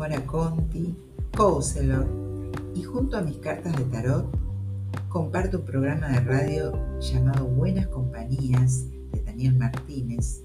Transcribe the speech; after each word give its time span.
Mora 0.00 0.24
Conti, 0.24 0.96
Counselor, 1.36 2.06
y 2.74 2.82
junto 2.82 3.18
a 3.18 3.20
mis 3.20 3.36
cartas 3.36 3.76
de 3.76 3.84
tarot 3.84 4.34
comparto 5.10 5.58
un 5.58 5.66
programa 5.66 6.08
de 6.08 6.20
radio 6.20 6.72
llamado 7.00 7.44
Buenas 7.44 7.86
Compañías 7.88 8.86
de 9.12 9.22
Daniel 9.22 9.56
Martínez, 9.56 10.42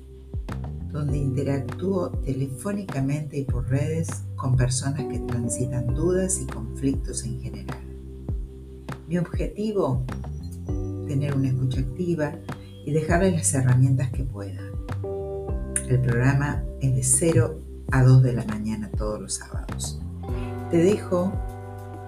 donde 0.92 1.20
interactúo 1.20 2.10
telefónicamente 2.26 3.38
y 3.38 3.46
por 3.46 3.70
redes 3.70 4.26
con 4.36 4.58
personas 4.58 5.06
que 5.06 5.20
transitan 5.20 5.88
dudas 5.96 6.42
y 6.42 6.48
conflictos 6.48 7.24
en 7.24 7.40
general. 7.40 7.80
Mi 9.08 9.18
objetivo, 9.18 10.04
tener 11.08 11.34
una 11.34 11.48
escucha 11.48 11.80
activa 11.80 12.34
y 12.86 12.92
dejarles 12.92 13.36
las 13.36 13.54
herramientas 13.54 14.10
que 14.10 14.26
pueda. 14.26 14.60
El 15.88 16.02
programa 16.02 16.62
es 16.82 16.94
de 16.94 17.04
0 17.04 17.65
a 17.92 18.04
2 18.04 18.24
de 18.24 18.34
la 18.34 18.44
mañana 18.46 18.90
todos 18.98 19.22
los 19.22 19.36
sábados. 19.36 20.00
Te 20.72 20.78
dejo 20.78 21.32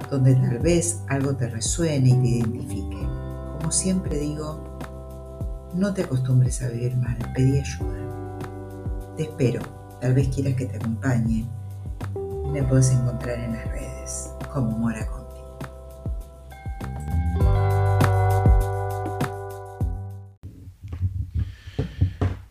donde 0.10 0.36
tal 0.36 0.60
vez 0.60 1.02
algo 1.10 1.36
te 1.36 1.48
resuene 1.48 2.10
y 2.10 2.14
te 2.14 2.28
identifique. 2.28 2.98
Como 3.58 3.72
siempre 3.72 4.18
digo, 4.20 4.78
no 5.74 5.94
te 5.94 6.04
acostumbres 6.04 6.62
a 6.62 6.70
vivir 6.70 6.96
mal, 6.98 7.18
pedí 7.36 7.60
ayuda. 7.60 9.16
Te 9.16 9.24
espero, 9.24 9.62
tal 10.00 10.14
vez 10.14 10.30
quieras 10.30 10.56
que 10.56 10.66
te 10.66 10.78
acompañe. 10.78 11.48
Me 12.52 12.64
puedes 12.64 12.92
encontrar 12.92 13.40
en 13.40 13.54
las 13.54 13.68
redes 13.68 14.30
como 14.54 14.72
Mora. 14.72 15.27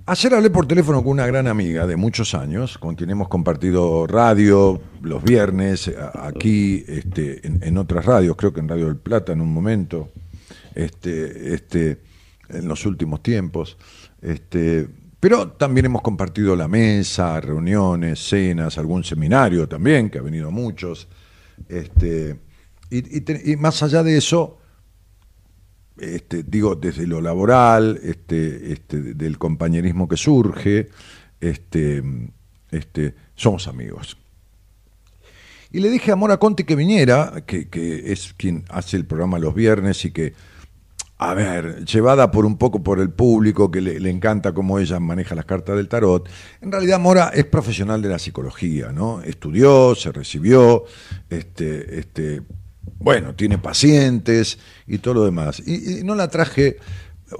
Ayer 0.09 0.35
hablé 0.35 0.51
por 0.51 0.69
teléfono 0.69 1.03
con 1.03 1.15
una 1.15 1.27
gran 1.27 1.49
amiga 1.49 1.85
de 1.85 1.97
muchos 1.97 2.37
años, 2.37 2.79
con 2.79 2.95
quien 2.95 3.11
hemos 3.11 3.27
compartido 3.27 4.07
radio 4.07 4.81
los 5.03 5.21
viernes, 5.25 5.93
aquí 6.15 6.85
este, 6.87 7.41
en, 7.45 7.77
otras 7.77 8.05
radios, 8.05 8.37
creo 8.37 8.53
que 8.53 8.61
en 8.61 8.69
Radio 8.69 8.87
del 8.87 8.99
Plata 8.99 9.33
en 9.33 9.41
un 9.41 9.53
momento, 9.53 10.11
este, 10.77 11.53
este, 11.55 12.03
en 12.49 12.69
los 12.69 12.87
últimos 12.87 13.21
tiempos. 13.21 13.77
Este, 14.23 14.89
pero 15.19 15.49
también 15.49 15.87
hemos 15.87 16.03
compartido 16.03 16.55
la 16.55 16.69
mesa, 16.69 17.41
reuniones, 17.41 18.29
cenas, 18.29 18.79
algún 18.79 19.03
seminario 19.03 19.69
también, 19.69 20.09
que 20.09 20.19
ha 20.19 20.23
venido 20.23 20.53
muchos. 20.53 21.09
Este, 21.69 22.39
y 22.91 23.57
más 23.57 23.83
allá 23.83 24.05
de 24.05 24.19
eso, 24.19 24.59
este, 25.99 26.43
digo, 26.43 26.75
desde 26.75 27.07
lo 27.07 27.21
laboral, 27.21 27.99
este, 28.03 28.73
este, 28.73 29.15
del 29.15 29.39
compañerismo 29.39 30.09
que 30.09 30.17
surge, 30.17 30.89
este, 31.41 32.03
este, 32.71 33.15
somos 33.35 33.67
amigos. 33.69 34.19
Y 35.73 35.81
le 35.81 35.91
dije 35.91 36.13
a 36.13 36.17
Mora 36.17 36.39
Conti 36.39 36.65
que 36.65 36.77
viniera, 36.77 37.43
que, 37.47 37.69
es 38.07 38.35
quien 38.37 38.65
hace 38.69 38.97
el 38.97 39.05
programa 39.05 39.39
los 39.39 39.55
viernes 39.55 40.05
y 40.05 40.11
que, 40.11 40.35
a 41.19 41.35
ver, 41.35 41.85
llevada 41.85 42.31
por 42.31 42.47
un 42.47 42.57
poco 42.57 42.83
por 42.83 43.01
el 43.01 43.11
público 43.11 43.71
que 43.71 43.81
le, 43.81 43.99
le, 43.99 44.11
encanta 44.11 44.53
cómo 44.53 44.79
ella 44.79 45.01
maneja 45.01 45.35
las 45.35 45.45
cartas 45.45 45.77
del 45.77 45.89
tarot, 45.89 46.29
en 46.61 46.73
realidad 46.73 47.01
Mora 47.01 47.31
es 47.35 47.47
profesional 47.47 48.01
de 48.03 48.09
la 48.11 48.19
psicología, 48.19 48.93
¿no? 48.93 49.23
Estudió, 49.23 49.95
se 49.95 50.13
recibió, 50.13 50.85
este, 51.31 51.99
este, 51.99 52.43
bueno, 52.99 53.35
tiene 53.35 53.59
pacientes 53.59 54.59
y 54.87 54.99
todo 54.99 55.15
lo 55.15 55.25
demás. 55.25 55.63
Y, 55.67 56.03
no 56.05 56.15
la 56.15 56.29
traje, 56.29 56.79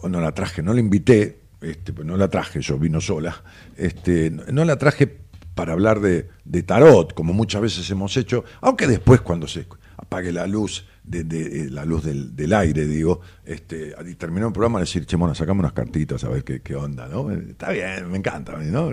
no 0.09 0.21
la 0.21 0.33
traje, 0.33 0.63
no 0.63 0.73
la 0.73 0.81
invité, 0.81 1.41
este, 1.61 1.93
pues 1.93 2.07
no 2.07 2.17
la 2.17 2.29
traje, 2.29 2.61
yo 2.61 2.79
vino 2.79 3.01
sola, 3.01 3.43
este, 3.77 4.31
no 4.31 4.65
la 4.65 4.77
traje 4.77 5.27
para 5.55 5.73
hablar 5.73 6.01
de, 6.01 6.29
tarot, 6.65 7.15
como 7.15 7.33
muchas 7.33 7.63
veces 7.63 7.91
hemos 7.91 8.17
hecho, 8.19 8.45
aunque 8.61 8.87
después 8.87 9.23
cuando 9.23 9.49
se 9.49 9.67
apague 9.97 10.31
la 10.31 10.47
luz, 10.47 10.87
de, 11.03 11.21
eh, 11.21 11.71
la 11.71 11.87
luz 11.87 12.05
del, 12.05 12.53
aire, 12.53 12.85
digo, 12.85 13.23
este, 13.45 13.95
y 14.07 14.15
terminó 14.17 14.49
el 14.49 14.53
programa, 14.53 14.81
decir, 14.81 15.07
che, 15.07 15.17
bueno, 15.17 15.35
sacame 15.35 15.61
unas 15.61 15.73
cartitas 15.73 16.23
a 16.25 16.29
ver 16.29 16.45
qué, 16.45 16.77
onda, 16.77 17.09
¿no? 17.09 17.31
Está 17.31 17.71
bien, 17.71 18.11
me 18.11 18.19
encanta, 18.19 18.59
¿no? 18.59 18.91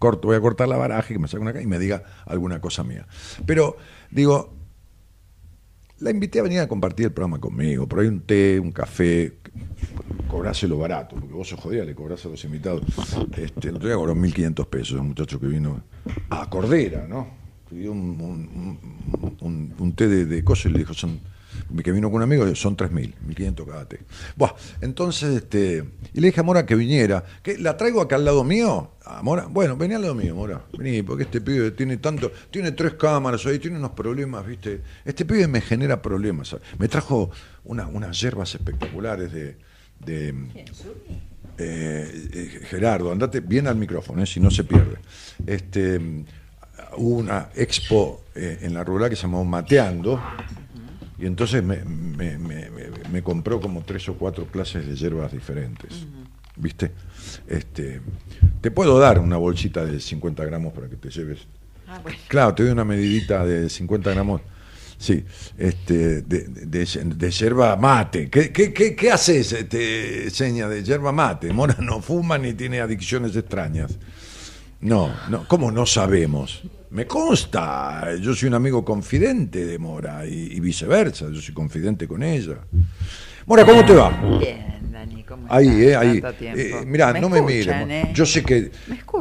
Corto, 0.00 0.28
voy 0.28 0.36
a 0.36 0.40
cortar 0.40 0.66
la 0.66 0.76
baraja, 0.76 1.08
que 1.08 1.18
me 1.20 1.28
saque 1.28 1.42
una 1.42 1.62
y 1.62 1.66
me 1.66 1.78
diga 1.78 2.02
alguna 2.26 2.60
cosa 2.60 2.82
mía. 2.82 3.06
Pero, 3.46 3.76
digo, 4.10 4.52
la 6.04 6.10
invité 6.10 6.38
a 6.38 6.42
venir 6.42 6.60
a 6.60 6.68
compartir 6.68 7.06
el 7.06 7.12
programa 7.12 7.40
conmigo. 7.40 7.88
Por 7.88 8.00
ahí 8.00 8.08
un 8.08 8.20
té, 8.20 8.60
un 8.60 8.72
café, 8.72 9.38
cobráselo 10.28 10.76
barato, 10.76 11.16
porque 11.16 11.32
vos 11.32 11.48
sos 11.48 11.58
jodida, 11.58 11.82
le 11.84 11.94
cobrás 11.94 12.26
a 12.26 12.28
los 12.28 12.44
invitados. 12.44 12.82
Este, 13.38 13.68
el 13.68 13.76
otro 13.76 13.88
día 13.88 13.96
cobró 13.96 14.14
1.500 14.14 14.66
pesos, 14.66 15.00
un 15.00 15.08
muchacho 15.08 15.40
que 15.40 15.46
vino 15.46 15.82
a 16.28 16.50
Cordera, 16.50 17.06
¿no? 17.08 17.26
Pidió 17.70 17.92
un, 17.92 18.78
té 19.96 20.06
de, 20.06 20.26
de 20.26 20.44
cosas 20.44 20.66
y 20.66 20.74
le 20.74 20.78
dijo, 20.80 20.92
son 20.92 21.20
que 21.82 21.92
vino 21.92 22.08
con 22.10 22.16
un 22.16 22.22
amigo, 22.22 22.54
son 22.54 22.76
3.000, 22.76 23.14
1.500 23.28 23.66
cada 23.66 23.88
té. 23.88 24.00
Buah, 24.36 24.54
entonces, 24.80 25.36
este, 25.36 25.84
y 26.12 26.20
le 26.20 26.28
dije 26.28 26.40
a 26.40 26.42
Mora 26.42 26.66
que 26.66 26.74
viniera, 26.74 27.24
que 27.42 27.58
la 27.58 27.76
traigo 27.76 28.00
acá 28.00 28.16
al 28.16 28.24
lado 28.24 28.44
mío, 28.44 28.92
a 29.04 29.22
Mora, 29.22 29.46
bueno, 29.46 29.76
vení 29.76 29.94
al 29.94 30.02
lado 30.02 30.14
mío, 30.14 30.34
Mora, 30.34 30.64
vení, 30.76 31.02
porque 31.02 31.24
este 31.24 31.40
pibe 31.40 31.70
tiene 31.72 31.96
tanto, 31.98 32.32
tiene 32.50 32.72
tres 32.72 32.94
cámaras 32.94 33.44
ahí, 33.46 33.58
tiene 33.58 33.78
unos 33.78 33.92
problemas, 33.92 34.46
viste, 34.46 34.80
este 35.04 35.24
pibe 35.24 35.48
me 35.48 35.60
genera 35.60 36.00
problemas, 36.00 36.56
me 36.78 36.88
trajo 36.88 37.30
una, 37.64 37.86
unas 37.86 38.20
hierbas 38.20 38.54
espectaculares 38.54 39.32
de... 39.32 39.56
de 40.04 40.34
eh, 41.56 42.28
eh, 42.32 42.60
Gerardo, 42.68 43.12
andate 43.12 43.38
bien 43.38 43.68
al 43.68 43.76
micrófono, 43.76 44.22
eh, 44.22 44.26
si 44.26 44.40
no 44.40 44.50
se 44.50 44.64
pierde. 44.64 44.96
Este, 45.46 46.00
hubo 46.96 47.16
una 47.16 47.50
expo 47.54 48.24
en 48.34 48.74
la 48.74 48.82
rural 48.82 49.10
que 49.10 49.14
se 49.16 49.22
llamó 49.22 49.44
Mateando, 49.44 50.20
y 51.18 51.26
entonces 51.26 51.62
me, 51.62 51.84
me, 51.84 52.38
me, 52.38 52.70
me, 53.10 53.22
compró 53.22 53.60
como 53.60 53.82
tres 53.82 54.08
o 54.08 54.14
cuatro 54.14 54.46
clases 54.46 54.86
de 54.86 54.96
hierbas 54.96 55.32
diferentes. 55.32 56.06
¿Viste? 56.56 56.92
Este, 57.46 58.00
te 58.60 58.70
puedo 58.70 58.98
dar 58.98 59.18
una 59.18 59.36
bolsita 59.36 59.84
de 59.84 60.00
50 60.00 60.44
gramos 60.44 60.72
para 60.72 60.88
que 60.88 60.96
te 60.96 61.10
lleves. 61.10 61.46
Ah, 61.88 62.00
claro, 62.28 62.54
te 62.54 62.62
doy 62.62 62.72
una 62.72 62.84
medidita 62.84 63.44
de 63.44 63.68
50 63.68 64.10
gramos. 64.10 64.40
Sí, 64.96 65.24
este, 65.58 66.22
de, 66.22 66.44
de, 66.48 67.30
yerba 67.30 67.76
mate. 67.76 68.30
¿Qué, 68.30 68.52
qué, 68.52 68.72
qué, 68.72 68.94
qué 68.94 69.10
haces, 69.10 69.52
este, 69.52 70.30
seña 70.30 70.68
de 70.68 70.82
yerba 70.82 71.12
mate? 71.12 71.52
Mora 71.52 71.76
no 71.80 72.00
fuma 72.00 72.38
ni 72.38 72.54
tiene 72.54 72.80
adicciones 72.80 73.36
extrañas. 73.36 73.98
No, 74.80 75.12
no, 75.28 75.46
¿cómo 75.48 75.70
no 75.70 75.86
sabemos? 75.86 76.62
Me 76.94 77.08
consta, 77.08 78.14
yo 78.20 78.32
soy 78.36 78.46
un 78.46 78.54
amigo 78.54 78.84
confidente 78.84 79.66
de 79.66 79.80
Mora 79.80 80.24
y, 80.24 80.60
viceversa, 80.60 81.26
yo 81.28 81.40
soy 81.40 81.52
confidente 81.52 82.06
con 82.06 82.22
ella. 82.22 82.58
Mora, 83.46 83.66
¿cómo 83.66 83.84
te 83.84 83.94
va? 83.94 84.10
Bien, 84.38 84.92
Dani, 84.92 85.24
¿cómo 85.24 85.48
Ahí, 85.50 85.86
eh, 85.86 85.96
ahí. 85.96 86.22
Eh, 86.40 86.84
mira, 86.86 87.12
no 87.14 87.28
me 87.28 87.42
mires. 87.42 87.74
Eh. 87.88 88.12
Yo 88.14 88.24
sé 88.24 88.44
que 88.44 88.70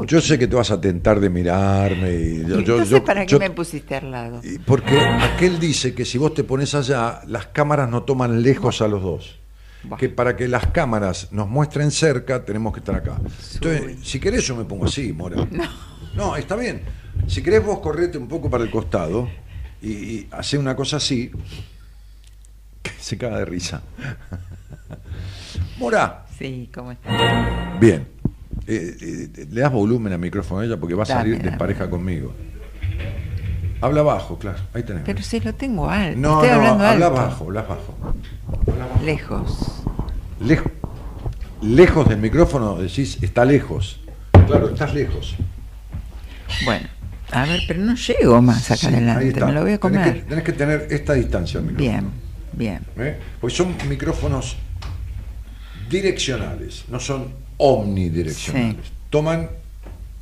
yo 0.06 0.22
sé 0.22 0.38
que 0.38 0.45
te 0.45 0.56
vas 0.56 0.69
a 0.69 0.79
tentar 0.79 1.19
de 1.19 1.31
mirarme. 1.31 2.13
Y 2.13 2.45
yo, 2.45 2.59
Entonces, 2.59 3.01
¿para 3.01 3.25
qué 3.25 3.39
me 3.39 3.50
pusiste 3.50 3.95
al 3.95 4.11
lado? 4.11 4.41
Porque 4.67 5.00
aquel 5.00 5.59
dice 5.59 5.95
que 5.95 6.05
si 6.05 6.19
vos 6.19 6.35
te 6.35 6.44
pones 6.44 6.75
allá, 6.75 7.22
las 7.25 7.47
cámaras 7.47 7.90
no 7.90 8.03
toman 8.03 8.44
lejos 8.44 8.84
a 8.84 8.88
los 8.88 9.01
dos. 9.01 9.40
Que 9.97 10.09
para 10.09 10.35
que 10.35 10.47
las 10.47 10.67
cámaras 10.67 11.29
nos 11.31 11.50
muestren 11.50 11.90
cerca, 11.90 12.45
tenemos 12.45 12.72
que 12.72 12.81
estar 12.81 12.94
acá. 12.94 13.19
Entonces, 13.55 13.97
si 14.03 14.19
querés, 14.19 14.45
yo 14.45 14.55
me 14.55 14.63
pongo 14.63 14.85
así, 14.85 15.11
Mora. 15.11 15.38
No. 15.50 15.94
No, 16.16 16.35
está 16.35 16.55
bien. 16.55 17.03
Si 17.28 17.41
querés 17.41 17.63
vos 17.66 17.79
correte 17.79 18.17
un 18.17 18.28
poco 18.28 18.50
para 18.50 18.63
el 18.63 18.69
costado 18.72 19.29
y, 19.81 19.91
y 19.91 20.28
hace 20.31 20.57
una 20.57 20.75
cosa 20.75 20.97
así, 20.97 21.31
se 23.00 23.17
caga 23.17 23.39
de 23.39 23.45
risa. 23.45 23.81
Mora. 25.78 26.25
Sí, 26.38 26.69
¿cómo 26.73 26.91
estás? 26.91 27.79
Bien. 27.79 28.08
Eh, 28.67 29.29
eh, 29.35 29.46
le 29.52 29.61
das 29.61 29.72
volumen 29.72 30.14
al 30.14 30.20
micrófono 30.20 30.61
a 30.61 30.66
ella 30.66 30.78
porque 30.78 30.96
va 30.96 31.03
a 31.03 31.08
salir 31.08 31.41
despareja 31.41 31.90
conmigo. 31.90 32.34
Habla 33.81 34.02
bajo, 34.02 34.40
claro. 34.40 34.59
Ahí 34.73 34.84
tenés. 34.84 35.03
Pero 35.05 35.22
si 35.22 35.40
lo 35.41 35.53
tengo 35.53 35.90
alto. 35.90 36.17
No, 36.17 36.41
Estoy 36.43 36.49
no, 36.49 36.55
hablando 36.55 36.85
habla 36.85 37.05
alto. 37.08 37.17
bajo, 37.17 37.43
habla 37.46 37.61
bajo. 37.64 38.16
Lejos. 39.03 39.84
Lejos. 40.40 40.72
Lejos 41.61 42.08
del 42.09 42.19
micrófono 42.19 42.76
decís, 42.78 43.22
está 43.22 43.43
lejos. 43.43 43.99
Claro, 44.47 44.69
estás 44.69 44.93
lejos. 44.93 45.35
Bueno, 46.66 46.87
a 47.34 47.46
ver, 47.46 47.62
pero 47.68 47.80
no 47.82 47.96
llego 47.96 48.41
más 48.41 48.72
acá 48.72 48.88
adelante, 48.88 49.46
me 49.46 49.52
lo 49.52 49.62
voy 49.62 49.74
a 49.74 49.80
comer. 49.80 50.26
Tenés 50.28 50.44
que, 50.44 50.53
tener 50.53 50.88
esta 50.90 51.14
distancia 51.14 51.59
al 51.59 51.66
micrófono. 51.66 51.91
Bien, 51.91 52.12
bien. 52.53 52.80
¿Eh? 52.97 53.18
Pues 53.41 53.53
son 53.53 53.76
micrófonos 53.90 54.56
direccionales, 55.90 56.85
no 56.90 57.00
son 57.00 57.28
omnidireccionales. 57.58 58.91
Toman 59.09 59.50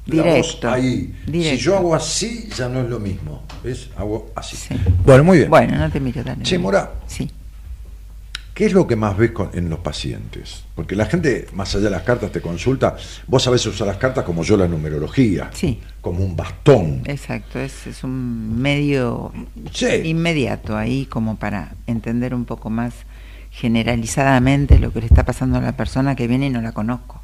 la 0.07 0.23
voz 0.23 0.59
ahí. 0.63 1.13
Si 1.31 1.57
yo 1.57 1.77
hago 1.77 1.95
así, 1.95 2.49
ya 2.55 2.67
no 2.67 2.81
es 2.81 2.89
lo 2.89 2.99
mismo. 2.99 3.43
¿Ves? 3.63 3.89
Hago 3.95 4.31
así. 4.35 4.57
Bueno, 5.05 5.23
muy 5.23 5.39
bien. 5.39 5.49
Bueno, 5.49 5.77
no 5.77 5.89
te 5.91 5.99
miro 5.99 6.23
tan 6.23 6.41
Che, 6.41 6.57
Mora. 6.57 6.91
Sí. 7.07 7.29
¿Qué 8.61 8.67
es 8.67 8.73
lo 8.73 8.85
que 8.85 8.95
más 8.95 9.17
ves 9.17 9.31
en 9.53 9.71
los 9.71 9.79
pacientes? 9.79 10.65
Porque 10.75 10.95
la 10.95 11.07
gente, 11.07 11.47
más 11.53 11.73
allá 11.73 11.85
de 11.85 11.89
las 11.89 12.03
cartas, 12.03 12.31
te 12.31 12.41
consulta. 12.41 12.95
Vos 13.25 13.47
a 13.47 13.49
veces 13.49 13.73
usas 13.73 13.87
las 13.87 13.97
cartas 13.97 14.23
como 14.23 14.43
yo 14.43 14.55
la 14.55 14.67
numerología. 14.67 15.49
Sí. 15.51 15.79
Como 15.99 16.23
un 16.23 16.35
bastón. 16.35 17.01
Exacto, 17.05 17.59
es, 17.59 17.87
es 17.87 18.03
un 18.03 18.61
medio 18.61 19.33
inmediato 20.03 20.77
ahí 20.77 21.07
como 21.07 21.37
para 21.37 21.71
entender 21.87 22.35
un 22.35 22.45
poco 22.45 22.69
más 22.69 22.93
generalizadamente 23.49 24.77
lo 24.77 24.93
que 24.93 24.99
le 24.99 25.07
está 25.07 25.25
pasando 25.25 25.57
a 25.57 25.61
la 25.61 25.71
persona 25.71 26.15
que 26.15 26.27
viene 26.27 26.45
y 26.45 26.49
no 26.51 26.61
la 26.61 26.71
conozco. 26.71 27.19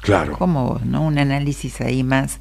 Claro. 0.00 0.38
Como 0.38 0.64
vos, 0.64 0.86
¿no? 0.86 1.02
Un 1.02 1.18
análisis 1.18 1.80
ahí 1.80 2.04
más 2.04 2.38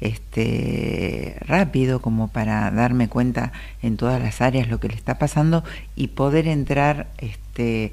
este, 0.00 1.36
rápido 1.40 2.00
como 2.00 2.28
para 2.28 2.70
darme 2.70 3.08
cuenta 3.08 3.52
en 3.82 3.96
todas 3.96 4.20
las 4.22 4.40
áreas 4.40 4.68
lo 4.68 4.78
que 4.80 4.88
le 4.88 4.94
está 4.94 5.18
pasando 5.18 5.64
y 5.94 6.08
poder 6.08 6.48
entrar 6.48 7.08
este, 7.18 7.92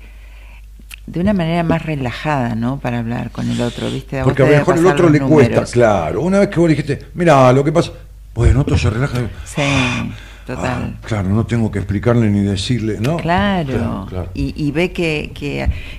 de 1.05 1.19
una 1.19 1.33
manera 1.33 1.63
más 1.63 1.85
relajada, 1.85 2.55
¿no? 2.55 2.79
Para 2.79 2.99
hablar 2.99 3.31
con 3.31 3.49
el 3.49 3.61
otro, 3.61 3.89
¿viste? 3.89 4.21
Porque 4.23 4.43
a 4.43 4.45
lo 4.45 4.51
mejor 4.51 4.77
el 4.77 4.87
otro 4.87 5.09
le 5.09 5.19
cuesta, 5.19 5.63
claro. 5.65 6.21
Una 6.21 6.39
vez 6.39 6.49
que 6.49 6.59
vos 6.59 6.69
dijiste, 6.69 6.99
mira, 7.13 7.51
lo 7.51 7.63
que 7.63 7.71
pasa, 7.71 7.91
bueno, 8.33 8.61
otro 8.61 8.77
se 8.77 8.89
relaja. 8.89 9.19
Sí. 9.45 9.61
Total. 10.45 10.97
Ah, 10.97 11.07
claro, 11.07 11.29
no 11.29 11.45
tengo 11.45 11.71
que 11.71 11.79
explicarle 11.79 12.29
ni 12.29 12.41
decirle, 12.41 12.97
¿no? 12.99 13.15
Claro, 13.15 14.07
Y, 14.33 14.71
ve 14.71 14.91
que, 14.91 15.31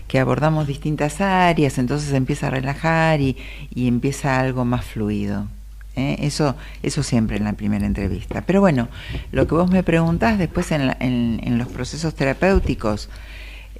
que, 0.06 0.20
abordamos 0.20 0.66
distintas 0.66 1.22
áreas, 1.22 1.78
entonces 1.78 2.12
empieza 2.12 2.48
a 2.48 2.50
relajar 2.50 3.22
y, 3.22 3.38
y 3.74 3.88
empieza 3.88 4.38
algo 4.38 4.66
más 4.66 4.84
fluido. 4.84 5.46
¿Eh? 5.96 6.16
Eso, 6.20 6.56
eso 6.82 7.02
siempre 7.02 7.36
en 7.36 7.44
la 7.44 7.52
primera 7.54 7.86
entrevista. 7.86 8.42
Pero 8.42 8.60
bueno, 8.60 8.88
lo 9.32 9.46
que 9.46 9.54
vos 9.54 9.70
me 9.70 9.82
preguntás 9.82 10.38
después 10.38 10.72
en, 10.72 10.94
en, 11.00 11.58
los 11.58 11.68
procesos 11.68 12.14
terapéuticos. 12.14 13.08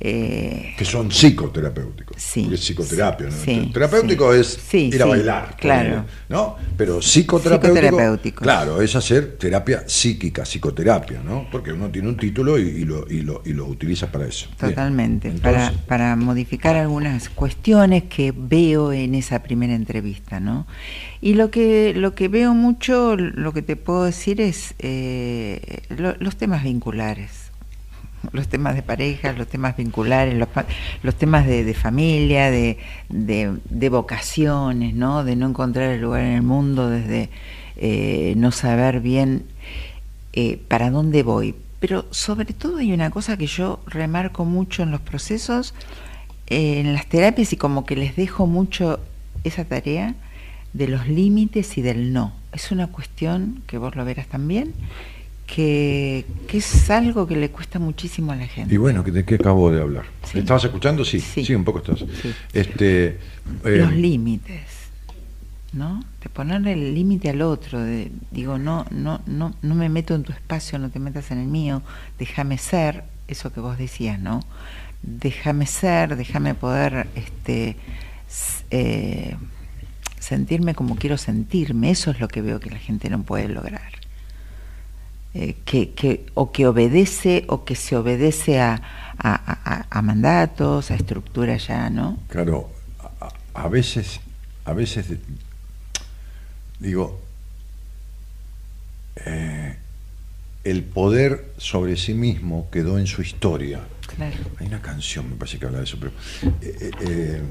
Eh, 0.01 0.75
que 0.77 0.85
son 0.85 1.09
psicoterapéuticos. 1.09 2.17
Sí. 2.21 2.49
es 2.53 2.61
psicoterapia. 2.61 3.29
¿no? 3.29 3.73
Terapéutico 3.73 4.35
es 4.35 4.59
ir 4.75 5.03
a 5.03 5.07
bailar. 5.07 5.57
Claro. 5.57 6.05
¿no? 6.29 6.57
Pero 6.77 7.01
psicoterapéutico, 7.01 8.43
Claro, 8.43 8.83
es 8.83 8.95
hacer 8.97 9.37
terapia 9.39 9.85
psíquica, 9.87 10.45
psicoterapia, 10.45 11.23
¿no? 11.23 11.47
Porque 11.51 11.73
uno 11.73 11.91
tiene 11.91 12.09
un 12.09 12.17
título 12.17 12.59
y, 12.59 12.85
lo, 12.85 13.09
y, 13.09 13.23
lo, 13.23 13.43
y 13.45 13.53
lo 13.53 13.67
utiliza 13.67 14.11
para 14.11 14.27
eso. 14.27 14.49
Totalmente. 14.59 15.31
para, 15.31 15.73
para 15.87 16.17
modificar 16.17 16.77
algunas 16.77 17.29
cuestiones 17.29 18.05
que 18.05 18.35
veo 18.37 18.93
en 18.93 19.15
esa 19.15 19.43
primera 19.43 19.75
entrevista, 19.75 20.41
¿no? 20.41 20.67
Y 21.21 21.35
lo 21.35 21.51
que, 21.51 21.95
lo 21.95 22.15
que 22.15 22.29
veo 22.29 22.53
mucho, 22.53 23.17
lo 23.17 23.53
que 23.53 23.63
te 23.63 23.77
puedo 23.77 24.05
decir 24.05 24.41
es 24.41 24.75
eh, 24.79 25.83
los 26.19 26.37
temas 26.37 26.65
vinculares. 26.65 27.44
Los 28.33 28.49
temas 28.49 28.75
de 28.75 28.83
pareja, 28.83 29.33
los 29.33 29.49
temas 29.49 29.77
vinculares, 29.77 30.35
los, 31.03 31.15
temas 31.15 31.47
de, 31.47 31.75
familia, 31.75 32.51
de, 32.51 32.79
de, 33.09 33.89
vocaciones, 33.89 34.95
¿no? 34.95 35.25
de 35.25 35.37
no 35.37 35.49
encontrar 35.49 35.91
el 35.91 36.01
lugar 36.01 36.23
en 36.23 36.33
el 36.33 36.43
mundo, 36.43 36.89
desde 36.89 37.31
eh, 37.77 38.35
no 38.37 38.53
saber 38.53 39.01
bien 39.01 39.45
eh, 40.33 40.59
para 40.69 40.91
dónde 40.91 41.23
voy. 41.23 41.55
Pero 41.81 42.07
sobre 42.11 42.53
todo 42.53 42.79
hay 42.79 42.93
una 42.93 43.11
cosa 43.11 43.37
que 43.37 43.47
yo 43.47 43.81
remarco 43.87 44.45
mucho 44.45 44.83
en 44.83 44.91
los 44.91 45.01
procesos, 45.01 45.75
en 46.47 46.93
las 46.93 47.07
terapias 47.07 47.53
y 47.53 47.57
como 47.57 47.85
que 47.85 47.97
les 47.97 48.17
dejo 48.17 48.47
mucho 48.47 49.01
esa 49.45 49.65
tarea, 49.65 50.15
de 50.75 50.89
los 50.89 51.09
límites 51.09 51.79
y 51.79 51.83
del 51.83 52.13
no. 52.13 52.33
Es 52.53 52.71
una 52.71 52.89
cuestión 52.89 53.63
que 53.67 53.79
vos 53.79 53.97
lo 53.97 54.05
verás 54.05 54.27
también, 54.27 54.75
que, 55.47 56.25
es 56.53 56.91
algo 56.91 57.27
que 57.27 57.37
le 57.37 57.51
cuesta 57.51 57.79
muchísimo 57.79 58.33
a 58.33 58.37
la 58.37 58.47
gente. 58.47 58.75
Y 58.75 58.79
bueno, 58.79 59.03
¿de 59.03 59.25
qué 59.25 59.37
acabo 59.37 59.71
de 59.71 59.81
hablar? 59.81 60.05
¿Estabas 60.33 60.65
escuchando? 60.65 61.05
Sí, 61.05 61.21
sí, 61.21 61.55
un 61.55 61.65
poco 61.65 61.79
estás. 61.79 62.05
Este, 62.53 63.19
los 63.63 63.93
eh, 63.93 63.95
límites, 63.95 64.63
¿no? 65.73 66.03
De 66.23 66.29
ponerle 66.29 66.73
el 66.73 66.95
límite 66.95 67.31
al 67.31 67.43
otro, 67.43 67.81
de, 67.81 68.11
digo, 68.31 68.59
no, 68.59 68.87
no, 68.91 69.21
no, 69.27 69.55
no 69.61 69.75
me 69.75 69.89
meto 69.89 70.15
en 70.15 70.23
tu 70.23 70.33
espacio, 70.33 70.79
no 70.79 70.91
te 70.91 70.99
metas 70.99 71.31
en 71.31 71.39
el 71.39 71.47
mío, 71.47 71.83
déjame 72.19 72.59
ser, 72.59 73.05
eso 73.29 73.53
que 73.53 73.61
vos 73.61 73.79
decías, 73.79 74.19
¿no? 74.19 74.41
Déjame 75.03 75.67
ser, 75.67 76.17
déjame 76.17 76.55
poder, 76.55 77.09
este, 77.15 77.77
eh, 78.71 79.37
sentirme 80.19 80.75
como 80.75 80.97
quiero 80.97 81.19
sentirme, 81.19 81.91
eso 81.91 82.11
es 82.11 82.21
lo 82.21 82.29
que 82.29 82.41
veo 82.41 82.61
que 82.61 82.71
la 82.71 82.79
gente 82.79 83.11
no 83.11 83.23
puede 83.23 83.49
lograr. 83.49 84.04
Eh, 85.35 85.57
que, 85.65 86.27
o 86.35 86.53
que 86.53 86.67
obedece 86.67 87.45
o 87.49 87.65
que 87.65 87.75
se 87.75 87.97
obedece 87.97 88.61
a, 88.61 88.81
a, 89.19 90.03
mandatos, 90.03 90.93
a 90.93 90.95
estructuras 90.95 91.67
ya, 91.67 91.91
¿no? 91.91 92.19
Claro, 92.29 92.71
a, 93.53 93.69
veces, 93.69 94.21
a 94.65 94.73
veces 94.73 95.07
digo, 96.79 97.21
eh, 99.27 99.77
el 100.63 100.85
poder 100.85 101.53
sobre 101.59 101.97
sí 101.97 102.15
mismo 102.15 102.69
quedó 102.71 102.99
en 102.99 103.09
su 103.09 103.21
historia. 103.21 103.81
Claro. 104.15 104.37
Hay 104.61 104.69
una 104.69 104.81
canción, 104.81 105.31
me 105.31 105.37
parece 105.37 105.59
que 105.59 105.67
habla 105.67 105.79
de 105.79 105.85
eso, 105.85 105.99
pero 105.99 106.13
eh, 106.61 107.43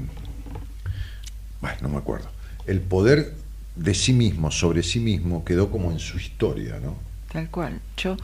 bueno, 1.60 1.76
no 1.82 1.88
me 1.90 1.98
acuerdo 1.98 2.34
el 2.66 2.80
poder 2.80 3.34
de 3.76 3.94
sí 3.94 4.12
mismo 4.12 4.50
sobre 4.50 4.82
sí 4.82 5.00
mismo 5.00 5.44
quedó 5.44 5.70
como 5.70 5.90
en 5.90 5.98
su 5.98 6.18
historia, 6.18 6.78
¿no? 6.80 6.96
Tal 7.34 7.50
cual. 7.50 7.80
Yo, 7.96 8.16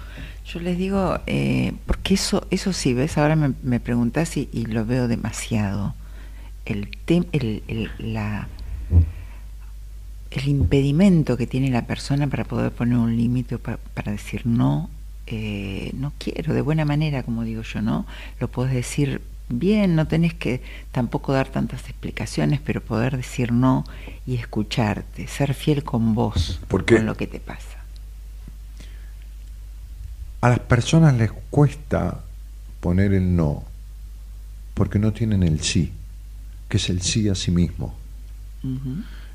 yo 0.47 0.61
les 0.61 0.79
digo, 0.79 1.19
eh, 1.27 1.73
porque 1.85 2.15
eso, 2.15 2.47
eso 2.53 2.73
sí, 2.73 2.95
ves, 2.95 3.19
ahora 3.19 3.35
me, 3.35 3.55
me 3.65 3.81
preguntás 3.81 4.37
y, 4.37 4.49
lo 4.67 4.87
veo 4.87 5.09
demasiado. 5.09 5.97
El, 6.65 6.91
el, 7.09 7.91
la, 7.99 8.47
el 10.31 10.47
impedimento 10.47 11.37
que 11.37 11.49
tiene 11.49 11.71
la 11.71 11.89
persona 11.89 12.29
para 12.29 12.45
poder 12.45 12.71
poner 12.71 12.99
un 12.99 13.17
límite 13.17 13.59
para, 13.59 13.79
para, 13.79 14.13
decir 14.13 14.47
no, 14.47 14.89
eh, 15.27 15.91
no 15.95 16.13
quiero, 16.17 16.55
de 16.55 16.61
buena 16.61 16.85
manera, 16.85 17.25
como 17.25 17.43
digo 17.43 17.63
yo, 17.63 17.83
¿no? 17.83 18.07
Lo 18.39 18.47
puedes 18.47 18.73
decir 18.73 19.23
bien, 19.49 19.97
no 19.97 20.07
tenés 20.07 20.35
que 20.35 20.63
tampoco 20.93 21.33
dar 21.33 21.49
tantas 21.49 21.89
explicaciones, 21.89 22.61
pero 22.61 22.81
poder 22.81 23.17
decir 23.17 23.51
no 23.51 23.85
y 24.25 24.37
escucharte, 24.37 25.27
ser 25.27 25.55
fiel 25.55 25.83
con 25.83 26.15
vos, 26.15 26.61
con 26.69 27.07
lo 27.07 27.17
que 27.17 27.27
te 27.27 27.41
pasa. 27.41 27.70
A 30.41 30.49
las 30.49 30.59
personas 30.61 31.15
les 31.15 31.31
cuesta 31.51 32.21
poner 32.81 33.13
el 33.13 33.37
no, 33.37 33.65
porque 34.75 34.99
no 34.99 35.13
tienen 35.13 35.43
el 35.43 35.61
sí, 35.61 35.93
que 36.69 36.79
es 36.79 36.89
el 36.89 37.03
sí 37.03 37.29
a 37.29 37.35
sí 37.35 37.51
mismo. 37.51 37.95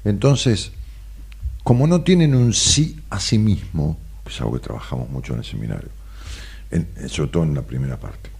Entonces, 0.04 0.72
como 1.64 1.88
no 1.88 2.02
tienen 2.02 2.36
un 2.36 2.54
sí 2.54 3.00
a 3.10 3.20
sí 3.20 3.38
mismo, 3.38 3.98
es 4.26 4.40
algo 4.42 4.54
que 4.54 4.60
trabajamos 4.60 5.10
mucho 5.10 5.34
en 5.34 5.40
el 5.40 5.46
seminario, 5.46 5.90
sobre 7.08 7.32
todo 7.32 7.44
en 7.44 7.54
la 7.54 7.62
primera 7.62 7.98
parte 7.98 8.36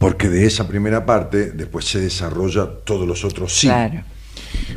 porque 0.00 0.30
de 0.30 0.46
esa 0.46 0.66
primera 0.66 1.04
parte 1.04 1.50
después 1.50 1.84
se 1.84 2.00
desarrolla 2.00 2.66
todos 2.84 3.06
los 3.06 3.22
otros 3.22 3.54
sí. 3.54 3.66
Claro. 3.66 4.02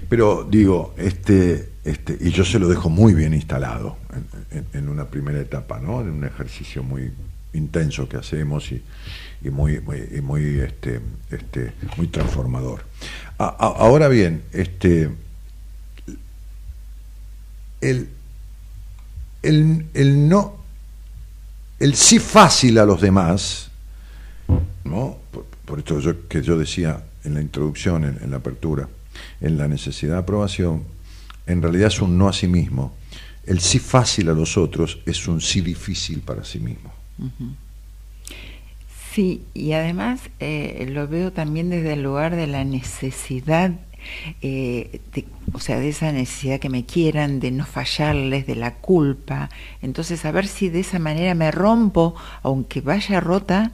Pero 0.09 0.47
digo, 0.49 0.93
este, 0.97 1.69
este, 1.83 2.17
y 2.19 2.31
yo 2.31 2.45
se 2.45 2.59
lo 2.59 2.67
dejo 2.67 2.89
muy 2.89 3.13
bien 3.13 3.33
instalado 3.33 3.97
en, 4.73 4.89
una 4.89 5.05
primera 5.05 5.39
etapa, 5.39 5.79
¿no? 5.79 6.01
En 6.01 6.09
un 6.09 6.23
ejercicio 6.23 6.83
muy 6.83 7.11
intenso 7.53 8.07
que 8.07 8.17
hacemos 8.17 8.71
y, 8.71 8.81
muy, 9.49 9.81
muy, 10.21 10.59
este, 10.59 11.01
este, 11.29 11.73
muy 11.97 12.07
transformador. 12.07 12.85
ahora 13.37 14.07
bien, 14.07 14.43
este, 14.53 15.09
el, 17.81 18.09
el, 19.41 19.85
el 19.93 20.29
no, 20.29 20.63
el 21.79 21.95
sí 21.95 22.19
fácil 22.19 22.79
a 22.79 22.85
los 22.85 23.01
demás, 23.01 23.69
¿no? 24.85 25.17
Por, 25.65 25.79
esto 25.79 25.99
que 26.29 26.41
yo 26.41 26.57
decía 26.57 27.03
en 27.23 27.33
la 27.33 27.41
introducción, 27.41 28.05
en, 28.05 28.31
la 28.31 28.37
apertura, 28.37 28.87
en 29.41 29.57
la 29.57 29.67
necesidad 29.67 30.13
de 30.13 30.19
aprobación, 30.19 30.83
en 31.45 31.61
realidad 31.61 31.87
es 31.87 32.01
un 32.01 32.17
no 32.17 32.27
a 32.27 32.33
sí 32.33 32.47
mismo. 32.47 32.93
El 33.45 33.59
sí 33.59 33.79
fácil 33.79 34.29
a 34.29 34.33
los 34.33 34.57
otros 34.57 34.99
es 35.05 35.27
un 35.27 35.41
sí 35.41 35.61
difícil 35.61 36.21
para 36.21 36.45
sí 36.45 36.59
mismo. 36.59 36.91
Sí, 39.13 39.43
y 39.53 39.73
además 39.73 40.21
eh, 40.39 40.87
lo 40.89 41.07
veo 41.07 41.31
también 41.31 41.69
desde 41.69 41.93
el 41.93 42.03
lugar 42.03 42.35
de 42.35 42.47
la 42.47 42.63
necesidad, 42.63 43.71
eh, 44.41 45.01
o 45.53 45.59
sea, 45.59 45.79
de 45.79 45.89
esa 45.89 46.11
necesidad 46.11 46.59
que 46.59 46.69
me 46.69 46.85
quieran, 46.85 47.39
de 47.39 47.51
no 47.51 47.65
fallarles, 47.65 48.47
de 48.47 48.55
la 48.55 48.75
culpa. 48.75 49.49
Entonces, 49.81 50.25
a 50.25 50.31
ver 50.31 50.47
si 50.47 50.69
de 50.69 50.79
esa 50.79 50.99
manera 50.99 51.35
me 51.35 51.51
rompo, 51.51 52.15
aunque 52.41 52.81
vaya 52.81 53.19
rota, 53.19 53.71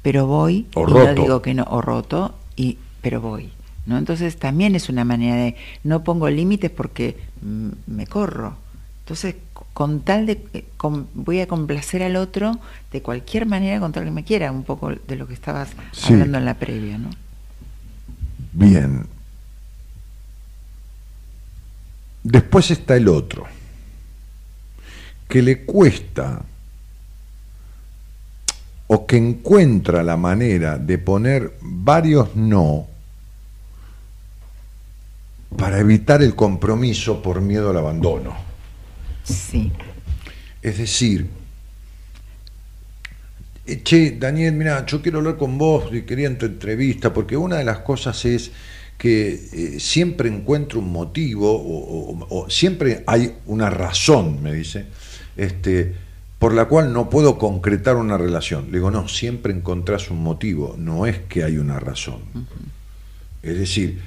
pero 0.00 0.26
voy, 0.26 0.66
o 0.74 0.88
y 0.88 0.92
no 0.92 1.14
digo 1.14 1.42
que 1.42 1.54
no, 1.54 1.64
o 1.64 1.80
roto, 1.80 2.34
y, 2.56 2.78
pero 3.02 3.20
voy. 3.20 3.52
¿No? 3.86 3.98
Entonces 3.98 4.36
también 4.36 4.74
es 4.74 4.88
una 4.88 5.04
manera 5.04 5.36
de, 5.36 5.56
no 5.84 6.04
pongo 6.04 6.28
límites 6.30 6.70
porque 6.70 7.16
me 7.86 8.06
corro, 8.06 8.56
Entonces, 9.00 9.34
con 9.72 10.00
tal 10.00 10.26
de, 10.26 10.44
eh, 10.52 10.64
voy 11.14 11.40
a 11.40 11.48
complacer 11.48 12.02
al 12.02 12.16
otro 12.16 12.58
de 12.92 13.02
cualquier 13.02 13.46
manera 13.46 13.80
con 13.80 13.92
tal 13.92 14.04
que 14.04 14.10
me 14.10 14.24
quiera, 14.24 14.52
un 14.52 14.64
poco 14.64 14.90
de 14.90 15.16
lo 15.16 15.26
que 15.26 15.34
estabas 15.34 15.70
hablando 16.04 16.38
en 16.38 16.44
la 16.44 16.54
previa, 16.54 16.98
¿no? 16.98 17.10
Bien. 18.52 19.06
Después 22.22 22.70
está 22.70 22.96
el 22.96 23.08
otro, 23.08 23.46
que 25.28 25.42
le 25.42 25.64
cuesta 25.64 26.42
o 28.86 29.06
que 29.06 29.16
encuentra 29.16 30.02
la 30.02 30.16
manera 30.16 30.78
de 30.78 30.98
poner 30.98 31.56
varios 31.62 32.36
no 32.36 32.91
para 35.56 35.78
evitar 35.78 36.22
el 36.22 36.34
compromiso 36.34 37.22
por 37.22 37.40
miedo 37.40 37.70
al 37.70 37.78
abandono. 37.78 38.34
Sí. 39.24 39.72
Es 40.60 40.78
decir, 40.78 41.28
eh, 43.64 43.82
che, 43.82 44.16
Daniel, 44.18 44.54
mira, 44.54 44.84
yo 44.86 45.00
quiero 45.00 45.18
hablar 45.18 45.36
con 45.36 45.56
vos 45.56 45.92
y 45.92 46.02
quería 46.02 46.26
en 46.26 46.38
tu 46.38 46.46
entrevista, 46.46 47.12
porque 47.12 47.36
una 47.36 47.56
de 47.56 47.64
las 47.64 47.78
cosas 47.78 48.24
es 48.24 48.50
que 48.98 49.32
eh, 49.52 49.80
siempre 49.80 50.28
encuentro 50.28 50.78
un 50.80 50.92
motivo 50.92 51.50
o, 51.50 52.46
siempre 52.48 53.02
hay 53.06 53.34
una 53.46 53.70
razón, 53.70 54.42
me 54.42 54.52
dice, 54.52 54.86
este, 55.36 55.94
por 56.38 56.54
la 56.54 56.66
cual 56.66 56.92
no 56.92 57.10
puedo 57.10 57.38
concretar 57.38 57.96
una 57.96 58.18
relación. 58.18 58.66
Le 58.66 58.78
digo, 58.78 58.90
no, 58.90 59.08
siempre 59.08 59.52
encontrás 59.52 60.10
un 60.10 60.22
motivo, 60.22 60.76
no 60.78 61.06
es 61.06 61.18
que 61.18 61.44
hay 61.44 61.58
una 61.58 61.78
razón. 61.80 62.20
Es 63.42 63.58
decir, 63.58 64.00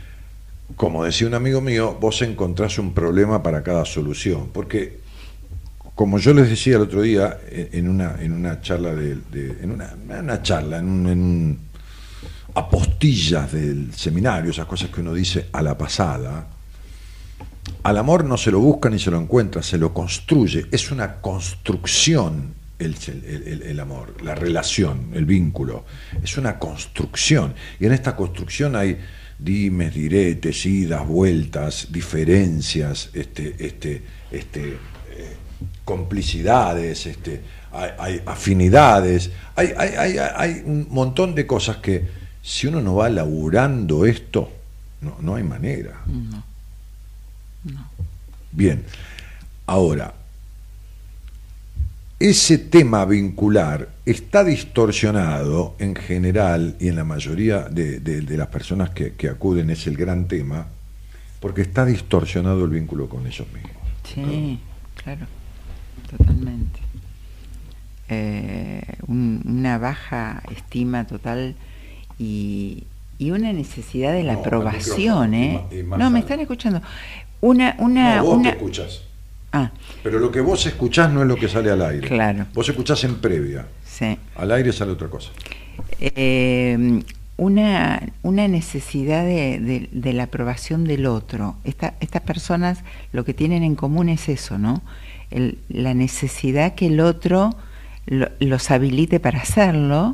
como 0.75 1.03
decía 1.03 1.27
un 1.27 1.33
amigo 1.33 1.61
mío, 1.61 1.97
vos 1.99 2.21
encontrás 2.21 2.77
un 2.79 2.93
problema 2.93 3.43
para 3.43 3.63
cada 3.63 3.85
solución, 3.85 4.49
porque 4.51 4.99
como 5.95 6.19
yo 6.19 6.33
les 6.33 6.49
decía 6.49 6.75
el 6.75 6.81
otro 6.81 7.01
día 7.01 7.39
en 7.49 7.87
una, 7.87 8.17
en 8.19 8.33
una 8.33 8.59
charla 8.61 8.93
de, 8.93 9.17
en 9.61 9.71
una, 9.71 10.41
charla, 10.41 10.77
en 10.79 11.57
apostillas 12.53 13.51
del 13.53 13.93
seminario, 13.93 14.51
esas 14.51 14.65
cosas 14.65 14.89
que 14.89 15.01
uno 15.01 15.13
dice 15.13 15.47
a 15.53 15.61
la 15.61 15.77
pasada, 15.77 16.47
al 17.83 17.97
amor 17.97 18.25
no 18.25 18.37
se 18.37 18.51
lo 18.51 18.59
busca 18.59 18.89
ni 18.89 18.99
se 18.99 19.11
lo 19.11 19.19
encuentra, 19.19 19.63
se 19.63 19.77
lo 19.77 19.93
construye, 19.93 20.65
es 20.71 20.91
una 20.91 21.21
construcción 21.21 22.53
el, 22.77 23.61
el, 23.63 23.79
amor, 23.79 24.21
la 24.21 24.35
relación, 24.35 25.11
el 25.13 25.25
vínculo, 25.25 25.85
es 26.21 26.37
una 26.37 26.59
construcción, 26.59 27.53
y 27.79 27.85
en 27.85 27.93
esta 27.93 28.15
construcción 28.15 28.75
hay 28.75 28.99
dimes, 29.37 29.93
diretes, 29.93 30.65
idas, 30.65 31.05
vueltas, 31.07 31.87
diferencias, 31.91 33.09
este, 33.13 33.55
este, 33.59 34.01
este, 34.31 34.69
eh, 34.69 34.77
complicidades, 35.83 37.05
este, 37.05 37.41
hay, 37.71 38.21
afinidades, 38.25 39.31
hay, 39.55 39.73
hay, 39.77 40.17
hay, 40.17 40.63
un 40.65 40.87
montón 40.89 41.35
de 41.35 41.45
cosas 41.45 41.77
que 41.77 42.07
si 42.41 42.67
uno 42.67 42.81
no 42.81 42.95
va 42.95 43.09
laburando 43.09 44.05
esto, 44.05 44.49
no, 45.01 45.17
no 45.19 45.35
hay 45.35 45.43
manera. 45.43 46.01
No. 46.05 46.43
no. 47.65 47.89
Bien, 48.51 48.83
ahora, 49.65 50.13
ese 52.19 52.57
tema 52.57 53.05
vincular 53.05 53.89
está 54.05 54.43
distorsionado 54.43 55.75
en 55.79 55.95
general 55.95 56.75
y 56.79 56.87
en 56.87 56.95
la 56.95 57.03
mayoría 57.03 57.63
de, 57.63 58.23
las 58.29 58.47
personas 58.47 58.91
que, 58.91 59.29
acuden 59.29 59.69
es 59.69 59.85
el 59.87 59.97
gran 59.97 60.27
tema, 60.27 60.67
porque 61.39 61.61
está 61.61 61.85
distorsionado 61.85 62.63
el 62.63 62.71
vínculo 62.71 63.09
con 63.09 63.27
ellos 63.27 63.47
mismos. 63.53 63.71
Sí, 64.03 64.59
claro, 65.03 65.25
totalmente. 66.17 66.79
Eh, 68.07 68.81
una 69.07 69.77
baja 69.77 70.43
estima 70.55 71.07
total 71.07 71.55
y, 72.17 72.83
una 73.19 73.51
necesidad 73.51 74.13
de 74.13 74.23
la 74.23 74.33
aprobación, 74.33 75.33
¿eh? 75.33 75.85
no, 75.97 76.09
me 76.11 76.19
están 76.19 76.39
escuchando. 76.39 76.81
Una, 77.41 77.75
una, 77.79 78.17
no, 78.17 78.23
vos 78.23 78.37
una... 78.37 78.49
escuchas. 78.51 79.04
Ah. 79.55 79.71
Pero 80.03 80.19
lo 80.19 80.31
que 80.31 80.41
vos 80.41 80.65
escuchás 80.65 81.11
no 81.11 81.21
es 81.21 81.27
lo 81.27 81.37
que 81.37 81.47
sale 81.47 81.71
al 81.71 81.81
aire. 81.81 82.07
Claro. 82.07 82.45
Vos 82.53 82.67
escuchás 82.67 83.03
en 83.05 83.15
previa. 83.15 83.65
Sí. 83.85 84.17
Al 84.35 84.51
aire 84.51 84.73
sale 84.73 84.91
otra 84.91 85.07
cosa. 85.07 85.31
Eh, 86.01 87.01
una, 87.37 88.01
una, 88.21 88.47
necesidad 88.49 89.23
de, 89.23 89.87
la 89.93 90.23
aprobación 90.23 90.83
del 90.83 91.05
otro. 91.05 91.55
estas 91.63 92.21
personas 92.21 92.79
lo 93.13 93.23
que 93.23 93.33
tienen 93.33 93.63
en 93.63 93.75
común 93.75 94.09
es 94.09 94.27
eso, 94.27 94.57
¿no? 94.57 94.81
la 95.69 95.93
necesidad 95.93 96.75
que 96.75 96.87
el 96.87 96.99
otro 96.99 97.55
los 98.05 98.71
habilite 98.71 99.19
para 99.19 99.39
hacerlo 99.39 100.13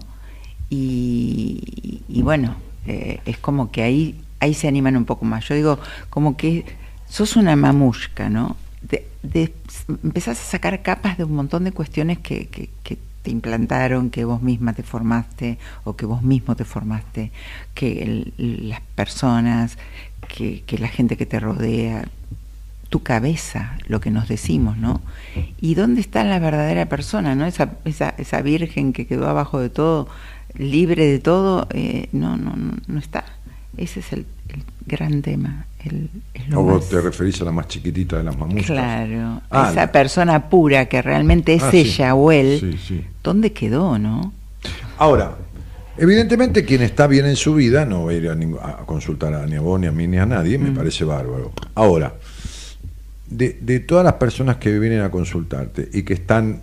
y, 0.70 2.22
bueno, 2.24 2.56
eh, 2.88 3.20
es 3.26 3.38
como 3.38 3.72
que 3.72 3.84
ahí, 3.84 4.16
ahí 4.40 4.54
se 4.54 4.68
animan 4.68 4.96
un 4.96 5.06
poco 5.06 5.26
más. 5.26 5.48
Yo 5.48 5.56
digo, 5.56 5.80
como 6.10 6.38
que 6.38 6.66
sos 7.10 7.36
una 7.36 7.56
mamushka, 7.56 8.30
¿no? 8.30 8.56
De, 9.24 9.54
empezás 10.04 10.40
a 10.40 10.44
sacar 10.44 10.82
capas 10.82 11.18
de 11.18 11.24
un 11.24 11.34
montón 11.34 11.64
de 11.64 11.72
cuestiones 11.72 12.20
que, 12.20 12.70
te 13.22 13.30
implantaron, 13.30 14.10
que 14.10 14.26
vos 14.26 14.42
misma 14.42 14.74
te 14.74 14.82
formaste 14.82 15.60
o 15.84 15.96
que 15.96 16.08
vos 16.08 16.24
mismo 16.24 16.56
te 16.56 16.66
formaste, 16.66 17.32
que 17.76 18.32
las 18.38 18.82
personas, 18.82 19.78
que, 20.28 20.64
que 20.66 20.80
la 20.80 20.88
gente 20.88 21.18
que 21.18 21.28
te 21.28 21.40
rodea, 21.40 22.06
tu 22.90 23.04
cabeza, 23.04 23.78
lo 23.88 24.02
que 24.02 24.12
nos 24.12 24.28
decimos, 24.28 24.78
¿no? 24.78 25.02
¿Y 25.62 25.76
dónde 25.76 26.02
está 26.02 26.24
la 26.24 26.40
verdadera 26.40 26.88
persona, 26.88 27.36
¿no? 27.36 27.46
Esa, 27.46 27.76
esa, 27.86 28.10
esa 28.18 28.42
virgen 28.42 28.92
que 28.92 29.08
quedó 29.08 29.30
abajo 29.30 29.60
de 29.60 29.70
todo, 29.70 30.10
libre 30.56 31.06
de 31.06 31.20
todo, 31.20 31.68
eh, 31.72 32.10
no, 32.12 32.38
no, 32.38 32.56
no, 32.58 32.74
no 32.88 33.00
está. 33.00 33.24
Ese 33.78 34.02
es 34.02 34.12
el, 34.12 34.26
gran 34.86 35.22
tema. 35.22 35.66
El, 35.84 36.10
¿O 36.56 36.64
vos 36.64 36.90
te 36.90 37.02
referís 37.02 37.42
a 37.42 37.46
la 37.46 37.52
más 37.52 37.68
chiquitita 37.68 38.18
de 38.18 38.24
las 38.24 38.38
mamushkas? 38.38 38.68
Claro, 38.68 39.42
ah, 39.50 39.70
esa 39.72 39.92
persona 39.92 40.50
pura 40.50 40.86
que 40.86 41.02
realmente 41.02 41.54
es 41.54 41.64
ah, 41.64 41.72
ella 41.74 42.16
o 42.16 42.32
él, 42.32 42.78
¿dónde 43.24 43.52
quedó, 43.52 43.98
no? 43.98 44.34
Ahora, 44.98 45.36
evidentemente 45.98 46.66
quien 46.66 46.82
está 46.82 47.08
bien 47.08 47.26
en 47.26 47.36
su 47.36 47.56
vida 47.56 47.86
no 47.86 48.06
va 48.06 48.12
a 48.12 48.14
ir 48.14 48.30
a, 48.30 48.78
consultar 48.86 49.34
a, 49.34 49.46
ni 49.46 49.56
a 49.56 49.62
vos, 49.62 49.80
ni 49.80 49.88
a 49.88 49.92
mí, 49.92 50.08
ni 50.08 50.18
a 50.18 50.26
nadie, 50.26 50.58
me 50.58 50.72
mm. 50.72 50.76
parece 50.76 51.04
bárbaro. 51.04 51.52
Ahora, 51.74 52.14
de, 53.28 53.58
de 53.62 53.80
todas 53.80 54.04
las 54.04 54.16
personas 54.16 54.58
que 54.58 54.78
vienen 54.78 55.02
a 55.02 55.10
consultarte 55.10 55.90
y 55.92 56.04
que 56.04 56.14
están, 56.14 56.62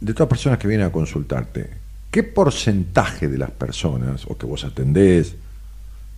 de 0.00 0.14
todas 0.14 0.20
las 0.20 0.38
personas 0.38 0.58
que 0.58 0.68
vienen 0.68 0.86
a 0.86 0.90
consultarte, 0.90 1.68
¿qué 2.10 2.22
porcentaje 2.22 3.28
de 3.28 3.36
las 3.36 3.50
personas, 3.50 4.24
o 4.26 4.38
que 4.38 4.46
vos 4.46 4.64
atendés, 4.64 5.34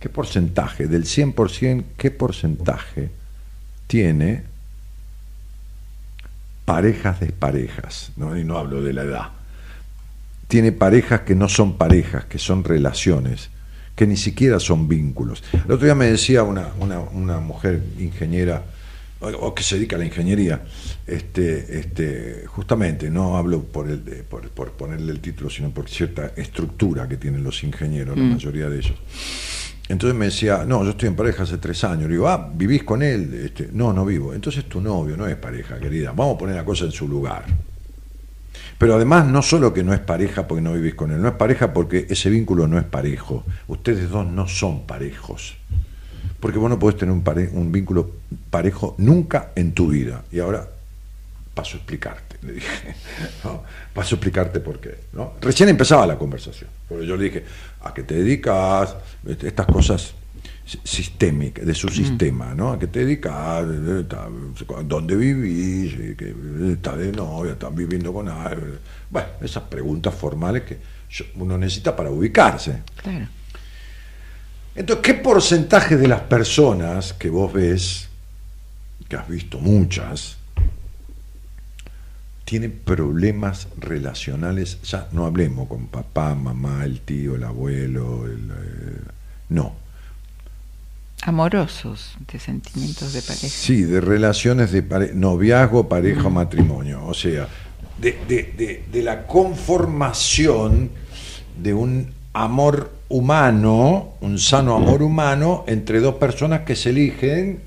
¿Qué 0.03 0.09
porcentaje, 0.09 0.87
del 0.87 1.05
100%, 1.05 1.85
qué 1.95 2.11
porcentaje 2.11 3.09
tiene 3.87 4.43
parejas 6.65 7.21
desparejas? 7.21 8.11
¿no? 8.17 8.37
Y 8.37 8.43
no 8.43 8.57
hablo 8.57 8.81
de 8.81 8.91
la 8.91 9.03
edad. 9.03 9.29
Tiene 10.49 10.73
parejas 10.73 11.21
que 11.21 11.35
no 11.35 11.47
son 11.47 11.77
parejas, 11.77 12.25
que 12.25 12.37
son 12.37 12.65
relaciones, 12.65 13.49
que 13.95 14.05
ni 14.05 14.17
siquiera 14.17 14.59
son 14.59 14.89
vínculos. 14.89 15.41
El 15.53 15.71
otro 15.71 15.85
día 15.85 15.95
me 15.95 16.07
decía 16.07 16.43
una, 16.43 16.73
una, 16.81 17.39
mujer 17.39 17.81
ingeniera, 17.97 18.61
o, 19.21 19.55
que 19.55 19.63
se 19.63 19.75
dedica 19.75 19.95
a 19.95 19.99
la 19.99 20.05
ingeniería, 20.05 20.63
este, 21.07 21.79
este, 21.79 22.43
justamente, 22.47 23.09
no 23.09 23.37
hablo 23.37 23.63
por, 23.63 23.89
el, 23.89 23.99
por, 23.99 24.71
ponerle 24.73 25.13
el 25.13 25.21
título, 25.21 25.49
sino 25.49 25.69
por 25.69 25.87
cierta 25.87 26.33
estructura 26.35 27.07
que 27.07 27.15
tienen 27.15 27.41
los 27.41 27.63
ingenieros, 27.63 28.17
la 28.17 28.23
mm. 28.25 28.31
mayoría 28.33 28.67
de 28.67 28.79
ellos 28.79 28.99
entonces 29.89 30.17
me 30.17 30.25
decía, 30.25 30.63
no, 30.65 30.83
yo 30.83 30.91
estoy 30.91 31.09
en 31.09 31.15
pareja 31.15 31.43
hace 31.43 31.57
tres 31.57 31.83
años. 31.83 32.03
Le 32.03 32.15
digo, 32.15 32.27
ah, 32.29 32.49
¿vivís 32.53 32.83
con 32.83 33.01
él? 33.03 33.33
Este, 33.45 33.69
no, 33.73 33.91
no 33.91 34.05
vivo. 34.05 34.33
Entonces 34.33 34.65
tu 34.65 34.79
novio 34.79 35.17
no 35.17 35.27
es 35.27 35.35
pareja, 35.35 35.77
querida. 35.77 36.13
Vamos 36.15 36.35
a 36.35 36.37
poner 36.37 36.55
la 36.55 36.63
cosa 36.63 36.85
en 36.85 36.91
su 36.91 37.07
lugar. 37.07 37.43
Pero 38.77 38.95
además, 38.95 39.27
no 39.27 39.41
solo 39.41 39.73
que 39.73 39.83
no 39.83 39.93
es 39.93 39.99
pareja 39.99 40.47
porque 40.47 40.61
no 40.61 40.73
vivís 40.73 40.95
con 40.95 41.11
él, 41.11 41.21
no 41.21 41.27
es 41.27 41.35
pareja 41.35 41.73
porque 41.73 42.07
ese 42.09 42.29
vínculo 42.29 42.67
no 42.67 42.77
es 42.77 42.85
parejo. 42.85 43.43
Ustedes 43.67 44.09
dos 44.09 44.25
no 44.25 44.47
son 44.47 44.85
parejos. 44.85 45.57
Porque 46.39 46.57
vos 46.57 46.69
no 46.69 46.79
podés 46.79 46.97
tener 46.97 47.13
un, 47.13 47.23
un 47.53 47.71
vínculo 47.71 48.11
parejo 48.49 48.95
nunca 48.97 49.51
en 49.55 49.73
tu 49.73 49.87
vida. 49.87 50.23
Y 50.31 50.39
ahora 50.39 50.67
paso 51.53 51.77
a 51.77 51.77
explicarte, 51.77 52.37
le 52.41 52.53
dije. 52.53 52.95
Paso 53.93 54.15
a 54.15 54.17
explicarte 54.17 54.59
por 54.59 54.79
qué. 54.79 54.95
Recién 55.39 55.69
empezaba 55.69 56.07
la 56.07 56.17
conversación. 56.17 56.69
Porque 56.89 57.05
yo 57.05 57.15
le 57.15 57.25
dije, 57.25 57.45
¿a 57.83 57.93
qué 57.93 58.03
te 58.03 58.15
dedicas? 58.15 58.95
Este, 59.25 59.47
estas 59.47 59.67
cosas 59.67 60.13
sistémicas, 60.83 61.65
de 61.65 61.75
su 61.75 61.89
sistema, 61.89 62.55
¿no? 62.55 62.71
¿A 62.71 62.79
qué 62.79 62.87
te 62.87 62.99
dedicas? 62.99 63.65
¿Dónde 64.85 65.15
vivís? 65.15 65.93
¿Estás 66.71 66.97
de 66.97 67.11
novia? 67.11 67.53
¿Estás 67.53 67.75
viviendo 67.75 68.13
con 68.13 68.29
alguien? 68.29 68.79
Bueno, 69.09 69.27
esas 69.41 69.63
preguntas 69.63 70.15
formales 70.15 70.63
que 70.63 70.79
uno 71.35 71.57
necesita 71.57 71.95
para 71.95 72.09
ubicarse. 72.09 72.81
Claro. 72.95 73.27
Entonces, 74.75 75.03
¿qué 75.03 75.13
porcentaje 75.15 75.97
de 75.97 76.07
las 76.07 76.21
personas 76.21 77.13
que 77.13 77.29
vos 77.29 77.53
ves, 77.53 78.09
que 79.07 79.15
has 79.15 79.27
visto 79.27 79.59
muchas, 79.59 80.37
tiene 82.53 82.69
problemas 82.69 83.67
relacionales, 83.79 84.79
ya 84.83 85.07
no 85.11 85.25
hablemos 85.25 85.67
con 85.67 85.87
papá, 85.87 86.35
mamá, 86.35 86.85
el 86.85 86.99
tío, 86.99 87.33
el 87.33 87.45
abuelo, 87.45 88.27
el, 88.27 88.51
eh, 88.51 89.01
no. 89.49 89.73
Amorosos, 91.23 92.13
de 92.31 92.37
sentimientos 92.37 93.13
de 93.13 93.23
pareja. 93.23 93.47
Sí, 93.47 93.81
de 93.81 93.99
relaciones 94.01 94.71
de 94.71 94.83
noviazgo, 95.15 95.89
pareja, 95.89 96.29
matrimonio. 96.29 97.03
O 97.07 97.15
sea, 97.15 97.47
de, 97.99 98.19
de, 98.27 98.83
de, 98.91 99.01
la 99.01 99.25
conformación 99.25 100.91
de 101.57 101.73
un 101.73 102.13
amor 102.33 102.91
humano, 103.09 104.09
un 104.21 104.37
sano 104.37 104.75
amor 104.75 105.01
humano, 105.01 105.63
entre 105.65 106.01
dos 106.01 106.13
personas 106.17 106.61
que 106.61 106.75
se 106.75 106.91
eligen 106.91 107.61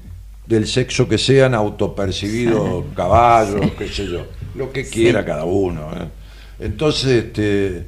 del 0.47 0.69
sexo 0.69 1.09
que 1.09 1.19
sean, 1.19 1.55
autopercibidos 1.55 2.85
caballos, 2.95 3.73
qué 3.77 3.89
sé 3.89 4.07
yo, 4.07 4.27
lo 4.57 4.73
que 4.73 4.85
quiera 4.85 5.25
cada 5.25 5.45
uno. 5.45 5.91
¿eh? 5.93 6.09
Entonces, 6.61 7.25
este, 7.25 7.87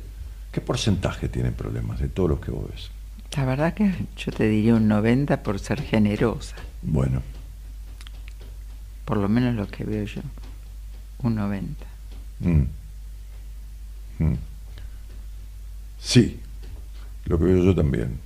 ¿qué 0.52 0.60
porcentaje 0.60 1.28
tiene 1.28 1.52
problemas 1.52 2.00
de 2.00 2.08
todos 2.08 2.30
los 2.30 2.40
que 2.40 2.50
vos 2.50 2.70
ves? 2.70 2.90
La 3.36 3.44
verdad 3.44 3.74
que 3.74 3.92
yo 4.16 4.32
te 4.32 4.48
diría 4.48 4.74
un 4.74 4.88
90 4.88 5.42
por 5.42 5.58
ser 5.58 5.82
generosa. 5.82 6.56
Bueno. 6.82 7.22
Por 9.04 9.18
lo 9.18 9.28
menos 9.28 9.54
lo 9.54 9.68
que 9.68 9.84
veo 9.84 10.04
yo. 10.04 10.22
Un 11.22 11.34
90. 11.34 11.86
Mm. 12.40 12.62
Mm. 14.18 14.36
Sí, 16.00 16.40
lo 17.26 17.38
que 17.38 17.44
veo 17.44 17.64
yo 17.64 17.74
también. 17.74 18.18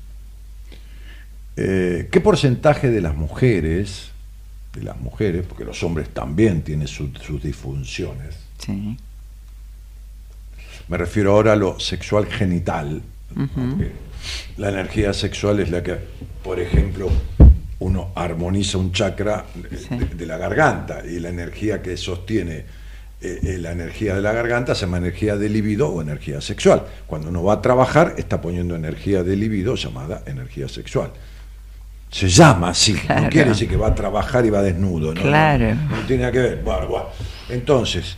Eh, 1.57 2.09
¿Qué 2.11 2.21
porcentaje 2.21 2.91
de 2.91 3.01
las 3.01 3.15
mujeres, 3.15 4.12
de 4.73 4.83
las 4.83 4.99
mujeres, 5.01 5.45
porque 5.47 5.65
los 5.65 5.83
hombres 5.83 6.09
también 6.11 6.63
tienen 6.63 6.89
sus 6.89 7.43
disfunciones, 7.43 8.37
sí. 8.59 8.97
me 10.89 10.97
refiero 10.97 11.33
ahora 11.33 11.53
a 11.53 11.57
lo 11.57 11.79
sexual 11.79 12.27
genital, 12.27 13.03
la 14.57 14.69
energía 14.69 15.13
sexual 15.13 15.61
es 15.61 15.71
la 15.71 15.83
que, 15.83 15.97
por 16.43 16.61
ejemplo, 16.61 17.11
uno 17.81 18.13
armoniza 18.15 18.79
un 18.79 18.93
chakra 18.93 19.45
de, 20.17 20.27
la 20.27 20.39
garganta 20.39 21.03
y 21.05 21.19
la 21.19 21.31
energía 21.31 21.83
que 21.83 21.97
sostiene 21.97 22.65
eh, 23.21 23.39
eh, 23.43 23.59
la 23.59 23.73
energía 23.73 24.17
de 24.17 24.21
la 24.21 24.33
garganta 24.33 24.75
se 24.75 24.83
llama 24.83 24.99
energía 24.99 25.37
de 25.37 25.49
libido 25.49 25.89
o 25.89 26.03
energía 26.03 26.41
sexual. 26.41 26.85
Cuando 27.07 27.29
uno 27.29 27.45
va 27.45 27.55
a 27.55 27.63
trabajar 27.63 28.15
está 28.19 28.41
poniendo 28.41 28.75
energía 28.75 29.23
de 29.23 29.37
libido 29.37 29.75
llamada 29.77 30.23
energía 30.27 30.69
sexual. 30.69 31.13
Se 32.13 32.29
llama 32.29 32.69
así, 32.69 32.93
no 32.93 33.31
quiere 33.31 33.51
decir 33.51 33.67
que 33.67 33.77
va 33.77 33.89
a 33.89 33.95
trabajar 33.95 34.45
y 34.45 34.51
va 34.51 34.61
desnudo, 34.61 35.15
¿no? 35.15 35.23
Claro. 35.23 35.75
No, 35.75 36.07
tiene 36.07 36.25
nada 36.25 36.33
que 36.33 36.41
ver. 36.41 36.65
Entonces, 37.49 38.17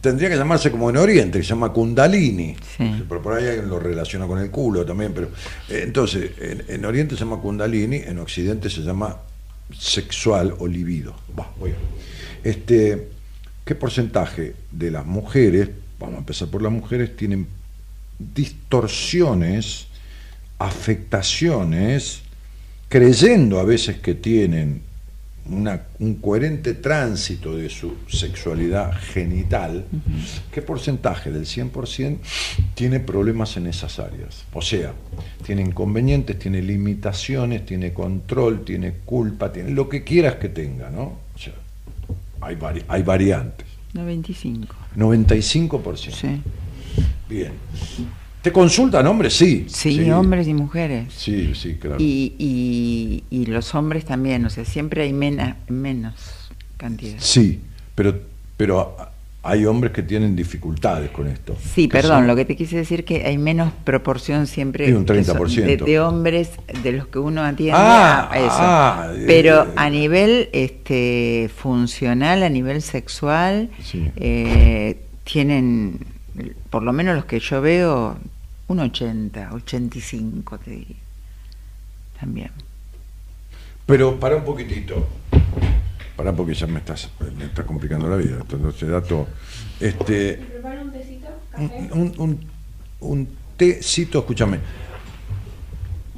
tendría 0.00 0.28
que 0.28 0.36
llamarse 0.36 0.72
como 0.72 0.90
en 0.90 0.96
Oriente, 0.96 1.38
que 1.38 1.44
se 1.44 1.50
llama 1.50 1.72
Kundalini. 1.72 2.56
Pero 2.76 3.22
por 3.22 3.34
ahí 3.34 3.46
alguien 3.46 3.68
lo 3.68 3.78
relaciona 3.78 4.26
con 4.26 4.40
el 4.40 4.50
culo 4.50 4.84
también. 4.84 5.12
Pero 5.14 5.28
eh, 5.68 5.82
entonces, 5.84 6.32
en, 6.68 6.84
Oriente 6.84 7.14
se 7.14 7.20
llama 7.20 7.40
Kundalini, 7.40 7.98
en 7.98 8.18
Occidente 8.18 8.68
se 8.68 8.80
llama 8.80 9.16
sexual 9.78 10.56
o 10.58 10.66
libido. 10.66 11.14
Este, 12.42 13.08
¿Qué 13.64 13.76
porcentaje 13.76 14.56
de 14.72 14.90
las 14.90 15.06
mujeres, 15.06 15.70
vamos 16.00 16.16
a 16.16 16.18
empezar 16.18 16.48
por 16.48 16.60
las 16.60 16.72
mujeres, 16.72 17.16
tienen 17.16 17.46
distorsiones, 18.18 19.86
afectaciones, 20.58 22.21
creyendo 22.92 23.58
a 23.58 23.64
veces 23.64 24.00
que 24.00 24.14
tienen 24.14 24.82
un 25.46 26.14
coherente 26.16 26.74
tránsito 26.74 27.56
de 27.56 27.70
su 27.70 27.94
sexualidad 28.06 28.92
genital, 28.92 29.86
¿qué 30.52 30.60
porcentaje 30.60 31.30
del 31.30 31.46
100% 31.46 32.18
tiene 32.74 33.00
problemas 33.00 33.56
en 33.56 33.66
esas 33.66 33.98
áreas? 33.98 34.44
O 34.52 34.60
sea, 34.60 34.92
tiene 35.42 35.62
inconvenientes, 35.62 36.38
tiene 36.38 36.60
limitaciones, 36.60 37.64
tiene 37.64 37.94
control, 37.94 38.62
tiene 38.62 38.92
culpa, 39.06 39.50
tiene 39.50 39.70
lo 39.70 39.88
que 39.88 40.04
quieras 40.04 40.34
que 40.34 40.50
tenga, 40.50 40.90
¿no? 40.90 41.18
O 41.34 41.38
sea, 41.38 41.54
hay, 42.42 42.58
hay 42.88 43.02
variantes. 43.02 43.66
95. 43.94 44.76
95%. 44.96 46.10
Sí. 46.12 46.42
Bien. 47.26 47.52
¿Te 48.42 48.52
consultan 48.52 49.06
hombres? 49.06 49.34
Sí. 49.34 49.66
Sí, 49.68 50.10
hombres 50.10 50.48
y 50.48 50.54
mujeres. 50.54 51.12
Sí, 51.16 51.54
sí, 51.54 51.76
claro. 51.76 51.96
Y, 51.98 53.22
y, 53.30 53.46
los 53.46 53.74
hombres 53.74 54.04
también, 54.04 54.44
o 54.44 54.50
sea, 54.50 54.64
siempre 54.64 55.02
hay 55.04 55.12
menos 55.12 56.14
cantidad. 56.76 57.16
Sí, 57.18 57.60
pero, 57.94 58.18
pero 58.56 58.96
hay 59.44 59.66
hombres 59.66 59.92
que 59.92 60.02
tienen 60.02 60.36
dificultades 60.36 61.10
con 61.10 61.26
esto. 61.26 61.56
Sí, 61.74 61.88
perdón, 61.88 62.26
lo 62.26 62.36
que 62.36 62.44
te 62.44 62.54
quise 62.54 62.76
decir 62.76 63.04
que 63.04 63.26
hay 63.26 63.38
menos 63.38 63.72
proporción 63.84 64.46
siempre 64.46 64.94
un 64.94 65.04
30%. 65.04 65.84
de, 65.84 66.00
hombres 66.00 66.50
de 66.82 66.92
los 66.92 67.08
que 67.08 67.18
uno 67.18 67.42
atiende 67.42 67.74
ah, 67.76 68.28
a 68.30 68.38
eso. 68.38 68.48
Ah, 68.50 69.12
pero 69.26 69.66
a 69.74 69.90
nivel 69.90 70.48
este, 70.52 71.50
funcional, 71.56 72.44
a 72.44 72.48
nivel 72.48 72.82
sexual, 72.82 73.70
eh, 74.16 75.00
tienen, 75.24 75.98
por 76.70 76.84
lo 76.84 76.92
menos 76.92 77.16
los 77.16 77.24
que 77.24 77.40
yo 77.40 77.60
veo, 77.60 78.16
un 78.72 78.80
80, 78.80 79.50
85 79.52 80.58
te 80.58 80.70
diría. 80.70 80.96
También. 82.18 82.50
Pero 83.86 84.18
para 84.18 84.36
un 84.36 84.44
poquitito. 84.44 85.06
Para 86.16 86.32
porque 86.32 86.54
ya 86.54 86.66
me 86.66 86.78
estás, 86.78 87.10
me 87.36 87.44
está 87.44 87.64
complicando 87.64 88.08
la 88.08 88.16
vida. 88.16 88.38
Entonces, 88.40 88.88
dato. 88.88 89.28
Este, 89.78 90.60
un 90.62 90.92
tecito? 90.92 91.28
Un, 91.58 92.14
un, 92.18 92.46
un, 93.00 93.28
tecito, 93.56 94.20
escúchame. 94.20 94.58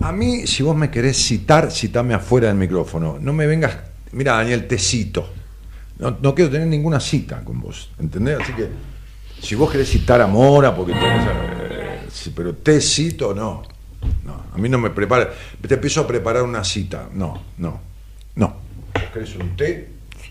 A 0.01 0.13
mí, 0.13 0.47
si 0.47 0.63
vos 0.63 0.77
me 0.77 0.91
querés 0.91 1.17
citar, 1.17 1.71
citame 1.73 2.15
afuera 2.15 2.49
del 2.49 2.57
micrófono. 2.57 3.19
No 3.21 3.33
me 3.33 3.47
vengas. 3.47 3.77
Mira, 4.13 4.35
Daniel, 4.35 4.67
tecito. 4.69 5.33
No, 5.99 6.19
no 6.21 6.35
quiero 6.35 6.51
tener 6.51 6.69
ninguna 6.69 7.01
cita 7.01 7.43
con 7.43 7.61
vos. 7.61 7.91
¿Entendés? 7.99 8.39
Así 8.41 8.53
que, 8.53 8.69
si 9.41 9.55
vos 9.55 9.71
querés 9.71 9.89
citar 9.89 10.21
a 10.21 10.27
Mora, 10.27 10.75
porque 10.75 10.93
pero 12.35 12.55
te 12.55 12.81
cito, 12.81 13.35
no. 13.35 13.63
No, 14.25 14.45
a 14.53 14.59
mí 14.59 14.69
no 14.69 14.79
me 14.79 14.91
prepara. 14.91 15.33
Te 15.67 15.75
empiezo 15.75 16.03
a 16.03 16.07
preparar 16.07 16.43
una 16.43 16.63
cita. 16.63 17.09
No, 17.13 17.43
no, 17.59 17.81
no. 18.37 18.57
¿Querés 19.13 19.35
un 19.37 19.57
té? 19.57 19.89
Sí. 20.23 20.31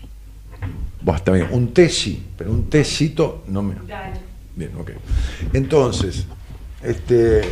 Vos 1.02 1.24
también. 1.24 1.48
Un 1.50 1.74
té 1.74 1.88
sí, 1.88 2.24
pero 2.36 2.50
un 2.50 2.70
tecito 2.70 3.44
no 3.48 3.62
me. 3.62 3.74
Dale. 3.86 4.20
Bien, 4.54 4.70
ok. 4.78 4.90
Entonces, 5.52 6.26
este. 6.82 7.42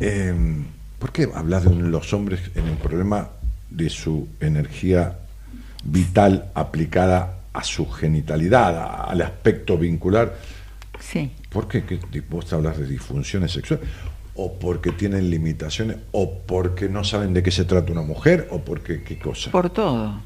Em, 0.00 0.64
¿Por 0.98 1.12
qué 1.12 1.28
hablas 1.34 1.64
de 1.64 1.74
los 1.74 2.12
hombres 2.14 2.40
en 2.54 2.66
el 2.66 2.76
problema 2.76 3.28
de 3.70 3.90
su 3.90 4.28
energía 4.40 5.18
vital 5.84 6.50
aplicada 6.54 7.40
a 7.52 7.62
su 7.62 7.88
genitalidad, 7.90 9.08
al 9.08 9.20
aspecto 9.20 9.76
vincular? 9.76 10.34
Sí. 11.00 11.32
¿Por 11.50 11.68
qué? 11.68 11.82
¿Vos 12.28 12.52
hablas 12.52 12.78
de 12.78 12.86
disfunciones 12.86 13.52
sexuales? 13.52 13.88
¿O 14.34 14.58
porque 14.58 14.92
tienen 14.92 15.30
limitaciones? 15.30 15.96
¿O 16.12 16.40
porque 16.40 16.88
no 16.88 17.04
saben 17.04 17.32
de 17.32 17.42
qué 17.42 17.50
se 17.50 17.64
trata 17.64 17.92
una 17.92 18.02
mujer? 18.02 18.48
¿O 18.50 18.60
porque 18.60 19.02
qué 19.02 19.18
cosa? 19.18 19.50
Por 19.50 19.70
todo. 19.70 20.20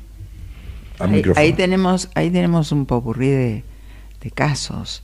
Ahí, 1.36 1.52
tenemos, 1.54 2.10
ahí 2.14 2.30
tenemos 2.30 2.72
un 2.72 2.84
popurrí 2.84 3.28
de, 3.28 3.64
de 4.20 4.30
casos 4.30 5.02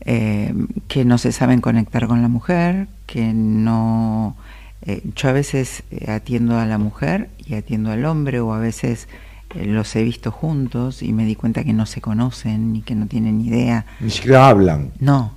eh, 0.00 0.54
que 0.86 1.04
no 1.04 1.18
se 1.18 1.32
saben 1.32 1.60
conectar 1.60 2.06
con 2.06 2.22
la 2.22 2.28
mujer, 2.28 2.88
que 3.06 3.32
no... 3.32 4.36
Eh, 4.82 5.02
yo 5.16 5.28
a 5.28 5.32
veces 5.32 5.82
eh, 5.90 6.10
atiendo 6.10 6.56
a 6.56 6.64
la 6.64 6.78
mujer 6.78 7.30
y 7.44 7.54
atiendo 7.54 7.90
al 7.90 8.04
hombre 8.04 8.40
o 8.40 8.52
a 8.54 8.58
veces 8.58 9.08
los 9.54 9.94
he 9.96 10.02
visto 10.02 10.30
juntos 10.30 11.02
y 11.02 11.12
me 11.12 11.24
di 11.24 11.34
cuenta 11.34 11.64
que 11.64 11.72
no 11.72 11.86
se 11.86 12.00
conocen 12.00 12.72
ni 12.72 12.82
que 12.82 12.94
no 12.94 13.06
tienen 13.06 13.40
idea. 13.40 13.86
Ni 14.00 14.10
siquiera 14.10 14.48
hablan. 14.48 14.92
No, 15.00 15.32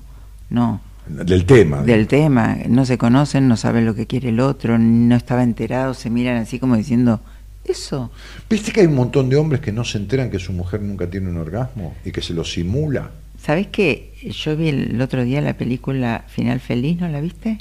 no. 0.49 0.81
Del 1.07 1.45
tema. 1.45 1.81
Del 1.81 2.07
tema. 2.07 2.57
No 2.69 2.85
se 2.85 2.97
conocen, 2.97 3.47
no 3.47 3.57
saben 3.57 3.85
lo 3.85 3.95
que 3.95 4.07
quiere 4.07 4.29
el 4.29 4.39
otro, 4.39 4.77
no 4.77 5.15
estaba 5.15 5.43
enterado, 5.43 5.93
se 5.93 6.09
miran 6.09 6.37
así 6.37 6.59
como 6.59 6.77
diciendo, 6.77 7.21
eso. 7.65 8.11
¿Viste 8.49 8.71
que 8.71 8.81
hay 8.81 8.87
un 8.87 8.95
montón 8.95 9.29
de 9.29 9.35
hombres 9.35 9.61
que 9.61 9.71
no 9.71 9.83
se 9.83 9.97
enteran 9.97 10.29
que 10.29 10.39
su 10.39 10.53
mujer 10.53 10.81
nunca 10.81 11.09
tiene 11.09 11.29
un 11.29 11.37
orgasmo 11.37 11.95
y 12.05 12.11
que 12.11 12.21
se 12.21 12.33
lo 12.33 12.43
simula? 12.43 13.11
¿Sabes 13.41 13.67
qué? 13.67 14.13
Yo 14.23 14.55
vi 14.55 14.69
el 14.69 15.01
otro 15.01 15.23
día 15.23 15.41
la 15.41 15.53
película 15.53 16.25
Final 16.27 16.59
Feliz, 16.59 16.99
¿no 16.99 17.07
la 17.07 17.21
viste? 17.21 17.57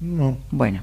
No. 0.00 0.36
Bueno, 0.50 0.82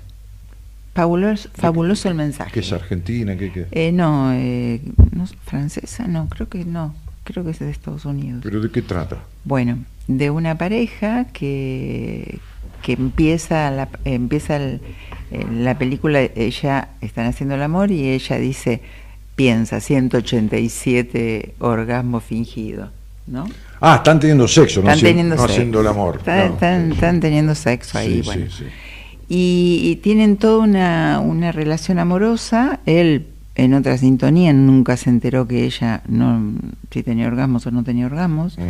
fabuloso, 0.94 1.50
fabuloso 1.54 2.08
el 2.10 2.16
mensaje. 2.16 2.52
¿Qué 2.52 2.60
es 2.62 2.72
Argentina? 2.72 3.36
¿Qué, 3.38 3.52
qué? 3.52 3.68
Eh, 3.72 3.92
no, 3.92 4.32
eh, 4.34 4.82
no, 5.12 5.26
francesa, 5.46 6.08
no, 6.08 6.28
creo 6.30 6.48
que 6.50 6.66
no 6.66 6.96
creo 7.26 7.46
que 7.46 7.52
es 7.52 7.60
de 7.60 7.70
Estados 7.72 8.04
Unidos. 8.06 8.42
¿Pero 8.44 8.60
de 8.60 8.70
qué 8.70 8.82
trata? 8.82 9.18
Bueno, 9.46 9.78
de 10.08 10.30
una 10.30 10.58
pareja 10.58 11.26
que, 11.32 12.40
que 12.82 12.94
empieza 12.94 13.72
la, 13.72 13.88
empieza 14.04 14.60
la 15.52 15.78
película, 15.78 16.20
ella 16.36 16.90
están 17.00 17.26
haciendo 17.28 17.56
el 17.56 17.64
amor 17.64 17.92
y 17.92 18.10
ella 18.10 18.38
dice, 18.38 18.82
piensa, 19.36 19.80
187 19.80 21.56
orgasmo 21.60 22.20
fingido. 22.20 22.90
¿no? 23.26 23.48
Ah, 23.80 23.96
están 23.98 24.20
teniendo 24.20 24.48
sexo, 24.50 24.82
no, 24.82 24.90
Están 24.92 25.00
haci- 25.06 25.10
teniendo 25.10 25.36
no 25.36 25.42
sexo. 25.44 25.54
haciendo 25.54 25.80
el 25.82 25.88
amor. 25.88 26.18
Están, 26.18 26.48
No. 26.50 26.54
están- 26.56 26.92
están 26.92 27.20
teniendo 27.22 27.56
sexo 27.56 27.98
ahí, 27.98 28.16
Sí, 28.16 28.22
bueno. 28.26 28.46
sí, 28.52 28.58
sí. 28.60 28.66
Y, 29.36 29.80
y 29.84 29.96
tienen 29.98 30.38
toda 30.38 30.64
una, 30.64 31.20
una 31.20 31.52
relación 31.52 31.98
amorosa. 31.98 32.80
Él, 32.86 33.26
en 33.56 33.74
otra 33.74 33.98
sintonía, 33.98 34.54
nunca 34.54 34.96
se 34.98 35.10
enteró 35.10 35.48
que 35.48 35.66
ella 35.66 36.04
no 36.08 36.54
si 36.92 37.02
tenía 37.04 37.28
orgasmos 37.28 37.66
o 37.66 37.72
no 37.72 37.84
tenía 37.84 38.06
orgasmos. 38.06 38.58
Mm. 38.60 38.62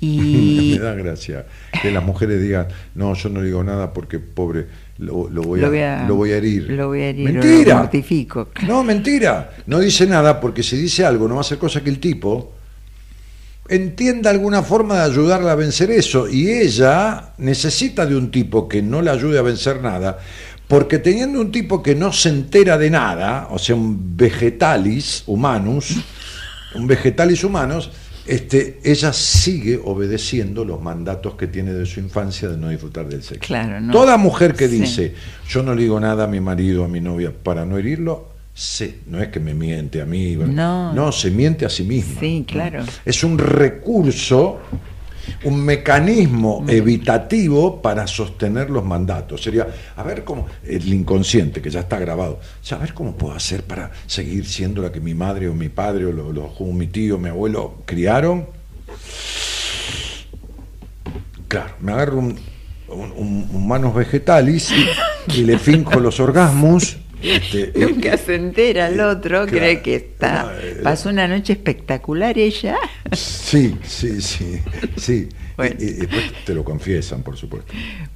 Y 0.00 0.72
Me 0.78 0.84
da 0.84 0.94
gracia 0.94 1.46
que 1.82 1.90
las 1.90 2.04
mujeres 2.04 2.40
digan, 2.42 2.66
no, 2.94 3.14
yo 3.14 3.28
no 3.28 3.42
digo 3.42 3.62
nada 3.62 3.92
porque 3.92 4.18
pobre, 4.18 4.66
lo, 4.98 5.28
lo 5.28 5.42
voy, 5.42 5.60
Lo 5.60 5.66
a, 5.66 5.70
voy 5.70 5.78
a- 5.80 6.04
lo 6.08 6.14
voy 6.16 6.30
a 6.32 6.36
herir. 6.38 6.70
lo 6.70 6.88
voy 6.88 7.00
a 7.02 7.08
herir, 7.10 7.30
lo 7.32 7.42
Mentira. 7.42 7.76
mortifico. 7.78 8.48
No, 8.66 8.82
mentira. 8.82 9.50
No 9.66 9.78
dice 9.78 10.06
nada 10.06 10.40
porque 10.40 10.62
si 10.62 10.76
dice 10.76 11.04
algo 11.04 11.28
no 11.28 11.34
va 11.34 11.40
a 11.40 11.42
hacer 11.42 11.58
cosa 11.58 11.82
que 11.82 11.90
el 11.90 11.98
tipo 12.00 12.54
entienda 13.70 14.28
alguna 14.30 14.62
forma 14.62 14.96
de 14.96 15.02
ayudarla 15.12 15.52
a 15.52 15.54
vencer 15.54 15.90
eso. 15.90 16.28
Y 16.28 16.50
ella 16.50 17.32
necesita 17.38 18.04
de 18.04 18.16
un 18.16 18.30
tipo 18.30 18.68
que 18.68 18.82
no 18.82 19.00
le 19.00 19.10
ayude 19.10 19.38
a 19.38 19.42
vencer 19.42 19.80
nada. 19.80 20.18
Porque 20.68 20.98
teniendo 20.98 21.40
un 21.40 21.50
tipo 21.50 21.82
que 21.82 21.94
no 21.94 22.12
se 22.12 22.28
entera 22.28 22.76
de 22.78 22.90
nada, 22.90 23.48
o 23.50 23.58
sea, 23.58 23.74
un 23.74 24.16
vegetalis 24.16 25.24
humanus, 25.26 25.96
un 26.74 26.86
vegetalis 26.86 27.42
humanos, 27.42 27.90
este, 28.26 28.78
ella 28.84 29.12
sigue 29.12 29.80
obedeciendo 29.82 30.64
los 30.64 30.80
mandatos 30.80 31.34
que 31.34 31.48
tiene 31.48 31.72
de 31.72 31.86
su 31.86 31.98
infancia 31.98 32.48
de 32.48 32.56
no 32.56 32.68
disfrutar 32.68 33.08
del 33.08 33.22
sexo. 33.24 33.40
Claro, 33.44 33.80
no. 33.80 33.92
Toda 33.92 34.16
mujer 34.16 34.54
que 34.54 34.68
Sí. 34.68 34.80
dice, 34.80 35.14
yo 35.48 35.62
no 35.64 35.74
le 35.74 35.82
digo 35.82 35.98
nada 35.98 36.24
a 36.24 36.26
mi 36.28 36.38
marido, 36.40 36.84
a 36.84 36.88
mi 36.88 37.00
novia, 37.00 37.32
para 37.42 37.64
no 37.64 37.76
herirlo, 37.78 38.28
sí, 38.54 39.00
no 39.06 39.20
es 39.22 39.28
que 39.28 39.40
me 39.40 39.54
miente 39.54 40.00
a 40.02 40.04
mí, 40.06 40.36
No. 40.36 40.92
no, 40.92 41.12
se 41.12 41.30
miente 41.30 41.64
a 41.64 41.70
sí 41.70 41.82
misma. 41.84 42.20
Sí, 42.20 42.44
claro. 42.46 42.84
Es 43.04 43.24
un 43.24 43.38
recurso, 43.38 44.60
un 45.44 45.64
mecanismo 45.64 46.64
evitativo 46.68 47.80
para 47.80 48.06
sostener 48.06 48.68
los 48.70 48.84
mandatos. 48.84 49.42
Sería, 49.42 49.66
a 49.96 50.02
ver 50.02 50.24
cómo, 50.24 50.46
el 50.64 50.92
inconsciente, 50.92 51.62
que 51.62 51.70
ya 51.70 51.80
está 51.80 51.98
grabado, 51.98 52.40
o 52.40 52.64
sea, 52.64 52.78
a 52.78 52.80
ver 52.80 52.92
cómo 52.94 53.14
puedo 53.16 53.34
hacer 53.34 53.62
para 53.64 53.90
seguir 54.06 54.46
siendo 54.46 54.82
la 54.82 54.90
que 54.92 55.00
mi 55.00 55.14
madre 55.14 55.48
o 55.48 55.54
mi 55.54 55.68
padre 55.68 56.06
o, 56.06 56.12
lo- 56.12 56.32
lo- 56.32 56.46
o 56.58 56.72
mi 56.72 56.86
tío, 56.88 57.18
mi 57.18 57.28
abuelo 57.28 57.76
criaron. 57.86 58.46
Claro, 61.48 61.74
me 61.80 61.92
agarro 61.92 62.18
un, 62.18 62.38
un- 62.88 63.12
un- 63.16 63.48
un 63.52 63.68
manos 63.68 63.94
vegetales 63.94 64.70
y, 64.72 65.38
y 65.40 65.44
le 65.44 65.58
finco 65.58 65.98
los 66.00 66.20
orgasmos. 66.20 66.96
este, 67.22 67.72
y- 67.74 67.80
Nunca 67.80 68.16
se 68.16 68.34
entera 68.36 68.88
el 68.88 69.00
otro, 69.00 69.46
Claro. 69.46 69.50
cree 69.50 69.82
que 69.82 69.96
está. 69.96 70.52
Eh, 70.60 70.80
Pasó 70.82 71.08
una 71.10 71.26
noche 71.28 71.52
espectacular 71.54 72.36
ella. 72.38 72.76
Sí, 73.12 73.76
sí, 73.84 74.20
sí, 74.20 74.60
sí. 74.96 75.28
Bueno. 75.60 75.76
Y, 75.78 75.84
y 75.84 75.92
después 75.92 76.32
te 76.46 76.54
lo 76.54 76.64
confiesan, 76.64 77.22
por 77.22 77.36
supuesto. 77.36 77.70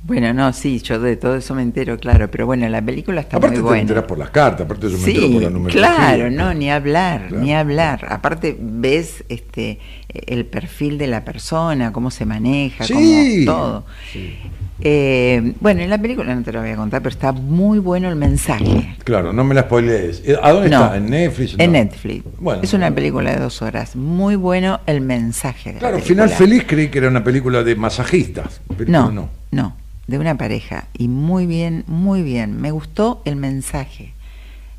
Bueno, 0.05 0.33
no, 0.33 0.51
sí, 0.55 0.79
yo 0.81 0.99
de 0.99 1.17
todo 1.19 1.37
eso 1.37 1.55
me 1.55 1.61
entero, 1.61 1.99
claro, 1.99 2.31
pero 2.31 2.47
bueno, 2.47 2.67
la 2.71 2.81
película 2.81 3.21
está 3.21 3.37
aparte 3.37 3.57
muy 3.57 3.63
te 3.65 3.69
buena. 3.69 3.81
enteras 3.83 4.05
por 4.05 4.17
las 4.17 4.31
cartas, 4.31 4.63
aparte 4.65 4.89
yo 4.89 4.97
me 4.97 5.05
entero 5.11 5.31
por 5.31 5.43
la 5.43 5.51
numerología. 5.51 5.95
claro, 5.97 6.31
no, 6.31 6.55
ni 6.55 6.71
hablar, 6.71 7.29
Claro. 7.29 7.45
ni 7.45 7.53
hablar. 7.55 8.07
Aparte 8.09 8.57
ves 8.59 9.25
este 9.29 9.79
el 10.09 10.47
perfil 10.47 10.97
de 10.97 11.07
la 11.07 11.23
persona, 11.23 11.93
cómo 11.93 12.11
se 12.11 12.25
maneja, 12.25 12.85
Sí. 12.85 13.45
cómo 13.45 13.59
todo. 13.59 13.87
Sí. 14.11 14.39
Eh, 14.87 15.55
bueno, 15.61 15.81
en 15.81 15.89
la 15.89 15.97
película 15.97 16.35
no 16.35 16.43
te 16.43 16.53
lo 16.53 16.61
voy 16.61 16.69
a 16.71 16.77
contar, 16.77 17.01
pero 17.01 17.11
está 17.15 17.33
muy 17.33 17.79
bueno 17.79 18.11
el 18.11 18.17
mensaje. 18.17 18.95
Claro, 19.03 19.33
no 19.33 19.43
me 19.43 19.55
la 19.55 19.63
spoilees. 19.63 20.23
Eh, 20.27 20.37
¿A 20.43 20.53
dónde 20.53 20.69
No, 20.69 20.85
está? 20.85 20.97
¿En 20.99 21.07
Netflix? 21.09 21.55
En. 21.57 21.73
Netflix. 21.73 22.25
Bueno. 22.39 22.63
es 22.63 22.75
una 22.75 22.91
película 22.95 23.33
de 23.33 23.41
dos 23.41 23.63
horas. 23.63 23.97
Muy 23.97 24.37
bueno 24.37 24.81
el 24.87 25.01
mensaje. 25.01 25.73
De 25.73 25.79
Claro. 25.79 25.99
Final 26.01 26.29
Feliz 26.29 26.65
creí 26.67 26.89
que 26.89 26.99
era 26.99 27.09
una 27.09 27.25
película 27.25 27.63
de 27.65 27.75
masajistas. 27.77 28.61
pero 28.77 28.91
No, 28.91 29.11
no. 29.11 29.31
no, 29.53 29.75
de 30.07 30.19
una 30.19 30.37
pareja. 30.37 30.85
Y 30.99 31.09
muy 31.09 31.47
bien, 31.47 31.85
muy 31.87 32.23
bien. 32.23 32.61
Me 32.61 32.71
gustó 32.71 33.23
el 33.25 33.37
mensaje. 33.37 34.13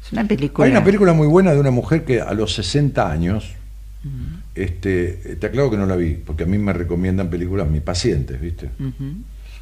Es 0.05 0.11
una 0.13 0.25
película. 0.25 0.65
Hay 0.65 0.71
una 0.71 0.83
película 0.83 1.13
muy 1.13 1.25
buena 1.25 1.51
de 1.51 1.59
una 1.59 1.71
mujer 1.71 2.05
que 2.05 2.21
a 2.21 2.31
los 2.35 2.53
60 2.53 3.11
años, 3.11 3.53
este, 4.53 5.35
te 5.39 5.47
aclaro 5.47 5.71
que 5.71 5.77
no 5.77 5.87
la 5.87 5.95
vi, 5.95 6.13
porque 6.13 6.43
a 6.43 6.45
mí 6.45 6.59
me 6.59 6.73
recomiendan 6.73 7.31
películas 7.31 7.67
mis 7.67 7.81
pacientes, 7.81 8.39
¿viste? 8.39 8.69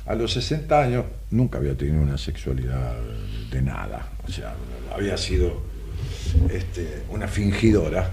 A 0.05 0.15
los 0.15 0.33
60 0.33 0.81
años 0.81 1.05
nunca 1.31 1.57
había 1.59 1.75
tenido 1.77 2.01
una 2.01 2.17
sexualidad 2.17 2.93
de 3.51 3.61
nada, 3.61 4.09
o 4.27 4.31
sea, 4.31 4.53
había 4.93 5.15
sido 5.17 5.61
este, 6.51 7.03
una 7.09 7.27
fingidora. 7.27 8.11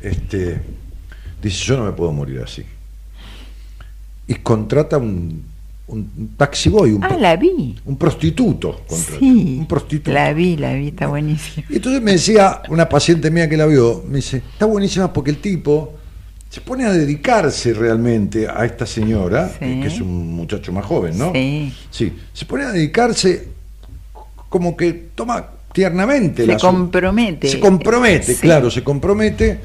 Este, 0.00 0.60
dice, 1.42 1.64
yo 1.64 1.76
no 1.76 1.84
me 1.84 1.92
puedo 1.92 2.12
morir 2.12 2.40
así. 2.40 2.64
Y 4.26 4.34
contrata 4.36 4.96
un, 4.98 5.42
un 5.88 6.34
taxi 6.36 6.68
boy, 6.70 6.92
un, 6.92 7.04
Ah, 7.04 7.08
pro- 7.08 7.18
la 7.18 7.36
vi. 7.36 7.76
un 7.84 7.96
prostituto. 7.98 8.82
contrata, 8.86 9.18
Sí, 9.18 9.56
un 9.58 9.66
prostituto. 9.66 10.12
la 10.12 10.32
vi, 10.32 10.56
la 10.56 10.72
vi, 10.74 10.88
está 10.88 11.08
buenísima. 11.08 11.66
Y 11.68 11.76
entonces 11.76 12.00
me 12.00 12.12
decía 12.12 12.62
una 12.70 12.88
paciente 12.88 13.30
mía 13.30 13.48
que 13.48 13.56
la 13.56 13.66
vio, 13.66 14.02
me 14.08 14.16
dice, 14.16 14.38
está 14.52 14.64
buenísima 14.66 15.12
porque 15.12 15.30
el 15.30 15.38
tipo 15.38 15.97
se 16.50 16.60
pone 16.62 16.84
a 16.84 16.92
dedicarse 16.92 17.74
realmente 17.74 18.48
a 18.48 18.64
esta 18.64 18.86
señora, 18.86 19.48
Sí. 19.58 19.80
que 19.80 19.86
es 19.86 20.00
un 20.00 20.32
muchacho 20.34 20.72
más 20.72 20.84
joven, 20.84 21.18
¿no? 21.18 21.32
Sí. 21.32 21.72
Sí, 21.90 22.12
se 22.32 22.46
pone 22.46 22.64
a 22.64 22.70
dedicarse 22.72 23.48
como 24.48 24.76
que 24.76 24.92
toma 25.14 25.46
tiernamente 25.72 26.42
Se 26.42 26.48
la 26.52 26.56
compromete. 26.58 27.48
Se 27.48 27.60
compromete, 27.60 28.34
Sí. 28.34 28.40
claro, 28.40 28.70
se 28.70 28.82
compromete 28.82 29.60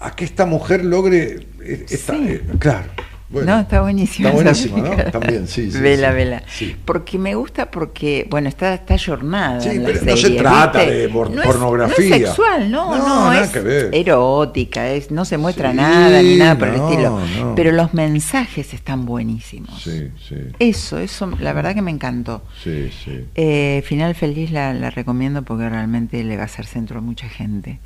a 0.00 0.14
que 0.16 0.24
esta 0.24 0.46
mujer 0.46 0.84
logre 0.84 1.46
eh, 1.62 1.86
esta, 1.90 2.14
Sí. 2.14 2.24
eh, 2.28 2.42
claro. 2.58 2.88
Bueno. 3.30 3.54
no, 3.56 3.60
está 3.60 3.80
buenísima. 3.82 4.30
Está 4.30 4.50
esa 4.50 4.68
buenísima, 4.70 5.04
¿no? 5.04 5.10
También, 5.10 5.46
sí, 5.48 5.70
sí. 5.70 5.78
Vela, 5.78 6.08
sí. 6.10 6.14
vela. 6.14 6.42
Sí. 6.48 6.76
Porque 6.84 7.18
me 7.18 7.34
gusta 7.34 7.70
porque, 7.70 8.26
bueno, 8.30 8.48
está, 8.48 8.74
está 8.74 8.96
jornada. 8.98 9.60
Sí, 9.60 9.68
en 9.70 9.82
la 9.82 9.88
pero 9.90 10.04
no 10.04 10.16
se 10.16 10.30
trata 10.30 10.78
¿viste? 10.80 10.94
de 10.94 11.08
por- 11.08 11.30
No 11.30 11.42
es- 11.42 11.46
pornografía. 11.46 12.08
no 12.08 12.14
es 12.16 12.22
sexual, 12.22 12.70
no, 12.70 12.96
No, 12.96 13.08
no, 13.08 13.30
nada 13.30 13.44
es 13.44 13.50
que 13.50 13.60
ver. 13.60 13.90
erótica, 13.92 14.88
es, 14.90 15.10
no 15.10 15.24
se 15.24 15.36
muestra 15.38 15.72
nada 15.72 16.22
ni 16.22 16.36
nada 16.36 16.56
por 16.58 16.68
el 16.68 16.74
estilo. 16.76 17.20
Pero 17.54 17.72
los 17.72 17.94
mensajes 17.94 18.72
están 18.74 19.04
buenísimos. 19.06 19.82
Sí, 19.82 20.08
sí, 20.28 20.36
Eso, 20.58 20.98
eso, 20.98 21.30
la 21.40 21.52
verdad 21.52 21.74
que 21.74 21.82
me 21.82 21.90
encantó. 21.90 22.42
sí, 22.62 22.90
sí. 23.04 23.24
Eh, 23.34 23.82
Final 23.84 24.14
Feliz 24.14 24.50
la, 24.50 24.72
la 24.74 24.90
recomiendo 24.90 25.42
porque 25.42 25.68
realmente 25.68 26.22
le 26.24 26.36
va 26.36 26.44
a 26.44 26.48
ser 26.48 26.66
centro 26.66 26.98
a 26.98 27.02
mucha 27.02 27.28
gente. 27.28 27.80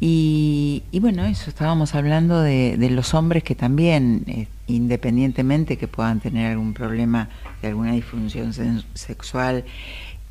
Y, 0.00 0.82
y 0.92 1.00
bueno, 1.00 1.24
eso, 1.24 1.48
estábamos 1.48 1.94
hablando 1.94 2.40
de, 2.42 2.76
de 2.76 2.90
los 2.90 3.14
hombres 3.14 3.42
que 3.42 3.54
también, 3.54 4.24
eh, 4.26 4.46
independientemente 4.66 5.78
que 5.78 5.88
puedan 5.88 6.20
tener 6.20 6.52
algún 6.52 6.74
problema 6.74 7.28
de 7.62 7.68
alguna 7.68 7.92
disfunción 7.92 8.52
sexual, 8.94 9.64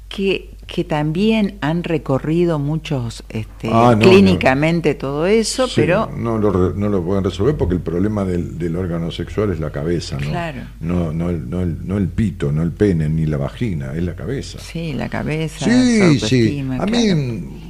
que, 0.08 0.51
que 0.67 0.84
también 0.84 1.56
han 1.62 1.84
recorrido 1.84 2.60
muchos 2.60 3.23
este, 3.28 3.69
Ah, 3.71 3.95
no, 3.97 4.08
clínicamente 4.08 4.93
todo 4.93 5.25
eso, 5.25 5.67
Sí, 5.67 5.73
pero 5.78 6.12
no 6.15 6.38
lo, 6.38 6.73
no 6.73 6.89
lo 6.89 7.04
pueden 7.04 7.23
resolver 7.23 7.58
porque 7.58 7.73
el 7.73 7.82
problema 7.82 8.23
del, 8.23 8.58
del 8.60 8.75
órgano 8.75 9.10
sexual 9.12 9.51
es 9.51 9.60
la 9.60 9.71
cabeza, 9.71 10.17
¿no? 10.19 10.30
Claro. 10.30 10.62
No, 10.80 11.12
no, 11.12 11.32
el, 11.32 11.49
no, 11.49 11.62
el, 11.62 11.86
no 11.88 11.97
el 11.97 12.08
pito, 12.08 12.51
no 12.51 12.62
el 12.62 12.71
pene, 12.71 13.10
ni 13.10 13.25
la 13.25 13.38
vagina, 13.38 13.93
es 13.95 14.04
la 14.04 14.15
cabeza. 14.15 14.60
sí, 14.60 14.93
la 14.93 15.10
cabeza, 15.10 15.65
Sí, 15.65 16.19
sí. 16.19 16.60
A 16.80 16.86
claro. 16.86 16.91
mí, 16.91 17.64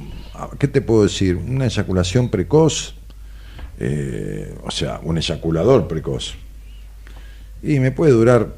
¿qué 0.58 0.68
te 0.68 0.80
puedo 0.80 1.02
decir? 1.04 1.36
Una 1.36 1.64
eyaculación 1.66 2.28
precoz, 2.28 2.94
eh, 3.78 4.54
o 4.64 4.70
sea, 4.70 5.00
un 5.02 5.18
eyaculador 5.18 5.86
precoz, 5.88 6.34
y 7.62 7.78
me 7.80 7.90
puede 7.92 8.12
durar 8.12 8.54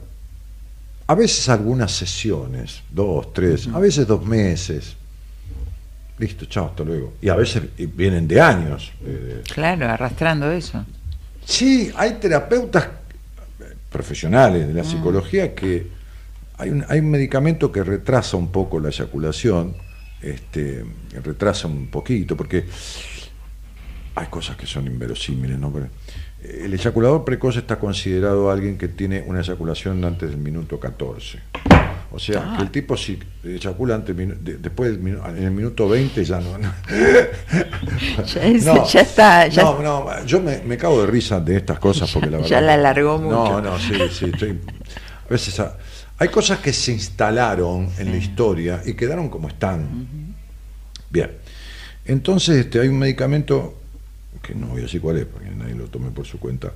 a 1.07 1.15
veces 1.15 1.49
algunas 1.49 1.91
sesiones, 1.93 2.83
dos, 2.91 3.33
tres, 3.33 3.69
a 3.73 3.79
veces 3.79 4.07
dos 4.07 4.25
meses. 4.25 4.95
Listo, 6.19 6.47
chao, 6.47 6.67
hasta 6.67 6.83
luego. 6.85 7.15
Y 7.23 7.29
a 7.29 7.37
veces 7.37 7.63
vienen 7.77 8.27
de 8.27 8.41
años. 8.41 8.93
eh, 9.05 9.43
Claro, 9.55 9.89
arrastrando 9.89 10.51
eso. 10.51 10.85
Sí, 11.45 11.91
hay 11.97 12.15
terapeutas 12.15 12.89
profesionales 13.91 14.65
Ah. 14.65 14.67
de 14.67 14.75
la 14.75 14.85
psicología 14.85 15.55
que 15.55 15.87
hay 16.59 16.71
un, 16.71 16.85
hay 16.89 16.99
un 16.99 17.11
medicamento 17.11 17.71
que 17.71 17.85
retrasa 17.85 18.37
un 18.37 18.51
poco 18.51 18.81
la 18.81 18.89
eyaculación, 18.89 19.75
este, 20.23 20.85
retrasa 21.23 21.67
un 21.69 21.89
poquito, 21.89 22.37
porque 22.37 22.65
hay 24.15 24.27
cosas 24.27 24.57
que 24.57 24.67
son 24.67 24.87
inverosímiles, 24.87 25.59
¿no? 25.59 25.73
Pero, 25.73 25.87
eh, 26.43 26.63
el 26.65 26.75
eyaculador 26.75 27.25
precoz 27.25 27.57
está 27.57 27.79
considerado 27.79 28.51
alguien 28.51 28.77
que 28.79 28.89
tiene 28.89 29.23
una 29.27 29.41
eyaculación 29.41 30.05
antes 30.05 30.31
del 30.31 30.39
minuto 30.39 30.79
14. 30.81 31.39
O 32.11 32.19
sea, 32.19 32.43
Ah. 32.43 32.57
que 32.57 32.63
el 32.63 32.71
tipo 32.71 32.97
si 32.97 33.19
eyacula 33.45 33.95
antes, 33.97 34.17
de- 34.17 34.57
después 34.57 34.91
del 34.91 35.03
minu- 35.03 35.29
en 35.29 35.45
el 35.45 35.51
minuto 35.51 35.87
20 35.89 36.25
ya 36.25 36.41
no. 36.41 36.57
no. 36.57 36.73
Ya 38.35 38.43
es- 38.45 38.65
ya 38.93 39.01
está, 39.03 39.47
ya- 39.47 39.63
no, 39.63 39.83
no, 39.83 40.25
yo 40.25 40.41
me, 40.41 40.59
me 40.63 40.77
cago 40.79 41.03
de 41.03 41.07
risa 41.07 41.39
de 41.41 41.57
estas 41.59 41.79
cosas 41.79 42.11
porque 42.11 42.31
la 42.31 42.37
verdad. 42.39 42.49
Ya 42.51 42.61
la 42.63 42.75
alargó 42.75 43.19
No, 43.19 43.45
mucho. 43.45 43.61
no, 43.61 43.79
sí, 43.79 43.95
sí. 44.11 44.25
estoy- 44.33 44.59
a 45.27 45.31
veces 45.31 45.61
a- 45.61 45.77
hay 46.19 46.29
cosas 46.29 46.59
que 46.59 46.73
se 46.73 46.93
instalaron 46.93 47.89
en 47.97 48.11
la 48.11 48.17
historia 48.17 48.83
y 48.85 48.95
quedaron 48.95 49.29
como 49.29 49.49
están. 49.49 50.35
Bien. 51.11 51.31
Entonces 52.05 52.57
este, 52.57 52.81
hay 52.81 52.89
un 52.89 52.99
medicamento 52.99 53.79
que 54.43 54.55
no 54.55 54.69
voy 54.69 54.81
a 54.81 54.83
decir 54.83 55.01
cuál 55.01 55.19
es, 55.19 55.27
porque 55.27 55.51
nadie 55.51 55.75
lo 55.75 55.87
tome 55.87 56.11
por 56.11 56.27
su 56.27 56.41
cuenta, 56.41 56.73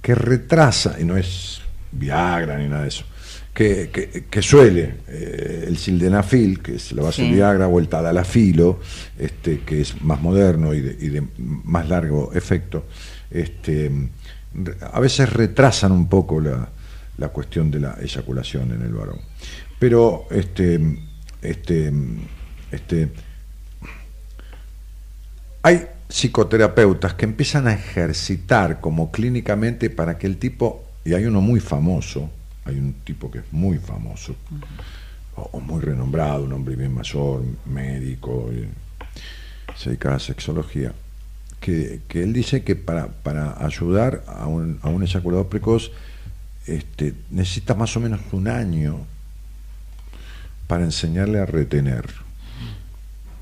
que 0.00 0.14
retrasa, 0.14 0.96
y 0.98 1.04
no 1.04 1.16
es 1.16 1.60
Viagra 1.90 2.56
ni 2.58 2.68
nada 2.68 2.82
de 2.82 2.88
eso, 2.88 3.04
que, 3.52 3.90
que, 4.30 4.42
suele, 4.42 4.96
eh, 5.08 5.64
el 5.66 5.76
sildenafil, 5.78 6.62
que 6.62 6.76
es 6.76 6.92
la 6.92 7.02
base 7.02 7.22
de 7.22 7.32
Viagra, 7.32 7.66
o 7.66 7.78
el 7.80 7.88
tadalafilo, 7.88 8.80
este, 9.18 9.60
que 9.60 9.80
es 9.80 10.00
más 10.02 10.20
moderno 10.20 10.74
y 10.74 10.80
de, 10.80 10.96
y 11.04 11.08
de 11.08 11.24
más 11.36 11.88
largo 11.88 12.32
efecto, 12.34 12.86
este, 13.30 13.90
a 14.80 15.00
veces 15.00 15.32
retrasan 15.32 15.92
un 15.92 16.08
poco 16.08 16.40
la, 16.40 16.68
la 17.18 17.28
cuestión 17.28 17.70
de 17.70 17.80
la 17.80 17.98
eyaculación 18.00 18.72
en 18.72 18.82
el 18.82 18.94
varón. 18.94 19.20
Pero 19.78 20.26
este, 20.30 20.80
este, 21.42 21.92
este, 22.70 23.10
hay 25.62 25.86
psicoterapeutas 26.08 27.14
que 27.14 27.26
empiezan 27.26 27.68
a 27.68 27.74
ejercitar 27.74 28.80
como 28.80 29.10
clínicamente 29.10 29.90
para 29.90 30.16
que 30.16 30.26
el 30.26 30.38
tipo, 30.38 30.84
y 31.04 31.14
hay 31.14 31.26
uno 31.26 31.40
muy 31.40 31.60
famoso, 31.60 32.30
hay 32.64 32.78
un 32.78 32.94
tipo 33.04 33.30
que 33.30 33.38
es 33.38 33.44
muy 33.52 33.78
famoso, 33.78 34.34
o, 35.34 35.60
muy 35.60 35.80
renombrado, 35.80 36.44
un 36.44 36.52
hombre 36.52 36.76
bien 36.76 36.94
mayor, 36.94 37.42
médico, 37.66 38.50
se 39.76 39.90
dedica 39.90 40.14
a 40.14 40.18
sexología, 40.18 40.92
que, 41.60 42.00
él 42.14 42.32
dice 42.32 42.62
que 42.64 42.76
para, 42.76 43.08
para 43.08 43.64
ayudar 43.64 44.24
a 44.26 44.46
un, 44.46 44.78
a 44.82 44.88
un 44.88 45.02
eyaculador 45.02 45.48
precoz 45.48 45.90
este, 46.68 47.14
necesita 47.30 47.74
más 47.74 47.96
o 47.96 48.00
menos 48.00 48.20
un 48.32 48.48
año 48.48 49.06
para 50.66 50.84
enseñarle 50.84 51.40
a 51.40 51.46
retener. 51.46 52.04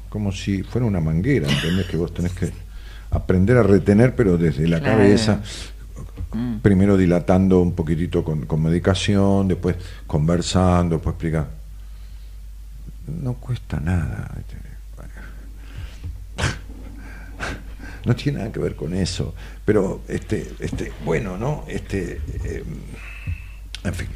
Como 0.09 0.33
si 0.33 0.63
fuera 0.63 0.87
una 0.87 1.01
manguera, 1.01 1.49
¿entendés? 1.51 1.87
Que 1.87 1.97
vos 1.97 2.15
tenés 2.15 2.33
que 2.33 2.53
aprender 3.11 3.57
a 3.57 3.63
retener, 3.63 4.15
pero 4.15 4.39
desde 4.39 4.67
la 4.69 4.81
cabeza, 4.81 5.43
mm. 6.33 6.59
primero 6.59 6.97
dilatando 6.97 7.61
un 7.61 7.73
poquitito 7.73 8.25
con, 8.25 8.63
medicación, 8.63 9.49
después 9.49 9.77
conversando, 10.07 10.97
después 10.97 11.15
explicar. 11.15 11.49
No 13.23 13.35
cuesta 13.35 13.79
nada. 13.81 14.31
No 18.07 18.15
tiene 18.15 18.39
nada 18.39 18.53
que 18.53 18.61
ver 18.61 18.77
con 18.77 18.95
eso. 18.95 19.35
Pero, 19.65 20.03
este, 20.07 20.49
este, 20.61 20.93
bueno, 21.05 21.37
¿no? 21.37 21.65
Este, 21.67 22.21
em, 22.45 22.65
en 23.83 23.95
fin. 23.95 24.07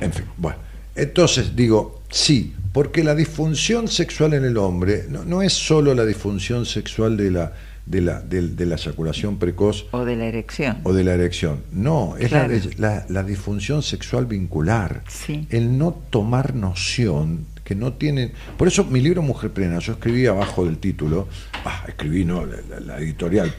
En 0.00 0.12
fin, 0.12 0.24
bueno. 0.36 0.58
Entonces 0.94 1.54
digo, 1.56 2.02
sí, 2.08 2.54
porque 2.72 3.02
la 3.02 3.16
disfunción 3.16 3.88
sexual 3.88 4.34
en 4.34 4.44
el 4.44 4.56
hombre 4.56 5.06
no, 5.08 5.42
es 5.42 5.52
solo 5.52 5.94
la 5.94 6.06
disfunción 6.06 6.64
sexual 6.64 7.16
de 7.16 7.32
la, 7.32 7.52
de 7.86 8.00
la, 8.00 8.20
de, 8.20 8.66
la 8.66 8.76
eyaculación 8.76 9.38
precoz. 9.38 9.86
O 9.90 10.04
de 10.04 10.14
la 10.14 10.26
erección. 10.26 10.78
O 10.84 10.92
de 10.92 11.02
la 11.02 11.14
erección. 11.14 11.64
No, 11.72 12.16
es 12.16 12.30
la, 12.78 13.04
la, 13.08 13.22
disfunción 13.24 13.82
sexual 13.82 14.26
vincular. 14.26 15.02
El 15.50 15.76
no 15.76 15.92
tomar 16.10 16.54
noción 16.54 17.46
que 17.66 17.74
no 17.74 17.94
tienen. 17.94 18.32
Por 18.56 18.68
eso 18.68 18.84
mi 18.84 19.00
libro 19.00 19.22
Mujer 19.22 19.50
Plena, 19.50 19.80
yo 19.80 19.94
escribí 19.94 20.24
abajo 20.26 20.64
del 20.64 20.78
título, 20.78 21.26
ah, 21.64 21.84
escribí, 21.88 22.24
no, 22.24 22.46
la, 22.46 22.98
editorial, 22.98 23.52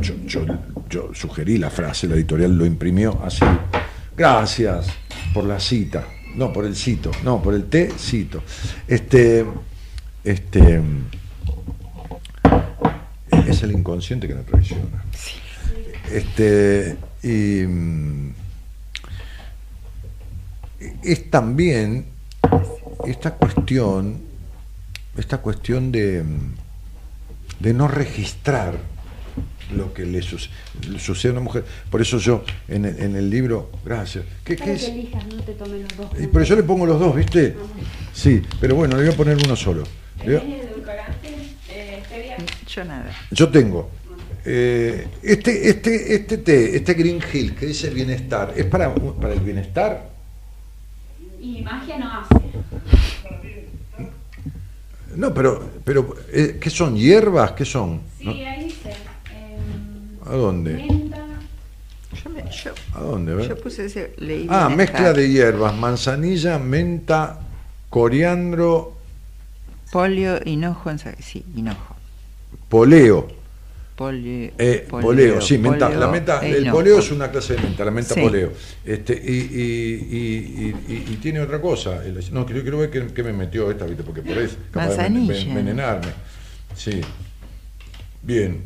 yo, 0.00 0.14
yo, 0.26 0.44
yo 0.90 1.10
sugerí 1.14 1.58
la 1.58 1.70
frase, 1.70 2.08
la 2.08 2.16
editorial 2.16 2.58
lo 2.58 2.66
imprimió 2.66 3.22
así. 3.24 3.44
Gracias 4.16 4.88
por 5.32 5.44
la 5.44 5.60
cita. 5.60 6.04
No, 6.34 6.52
por 6.52 6.64
el 6.64 6.74
cito. 6.74 7.12
No, 7.22 7.40
por 7.40 7.54
el 7.54 7.66
té, 7.66 7.92
cito. 7.96 8.42
Este. 8.88 9.46
Este. 10.24 10.82
Es 13.46 13.62
el 13.62 13.72
inconsciente 13.72 14.26
que 14.26 14.34
nos 14.34 14.46
traiciona. 14.46 15.04
Este. 16.10 16.96
Y. 17.22 17.62
Es 21.04 21.30
también 21.30 22.06
esta 23.06 23.34
cuestión. 23.34 24.20
Esta 25.16 25.38
cuestión 25.38 25.92
de. 25.92 26.24
de 27.60 27.74
no 27.74 27.88
registrar 27.88 28.78
lo 29.74 29.92
que 29.94 30.04
le, 30.04 30.20
sucede 30.22 31.30
a 31.30 31.32
una 31.32 31.40
mujer. 31.40 31.64
Por 31.90 32.00
eso 32.00 32.18
yo 32.18 32.44
en 32.68 32.84
el, 32.84 32.98
en 33.00 33.16
el 33.16 33.30
libro, 33.30 33.70
gracias. 33.84 34.24
¿Qué, 34.44 34.56
qué 34.56 34.74
es? 34.74 34.88
Elijas, 34.88 35.26
no 35.26 35.42
te 35.42 35.52
tomen 35.52 35.82
los 35.82 35.96
dos. 35.96 36.10
Y 36.20 36.26
pero 36.26 36.44
yo 36.44 36.56
le 36.56 36.62
pongo 36.62 36.86
los 36.86 37.00
dos, 37.00 37.14
¿viste? 37.14 37.56
Sí, 38.12 38.42
pero 38.60 38.74
bueno, 38.74 38.96
le 38.96 39.04
voy 39.04 39.14
a 39.14 39.16
poner 39.16 39.36
uno 39.36 39.56
solo. 39.56 39.84
Eh, 40.24 40.40
yo 42.66 42.84
nada. 42.84 43.10
Yo 43.30 43.48
tengo. 43.48 43.90
Eh, 44.44 45.06
este, 45.22 45.68
este, 45.68 46.14
este 46.14 46.38
té, 46.38 46.76
este 46.76 46.94
Green 46.94 47.20
Hill 47.32 47.54
que 47.54 47.66
dice 47.66 47.90
bienestar, 47.90 48.52
¿es 48.56 48.64
para, 48.64 48.92
para 48.94 49.34
el 49.34 49.40
bienestar? 49.40 50.10
Y 51.40 51.62
magia 51.62 51.98
no 51.98 52.20
hace. 52.20 52.41
No, 55.16 55.32
pero, 55.34 55.62
pero 55.84 56.16
eh, 56.32 56.58
¿qué 56.60 56.70
son? 56.70 56.96
¿Hierbas? 56.96 57.52
¿Qué 57.52 57.64
son? 57.64 58.00
Sí, 58.18 58.28
ahí 58.28 58.64
dice. 58.64 58.92
¿A 60.26 60.32
dónde? 60.34 60.86
Yo 62.24 62.72
¿A 62.94 63.00
dónde? 63.00 63.48
Yo 63.48 63.56
puse 63.58 63.86
ese, 63.86 64.14
Ah, 64.48 64.68
mezcla 64.68 65.12
de 65.12 65.28
hierbas, 65.28 65.74
manzanilla, 65.74 66.58
menta, 66.58 67.40
coriandro. 67.90 68.94
Polio, 69.90 70.38
hinojo, 70.44 70.90
sí, 71.20 71.44
hinojo. 71.54 71.96
Poleo. 72.68 73.41
Eh, 74.10 74.86
poleo, 74.88 75.40
sí, 75.40 75.58
menta, 75.58 75.88
la 75.88 76.08
menta, 76.08 76.40
e 76.44 76.50
el 76.58 76.70
poleo 76.70 76.98
es 76.98 77.10
una 77.10 77.30
clase 77.30 77.54
de 77.54 77.62
menta, 77.62 77.84
la 77.84 77.90
menta 77.90 78.14
poleo. 78.14 78.52
Este, 78.84 79.14
y, 79.14 79.36
y, 79.36 80.74
y, 80.88 81.12
y, 81.12 81.16
tiene 81.20 81.40
otra 81.40 81.60
cosa. 81.60 82.02
No, 82.32 82.46
quiero, 82.46 82.62
quiero 82.62 82.78
ver 82.78 82.90
qué, 82.90 83.22
me 83.22 83.32
metió 83.32 83.70
esta, 83.70 83.86
¿viste? 83.86 84.02
Porque 84.02 84.22
por 84.22 84.38
ahí 84.38 84.48
capaz 84.70 84.96
de 84.96 85.06
envenenarme. 85.06 86.12
Sí. 86.74 87.00
Bien 88.22 88.62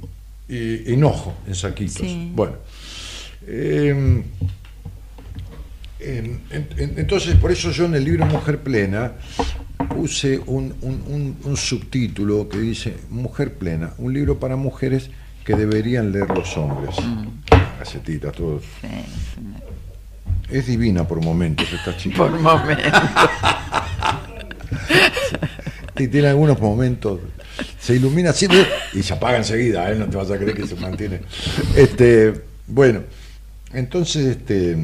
y 0.48 0.92
hinojo 0.92 1.36
en 1.46 1.54
saquitos. 1.54 2.06
Bueno. 2.32 2.54
Em, 3.46 4.22
em, 6.00 6.40
entonces, 6.96 7.36
por 7.36 7.50
eso 7.50 7.70
yo 7.70 7.86
en 7.86 7.94
el 7.94 8.04
libro 8.04 8.26
Mujer 8.26 8.60
Plena 8.60 9.12
puse 9.88 10.38
un, 10.46 11.36
subtítulo 11.56 12.48
que 12.48 12.58
dice 12.58 12.96
Mujer 13.10 13.54
Plena, 13.54 13.94
un 13.98 14.12
libro 14.12 14.38
para 14.38 14.56
mujeres 14.56 15.10
que 15.46 15.54
deberían 15.54 16.12
leer 16.12 16.28
los 16.28 16.56
hombres. 16.56 16.96
Mm. 17.00 17.28
Gacetitas, 17.78 18.34
todos. 18.34 18.64
Es 20.50 20.66
divina 20.66 21.06
por 21.06 21.22
momentos 21.22 21.72
esta 21.72 21.96
chica. 21.96 22.18
Por 22.18 22.38
momentos. 22.38 22.92
y 25.98 26.08
tiene 26.08 26.28
algunos 26.28 26.60
momentos 26.60 27.20
se 27.80 27.94
ilumina 27.94 28.30
así 28.30 28.48
y 28.94 29.02
se 29.02 29.14
apaga 29.14 29.38
enseguida, 29.38 29.90
¿eh? 29.90 29.94
no 29.94 30.06
te 30.06 30.16
vas 30.16 30.28
a 30.30 30.36
creer 30.36 30.54
que 30.54 30.66
se 30.66 30.74
mantiene. 30.74 31.20
Este, 31.76 32.34
bueno, 32.66 33.02
entonces, 33.72 34.26
este, 34.26 34.76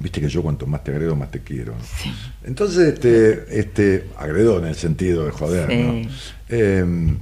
viste 0.00 0.20
que 0.22 0.28
yo 0.30 0.42
cuanto 0.42 0.66
más 0.66 0.82
te 0.82 0.92
agredo, 0.92 1.14
más 1.14 1.30
te 1.30 1.40
quiero. 1.40 1.74
Entonces, 2.44 2.94
este, 2.94 3.60
este, 3.60 4.06
agredo 4.16 4.58
en 4.58 4.66
el 4.66 4.74
sentido 4.74 5.26
de 5.26 5.32
joder, 5.32 5.68
¿no? 5.68 6.10
Em, 6.48 7.18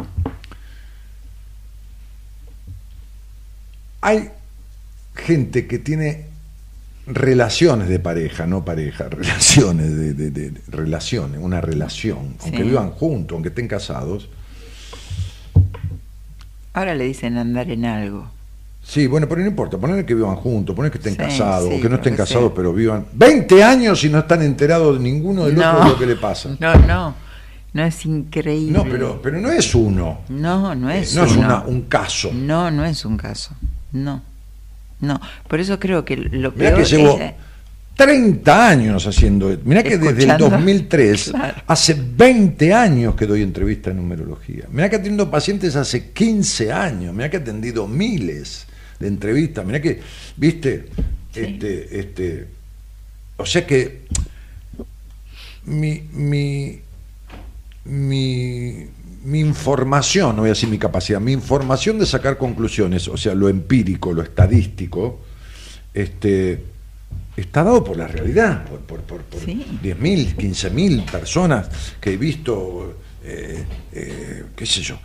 hay 4.05 4.29
gente 5.15 5.67
que 5.67 5.79
tiene 5.79 6.27
relaciones 7.07 7.89
de 7.89 7.99
pareja, 7.99 8.47
no 8.47 8.63
pareja, 8.63 9.09
relaciones 9.09 9.97
de, 9.97 10.53
relaciones, 10.69 11.41
una 11.43 11.63
relación, 11.63 12.37
aunque 12.43 12.63
vivan 12.63 12.91
juntos, 12.91 13.35
aunque 13.35 13.49
estén 13.49 13.67
casados. 13.67 14.29
Ahora 16.75 16.95
le 16.95 17.05
dicen 17.05 17.39
andar 17.39 17.71
en 17.71 17.87
algo. 17.87 18.29
Sí, 18.83 19.07
bueno, 19.07 19.27
pero 19.27 19.41
no 19.41 19.47
importa, 19.47 19.79
poner 19.79 20.05
que 20.05 20.15
vivan 20.15 20.37
juntos, 20.37 20.77
poner 20.77 20.93
que 20.93 20.99
estén 20.99 21.15
casados, 21.15 21.73
o 21.73 21.81
que 21.81 21.89
no 21.89 21.97
estén 21.97 22.15
casados, 22.15 22.53
pero 22.55 22.75
vivan 22.75 23.07
20 23.15 23.65
años 23.65 24.05
y 24.05 24.11
no 24.11 24.19
están 24.19 24.43
enterados 24.43 24.99
de 24.99 25.03
ninguno 25.03 25.47
del 25.47 25.57
otro 25.57 25.83
de 25.83 25.89
lo 25.89 25.99
que 25.99 26.07
le 26.07 26.17
pasa. 26.17 26.55
No, 26.61 26.75
no, 26.75 27.15
no 27.73 27.83
es 27.83 28.05
increíble. 28.05 28.77
No, 28.77 28.85
pero, 28.85 29.23
pero 29.23 29.41
no 29.41 29.51
es 29.51 29.75
uno. 29.75 30.21
No, 30.29 30.75
no 30.75 30.91
es 30.91 31.15
No 31.15 31.25
es 31.25 31.35
un 31.67 31.83
caso. 31.89 32.31
No, 32.35 32.71
no 32.71 32.85
es 32.85 33.07
un 33.07 33.17
caso. 33.17 33.57
No. 33.95 34.23
No, 35.01 35.21
por 35.49 35.61
eso 35.61 35.81
creo 35.81 36.05
que 36.05 36.17
lo 36.17 36.55
peor 36.55 36.77
que 36.77 36.85
llevo 36.85 37.19
30 37.97 38.69
años 38.69 39.07
haciendo 39.07 39.57
Mirá 39.65 39.83
que 39.83 39.99
desde 39.99 40.25
el 40.25 40.37
2003, 40.39 41.33
hace 41.67 41.95
20 41.95 42.73
años 42.75 43.15
que 43.15 43.27
doy 43.27 43.43
entrevista 43.43 43.91
en 43.91 43.99
numerología. 43.99 44.65
Mirá 44.71 44.89
que 44.91 44.97
atendido 44.97 45.31
pacientes 45.31 45.77
hace 45.77 46.11
15 46.11 46.73
años. 46.73 47.15
Mirá 47.15 47.31
que 47.31 47.37
he 47.37 47.41
atendido 47.41 47.87
miles 47.87 48.67
de 48.99 49.09
entrevistas. 49.09 49.65
Mirá 49.65 49.81
que, 49.81 50.01
viste, 50.37 50.87
este, 51.35 52.01
este, 52.01 52.49
o 53.37 53.47
sea 53.47 53.67
que 53.67 54.05
mi, 55.67 56.03
mi, 56.13 56.81
mi, 57.85 58.87
mi 59.25 59.41
información, 59.41 60.37
no 60.37 60.43
voy 60.43 60.49
a 60.51 60.53
decir 60.53 60.69
mi 60.69 60.79
capacidad, 60.79 61.21
mi 61.21 61.33
información 61.33 61.99
de 61.99 62.07
sacar 62.07 62.37
conclusiones, 62.39 63.09
o 63.09 63.17
sea, 63.17 63.35
lo 63.35 63.49
empírico, 63.49 64.13
lo 64.13 64.23
estadístico, 64.23 65.21
este, 65.93 66.63
está 67.37 67.63
dado 67.63 67.83
por 67.85 67.97
la 67.97 68.07
realidad, 68.07 68.65
por, 68.67 68.81
por, 68.81 69.01
por, 69.01 69.23
por 69.23 69.41
Sí. 69.41 69.65
10.000, 69.83 70.37
15.000 70.37 71.11
personas 71.11 71.69
que 72.01 72.13
he 72.13 72.17
visto, 72.17 72.99
eh, 73.25 73.65
eh, 73.93 74.45
qué 74.55 74.67
sé 74.67 74.83
yo. 74.83 74.99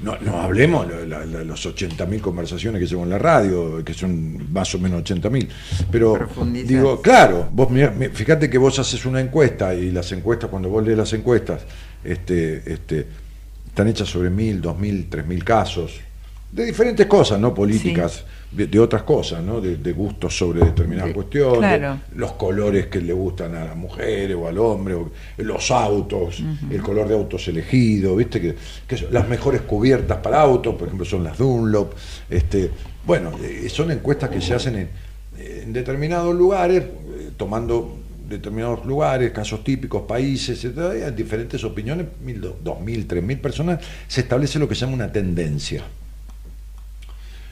No, 0.00 0.16
no 0.20 0.40
hablemos 0.40 0.88
de 0.88 1.06
la- 1.06 1.26
la- 1.26 1.44
los 1.44 1.66
80.000 1.66 2.20
conversaciones 2.22 2.80
que 2.80 2.86
llevo 2.86 3.02
en 3.02 3.10
la 3.10 3.18
radio, 3.18 3.84
que 3.84 3.92
son 3.92 4.50
más 4.50 4.74
o 4.74 4.78
menos 4.78 5.00
80.000. 5.02 5.48
Pero 5.90 6.18
digo, 6.64 7.02
claro, 7.02 7.48
vos 7.52 7.70
mirá, 7.70 7.92
fíjate 8.14 8.48
que 8.48 8.56
vos 8.56 8.78
haces 8.78 9.04
una 9.04 9.20
encuesta 9.20 9.74
y 9.74 9.90
las 9.90 10.10
encuestas, 10.12 10.48
cuando 10.48 10.70
vos 10.70 10.82
lees 10.82 10.96
las 10.96 11.12
encuestas, 11.12 11.62
este, 12.02 12.62
este, 12.72 13.06
están 13.76 13.88
hechas 13.88 14.08
sobre 14.08 14.30
mil, 14.30 14.62
dos 14.62 14.78
mil, 14.78 15.06
tres 15.10 15.26
mil 15.26 15.44
casos, 15.44 16.00
de 16.50 16.64
diferentes 16.64 17.04
cosas, 17.04 17.38
¿no? 17.38 17.52
Políticas, 17.52 18.24
de, 18.50 18.68
de 18.68 18.80
otras 18.80 19.02
cosas, 19.02 19.42
¿no? 19.42 19.60
De, 19.60 19.76
de 19.76 19.92
gustos 19.92 20.34
sobre 20.34 20.60
determinadas 20.64 21.08
De- 21.10 21.14
cuestiones, 21.14 21.78
claro. 21.78 22.00
los 22.14 22.32
colores 22.32 22.86
que 22.86 23.02
le 23.02 23.12
gustan 23.12 23.54
a 23.54 23.66
las 23.66 23.76
mujeres 23.76 24.34
o 24.34 24.48
al 24.48 24.56
hombre, 24.56 24.94
o 24.94 25.10
los 25.36 25.70
autos, 25.70 26.42
el 26.70 26.80
color 26.80 27.06
de 27.06 27.16
autos 27.16 27.46
elegido, 27.48 28.16
¿viste? 28.16 28.40
Que, 28.40 28.56
que 28.88 28.96
son 28.96 29.08
las 29.12 29.28
mejores 29.28 29.60
cubiertas 29.60 30.16
para 30.20 30.40
autos, 30.40 30.74
por 30.76 30.86
ejemplo, 30.88 31.04
son 31.04 31.22
las 31.22 31.36
Dunlop. 31.36 31.92
Este, 32.30 32.70
bueno, 33.04 33.32
eh, 33.42 33.68
son 33.68 33.90
encuestas 33.90 34.30
que 34.30 34.40
se 34.40 34.54
hacen 34.54 34.76
en, 34.76 34.88
en 35.38 35.72
determinados 35.74 36.34
lugares, 36.34 36.82
eh, 36.82 37.30
tomando 37.36 37.98
determinados 38.28 38.84
lugares, 38.86 39.30
casos 39.32 39.62
típicos, 39.64 40.02
países, 40.02 40.64
etcétera, 40.64 41.08
y 41.08 41.12
diferentes 41.12 41.62
opiniones, 41.64 42.06
mil, 42.24 42.40
do- 42.40 42.58
dos 42.62 42.80
mil, 42.80 43.06
tres 43.06 43.22
mil 43.22 43.38
personas, 43.38 43.80
se 44.08 44.22
establece 44.22 44.58
lo 44.58 44.68
que 44.68 44.74
se 44.74 44.82
llama 44.82 44.94
una 44.94 45.12
tendencia. 45.12 45.84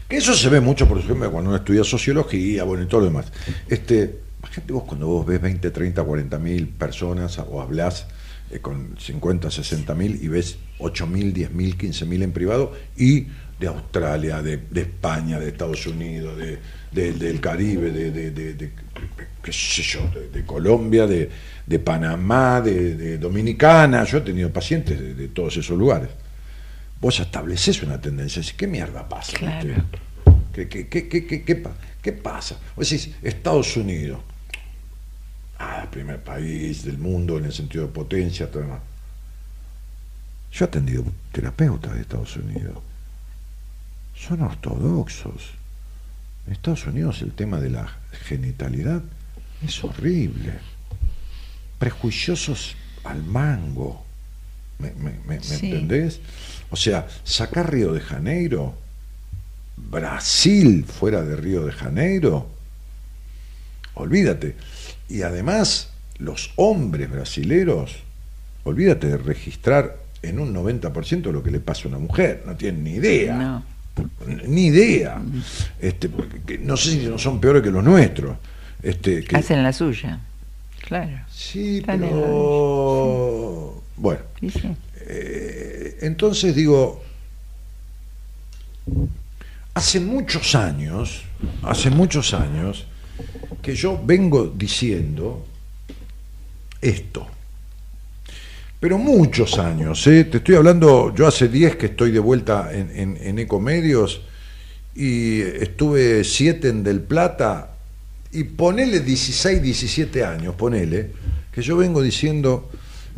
Que 0.08 0.16
eso 0.18 0.34
se 0.34 0.48
ve 0.48 0.60
mucho, 0.60 0.86
por 0.86 0.98
ejemplo, 0.98 1.30
cuando 1.30 1.50
uno 1.50 1.56
estudia 1.58 1.82
sociología, 1.84 2.64
bueno, 2.64 2.84
y 2.84 2.86
todo 2.86 3.00
lo 3.00 3.06
demás. 3.06 3.26
Este, 3.68 4.18
imagínate 4.40 4.72
vos 4.72 4.84
cuando 4.84 5.06
vos 5.06 5.26
ves 5.26 5.40
20, 5.40 5.70
30, 5.70 6.02
40 6.02 6.38
mil 6.38 6.68
personas 6.68 7.38
o 7.38 7.60
hablas 7.62 8.06
eh, 8.50 8.58
con 8.58 8.96
50, 8.98 9.50
60 9.50 9.94
mil 9.94 10.18
y 10.22 10.28
ves 10.28 10.58
8 10.78 11.06
mil, 11.06 11.32
10 11.32 11.52
mil, 11.52 11.76
15 11.78 12.04
mil 12.04 12.22
en 12.22 12.32
privado 12.32 12.72
y 12.96 13.28
de 13.58 13.66
Australia, 13.68 14.42
de, 14.42 14.58
de 14.70 14.82
España, 14.82 15.38
de 15.40 15.48
Estados 15.48 15.86
Unidos, 15.86 16.36
de, 16.36 16.58
de- 16.92 17.12
del 17.14 17.40
Caribe, 17.40 17.90
de- 17.90 18.10
de- 18.10 18.30
qué 19.42 19.52
sé 19.52 19.82
yo, 19.82 20.08
de, 20.14 20.28
de 20.30 20.44
Colombia, 20.44 21.06
de, 21.06 21.30
de 21.66 21.78
Panamá, 21.78 22.60
de, 22.60 22.96
de 22.96 23.18
Dominicana. 23.18 24.04
Yo 24.04 24.18
he 24.18 24.22
tenido 24.22 24.50
pacientes 24.50 24.98
de, 25.16 25.28
todos 25.28 25.56
esos 25.56 25.76
lugares 25.78 26.10
vos 27.00 27.20
estableces 27.20 27.82
una 27.82 28.00
tendencia, 28.00 28.40
decís, 28.40 28.54
¿qué 28.56 28.66
mierda 28.66 29.06
pasa? 29.06 29.36
Claro. 29.36 29.66
¿viste? 29.66 29.82
¿Qué, 30.54 30.68
qué, 30.68 30.88
qué, 30.88 31.08
qué, 31.08 31.26
qué, 31.26 31.44
qué 31.44 31.56
pa- 31.56 31.74
qué 32.00 32.12
pasa? 32.12 32.56
Vos 32.74 32.88
decís, 32.88 33.10
Estados 33.22 33.76
Unidos, 33.76 34.20
ah, 35.58 35.80
el 35.82 35.88
primer 35.88 36.22
país 36.22 36.82
del 36.84 36.96
mundo 36.96 37.36
en 37.36 37.44
el 37.44 37.52
sentido 37.52 37.86
de 37.86 37.92
potencia, 37.92 38.50
todo 38.50 38.62
demás. 38.62 38.80
Yo 40.52 40.64
he 40.64 40.68
atendido 40.68 41.04
terapeutas 41.32 41.92
de 41.94 42.00
Estados 42.00 42.36
Unidos. 42.36 42.78
Son 44.16 44.40
ortodoxos. 44.40 45.50
En 46.46 46.52
Estados 46.52 46.86
Unidos 46.86 47.20
el 47.22 47.32
tema 47.32 47.60
de 47.60 47.70
la 47.70 47.92
genitalidad 48.14 49.02
es 49.66 49.82
horrible. 49.84 50.52
Prejuiciosos 51.78 52.76
al 53.04 53.22
mango. 53.24 54.04
¿Me, 54.78 54.90
me- 54.92 55.18
me- 55.26 55.36
me 55.38 55.40
Sí. 55.42 55.66
entendés? 55.70 56.20
O 56.70 56.76
sea, 56.76 57.06
sacar 57.24 57.72
Río 57.72 57.92
de 57.92 58.00
Janeiro, 58.00 58.74
Brasil 59.76 60.84
fuera 60.84 61.22
de 61.22 61.36
Río 61.36 61.64
de 61.66 61.72
Janeiro, 61.72 62.48
olvídate. 63.94 64.56
Y 65.08 65.22
además, 65.22 65.90
los 66.18 66.52
hombres 66.56 67.10
brasileros, 67.10 67.96
olvídate 68.64 69.08
de 69.08 69.16
registrar 69.18 69.98
en 70.22 70.38
un 70.40 70.52
90% 70.54 71.30
lo 71.32 71.42
que 71.42 71.50
le 71.50 71.60
pasa 71.60 71.82
a 71.84 71.88
una 71.88 71.98
mujer, 71.98 72.42
no 72.46 72.56
tienen 72.56 72.84
ni 72.84 72.92
idea. 72.92 73.36
No. 73.36 73.64
Ni 74.46 74.66
idea. 74.66 75.20
Este, 75.80 76.08
porque- 76.08 76.40
que 76.42 76.58
no 76.58 76.76
sé 76.76 76.90
si 76.92 77.06
no 77.06 77.18
son 77.18 77.40
peores 77.40 77.62
que 77.62 77.70
los 77.70 77.84
nuestros. 77.84 78.36
Este, 78.82 79.22
que, 79.24 79.36
Hacen 79.36 79.62
la 79.62 79.72
suya. 79.72 80.20
Claro. 80.80 81.18
sí, 81.30 81.78
Están 81.78 82.00
pero. 82.00 83.82
Bueno, 83.96 84.20
Sí, 84.40 84.50
sí. 84.50 84.76
eh, 85.06 85.98
entonces 86.02 86.54
digo, 86.54 87.02
hace 89.74 90.00
muchos 90.00 90.54
años, 90.54 91.22
hace 91.62 91.90
muchos 91.90 92.34
años, 92.34 92.86
que 93.62 93.74
yo 93.74 94.00
vengo 94.04 94.46
diciendo 94.54 95.46
esto. 96.82 97.26
Pero 98.84 98.98
muchos 98.98 99.58
años, 99.58 100.06
¿eh? 100.08 100.24
te 100.24 100.36
estoy 100.36 100.56
hablando, 100.56 101.14
yo 101.14 101.26
hace 101.26 101.48
10 101.48 101.76
que 101.76 101.86
estoy 101.86 102.10
de 102.10 102.18
vuelta 102.18 102.68
en, 102.70 102.90
en, 102.94 103.16
en 103.18 103.38
Ecomedios 103.38 104.20
y 104.94 105.40
estuve 105.40 106.22
7 106.22 106.68
en 106.68 106.84
Del 106.84 107.00
Plata 107.00 107.76
y 108.30 108.44
ponele 108.44 109.00
16, 109.00 109.62
17 109.62 110.22
años, 110.26 110.54
ponele, 110.54 111.12
que 111.50 111.62
yo 111.62 111.78
vengo 111.78 112.02
diciendo, 112.02 112.68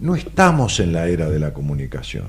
no 0.01 0.15
estamos 0.15 0.79
en 0.79 0.93
la 0.93 1.09
era 1.09 1.29
de 1.29 1.41
la 1.41 1.53
comunicación. 1.53 2.29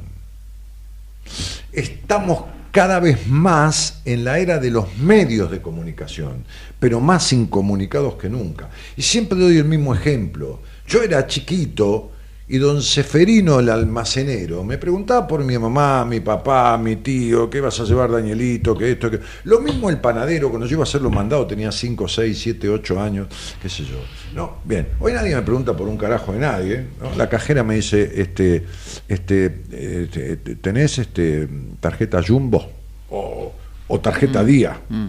Estamos 1.71 2.45
cada 2.71 2.99
vez 2.99 3.27
más 3.27 4.01
en 4.05 4.23
la 4.23 4.39
era 4.39 4.57
de 4.57 4.71
los 4.71 4.97
medios 4.97 5.51
de 5.51 5.61
comunicación, 5.61 6.43
pero 6.79 6.99
más 7.01 7.31
incomunicados 7.33 8.15
que 8.15 8.29
nunca. 8.29 8.71
Y 8.95 9.03
siempre 9.03 9.37
doy 9.37 9.57
el 9.57 9.65
mismo 9.65 9.93
ejemplo. 9.93 10.59
Yo 10.87 11.03
era 11.03 11.27
chiquito 11.27 12.13
y 12.49 12.57
don 12.59 12.81
Seferino, 12.81 13.59
el 13.59 13.67
almacenero, 13.69 14.63
me 14.63 14.77
preguntaba 14.77 15.27
por 15.27 15.43
mi 15.43 15.57
mamá, 15.57 16.05
mi 16.05 16.21
papá, 16.21 16.77
mi 16.77 16.95
tío, 16.97 17.49
qué 17.49 17.59
vas 17.59 17.77
a 17.81 17.83
llevar, 17.83 18.09
Danielito, 18.09 18.77
que 18.77 18.91
esto, 18.91 19.11
que... 19.11 19.19
Lo 19.43 19.59
mismo 19.59 19.89
el 19.89 19.99
panadero, 19.99 20.49
cuando 20.49 20.65
yo 20.65 20.75
iba 20.75 20.83
a 20.83 20.87
hacer 20.87 21.01
los 21.01 21.11
mandados 21.11 21.47
tenía 21.49 21.71
5, 21.73 22.07
6, 22.07 22.39
7, 22.39 22.69
8 22.69 23.01
años, 23.01 23.27
qué 23.61 23.67
sé 23.67 23.83
yo. 23.83 23.97
No, 24.33 24.59
bien, 24.63 24.87
hoy 25.01 25.11
nadie 25.11 25.35
me 25.35 25.41
pregunta 25.41 25.75
por 25.75 25.89
un 25.89 25.97
carajo 25.97 26.31
de 26.31 26.39
nadie. 26.39 26.85
¿no? 27.01 27.13
La 27.17 27.27
cajera 27.27 27.63
me 27.65 27.75
dice, 27.75 28.13
este, 28.21 28.63
este, 29.09 29.45
eh, 29.71 30.07
te- 30.09 30.37
te- 30.37 30.55
¿tenés 30.55 30.99
este, 30.99 31.49
tarjeta 31.81 32.21
Jumbo 32.25 32.71
o, 33.09 33.51
o 33.89 33.99
tarjeta 33.99 34.43
Día? 34.45 34.79
Mm. 34.87 35.07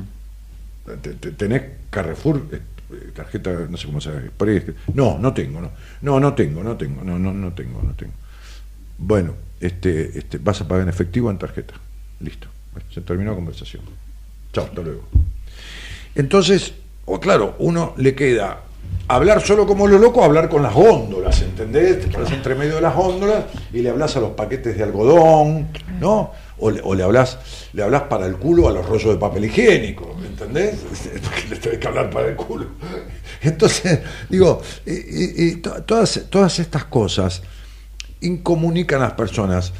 Te- 1.02 1.14
te- 1.14 1.30
¿Tenés 1.32 1.62
Carrefour? 1.90 2.42
Eh, 2.92 3.10
tarjeta, 3.14 3.52
no 3.68 3.76
sé 3.76 3.86
cómo 3.86 4.00
se 4.00 4.10
llama. 4.10 4.30
No, 4.94 5.18
no 5.18 5.32
tengo, 5.32 5.60
no. 5.60 5.70
No, 6.02 6.20
no 6.20 6.34
tengo, 6.34 6.62
no 6.62 6.76
tengo, 6.76 7.02
no, 7.04 7.18
no, 7.18 7.32
no 7.32 7.52
tengo, 7.52 7.82
no 7.82 7.92
tengo. 7.94 8.12
Bueno, 8.98 9.34
este, 9.60 10.18
este, 10.18 10.38
vas 10.38 10.60
a 10.60 10.68
pagar 10.68 10.82
en 10.84 10.88
efectivo 10.88 11.30
en 11.30 11.38
tarjeta. 11.38 11.74
Listo. 12.20 12.48
Se 12.92 13.00
terminó 13.00 13.30
la 13.30 13.36
conversación. 13.36 13.82
Chao, 14.52 14.64
hasta 14.64 14.82
luego. 14.82 15.02
Entonces, 16.14 16.74
o 17.04 17.18
claro, 17.20 17.56
uno 17.58 17.94
le 17.96 18.14
queda 18.14 18.60
hablar 19.08 19.40
solo 19.40 19.66
como 19.66 19.86
lo 19.86 19.98
loco, 19.98 20.22
hablar 20.22 20.48
con 20.48 20.62
las 20.62 20.74
góndolas, 20.74 21.42
¿entendés? 21.42 22.00
Te 22.00 22.08
pones 22.08 22.30
entre 22.30 22.54
medio 22.54 22.76
de 22.76 22.80
las 22.80 22.94
góndolas 22.94 23.44
y 23.72 23.80
le 23.80 23.90
hablas 23.90 24.16
a 24.16 24.20
los 24.20 24.32
paquetes 24.32 24.76
de 24.76 24.82
algodón, 24.82 25.68
¿no? 26.00 26.32
O 26.60 26.94
le, 26.94 27.02
hablas, 27.02 27.38
le 27.72 27.82
hablas 27.82 28.02
para 28.02 28.26
el 28.26 28.36
culo 28.36 28.68
a 28.68 28.72
los 28.72 28.84
rollos 28.86 29.12
de 29.12 29.16
papel 29.18 29.44
higiénico, 29.44 30.16
¿entendés? 30.24 30.76
Porque 31.22 31.48
le 31.50 31.56
tenés 31.56 31.78
que 31.78 31.86
hablar 31.86 32.10
para 32.10 32.28
el 32.28 32.36
culo. 32.36 32.66
Entonces, 33.42 34.00
digo, 34.28 34.60
y- 34.84 34.90
y- 34.92 35.48
y 35.50 35.56
to- 35.56 35.82
todas, 35.84 36.22
todas 36.28 36.58
estas 36.58 36.84
cosas 36.86 37.42
incomunican 38.20 39.00
a 39.00 39.04
las 39.04 39.12
personas. 39.12 39.72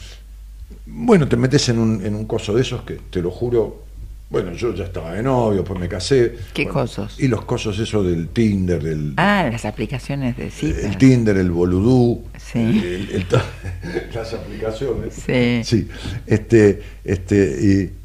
Bueno, 0.87 1.29
te 1.29 1.37
metes 1.37 1.69
en 1.69 1.79
un, 1.79 2.05
en 2.07 2.15
un 2.15 2.25
coso 2.27 2.55
de 2.55 2.63
esos 2.63 2.83
que 2.83 2.95
te 3.11 3.21
lo 3.21 3.31
juro. 3.31 3.85
Bueno, 4.31 4.53
yo 4.53 4.75
ya 4.75 4.85
estaba 4.85 5.15
de 5.15 5.23
novio, 5.23 5.65
pues 5.65 5.81
me 5.81 5.89
casé. 5.89 6.35
¿Qué 6.53 6.65
Bueno, 6.65 6.81
cosos? 6.81 7.19
Y 7.19 7.29
los 7.29 7.47
cosos 7.47 7.79
esos 7.79 8.05
del 8.07 8.29
Tinder, 8.29 8.83
del 8.83 9.15
Ah, 9.17 9.49
las 9.51 9.65
aplicaciones 9.65 10.37
de 10.37 10.51
citas. 10.51 10.85
el 10.85 10.99
Tinder, 10.99 11.37
el 11.39 11.51
Boludú, 11.51 12.25
Sí. 12.37 12.59
el- 12.59 13.09
el 13.11 13.25
to- 13.25 13.41
las 14.15 14.35
aplicaciones. 14.35 15.15
Sí. 15.15 15.61
Sí, 15.65 15.89
este, 16.27 16.83
este, 17.05 17.37
y 17.63 17.98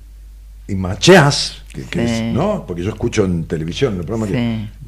y 0.67 0.75
macheás, 0.75 1.57
que, 1.73 1.81
que 1.83 2.07
Sí. 2.07 2.13
es, 2.13 2.33
¿no? 2.33 2.65
Porque 2.65 2.83
yo 2.83 2.89
escucho 2.89 3.25
en 3.25 3.43
televisión, 3.45 3.93
en 3.95 3.99
el 3.99 4.05
programa 4.05 4.27
Sí. 4.27 4.33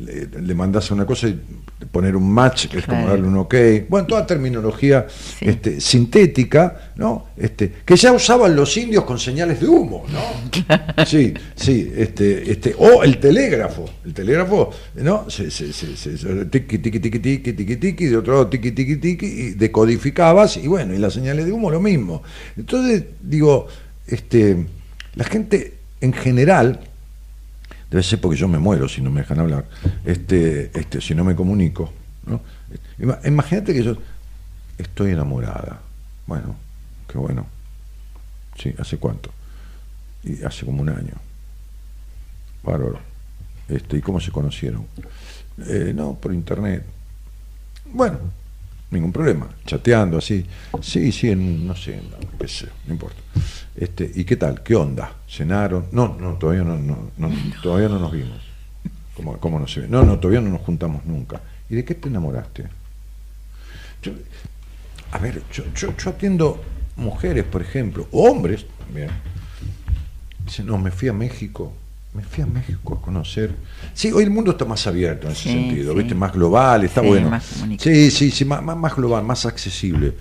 que 0.06 0.30
le, 0.38 0.42
le 0.42 0.56
mandas 0.56 0.90
una 0.92 1.06
cosa 1.06 1.28
y 1.28 1.38
poner 1.92 2.16
un 2.16 2.32
match 2.32 2.74
es 2.74 2.86
como 2.86 3.06
darle 3.08 3.28
un 3.28 3.36
ok. 3.38 3.56
Bueno, 3.90 4.08
toda 4.08 4.26
terminología 4.26 5.06
Sí. 5.10 5.46
este, 5.50 5.82
sintética, 5.82 6.92
¿no? 6.96 7.26
Este, 7.36 7.74
que 7.84 7.96
ya 7.98 8.14
usaban 8.14 8.56
los 8.56 8.78
indios 8.78 9.04
con 9.04 9.20
señales 9.20 9.60
de 9.60 9.68
humo, 9.68 10.06
¿no? 10.14 10.22
Sí, 11.06 11.34
sí, 11.56 11.92
este, 11.96 12.50
este, 12.52 12.74
o 12.78 13.04
el 13.04 13.20
telégrafo, 13.20 13.86
el 14.06 14.14
telégrafo, 14.14 14.70
¿no? 14.96 15.30
Se, 15.30 15.52
se, 15.52 15.74
se, 15.74 15.98
se- 15.98 16.18
se- 16.18 16.46
tiqui, 16.46 16.78
tiqui, 16.78 17.00
tiqui, 17.02 17.20
tiqui, 17.20 17.54
tiqui, 17.54 17.76
tiqui, 17.76 18.06
de 18.06 18.18
otro 18.18 18.34
lado 18.34 18.48
tiqui, 18.48 18.72
tiqui, 18.72 18.96
tiqui, 18.96 19.26
y 19.26 19.50
decodificabas, 19.52 20.56
y 20.58 20.68
bueno, 20.68 20.94
y 20.94 21.00
las 21.00 21.14
señales 21.14 21.46
de 21.46 21.52
humo 21.52 21.70
lo 21.70 21.82
mismo. 21.82 22.24
Entonces, 22.56 23.04
digo, 23.22 23.68
este, 24.08 24.66
la 25.16 25.24
gente 25.26 25.78
en 26.02 26.14
general, 26.14 26.80
debe 27.90 28.04
ser 28.04 28.20
porque 28.22 28.38
yo 28.38 28.48
me 28.48 28.60
muero 28.60 28.88
si 28.90 29.02
no 29.02 29.12
me 29.12 29.22
dejan 29.22 29.40
hablar, 29.40 29.66
este, 30.06 30.72
este, 30.78 31.02
si 31.02 31.16
no 31.16 31.24
me 31.24 31.36
comunico, 31.36 31.92
¿no? 32.26 32.42
Ima- 33.00 33.20
Imagínate 33.26 33.74
que 33.74 33.84
yo 33.84 33.96
estoy 34.78 35.12
enamorada. 35.12 35.80
Bueno, 36.28 36.56
qué 37.08 37.18
bueno. 37.18 37.46
Sí, 38.58 38.74
¿hace 38.78 38.98
cuánto? 38.98 39.32
Y 40.24 40.44
hace 40.44 40.66
como 40.66 40.82
un 40.82 40.90
año. 40.90 41.14
Bárbaro. 42.64 43.00
Este, 43.70 43.98
¿Y 43.98 44.02
cómo 44.02 44.20
se 44.20 44.32
conocieron? 44.32 44.86
Eh, 45.68 45.94
no, 45.96 46.16
por 46.16 46.34
internet. 46.34 46.84
Bueno, 47.92 48.20
ningún 48.96 49.12
problema. 49.12 49.48
Chateando 49.66 50.18
así. 50.18 50.46
Sí, 50.82 51.12
sí, 51.12 51.30
en, 51.30 51.68
no 51.68 51.76
sé, 51.76 51.96
en- 51.96 52.10
qué 52.40 52.48
sé, 52.48 52.68
no 52.88 52.94
importa. 52.94 53.18
Este, 53.76 54.10
¿Y 54.16 54.24
qué 54.24 54.36
tal? 54.38 54.64
¿Qué 54.64 54.76
onda? 54.76 55.14
¿Cenaron? 55.28 55.88
No, 55.92 56.18
no, 56.20 56.34
todavía 56.34 56.64
no, 56.64 56.78
no, 56.78 57.12
no, 57.18 57.30
todavía 57.62 57.90
no 57.90 58.00
nos 58.00 58.12
vimos. 58.12 58.40
¿Cómo, 59.16 59.38
cómo 59.38 59.60
no 59.60 59.68
se 59.68 59.82
ve? 59.82 59.88
No, 59.88 60.04
no, 60.04 60.18
todavía 60.20 60.42
no 60.42 60.50
nos 60.50 60.62
juntamos 60.62 61.06
nunca. 61.06 61.42
¿Y 61.70 61.76
de 61.76 61.86
qué 61.86 61.96
te 61.96 62.08
enamoraste? 62.10 62.66
Yo- 64.02 64.14
a 65.12 65.18
ver, 65.20 65.42
yo, 65.54 65.64
yo, 65.74 65.96
yo 65.96 66.10
atiendo 66.10 66.62
mujeres, 66.98 67.44
por 67.46 67.62
ejemplo, 67.62 68.08
hombres 68.12 68.66
también. 68.86 69.10
Dicen, 70.46 70.66
no, 70.68 70.78
me 70.78 70.92
fui 70.92 71.08
a 71.08 71.14
México, 71.14 71.74
me 72.16 72.24
fui 72.24 72.44
a 72.44 72.46
México 72.48 72.96
a 72.96 73.02
conocer. 73.02 73.54
Sí, 73.94 74.12
hoy 74.12 74.24
el 74.24 74.30
mundo 74.30 74.52
está 74.52 74.64
más 74.66 74.88
abierto 74.88 75.28
en 75.28 75.34
ese 75.34 75.44
Sí, 75.44 75.50
sentido, 75.52 75.92
sí. 75.92 76.00
¿viste? 76.00 76.16
Más 76.16 76.32
global, 76.34 76.84
está 76.86 77.02
Sí, 77.02 77.08
bueno. 77.08 77.30
más. 77.30 77.44
Sí, 77.80 78.10
sí, 78.12 78.32
sí, 78.32 78.46
más, 78.46 78.64
más, 78.64 78.96
global, 78.96 79.24
más 79.24 79.46
accesible. 79.46 80.14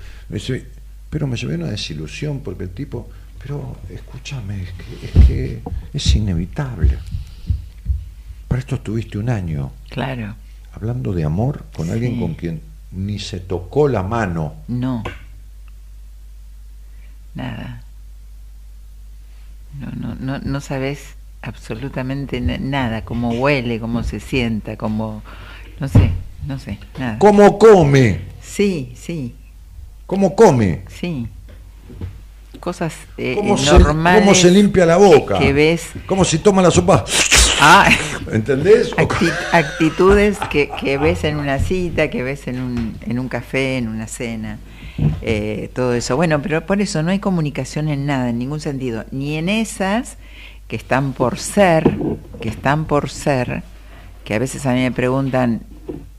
Pero 1.11 1.27
me 1.29 1.37
llevé 1.37 1.55
una 1.55 1.69
desilusión 1.69 2.41
porque 2.41 2.65
el 2.65 2.71
tipo, 2.71 3.09
pero 3.41 3.77
escúchame, 3.89 4.63
es 4.65 4.71
que 4.73 5.07
es, 5.21 5.27
que 5.27 5.63
es 5.93 6.17
inevitable. 6.17 6.99
Para 8.49 8.59
esto 8.61 8.75
estuviste 8.77 9.19
un 9.19 9.31
año 9.31 9.71
Claro, 9.91 10.35
hablando 10.73 11.13
de 11.13 11.25
amor 11.25 11.65
con 11.77 11.91
alguien 11.91 12.19
con 12.19 12.35
quien 12.35 12.61
ni 12.91 13.19
se 13.21 13.39
tocó 13.41 13.89
la 13.89 14.03
mano. 14.03 14.55
no. 14.69 15.03
Nada. 17.35 17.83
No, 19.81 19.91
no, 19.91 20.15
no, 20.15 20.39
no 20.39 20.61
sabes 20.61 21.15
absolutamente 21.45 22.41
na- 22.41 22.59
nada, 22.59 23.05
cómo 23.05 23.31
huele, 23.33 23.79
cómo 23.81 24.03
se 24.03 24.21
sienta, 24.21 24.77
cómo... 24.77 25.23
No 25.81 25.89
sé, 25.89 26.11
no 26.47 26.59
sé, 26.59 26.79
nada. 26.99 27.19
¿Cómo 27.19 27.59
come? 27.59 28.21
Sí, 28.43 28.93
sí, 28.97 29.35
¿Cómo 30.07 30.35
come? 30.37 30.83
sí. 30.89 31.27
Cosas 32.61 32.95
eh, 33.19 33.35
¿Cómo, 33.37 33.57
eh, 33.57 33.59
se, 33.59 33.79
normales. 33.79 34.23
cómo 34.23 34.35
se 34.35 34.51
limpia 34.51 34.87
la 34.87 34.97
boca? 34.97 35.39
Que, 35.39 35.53
ves... 35.53 35.91
¿Cómo 36.07 36.25
si 36.25 36.39
toma 36.39 36.63
la 36.63 36.71
sopa? 36.71 37.05
Ah, 37.61 37.91
¿Entendés? 38.33 38.93
Acti- 38.97 39.33
actitudes 39.53 40.39
que, 40.51 40.71
que 40.81 40.97
ves 40.97 41.25
en 41.25 41.37
una 41.37 41.59
cita, 41.59 42.09
que 42.09 42.23
ves 42.23 42.47
en 42.47 42.61
un, 42.61 42.97
en 43.07 43.19
un 43.19 43.29
café, 43.29 43.77
en 43.77 43.89
una 43.89 44.07
cena, 44.07 44.59
eh, 45.21 45.69
todo 45.75 45.93
eso. 45.93 46.17
Bueno, 46.17 46.41
pero 46.41 46.65
por 46.65 46.81
eso 46.81 47.03
no 47.03 47.11
hay 47.11 47.19
comunicación 47.19 47.89
en 47.89 48.07
nada, 48.07 48.31
en 48.31 48.39
ningún 48.39 48.61
sentido, 48.61 49.05
ni 49.11 49.37
en 49.37 49.51
esas 49.51 50.17
que 50.69 50.77
están 50.77 51.13
por 51.13 51.39
ser, 51.39 51.97
que 52.41 52.49
están 52.49 52.87
por 52.87 53.11
ser, 53.11 53.63
que 54.25 54.35
a 54.35 54.39
veces 54.39 54.67
a 54.67 54.73
mí 54.73 54.81
me 54.81 54.93
preguntan, 54.93 55.61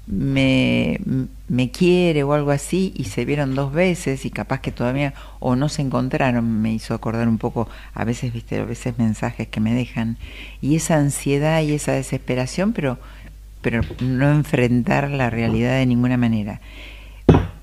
me, 0.08 1.00
me 1.48 1.72
quiere 1.72 2.24
o 2.24 2.34
algo 2.34 2.52
así, 2.52 2.94
y 2.96 3.06
se 3.06 3.26
vieron 3.26 3.56
dos 3.56 3.74
veces 3.74 4.26
y 4.26 4.30
capaz 4.30 4.62
que 4.62 4.72
todavía 4.72 5.14
o 5.40 5.56
no 5.56 5.70
se 5.70 5.82
encontraron, 5.82 6.62
me 6.62 6.74
hizo 6.74 6.94
acordar 6.94 7.28
un 7.28 7.38
poco, 7.38 7.68
a 7.94 8.04
veces, 8.04 8.34
viste, 8.34 8.60
a 8.60 8.66
veces 8.66 8.98
mensajes 8.98 9.48
que 9.48 9.60
me 9.60 9.74
dejan, 9.74 10.18
y 10.62 10.76
esa 10.76 10.98
ansiedad 10.98 11.62
y 11.62 11.74
esa 11.74 11.94
desesperación, 11.94 12.74
pero, 12.74 13.00
pero 13.62 13.82
no 14.00 14.32
enfrentar 14.32 15.10
la 15.10 15.30
realidad 15.30 15.78
de 15.78 15.86
ninguna 15.86 16.18
manera. 16.18 16.62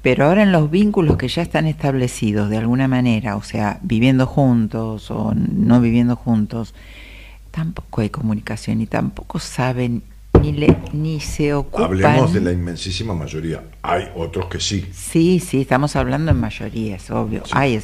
Pero 0.03 0.27
ahora 0.27 0.43
en 0.43 0.51
los 0.51 0.71
vínculos 0.71 1.17
que 1.17 1.29
ya 1.29 1.43
están 1.43 1.67
establecidos 1.67 2.51
de 2.51 2.59
alguna 2.59 2.89
manera, 2.89 3.37
o 3.37 3.43
sea, 3.43 3.79
viviendo 3.83 4.27
juntos 4.27 5.11
o 5.11 5.33
no 5.35 5.81
viviendo 5.81 6.17
juntos, 6.17 6.75
tampoco 7.53 8.01
hay 8.01 8.11
comunicación 8.11 8.81
y 8.81 8.87
tampoco 8.87 9.39
saben 9.39 10.03
ni 10.41 10.53
le 10.53 10.77
ni 10.93 11.21
se 11.21 11.55
ocupan. 11.55 11.85
Hablemos 11.85 12.33
de 12.33 12.41
la 12.41 12.51
inmensísima 12.51 13.15
mayoría. 13.15 13.63
Hay 13.83 14.09
otros 14.17 14.47
que 14.47 14.59
sí. 14.59 14.89
Sí, 14.93 15.39
sí, 15.39 15.61
estamos 15.61 15.95
hablando 15.95 16.33
en 16.33 16.41
mayoría, 16.41 16.97
es 16.97 17.11
obvio. 17.13 17.45
Sí. 17.45 17.53
Hay, 17.55 17.81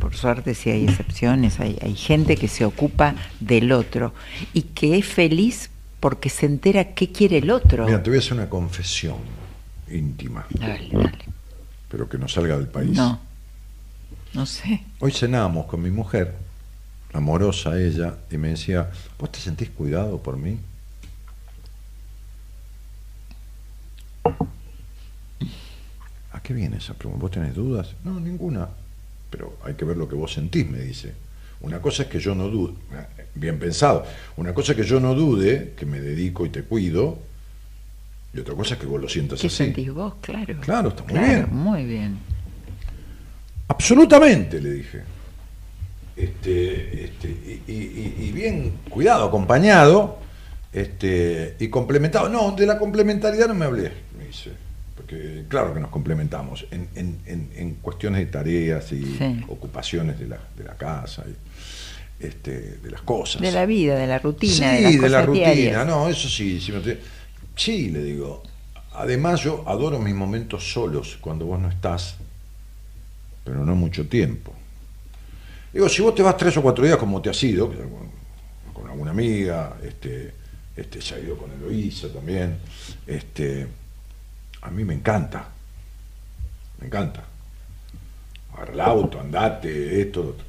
por 0.00 0.14
suerte 0.16 0.54
sí 0.54 0.70
hay 0.70 0.84
excepciones, 0.84 1.60
hay, 1.60 1.78
hay 1.80 1.94
gente 1.94 2.36
que 2.36 2.48
se 2.48 2.64
ocupa 2.64 3.14
del 3.38 3.70
otro 3.70 4.12
y 4.52 4.62
que 4.62 4.98
es 4.98 5.06
feliz 5.06 5.70
porque 6.00 6.30
se 6.30 6.46
entera 6.46 6.94
qué 6.94 7.12
quiere 7.12 7.38
el 7.38 7.50
otro. 7.50 7.86
Mira, 7.86 8.02
te 8.02 8.10
voy 8.10 8.16
a 8.16 8.20
hacer 8.20 8.32
una 8.32 8.48
confesión 8.48 9.18
íntima, 9.88 10.46
Dale, 10.50 10.88
dale. 10.90 11.33
Pero 11.94 12.08
que 12.08 12.18
no 12.18 12.26
salga 12.26 12.56
del 12.56 12.66
país. 12.66 12.90
No, 12.90 13.20
no 14.32 14.46
sé. 14.46 14.82
Hoy 14.98 15.12
cenábamos 15.12 15.66
con 15.66 15.80
mi 15.80 15.92
mujer, 15.92 16.34
amorosa 17.12 17.80
ella, 17.80 18.16
y 18.32 18.36
me 18.36 18.48
decía, 18.48 18.90
¿vos 19.16 19.30
te 19.30 19.38
sentís 19.38 19.70
cuidado 19.70 20.20
por 20.20 20.36
mí? 20.36 20.58
¿A 26.32 26.40
qué 26.42 26.52
viene 26.52 26.78
esa 26.78 26.94
pregunta? 26.94 27.22
¿Vos 27.22 27.30
tenés 27.30 27.54
dudas? 27.54 27.94
No, 28.02 28.18
ninguna. 28.18 28.70
Pero 29.30 29.56
hay 29.62 29.74
que 29.74 29.84
ver 29.84 29.96
lo 29.96 30.08
que 30.08 30.16
vos 30.16 30.32
sentís, 30.32 30.68
me 30.68 30.80
dice. 30.80 31.14
Una 31.60 31.80
cosa 31.80 32.02
es 32.02 32.08
que 32.08 32.18
yo 32.18 32.34
no 32.34 32.48
dude, 32.48 32.74
bien 33.36 33.60
pensado, 33.60 34.04
una 34.36 34.52
cosa 34.52 34.72
es 34.72 34.78
que 34.78 34.84
yo 34.84 34.98
no 34.98 35.14
dude, 35.14 35.74
que 35.76 35.86
me 35.86 36.00
dedico 36.00 36.44
y 36.44 36.48
te 36.48 36.64
cuido, 36.64 37.20
y 38.34 38.40
otra 38.40 38.54
cosa 38.54 38.74
es 38.74 38.80
que 38.80 38.86
vos 38.86 39.00
lo 39.00 39.08
sientas 39.08 39.40
¿Qué 39.40 39.46
así. 39.46 39.56
sentís 39.56 39.92
vos? 39.92 40.14
Claro. 40.20 40.56
Claro, 40.60 40.88
está 40.88 41.02
muy 41.04 41.12
Claro, 41.12 41.26
bien. 41.28 41.48
Muy 41.52 41.84
bien. 41.84 42.18
Absolutamente, 43.68 44.60
le 44.60 44.72
dije. 44.72 45.02
Este, 46.16 47.04
este, 47.04 47.28
y, 47.28 47.72
y- 47.72 48.14
y- 48.18 48.24
y 48.28 48.32
bien 48.32 48.72
cuidado, 48.88 49.24
acompañado 49.26 50.18
este, 50.72 51.56
y 51.58 51.68
complementado. 51.68 52.28
No, 52.28 52.52
de 52.52 52.66
la 52.66 52.78
complementariedad 52.78 53.48
no 53.48 53.54
me 53.54 53.64
hablé, 53.64 53.90
me 54.18 54.26
dice. 54.26 54.50
Porque 54.94 55.44
claro 55.48 55.74
que 55.74 55.80
nos 55.80 55.90
complementamos 55.90 56.66
en, 56.70 56.88
en- 56.94 57.18
en- 57.26 57.50
en 57.56 57.74
cuestiones 57.76 58.20
de 58.20 58.26
tareas 58.26 58.92
y 58.92 59.02
Sí. 59.04 59.44
ocupaciones 59.48 60.18
de 60.18 60.28
la, 60.28 60.38
de 60.56 60.64
la 60.64 60.74
casa, 60.74 61.24
y, 61.26 62.24
este, 62.24 62.78
de 62.78 62.90
las 62.90 63.02
cosas. 63.02 63.42
De 63.42 63.50
la 63.50 63.66
vida, 63.66 63.96
de 63.96 64.06
la 64.06 64.18
rutina, 64.20 64.52
Sí, 64.54 64.60
de 64.62 64.92
las 64.92 65.00
de 65.02 65.08
la 65.08 65.22
rutina, 65.22 65.50
diarias. 65.50 65.86
no, 65.86 66.08
eso 66.08 66.28
sí, 66.28 66.60
sí, 66.60 66.70
me 66.70 66.78
sí, 67.56 67.90
le 67.90 68.02
digo. 68.02 68.42
Además 68.92 69.40
yo 69.40 69.64
adoro 69.66 69.98
mis 69.98 70.14
momentos 70.14 70.72
solos 70.72 71.18
cuando 71.20 71.46
vos 71.46 71.60
no 71.60 71.68
estás, 71.68 72.16
pero 73.44 73.64
no 73.64 73.74
mucho 73.74 74.08
tiempo. 74.08 74.52
Digo, 75.72 75.88
si 75.88 76.02
vos 76.02 76.14
te 76.14 76.22
vas 76.22 76.36
tres 76.36 76.56
o 76.56 76.62
cuatro 76.62 76.84
días 76.84 76.96
como 76.96 77.20
te 77.20 77.30
has 77.30 77.42
ido, 77.42 77.66
con, 77.66 78.10
con 78.72 78.88
alguna 78.88 79.10
amiga, 79.10 79.76
este, 79.82 80.32
este, 80.76 81.00
se 81.00 81.16
ha 81.16 81.18
ido 81.18 81.36
con 81.36 81.50
Eloísa 81.50 82.08
también, 82.12 82.58
este, 83.06 83.66
a 84.62 84.70
mí 84.70 84.84
me 84.84 84.94
encanta, 84.94 85.48
me 86.80 86.86
encanta. 86.86 87.24
Agarra 88.54 88.72
el 88.72 88.80
auto, 88.80 89.20
andate, 89.20 90.00
esto, 90.00 90.22
lo 90.22 90.28
otro. 90.30 90.44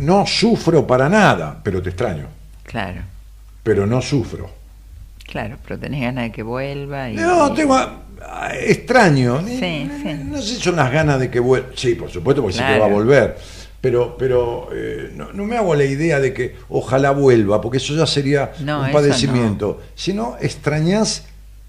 No 0.00 0.26
sufro 0.26 0.86
para 0.86 1.08
nada, 1.08 1.60
pero 1.62 1.80
te 1.80 1.90
extraño, 1.90 2.26
Claro, 2.64 3.02
pero 3.62 3.86
no 3.86 4.02
sufro. 4.02 4.61
Claro, 5.32 5.56
pero 5.66 5.80
tenés 5.80 6.02
ganas 6.02 6.24
de 6.24 6.32
que 6.32 6.42
vuelva. 6.42 7.10
Y, 7.10 7.16
No, 7.16 7.52
tengo 7.54 7.76
extraño. 8.60 9.40
Sí, 9.46 9.58
sí. 9.60 10.14
No 10.26 10.40
sé 10.40 10.54
si 10.56 10.60
son 10.60 10.76
las 10.76 10.92
ganas 10.92 11.18
de 11.18 11.30
que 11.30 11.40
vuelva. 11.40 11.68
Sí, 11.74 11.94
por 11.94 12.10
supuesto, 12.10 12.42
porque 12.42 12.58
sí 12.58 12.62
que 12.64 12.78
va 12.78 12.86
a 12.86 12.88
volver. 12.88 13.36
Pero, 13.80 14.16
pero 14.16 14.68
eh, 14.72 15.10
no, 15.16 15.32
no 15.32 15.44
me 15.44 15.56
hago 15.56 15.74
la 15.74 15.84
idea 15.84 16.20
de 16.20 16.32
que 16.32 16.54
ojalá 16.68 17.10
vuelva, 17.10 17.60
porque 17.60 17.78
eso 17.78 17.94
ya 17.96 18.06
sería 18.06 18.52
No, 18.60 18.82
un 18.82 18.92
padecimiento. 18.92 19.80
Si 19.96 20.12
no, 20.12 20.36
extrañas 20.40 21.24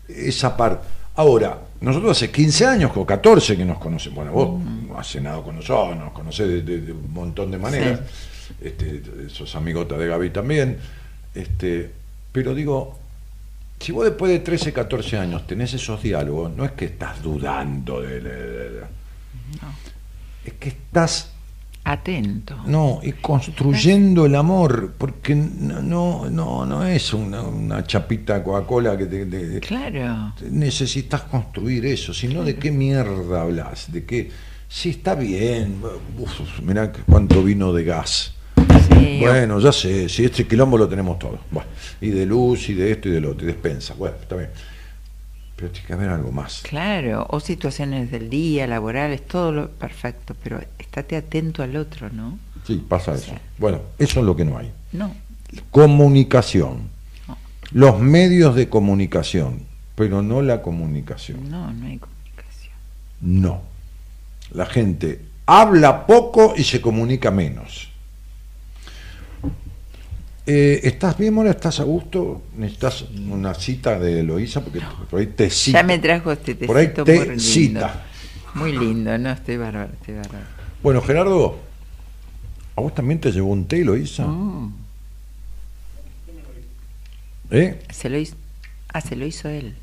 esa 0.08 0.56
parte. 0.56 0.86
Ahora, 1.16 1.58
nosotros 1.82 2.12
hace 2.18 2.30
15 2.32 2.66
años 2.68 2.92
o 2.96 3.06
14 3.06 3.58
que 3.58 3.66
nos 3.66 3.80
conocemos. 3.80 4.16
Bueno, 4.18 4.32
vos 4.32 4.60
Mm. 4.62 4.96
has 4.96 5.08
cenado 5.08 5.44
con 5.44 5.56
nosotros, 5.56 5.98
nos 5.98 6.12
conocés 6.14 6.48
de, 6.48 6.62
de- 6.62 6.82
de 6.82 6.92
un 6.92 7.12
montón 7.14 7.50
de 7.50 7.58
maneras. 7.58 8.00
este, 8.62 9.02
sos 9.30 9.56
amigota 9.56 9.98
de 9.98 10.08
Gaby 10.08 10.30
también, 10.30 10.78
este, 11.34 11.90
pero 12.32 12.54
digo, 12.54 13.00
si 13.84 13.92
vos 13.92 14.06
después 14.06 14.32
de 14.32 14.40
13, 14.40 14.72
14 14.74 15.18
años 15.18 15.46
tenés 15.46 15.74
esos 15.74 16.02
diálogos, 16.02 16.52
no 16.56 16.66
es 16.66 16.72
que 16.72 16.86
estás 16.86 17.22
dudando 17.22 18.02
de... 18.02 18.20
de- 18.22 18.22
de- 18.48 18.70
de- 18.72 19.04
es 20.46 20.54
que 20.54 20.70
estás 20.70 21.30
Atento. 21.86 22.56
no, 22.66 23.00
y 23.04 23.12
construyendo 23.14 24.26
el 24.26 24.36
amor, 24.36 24.94
porque 24.98 25.36
no, 25.36 26.30
no, 26.30 26.66
no, 26.66 26.86
es 26.86 27.14
una, 27.14 27.42
una 27.42 27.84
chapita 27.86 28.42
Coca-Cola 28.44 28.98
que 28.98 29.06
te, 29.06 29.26
te- 29.26 29.60
Claro. 29.60 30.34
necesitas 30.50 31.22
construir 31.24 31.86
eso, 31.86 32.14
sino 32.14 32.44
de 32.44 32.56
qué 32.56 32.72
mierda 32.72 33.42
hablas, 33.42 33.92
de 33.92 34.06
qué, 34.06 34.32
sí 34.70 34.92
está 34.92 35.16
bien, 35.16 35.82
uf, 36.18 36.60
mirá 36.62 36.92
cuánto 37.06 37.44
vino 37.44 37.74
de 37.74 37.84
gas. 37.84 38.34
Bueno, 39.20 39.60
ya 39.60 39.72
sé, 39.72 40.10
si 40.10 40.26
este 40.26 40.48
quilombo 40.48 40.78
lo 40.78 40.88
tenemos 40.88 41.20
todo. 41.20 41.40
Bueno, 41.52 41.70
y 42.02 42.10
de 42.10 42.26
luz, 42.26 42.70
y 42.70 42.74
de 42.74 42.92
esto, 42.92 43.10
y 43.10 43.12
del 43.12 43.26
otro, 43.26 43.44
y 43.44 43.48
despensa. 43.48 43.94
Bueno, 43.96 44.16
está 44.22 44.36
bien. 44.36 44.50
Pero 45.56 45.70
tiene 45.72 45.88
que 45.88 45.94
haber 45.94 46.10
algo 46.10 46.32
más. 46.32 46.62
Claro, 46.64 47.28
o 47.30 47.40
situaciones 47.40 48.12
del 48.12 48.30
día, 48.30 48.68
laborales, 48.68 49.26
todo 49.28 49.52
lo 49.52 49.70
perfecto, 49.70 50.36
pero 50.42 50.60
estate 50.80 51.16
atento 51.16 51.64
al 51.64 51.76
otro, 51.76 52.10
¿no? 52.10 52.40
Sí, 52.66 52.84
pasa 52.88 53.14
eso. 53.14 53.34
Bueno, 53.58 53.82
eso 54.00 54.20
es 54.20 54.26
lo 54.26 54.36
que 54.36 54.46
no 54.46 54.58
hay. 54.58 54.72
No, 54.92 55.14
Comunicación. 55.72 56.90
No. 57.28 57.38
Los 57.72 58.00
medios 58.00 58.56
de 58.56 58.70
comunicación, 58.70 59.60
pero 59.96 60.22
no 60.22 60.42
la 60.42 60.62
comunicación. 60.62 61.50
no, 61.50 61.72
no 61.72 61.86
hay 61.86 62.00
comunicación. 62.00 62.74
No. 63.22 63.62
La 64.52 64.66
gente 64.66 65.22
habla 65.46 66.06
poco 66.06 66.54
y 66.56 66.64
se 66.64 66.82
comunica 66.82 67.32
menos. 67.32 67.90
Eh, 70.46 70.82
¿Estás 70.84 71.18
bien, 71.18 71.34
Mora? 71.34 71.52
¿Estás 71.52 71.80
a 71.80 71.84
gusto? 71.84 72.42
¿Necesitas 72.58 73.06
una 73.30 73.54
cita 73.54 73.98
de 73.98 74.20
Eloísa? 74.20 74.62
Porque 74.62 74.82
por 75.10 75.20
ahí 75.20 75.28
te 75.28 75.50
cita. 75.50 75.80
Ya 75.80 75.84
me 75.88 76.00
trajo 76.00 76.32
este 76.34 76.56
tecito 76.56 76.68
Por 76.68 76.78
ahí 76.78 76.88
te 76.90 77.04
muy 77.04 77.26
lindo. 77.26 77.40
cita. 77.40 78.06
Muy 78.56 78.78
lindo, 78.78 79.18
no, 79.18 79.32
estoy 79.32 79.58
bárbaro, 79.58 79.92
estoy 79.94 80.16
bárbaro. 80.16 80.46
Bueno, 80.84 81.02
Gerardo, 81.02 81.58
¿a 82.76 82.82
vos 82.82 82.94
también 82.94 83.20
te 83.20 83.32
llevó 83.32 83.52
un 83.52 83.66
té, 83.66 83.82
Eloísa? 83.82 84.28
Mm, 84.28 84.76
¿Eh? 87.52 87.80
se 87.90 88.10
lo 88.10 88.18
hizo, 88.18 88.36
ah, 88.90 89.02
se 89.02 89.16
lo 89.16 89.26
hizo 89.26 89.48
él. 89.48 89.76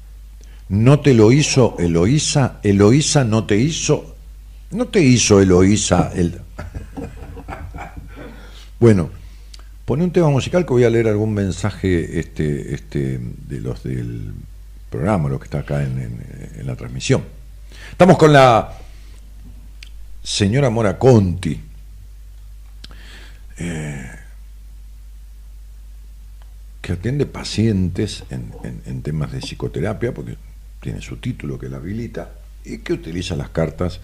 ¿No 0.68 1.00
te 1.00 1.14
lo 1.14 1.32
hizo 1.32 1.76
Eloísa? 1.78 2.60
¿Eloísa 2.62 3.24
no 3.24 3.44
te 3.44 3.56
hizo? 3.56 4.14
¿No 4.72 4.86
te 4.86 5.00
hizo 5.00 5.40
Eloísa 5.40 6.12
el... 6.14 6.40
bueno, 8.78 9.10
pone 9.90 10.04
un 10.04 10.12
tema 10.12 10.30
musical 10.30 10.64
que 10.64 10.72
voy 10.72 10.84
a 10.84 10.88
leer 10.88 11.08
algún 11.08 11.34
mensaje 11.34 12.20
este, 12.20 12.76
este, 12.76 13.18
de 13.48 13.60
los 13.60 13.82
del 13.82 14.32
programa, 14.88 15.28
los 15.28 15.40
que 15.40 15.46
está 15.46 15.58
acá 15.58 15.82
en, 15.82 16.16
la 16.62 16.76
transmisión. 16.76 17.24
Estamos 17.90 18.16
con 18.16 18.32
la 18.32 18.72
señora 20.22 20.70
Mora 20.70 20.96
Conti. 20.96 21.60
eh, 23.58 24.10
que 26.80 26.92
atiende 26.92 27.26
pacientes 27.26 28.22
en, 28.30 28.52
en- 28.62 28.82
en 28.86 29.02
temas 29.02 29.32
de 29.32 29.40
psicoterapia, 29.40 30.14
porque 30.14 30.36
tiene 30.80 31.00
su 31.02 31.16
título 31.16 31.58
que 31.58 31.68
la 31.68 31.78
habilita, 31.78 32.30
y 32.64 32.78
que 32.78 32.92
utiliza 32.92 33.34
las 33.34 33.48
cartas. 33.48 33.98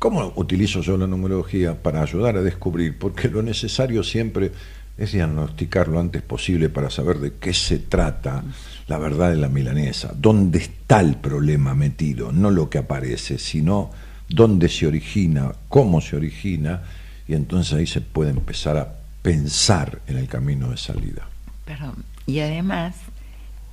¿Cómo 0.00 0.32
utilizo 0.34 0.80
yo 0.80 0.96
la 0.96 1.06
numerología? 1.06 1.80
Para 1.80 2.02
ayudar 2.02 2.36
a 2.36 2.42
descubrir, 2.42 2.98
porque 2.98 3.28
lo 3.28 3.44
necesario 3.44 4.02
siempre 4.02 4.50
es 4.96 5.12
diagnosticar 5.12 5.88
lo 5.88 5.98
antes 5.98 6.22
posible 6.22 6.68
para 6.68 6.90
saber 6.90 7.18
de 7.18 7.34
qué 7.34 7.52
se 7.52 7.78
trata 7.78 8.44
la 8.86 8.98
verdad 8.98 9.30
de 9.30 9.36
la 9.36 9.48
milanesa, 9.48 10.12
dónde 10.16 10.58
está 10.58 11.00
el 11.00 11.16
problema 11.16 11.74
metido, 11.74 12.32
no 12.32 12.50
lo 12.50 12.70
que 12.70 12.78
aparece, 12.78 13.38
sino 13.38 13.90
dónde 14.28 14.68
se 14.68 14.86
origina, 14.86 15.52
cómo 15.68 16.00
se 16.00 16.16
origina, 16.16 16.82
y 17.26 17.34
entonces 17.34 17.74
ahí 17.74 17.86
se 17.86 18.00
puede 18.00 18.30
empezar 18.30 18.76
a 18.76 18.94
pensar 19.22 20.00
en 20.06 20.18
el 20.18 20.28
camino 20.28 20.70
de 20.70 20.76
salida. 20.76 21.26
Perdón. 21.64 22.04
Y 22.26 22.40
además, 22.40 22.94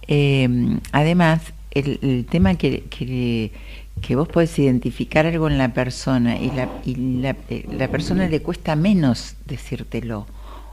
eh, 0.08 0.80
además, 0.92 1.42
el, 1.72 2.00
el 2.02 2.26
tema 2.26 2.56
que, 2.56 2.84
que, 2.86 3.52
que 4.02 4.16
vos 4.16 4.28
podés 4.28 4.58
identificar 4.60 5.26
algo 5.26 5.48
en 5.48 5.58
la 5.58 5.74
persona 5.74 6.38
y 6.38 6.52
la, 6.52 6.70
y 6.86 6.96
la, 6.96 7.36
eh, 7.50 7.66
la 7.72 7.90
persona 7.90 8.28
le 8.28 8.42
cuesta 8.42 8.76
menos 8.76 9.36
decírtelo. 9.46 10.26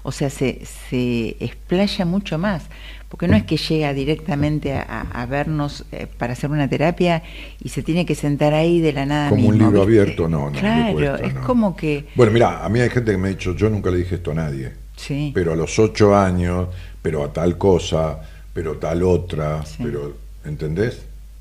O 0.03 0.13
sea, 0.13 0.31
se, 0.31 0.63
se 0.91 1.37
explaya 1.41 2.05
mucho 2.05 2.39
más. 2.39 2.65
Porque 3.09 3.27
no 3.27 3.37
es 3.37 3.45
que 3.45 3.57
llega 3.57 3.95
directamente 3.95 4.75
a, 4.75 4.83
a- 4.83 5.23
a 5.23 5.27
vernos 5.27 5.87
eh, 5.93 6.07
para 6.19 6.35
hacer 6.35 6.51
una 6.51 6.69
terapia 6.69 7.23
y 7.63 7.71
se 7.71 7.83
tiene 7.83 8.05
que 8.05 8.15
sentar 8.15 8.53
ahí 8.53 8.81
de 8.81 8.93
la 8.93 9.07
nada. 9.07 9.31
Como 9.31 9.49
un 9.49 9.57
libro 9.57 9.87
¿viste? 9.87 10.01
abierto, 10.03 10.29
no, 10.29 10.51
no. 10.51 10.59
Claro, 10.59 10.93
cuesta, 10.93 11.27
es 11.27 11.35
no. 11.35 11.41
como 11.43 11.75
que. 11.75 12.07
Bueno, 12.15 12.33
mira, 12.33 12.63
a 12.65 12.69
mí 12.69 12.81
hay 12.81 12.91
gente 12.91 13.13
que 13.13 13.17
me 13.17 13.29
ha 13.29 13.31
dicho, 13.31 13.55
yo 13.57 13.71
nunca 13.71 13.91
le 13.91 13.97
dije 13.99 14.17
esto 14.17 14.33
a 14.33 14.35
nadie, 14.35 14.73
Sí. 14.97 15.31
pero 15.35 15.55
a 15.55 15.57
los 15.57 15.79
ocho 15.79 16.15
años, 16.15 16.69
pero 17.01 17.25
a 17.25 17.33
tal 17.33 17.57
cosa, 17.57 18.19
pero 18.53 18.77
tal 18.77 19.03
otra, 19.03 19.65
Sí. 19.65 19.77
pero, 19.83 20.15
¿entendés? 20.45 21.01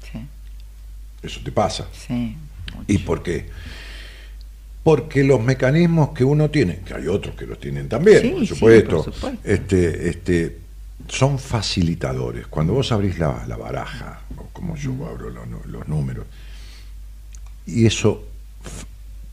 Sí, 0.10 0.20
Eso 1.22 1.42
te 1.44 1.52
pasa. 1.52 1.88
sí. 1.92 2.38
¿Y 2.88 3.00
por 3.00 3.24
qué? 3.24 3.50
Porque 4.88 5.22
los 5.22 5.44
mecanismos 5.44 6.12
que 6.12 6.24
uno 6.24 6.50
tiene, 6.50 6.78
que 6.80 6.94
hay 6.94 7.08
otros 7.10 7.36
que 7.36 7.46
los 7.46 7.60
tienen 7.60 7.90
también, 7.90 8.22
Sí, 8.22 8.30
por 8.30 8.40
sí, 8.40 8.48
supuesto, 8.48 9.04
por 9.04 9.14
supuesto. 9.14 9.40
Este, 9.44 10.08
este, 10.08 10.60
son 11.10 11.38
facilitadores. 11.38 12.48
Cuando 12.48 12.72
vos 12.72 12.90
abrís 12.94 13.20
la, 13.20 13.46
la 13.50 13.58
baraja, 13.58 14.22
o 14.38 14.46
como 14.54 14.78
yo 14.78 14.94
abro 15.06 15.30
los, 15.30 15.88
números, 15.90 16.26
y 17.66 17.86
eso 17.86 18.24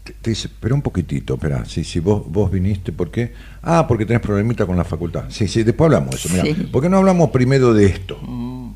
te, 0.03 0.15
te 0.15 0.31
dice, 0.31 0.49
pero 0.59 0.75
un 0.75 0.83
poquitito, 0.83 1.35
espera, 1.35 1.65
si, 1.67 1.85
si 1.85 2.01
vos, 2.01 2.25
vos 2.27 2.51
viniste, 2.51 2.91
¿por 2.91 3.13
qué? 3.13 3.33
Ah, 3.63 3.87
porque 3.87 4.05
tenés 4.05 4.23
problemita 4.23 4.67
con 4.67 4.77
la 4.77 4.83
facultad. 4.85 5.27
Sí, 5.29 5.47
sí, 5.47 5.63
después 5.63 5.87
hablamos 5.87 6.11
de 6.11 6.17
eso. 6.17 6.29
Mira, 6.31 6.45
Sí. 6.47 6.65
¿por 6.65 6.83
qué 6.83 6.89
no 6.89 6.97
hablamos 6.97 7.31
primero 7.31 7.73
de 7.73 7.87
esto? 7.87 8.19
Mm. 8.21 8.73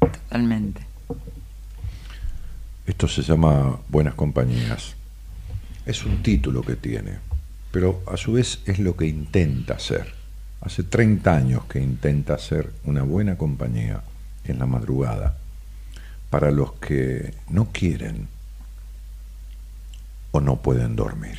Totalmente. 0.00 0.91
Esto 2.84 3.06
se 3.06 3.22
llama 3.22 3.78
Buenas 3.88 4.14
Compañías. 4.14 4.96
Es 5.86 6.04
un 6.04 6.20
título 6.20 6.62
que 6.62 6.74
tiene, 6.74 7.18
pero 7.70 8.02
a 8.10 8.16
su 8.16 8.32
vez 8.32 8.60
es 8.66 8.80
lo 8.80 8.96
que 8.96 9.06
intenta 9.06 9.78
ser. 9.78 10.12
Hace 10.60 10.82
30 10.82 11.32
años 11.32 11.64
que 11.66 11.80
intenta 11.80 12.36
ser 12.38 12.72
una 12.84 13.02
buena 13.02 13.36
compañía 13.36 14.02
en 14.44 14.58
la 14.58 14.66
madrugada 14.66 15.36
para 16.28 16.50
los 16.50 16.72
que 16.74 17.32
no 17.50 17.68
quieren 17.70 18.26
o 20.32 20.40
no 20.40 20.56
pueden 20.56 20.96
dormir. 20.96 21.38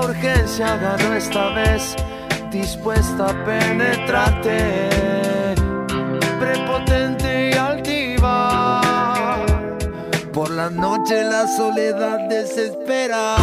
urgencia 0.00 0.76
ganó 0.76 1.14
esta 1.14 1.50
vez, 1.50 1.94
dispuesta 2.50 3.30
a 3.30 3.44
penetrarte, 3.44 4.88
prepotente 6.38 7.50
y 7.50 7.54
altiva. 7.54 8.80
Por 10.32 10.50
la 10.50 10.70
noche 10.70 11.24
la 11.24 11.46
soledad 11.46 12.28
desespera. 12.28 13.36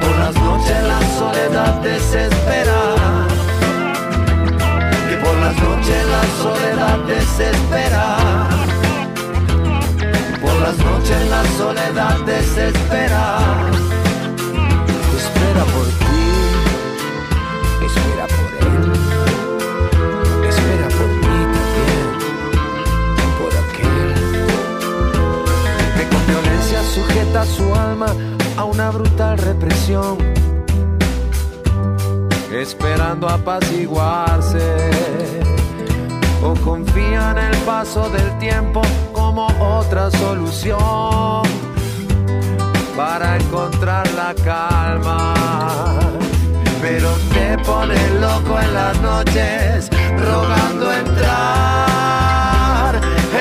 Por 0.00 0.16
las 0.18 0.34
noches 0.34 0.82
la 0.92 1.00
soledad 1.18 1.74
desespera. 1.82 2.80
Que 5.08 5.16
por 5.16 5.36
las 5.36 5.56
noches 5.56 6.06
la 6.14 6.24
soledad 6.42 6.98
desespera 7.06 8.16
por 10.46 10.60
las 10.60 10.78
noches 10.78 11.30
la 11.30 11.44
soledad 11.58 12.18
desespera 12.26 13.85
era 15.56 15.64
por 15.64 15.86
ti, 15.86 16.28
espera 17.86 18.26
por 18.26 18.50
él, 18.68 18.92
espera 20.48 20.88
por 20.98 21.08
mí 21.08 21.38
también, 21.56 22.06
por 23.38 23.52
aquel. 23.64 24.10
Que 25.96 26.04
con 26.10 26.22
violencia 26.26 26.80
sujeta 26.94 27.40
su 27.46 27.74
alma 27.74 28.08
a 28.58 28.64
una 28.64 28.90
brutal 28.90 29.38
represión, 29.38 30.18
esperando 32.52 33.28
apaciguarse. 33.28 34.90
O 36.42 36.54
confía 36.62 37.30
en 37.30 37.38
el 37.38 37.56
paso 37.64 38.10
del 38.10 38.38
tiempo 38.38 38.82
como 39.12 39.46
otra 39.58 40.10
solución 40.10 41.65
para 42.96 43.36
encontrar 43.36 44.10
la 44.14 44.34
calma. 44.34 45.34
Pero 46.80 47.10
te 47.32 47.58
pone 47.58 47.94
loco 48.20 48.58
en 48.58 48.74
las 48.74 48.98
noches, 49.00 49.90
rogando 50.18 50.92
entrar 50.92 51.30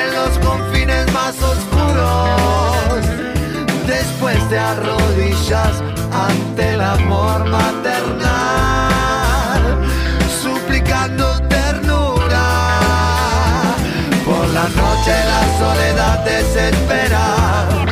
en 0.02 0.14
los 0.14 0.38
confines 0.40 1.12
más 1.14 1.36
oscuros. 1.42 3.06
Después 3.88 4.38
te 4.50 4.60
arrodillas 4.60 5.82
ante 6.12 6.74
el 6.74 6.82
amor 6.82 7.46
maternal, 7.50 8.32
suplicando 10.42 11.40
ternura. 11.48 12.46
Por 14.26 14.48
la 14.50 14.64
noche 14.64 15.14
la 15.32 15.44
soledad 15.60 16.26
desespera. 16.26 17.85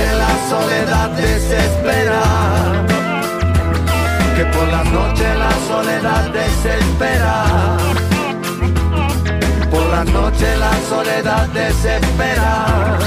Noche 0.00 0.16
la 0.16 0.48
soledad 0.48 1.10
desespera. 1.10 2.22
Que 4.34 4.44
por 4.46 4.68
la 4.68 4.84
noche 4.84 5.34
la 5.34 5.52
soledad 5.68 6.30
desespera. 6.30 7.44
Por 9.70 9.82
la 9.90 10.04
noche 10.04 10.56
la 10.56 10.72
soledad 10.88 11.48
desespera. 11.48 12.98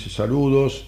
Dice 0.00 0.16
saludos. 0.16 0.86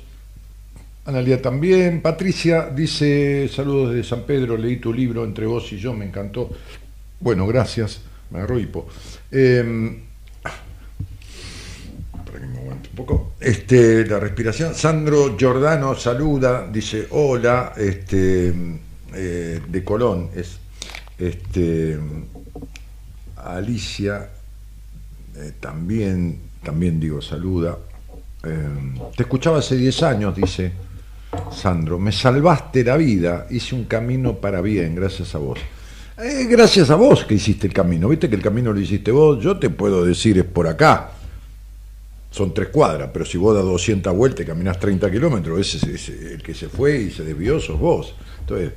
Analia 1.04 1.42
también. 1.42 2.00
Patricia 2.00 2.70
dice 2.70 3.46
saludos 3.52 3.94
desde 3.94 4.08
San 4.08 4.22
Pedro. 4.22 4.56
Leí 4.56 4.76
tu 4.76 4.90
libro 4.90 5.24
entre 5.24 5.44
vos 5.44 5.70
y 5.72 5.76
yo, 5.76 5.92
me 5.92 6.06
encantó. 6.06 6.48
Bueno, 7.20 7.46
gracias. 7.46 8.00
Me 8.30 8.38
agarró 8.38 8.58
hipo. 8.58 8.88
Eh, 9.30 10.00
para 10.42 12.40
que 12.40 12.46
me 12.46 12.58
aguante 12.58 12.88
un 12.88 12.96
poco. 12.96 13.32
Este, 13.38 14.06
la 14.06 14.18
respiración. 14.18 14.74
Sandro 14.74 15.36
Giordano 15.36 15.94
saluda, 15.94 16.66
dice 16.66 17.08
hola, 17.10 17.74
este, 17.76 18.54
eh, 19.14 19.60
de 19.68 19.84
Colón 19.84 20.30
es 20.34 20.58
este 21.18 21.98
Alicia 23.36 24.30
eh, 25.36 25.52
también, 25.60 26.38
también 26.62 26.98
digo 26.98 27.20
saluda. 27.20 27.76
Eh, 28.44 28.68
te 29.16 29.22
escuchaba 29.22 29.58
hace 29.58 29.76
10 29.76 30.02
años, 30.02 30.34
dice 30.34 30.72
Sandro. 31.50 31.98
Me 31.98 32.12
salvaste 32.12 32.84
la 32.84 32.96
vida, 32.96 33.46
hice 33.50 33.74
un 33.74 33.84
camino 33.84 34.36
para 34.36 34.60
bien, 34.60 34.94
gracias 34.94 35.34
a 35.34 35.38
vos. 35.38 35.58
Eh, 36.18 36.46
gracias 36.48 36.90
a 36.90 36.96
vos 36.96 37.24
que 37.24 37.34
hiciste 37.34 37.66
el 37.66 37.72
camino. 37.72 38.08
Viste 38.08 38.28
que 38.28 38.36
el 38.36 38.42
camino 38.42 38.72
lo 38.72 38.80
hiciste 38.80 39.10
vos. 39.10 39.42
Yo 39.42 39.58
te 39.58 39.70
puedo 39.70 40.04
decir 40.04 40.38
es 40.38 40.44
por 40.44 40.66
acá. 40.66 41.12
Son 42.30 42.54
tres 42.54 42.68
cuadras, 42.68 43.10
pero 43.12 43.24
si 43.24 43.36
vos 43.36 43.54
das 43.54 43.64
200 43.64 44.14
vueltas 44.16 44.44
y 44.44 44.46
caminás 44.46 44.80
30 44.80 45.10
kilómetros, 45.10 45.60
ese 45.60 45.94
es 45.94 46.08
el 46.08 46.42
que 46.42 46.54
se 46.54 46.68
fue 46.68 46.96
y 46.96 47.10
se 47.10 47.24
desvió 47.24 47.60
sos 47.60 47.78
vos. 47.78 48.14
Entonces, 48.40 48.72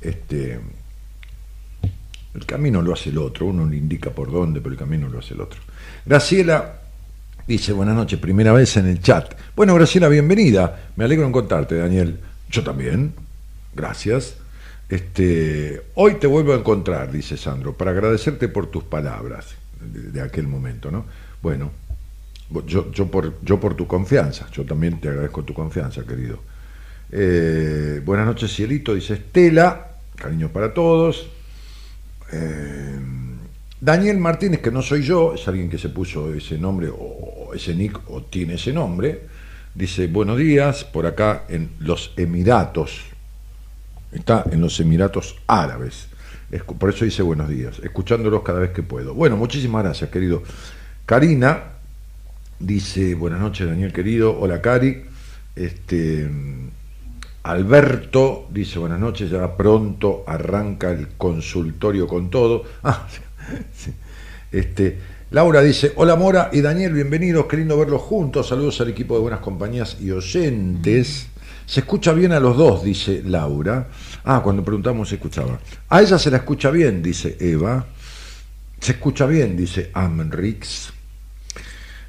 este, 0.00 0.60
el 2.34 2.46
camino 2.46 2.82
lo 2.82 2.92
hace 2.92 3.10
el 3.10 3.18
otro. 3.18 3.46
Uno 3.46 3.66
le 3.66 3.76
indica 3.76 4.10
por 4.10 4.32
dónde, 4.32 4.60
pero 4.60 4.72
el 4.72 4.78
camino 4.78 5.08
lo 5.08 5.20
hace 5.20 5.34
el 5.34 5.40
otro. 5.40 5.60
Graciela 6.04 6.81
dice, 7.46 7.72
buenas 7.72 7.94
noches, 7.94 8.18
primera 8.18 8.52
vez 8.52 8.76
en 8.76 8.86
el 8.86 9.00
chat. 9.00 9.34
Bueno, 9.56 9.74
Graciela, 9.74 10.08
bienvenida. 10.08 10.90
Me 10.96 11.04
alegro 11.04 11.26
en 11.26 11.32
contarte, 11.32 11.76
Daniel. 11.76 12.18
Yo 12.50 12.62
también. 12.62 13.14
Gracias. 13.74 14.36
Este, 14.88 15.82
hoy 15.94 16.16
te 16.16 16.26
vuelvo 16.26 16.52
a 16.52 16.56
encontrar, 16.56 17.10
dice 17.10 17.36
Sandro, 17.36 17.74
para 17.74 17.92
agradecerte 17.92 18.48
por 18.48 18.66
tus 18.66 18.84
palabras 18.84 19.54
de, 19.80 20.10
de 20.10 20.20
aquel 20.20 20.46
momento, 20.46 20.90
¿no? 20.90 21.06
Bueno, 21.40 21.70
yo, 22.66 22.90
yo, 22.92 23.10
por, 23.10 23.40
yo 23.42 23.58
por 23.58 23.74
tu 23.74 23.86
confianza, 23.86 24.48
yo 24.52 24.64
también 24.64 25.00
te 25.00 25.08
agradezco 25.08 25.42
tu 25.44 25.54
confianza, 25.54 26.04
querido. 26.04 26.40
Eh, 27.10 28.00
buenas 28.04 28.26
noches, 28.26 28.54
Cielito, 28.54 28.94
dice 28.94 29.14
Estela, 29.14 29.92
cariños 30.16 30.50
para 30.50 30.74
todos. 30.74 31.28
Eh, 32.32 32.98
Daniel 33.82 34.18
Martínez, 34.18 34.60
que 34.60 34.70
no 34.70 34.80
soy 34.80 35.02
yo, 35.02 35.34
es 35.34 35.48
alguien 35.48 35.68
que 35.68 35.76
se 35.76 35.88
puso 35.88 36.32
ese 36.32 36.56
nombre 36.56 36.88
o 36.88 37.50
ese 37.52 37.74
nick 37.74 37.98
o 38.10 38.22
tiene 38.22 38.54
ese 38.54 38.72
nombre, 38.72 39.22
dice 39.74 40.06
buenos 40.06 40.38
días, 40.38 40.84
por 40.84 41.04
acá 41.04 41.46
en 41.48 41.68
los 41.80 42.12
Emiratos, 42.16 43.00
está 44.12 44.44
en 44.52 44.60
los 44.60 44.78
Emiratos 44.78 45.34
Árabes, 45.48 46.06
por 46.78 46.90
eso 46.90 47.04
dice 47.04 47.22
buenos 47.22 47.48
días, 47.48 47.80
escuchándolos 47.82 48.42
cada 48.42 48.60
vez 48.60 48.70
que 48.70 48.84
puedo. 48.84 49.14
Bueno, 49.14 49.36
muchísimas 49.36 49.82
gracias, 49.82 50.10
querido. 50.10 50.44
Karina 51.04 51.72
dice 52.60 53.16
buenas 53.16 53.40
noches, 53.40 53.66
Daniel 53.66 53.92
querido, 53.92 54.38
hola 54.38 54.62
Cari, 54.62 55.02
este, 55.56 56.30
Alberto 57.42 58.46
dice 58.48 58.78
buenas 58.78 59.00
noches, 59.00 59.28
ya 59.28 59.56
pronto 59.56 60.22
arranca 60.24 60.92
el 60.92 61.08
consultorio 61.18 62.06
con 62.06 62.30
todo. 62.30 62.62
Ah. 62.84 63.08
Este, 64.52 64.98
Laura 65.30 65.62
dice, 65.62 65.92
hola 65.96 66.14
Mora 66.14 66.50
y 66.52 66.60
Daniel, 66.60 66.92
bienvenidos, 66.92 67.46
qué 67.46 67.56
lindo 67.56 67.78
verlos 67.78 68.02
juntos, 68.02 68.48
saludos 68.48 68.78
al 68.82 68.90
equipo 68.90 69.14
de 69.14 69.22
Buenas 69.22 69.40
Compañías 69.40 69.96
y 69.98 70.10
oyentes. 70.10 71.28
Se 71.64 71.80
escucha 71.80 72.12
bien 72.12 72.32
a 72.32 72.40
los 72.40 72.54
dos, 72.54 72.84
dice 72.84 73.22
Laura. 73.24 73.88
Ah, 74.24 74.42
cuando 74.44 74.62
preguntamos 74.62 75.08
se 75.08 75.14
escuchaba. 75.14 75.58
A 75.88 76.02
ella 76.02 76.18
se 76.18 76.30
la 76.30 76.36
escucha 76.36 76.70
bien, 76.70 77.02
dice 77.02 77.38
Eva. 77.40 77.86
Se 78.78 78.92
escucha 78.92 79.24
bien, 79.24 79.56
dice 79.56 79.90
Amrix. 79.94 80.92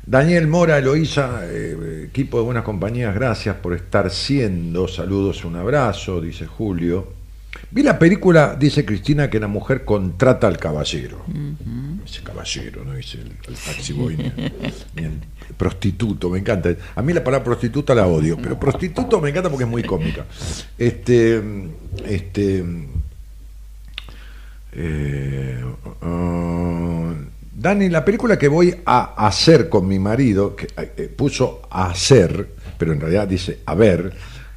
Daniel 0.06 0.48
Mora, 0.48 0.78
Eloísa, 0.78 1.44
eh, 1.44 2.08
equipo 2.10 2.40
de 2.40 2.44
Buenas 2.44 2.64
Compañías, 2.64 3.16
gracias 3.16 3.56
por 3.56 3.74
estar 3.74 4.12
siendo. 4.12 4.90
Saludos, 4.90 5.46
un 5.46 5.56
abrazo, 5.56 6.20
dice 6.20 6.46
Julio. 6.46 7.23
Vi 7.72 7.82
la 7.82 7.98
película, 7.98 8.56
dice 8.60 8.86
Cristina, 8.86 9.30
que 9.30 9.40
la 9.40 9.48
mujer 9.48 9.84
contrata 9.84 10.48
al 10.48 10.58
caballero. 10.58 11.26
Ese 12.06 12.22
caballero, 12.22 12.84
no 12.84 12.94
dice 12.94 13.20
el, 13.20 13.32
el 13.48 13.56
taxi 13.56 13.94
boy 13.94 14.16
ni 14.16 15.04
el, 15.04 15.20
prostituto, 15.58 16.30
me 16.30 16.40
encanta. 16.40 16.70
A 16.96 17.02
mí 17.02 17.14
la 17.14 17.24
palabra 17.24 17.44
prostituta 17.44 17.96
la 17.96 18.08
odio, 18.08 18.38
pero 18.42 18.60
prostituto 18.60 19.20
me 19.22 19.30
encanta 19.30 19.50
porque 19.50 19.66
es 19.66 19.70
muy 19.70 19.84
cómica. 19.84 20.26
Este, 20.78 21.42
este, 22.06 22.64
eh, 24.74 25.64
uh, 26.02 27.14
Dani, 27.56 27.90
la 27.90 28.04
película 28.04 28.38
que 28.38 28.48
voy 28.48 28.76
a 28.86 29.14
hacer 29.26 29.70
con 29.70 29.88
mi 29.88 30.00
marido, 30.00 30.56
que 30.56 30.68
eh, 30.76 31.08
puso 31.16 31.62
a 31.70 31.92
hacer, 31.92 32.50
pero 32.78 32.94
en 32.94 33.00
realidad 33.00 33.28
dice 33.28 33.60
a 33.66 33.76
ver, 33.76 34.14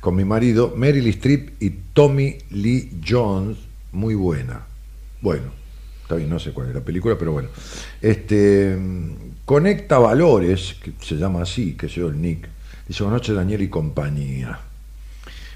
con 0.06 0.14
mi 0.14 0.24
marido, 0.24 0.72
Meryl 0.76 1.04
Streep 1.08 1.60
y 1.60 1.70
Tommy 1.92 2.38
Lee 2.50 3.00
Jones, 3.04 3.58
muy 3.90 4.14
buena. 4.14 4.64
Bueno, 5.20 5.46
está 6.00 6.14
bien, 6.14 6.30
no 6.30 6.38
sé 6.38 6.52
cuál 6.52 6.68
es 6.68 6.76
la 6.76 6.80
película, 6.80 7.18
pero 7.18 7.32
bueno. 7.32 7.48
Este, 8.00 8.78
Conecta 9.44 9.98
Valores, 9.98 10.76
que 10.80 10.92
se 11.00 11.16
llama 11.16 11.42
así, 11.42 11.72
que 11.72 11.88
soy 11.88 12.04
el 12.04 12.22
Nick, 12.22 12.48
dice 12.86 13.02
buenas 13.02 13.20
noches 13.20 13.34
Daniel 13.34 13.62
y 13.62 13.68
compañía. 13.68 14.60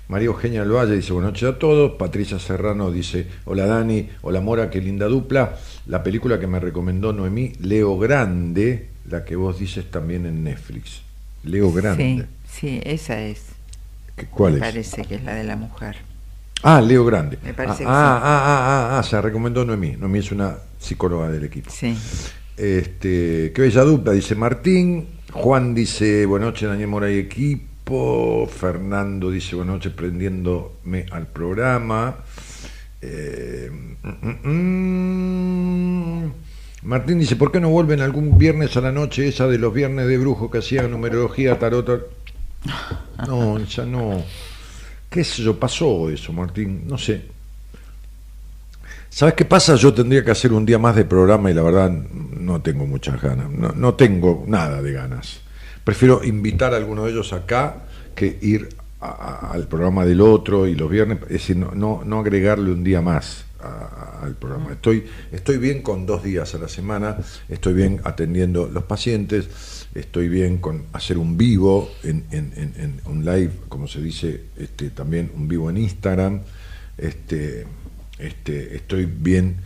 María 0.09 0.27
Eugenia 0.27 0.63
del 0.63 0.73
Valle 0.73 0.97
dice 0.97 1.13
buenas 1.13 1.31
noches 1.31 1.49
a 1.49 1.57
todos. 1.57 1.93
Patricia 1.93 2.41
Serrano 2.41 2.91
dice 2.91 3.29
hola 3.45 3.67
Dani, 3.67 4.09
hola 4.23 4.41
Mora, 4.41 4.69
qué 4.69 4.81
linda 4.81 5.07
dupla. 5.07 5.61
La 5.87 6.03
película 6.03 6.41
que 6.41 6.49
me 6.49 6.59
recomendó 6.59 7.13
Noemí, 7.13 7.53
Leo 7.61 7.97
Grande, 8.01 8.89
la 9.09 9.25
que 9.25 9.37
vos 9.37 9.61
dices 9.61 9.89
también 9.93 10.27
en 10.27 10.43
Netflix. 10.43 11.03
Leo 11.45 11.73
Grande. 11.73 12.27
Sí, 12.49 12.69
sí, 12.69 12.81
esa 12.83 13.23
es. 13.23 13.50
¿Qué- 14.21 14.27
¿Cuál 14.27 14.53
Me 14.53 14.59
es? 14.59 14.65
parece 14.65 15.05
que 15.05 15.15
es 15.15 15.25
la 15.25 15.35
de 15.35 15.45
la 15.45 15.57
mujer. 15.57 15.97
Ah, 16.63 16.81
Leo 16.83 17.05
Grande. 17.07 17.39
Me 17.43 17.55
parece 17.55 17.73
ah, 17.75 17.79
que 17.79 17.85
ah, 17.85 17.87
sí. 17.87 17.89
ah, 17.89 18.21
ah, 18.23 18.89
ah, 18.95 18.99
ah, 18.99 19.03
se 19.03 19.17
la 19.17 19.23
recomendó 19.23 19.65
Noemí. 19.65 19.97
Noemí 19.97 20.19
es 20.19 20.31
una 20.31 20.57
psicóloga 20.79 21.31
del 21.31 21.45
equipo. 21.45 21.71
Sí. 21.71 21.97
Este, 22.57 23.53
qué 23.55 23.63
bella 23.63 23.83
dupla, 23.83 24.13
dice 24.13 24.35
Martín. 24.35 25.09
Juan 25.33 25.75
dice, 25.75 26.27
buenas 26.27 26.49
noches, 26.49 26.69
Daniel 26.69 26.89
Mora 26.89 27.11
y 27.11 27.19
equipo. 27.19 28.47
Fernando 28.47 29.31
dice, 29.31 29.57
buenas 29.57 29.77
noches, 29.77 29.93
prendiéndome 29.95 31.07
al 31.11 31.27
programa. 31.29 32.17
Eh, 33.01 33.71
mm, 34.03 34.09
mm, 34.09 34.49
mm. 36.25 36.33
Martín 36.83 37.19
dice, 37.19 37.37
¿por 37.37 37.53
qué 37.53 37.61
no 37.61 37.71
vuelven 37.71 38.01
algún 38.01 38.39
viernes 38.39 38.77
a 38.77 38.81
la 38.81 38.93
noche 38.93 39.29
esa 39.29 39.47
de 39.47 39.59
los 39.59 39.73
viernes 39.73 40.07
de 40.07 40.19
brujo 40.19 40.51
que 40.51 40.59
hacían 40.59 40.91
numerología, 40.91 41.59
tarot? 41.59 42.11
No, 43.27 43.59
ya 43.59 43.85
no. 43.85 44.23
¿Qué 45.11 45.25
sé 45.25 45.43
yo? 45.43 45.59
Pasó 45.59 46.09
eso, 46.09 46.33
Martín. 46.33 46.85
No 46.87 46.97
sé. 46.97 47.23
¿Sabes 49.11 49.35
qué 49.35 49.45
pasa? 49.45 49.75
Yo 49.75 49.93
tendría 49.93 50.25
que 50.25 50.31
hacer 50.31 50.53
un 50.53 50.65
día 50.65 50.79
más 50.79 50.95
de 50.97 51.05
programa 51.05 51.51
y 51.51 51.55
la 51.55 51.63
verdad 51.63 51.91
no 51.91 52.63
tengo 52.63 52.87
muchas 52.87 53.21
ganas. 53.21 53.51
No, 53.51 53.73
no 53.73 53.95
tengo 53.95 54.45
nada 54.47 54.81
de 54.81 54.93
ganas. 54.93 55.41
Prefiero 55.85 56.23
invitar 56.25 56.73
a 56.73 56.77
alguno 56.77 57.05
de 57.05 57.11
ellos 57.11 57.33
acá 57.33 57.83
que 58.15 58.39
ir 58.41 58.69
a- 59.01 59.09
a- 59.09 59.51
al 59.53 59.67
programa 59.67 60.05
del 60.07 60.21
otro 60.21 60.67
y 60.67 60.75
los 60.75 60.89
viernes, 60.91 61.19
es 61.25 61.29
decir, 61.29 61.57
no, 61.57 61.73
no, 61.75 62.03
no 62.05 62.21
agregarle 62.21 62.71
un 62.71 62.85
día 62.85 63.01
más 63.03 63.45
a- 63.63 64.21
al 64.23 64.35
programa. 64.37 64.73
Estoy, 64.73 65.07
estoy 65.33 65.59
bien 65.59 65.83
con 65.83 66.07
dos 66.07 66.23
días 66.23 66.55
a 66.55 66.59
la 66.59 66.69
semana, 66.69 67.17
estoy 67.49 67.73
bien 67.75 68.01
atendiendo 68.05 68.69
los 68.73 68.85
pacientes, 68.85 69.80
estoy 69.95 70.29
bien 70.29 70.59
con 70.59 70.85
hacer 70.93 71.19
un 71.19 71.37
vivo, 71.37 71.91
en, 72.03 72.25
en- 72.31 72.53
en- 72.57 73.01
un 73.07 73.25
live, 73.25 73.51
como 73.69 73.89
se 73.89 74.01
dice, 74.01 74.43
este, 74.57 74.91
también 74.91 75.31
un 75.35 75.49
vivo 75.49 75.69
en 75.71 75.77
Instagram. 75.79 76.41
Este, 76.99 77.67
este, 78.19 78.77
estoy 78.77 79.07
bien 79.07 79.57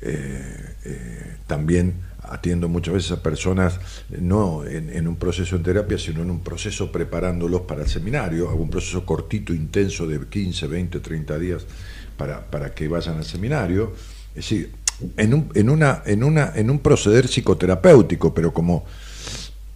eh, 0.00 0.74
eh, 0.84 1.36
también 1.46 1.94
atiendo 2.22 2.68
muchas 2.68 2.94
veces 2.94 3.10
a 3.12 3.22
personas 3.22 3.80
no 4.20 4.64
en, 4.64 5.08
un 5.08 5.16
proceso 5.16 5.56
en 5.56 5.62
terapia, 5.62 5.98
sino 5.98 6.22
en 6.22 6.30
un 6.30 6.40
proceso 6.40 6.92
preparándolos 6.92 7.62
para 7.62 7.82
el 7.82 7.88
seminario, 7.88 8.54
un 8.54 8.68
proceso 8.70 9.04
cortito, 9.06 9.54
intenso 9.54 10.06
de 10.06 10.20
15, 10.20 10.66
20, 10.66 11.00
30 11.00 11.38
días 11.38 11.66
para, 12.16 12.50
para 12.50 12.74
que 12.74 12.86
vayan 12.88 13.16
al 13.16 13.24
seminario. 13.24 13.92
Es 14.30 14.44
decir, 14.50 14.72
en 15.16 15.32
un, 15.34 15.48
en, 15.54 15.70
una, 15.70 16.02
en, 16.04 16.22
una, 16.22 16.52
en 16.54 16.70
un 16.70 16.80
proceder 16.80 17.28
psicoterapéutico, 17.28 18.34
pero 18.34 18.52
como 18.52 18.84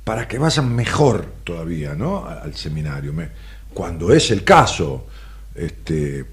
para 0.05 0.27
que 0.27 0.39
vayan 0.39 0.75
mejor 0.75 1.27
todavía 1.45 1.95
¿no? 1.95 2.27
Al 2.27 2.55
seminario. 2.55 3.15
Cuando 3.73 4.13
es 4.13 4.31
el 4.31 4.45
caso, 4.45 5.07
este, 5.55 6.27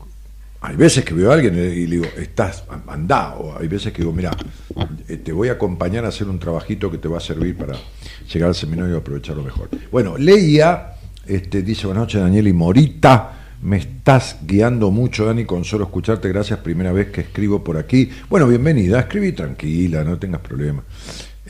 hay 0.62 0.76
veces 0.76 1.06
que 1.06 1.14
veo 1.14 1.32
a 1.32 1.36
alguien 1.36 1.56
y 1.56 1.88
le 1.88 1.96
digo, 1.96 2.06
estás, 2.18 2.64
andá, 2.88 3.36
o 3.36 3.58
hay 3.58 3.68
veces 3.68 3.94
que 3.94 4.00
digo, 4.00 4.12
mira, 4.12 4.32
eh, 5.08 5.18
te 5.18 5.32
voy 5.32 5.48
a 5.50 5.54
acompañar 5.54 6.04
a 6.04 6.10
hacer 6.10 6.28
un 6.28 6.40
trabajito 6.40 6.92
que 6.92 6.98
te 6.98 7.08
va 7.08 7.18
a 7.18 7.22
servir 7.22 7.56
para 7.56 7.76
llegar 8.32 8.50
al 8.50 8.56
seminario 8.56 8.96
y 8.96 8.98
aprovecharlo 8.98 9.44
mejor. 9.44 9.70
Bueno, 9.92 10.18
Leia 10.18 10.96
este, 11.26 11.62
dice, 11.62 11.86
buenas 11.86 12.02
noches 12.02 12.22
Daniel 12.22 12.48
y 12.48 12.54
Morita, 12.54 13.34
me 13.62 13.78
estás 13.78 14.38
guiando 14.46 14.90
mucho 14.90 15.26
Dani 15.26 15.46
con 15.46 15.64
solo 15.64 15.86
escucharte, 15.86 16.28
gracias, 16.28 16.60
primera 16.60 16.92
vez 16.92 17.12
que 17.12 17.22
escribo 17.22 17.64
por 17.64 17.78
aquí. 17.78 18.10
Bueno, 18.30 18.48
bienvenida, 18.48 19.02
escribí 19.02 19.32
tranquila, 19.34 20.04
no 20.04 20.18
tengas 20.18 20.42
problema. 20.42 20.84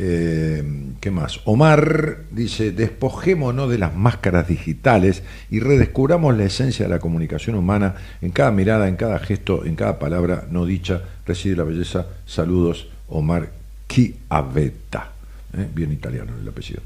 Eh, 0.01 0.63
¿Qué 1.01 1.11
más? 1.11 1.41
Omar 1.43 2.19
dice, 2.31 2.71
despojémonos 2.71 3.69
de 3.69 3.77
las 3.77 3.93
máscaras 3.93 4.47
digitales 4.47 5.23
y 5.51 5.59
redescubramos 5.59 6.37
la 6.37 6.45
esencia 6.45 6.85
de 6.85 6.89
la 6.89 6.99
comunicación 6.99 7.57
humana. 7.57 7.95
En 8.21 8.31
cada 8.31 8.51
mirada, 8.51 8.87
en 8.87 8.95
cada 8.95 9.19
gesto, 9.19 9.65
en 9.65 9.75
cada 9.75 9.99
palabra 9.99 10.47
no 10.49 10.65
dicha, 10.65 11.01
reside 11.25 11.57
la 11.57 11.63
belleza. 11.63 12.07
Saludos, 12.25 12.87
Omar 13.09 13.51
Chiavetta. 13.89 15.11
¿Eh? 15.57 15.67
Bien 15.73 15.91
italiano 15.91 16.33
el 16.39 16.47
apellido. 16.47 16.81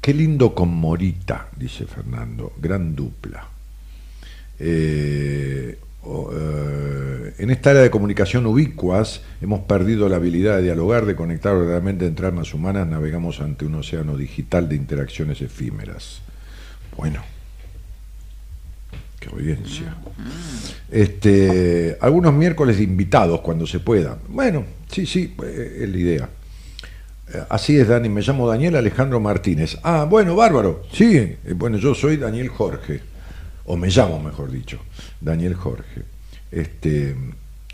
Qué 0.00 0.12
lindo 0.12 0.54
con 0.54 0.68
Morita, 0.68 1.48
dice 1.56 1.86
Fernando. 1.86 2.52
Gran 2.60 2.94
dupla. 2.94 3.48
Eh, 4.58 5.78
en 7.38 7.50
esta 7.50 7.70
área 7.70 7.82
de 7.82 7.90
comunicación 7.90 8.46
ubicuas 8.46 9.22
hemos 9.40 9.60
perdido 9.60 10.08
la 10.08 10.16
habilidad 10.16 10.56
de 10.56 10.64
dialogar, 10.64 11.06
de 11.06 11.16
conectar 11.16 11.54
verdaderamente 11.56 12.06
entre 12.06 12.26
almas 12.26 12.52
humanas, 12.52 12.86
navegamos 12.86 13.40
ante 13.40 13.64
un 13.64 13.76
océano 13.76 14.16
digital 14.16 14.68
de 14.68 14.76
interacciones 14.76 15.40
efímeras. 15.40 16.20
Bueno, 16.96 17.22
qué 19.18 19.28
audiencia. 19.30 19.96
Este, 20.90 21.96
algunos 22.00 22.32
miércoles 22.34 22.76
de 22.76 22.84
invitados 22.84 23.40
cuando 23.40 23.66
se 23.66 23.80
pueda. 23.80 24.18
Bueno, 24.28 24.64
sí, 24.90 25.06
sí, 25.06 25.34
eh, 25.42 25.80
es 25.82 25.88
la 25.88 25.96
idea. 25.98 26.28
Eh, 27.32 27.42
Así 27.48 27.76
es, 27.76 27.88
Dani. 27.88 28.08
Me 28.08 28.20
llamo 28.20 28.48
Daniel 28.48 28.76
Alejandro 28.76 29.20
Martínez. 29.20 29.78
Ah, 29.82 30.06
bueno, 30.08 30.36
bárbaro. 30.36 30.82
Sí, 30.92 31.16
eh, 31.16 31.38
bueno, 31.56 31.78
yo 31.78 31.94
soy 31.94 32.16
Daniel 32.16 32.48
Jorge. 32.48 33.00
O 33.66 33.76
me 33.76 33.88
llamo, 33.88 34.20
mejor 34.20 34.50
dicho, 34.50 34.78
Daniel 35.20 35.54
Jorge. 35.54 36.02
Este, 36.50 37.16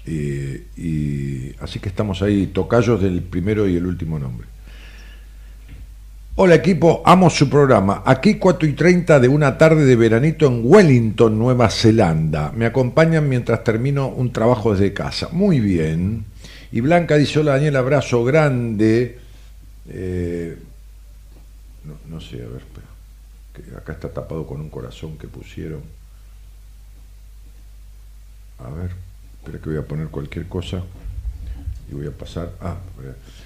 eh, 0.07 0.67
y 0.77 1.55
así 1.63 1.79
que 1.81 1.89
estamos 1.89 2.23
ahí, 2.23 2.47
tocayos 2.49 3.03
del 3.03 3.23
primero 3.23 3.69
y 3.69 3.77
el 3.77 3.87
último 3.87 4.19
nombre. 4.19 4.47
Hola 6.37 6.55
equipo, 6.55 7.03
amo 7.05 7.29
su 7.29 7.51
programa. 7.51 8.03
Aquí 8.07 8.37
4 8.37 8.69
y 8.69 8.73
30 8.73 9.21
de 9.21 9.29
una 9.29 9.59
tarde 9.59 9.85
de 9.85 9.97
veranito 9.97 10.47
en 10.47 10.63
Wellington, 10.65 11.39
Nueva 11.39 11.69
Zelanda. 11.69 12.53
Me 12.55 12.67
acompañan 12.67 13.29
mientras 13.29 13.63
termino 13.63 14.09
un 14.09 14.33
trabajo 14.33 14.73
desde 14.73 14.95
casa. 14.95 15.29
Muy 15.33 15.61
bien. 15.61 16.25
Y 16.73 16.81
Blanca 16.81 17.17
dice, 17.17 17.41
hola 17.41 17.53
Daniel, 17.53 17.77
abrazo 17.77 18.25
grande. 18.25 19.19
Eh, 19.89 20.57
no, 21.85 21.95
no 22.09 22.21
sé, 22.21 22.37
a 22.37 22.47
ver, 22.47 22.63
espera. 22.63 22.90
Acá 23.77 23.93
está 23.93 24.09
tapado 24.11 24.47
con 24.47 24.61
un 24.61 24.69
corazón 24.71 25.17
que 25.19 25.29
pusieron. 25.29 25.81
A 28.59 28.69
ver, 28.71 28.91
espera 29.39 29.59
que 29.63 29.71
voy 29.71 29.79
a 29.79 29.83
poner 29.87 30.09
cualquier 30.09 30.47
cosa. 30.47 30.83
y 31.91 31.95
voy 31.95 32.07
a 32.07 32.13
pasar. 32.13 32.53
Ah, 32.61 32.77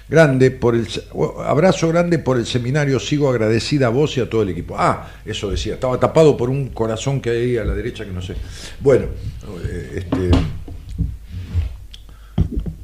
grande 0.07 0.51
por 0.51 0.75
el 0.75 0.87
se- 0.87 1.03
abrazo 1.45 1.87
grande 1.87 2.19
por 2.19 2.37
el 2.37 2.45
seminario. 2.45 2.99
Sigo 2.99 3.29
agradecida 3.29 3.87
a 3.87 3.89
vos 3.89 4.15
y 4.17 4.21
a 4.21 4.29
todo 4.29 4.43
el 4.43 4.49
equipo. 4.49 4.75
Ah, 4.77 5.09
eso 5.25 5.49
decía. 5.49 5.73
Estaba 5.75 5.99
tapado 5.99 6.37
por 6.37 6.49
un 6.51 6.69
corazón 6.69 7.21
que 7.21 7.31
hay 7.31 7.37
ahí 7.37 7.57
a 7.57 7.65
la 7.65 7.73
derecha 7.73 8.05
que 8.05 8.11
no 8.11 8.21
sé. 8.21 8.35
Bueno, 8.81 9.05
eh, 9.67 9.93
este. 10.05 10.29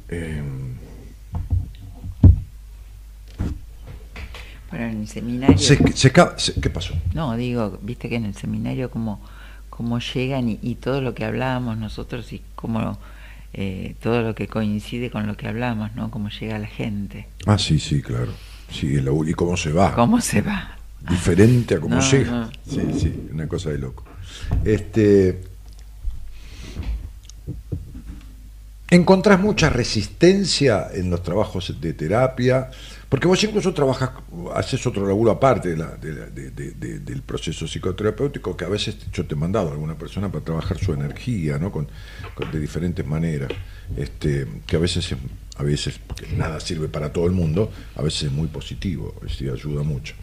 eh, 0.08 0.42
Bueno, 4.72 4.86
en 4.86 5.00
el 5.02 5.08
seminario. 5.08 5.56
se- 5.58 5.92
se 5.92 6.10
ca- 6.10 6.34
se- 6.36 6.54
¿Qué 6.60 6.68
pasó? 6.70 6.94
No, 7.14 7.36
digo, 7.36 7.78
viste 7.82 8.08
que 8.08 8.16
en 8.16 8.24
el 8.24 8.34
seminario 8.34 8.90
como, 8.90 9.20
como 9.70 9.98
llegan 10.00 10.48
y, 10.48 10.58
y 10.62 10.74
todo 10.76 11.00
lo 11.00 11.14
que 11.14 11.24
hablábamos 11.24 11.76
nosotros 11.78 12.32
y 12.32 12.42
como 12.56 12.98
eh, 13.52 13.94
todo 14.02 14.22
lo 14.22 14.34
que 14.34 14.48
coincide 14.48 15.10
con 15.10 15.26
lo 15.26 15.36
que 15.36 15.46
hablamos, 15.46 15.94
¿no? 15.94 16.10
Cómo 16.10 16.30
llega 16.30 16.58
la 16.58 16.66
gente, 16.66 17.28
Ah, 17.46 17.58
sí, 17.58 17.78
sí, 17.78 18.00
claro. 18.02 18.32
Sí, 18.72 18.96
y 18.98 19.32
cómo 19.34 19.56
se 19.58 19.70
va. 19.72 19.94
cómo 19.94 20.20
se 20.22 20.40
va. 20.40 20.78
diferente 21.06 21.74
a 21.74 21.80
cómo 21.80 21.96
No, 21.96 22.10
llega. 22.10 22.30
no. 22.30 22.50
Sí, 22.66 22.80
sí, 22.98 23.28
una 23.30 23.46
cosa 23.46 23.68
de 23.70 23.76
loco. 23.78 24.04
Este, 24.64 25.42
¿Encontrás 28.90 29.40
mucha 29.40 29.70
resistencia 29.70 30.88
en 30.92 31.10
los 31.10 31.22
trabajos 31.22 31.74
de 31.80 31.92
terapia? 31.94 32.70
Porque 33.12 33.28
vos 33.28 33.44
incluso 33.44 33.74
trabajas, 33.74 34.08
haces 34.54 34.86
otro 34.86 35.06
laburo 35.06 35.32
aparte 35.32 35.68
de 35.68 35.76
la- 35.76 35.96
de 35.98 36.12
la- 36.14 36.26
de- 36.30 36.50
de- 36.50 36.70
de- 36.70 36.98
del 37.00 37.20
proceso 37.20 37.66
psicoterapéutico, 37.66 38.56
que 38.56 38.64
a 38.64 38.68
veces 38.70 38.96
yo 39.12 39.26
te 39.26 39.34
he 39.34 39.36
mandado 39.36 39.68
a 39.68 39.72
alguna 39.72 39.96
persona 39.98 40.32
para 40.32 40.42
trabajar 40.42 40.78
su 40.78 40.94
energía, 40.94 41.58
¿no? 41.58 41.70
Con, 41.70 41.88
con- 42.34 42.50
de 42.50 42.58
diferentes 42.58 43.06
maneras. 43.06 43.50
Este, 43.98 44.46
que 44.66 44.76
a 44.76 44.78
veces, 44.78 45.12
es- 45.12 45.18
a 45.58 45.62
veces, 45.62 46.00
porque 46.06 46.26
nada 46.38 46.58
sirve 46.58 46.88
para 46.88 47.12
todo 47.12 47.26
el 47.26 47.32
mundo, 47.32 47.70
a 47.96 48.00
veces 48.02 48.22
es 48.24 48.32
muy 48.32 48.48
positivo, 48.48 49.14
sí, 49.28 49.46
ayuda 49.46 49.82
mucho. 49.82 50.14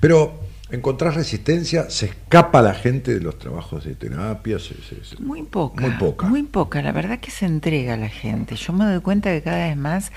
Pero, 0.00 0.40
¿encontrás 0.70 1.16
resistencia? 1.16 1.90
¿Se 1.90 2.06
escapa 2.06 2.62
la 2.62 2.72
gente 2.72 3.12
de 3.12 3.20
los 3.20 3.38
trabajos 3.38 3.84
de 3.84 3.94
terapia? 3.94 4.58
Se- 4.58 4.74
se- 4.88 5.04
se- 5.04 5.22
Muy 5.22 5.42
poca. 5.42 5.82
Muy 5.82 5.90
poca. 5.98 6.26
Muy 6.26 6.42
poca. 6.44 6.80
La 6.80 6.92
verdad 6.92 7.20
que 7.20 7.30
se 7.30 7.44
entrega 7.44 7.92
a 7.92 7.96
la 7.98 8.08
gente. 8.08 8.56
Yo 8.56 8.72
me 8.72 8.86
doy 8.86 9.00
cuenta 9.02 9.30
que 9.32 9.42
cada 9.42 9.66
vez 9.68 9.76
más, 9.76 10.10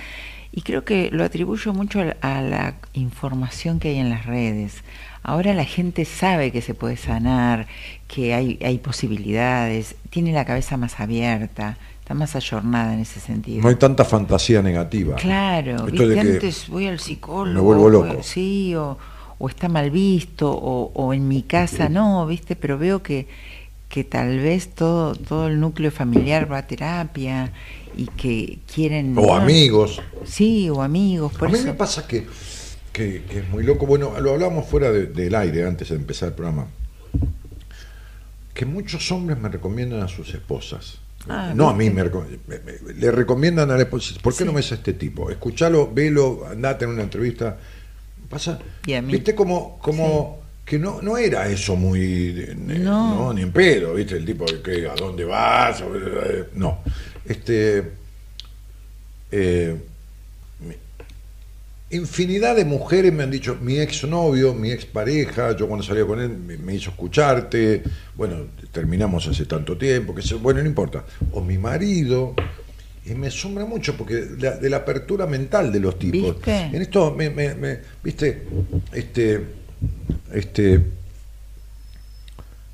y 0.54 0.62
creo 0.64 0.84
que 0.84 1.10
lo 1.12 1.24
atribuyo 1.24 1.74
mucho 1.74 2.02
a, 2.02 2.16
a 2.38 2.42
la 2.42 2.76
información 2.94 3.80
que 3.80 3.90
hay 3.90 3.98
en 4.00 4.10
las 4.10 4.26
redes. 4.26 4.84
Ahora 5.24 5.54
la 5.54 5.66
gente 5.66 6.04
sabe 6.06 6.52
que 6.52 6.62
se 6.62 6.74
puede 6.74 6.98
sanar, 6.98 7.68
que 8.08 8.34
hay, 8.34 8.58
hay 8.64 8.80
posibilidades, 8.80 9.96
tiene 10.10 10.34
la 10.34 10.46
cabeza 10.46 10.78
más 10.78 11.00
abierta, 11.00 11.78
está 12.00 12.14
más 12.16 12.36
ayornada 12.36 12.94
en 12.94 13.02
ese 13.02 13.20
sentido. 13.20 13.62
No 13.62 13.70
hay 13.70 13.76
tanta 13.76 14.04
fantasía 14.04 14.62
negativa. 14.62 15.16
Claro, 15.18 15.72
Esto 15.72 15.86
de 15.86 15.92
¿viste? 15.92 16.14
que 16.14 16.20
antes 16.20 16.68
voy 16.70 16.88
al 16.88 17.00
psicólogo. 17.00 17.54
me 17.56 17.62
vuelvo 17.62 17.90
loco. 17.90 18.18
o- 18.20 18.24
sí, 18.24 18.74
o, 18.76 18.98
o 19.38 19.48
está 19.50 19.70
mal 19.70 19.92
visto, 19.92 20.52
o, 20.52 20.92
o 20.94 21.14
en 21.14 21.28
mi 21.28 21.44
casa 21.44 21.88
no, 21.88 22.26
¿viste? 22.26 22.56
Pero 22.56 22.78
veo 22.80 23.04
que, 23.04 23.28
que 23.90 24.04
tal 24.04 24.40
vez 24.40 24.74
todo, 24.74 25.14
todo 25.16 25.48
el 25.48 25.60
núcleo 25.60 25.92
familiar 25.92 26.52
va 26.52 26.60
a 26.60 26.68
terapia 26.68 27.52
y 27.96 28.06
que 28.08 28.60
quieren... 28.74 29.16
O 29.18 29.34
amigos. 29.36 30.02
Sí, 30.26 30.70
o 30.70 30.82
amigos, 30.82 31.34
por 31.34 31.48
a 31.48 31.52
mí 31.52 31.58
eso... 31.58 31.68
me 31.68 31.74
pasa 31.74 32.08
que, 32.08 32.26
que- 32.94 33.24
que 33.24 33.40
es 33.40 33.50
muy 33.50 33.64
loco. 33.64 33.86
Bueno, 33.86 34.20
lo 34.20 34.32
hablamos 34.32 34.68
fuera 34.68 34.92
de- 34.92 35.08
del 35.08 35.36
aire 35.36 35.66
antes 35.66 35.90
de 35.90 35.96
empezar 35.96 36.30
el 36.30 36.36
programa. 36.36 36.68
Que 38.54 38.66
muchos 38.66 39.12
hombres 39.12 39.40
me 39.40 39.50
recomiendan 39.50 40.02
a 40.02 40.08
sus 40.08 40.34
esposas. 40.34 40.98
Ah, 41.30 41.54
no 41.56 41.70
a 41.70 41.74
mí, 41.76 41.90
me, 41.90 42.04
recom- 42.04 42.26
me- 42.48 42.60
me- 42.60 42.94
le 42.94 43.12
recomiendan 43.12 43.70
a 43.72 43.76
la 43.76 43.84
esposa. 43.84 44.16
¿Por 44.22 44.34
qué 44.34 44.40
Sí. 44.40 44.46
no 44.46 44.54
ves 44.54 44.72
a 44.72 44.76
este 44.76 44.94
tipo? 44.94 45.30
Escuchalo, 45.30 45.92
velo, 45.94 46.46
andate 46.50 46.86
en 46.86 46.92
una 46.92 47.04
entrevista. 47.04 47.58
Pasa, 48.30 48.60
Y 48.86 48.94
a 48.94 49.02
mí. 49.02 49.12
viste 49.12 49.36
como, 49.36 49.78
como 49.80 50.42
que 50.66 50.80
no, 50.80 51.02
no 51.02 51.18
era 51.18 51.48
eso 51.48 51.76
muy, 51.76 52.02
eh, 52.40 52.56
No. 52.58 53.16
no, 53.16 53.34
ni 53.34 53.42
en 53.42 53.52
pedo, 53.52 53.94
viste, 53.94 54.16
el 54.16 54.26
tipo 54.26 54.46
que 54.64 54.88
a 54.88 54.96
dónde 54.96 55.26
vas, 55.26 55.84
no. 56.56 56.80
Este, 57.26 57.92
eh, 59.32 59.76
infinidad 61.90 62.56
de 62.56 62.64
mujeres 62.66 63.12
me 63.12 63.24
han 63.24 63.32
dicho, 63.32 63.58
mi 63.62 63.78
exnovio, 63.78 64.54
mi 64.54 64.72
expareja, 64.72 65.56
yo 65.58 65.68
cuando 65.68 65.84
salía 65.86 66.06
con 66.06 66.22
él 66.22 66.30
me, 66.30 66.58
me 66.58 66.76
hizo 66.76 66.90
escucharte, 66.92 67.84
bueno, 68.16 68.46
terminamos 68.72 69.28
hace 69.28 69.46
tanto 69.46 69.78
tiempo, 69.78 70.16
que 70.16 70.22
se, 70.22 70.36
bueno, 70.36 70.62
no 70.62 70.68
importa, 70.68 71.04
o 71.34 71.42
mi 71.42 71.58
marido, 71.58 72.34
y 73.06 73.14
me 73.14 73.28
asombra 73.28 73.66
mucho 73.66 73.98
porque 73.98 74.16
de 74.16 74.42
la, 74.42 74.58
de 74.58 74.70
la 74.70 74.78
apertura 74.78 75.26
mental 75.28 75.72
de 75.72 75.80
los 75.82 76.00
tipos. 76.00 76.36
¿Viste? 76.36 76.62
En 76.78 76.82
esto, 76.82 77.14
me, 77.14 77.30
me- 77.30 77.56
me- 77.56 77.80
viste, 78.04 78.44
este, 78.94 79.42
este, 80.32 80.76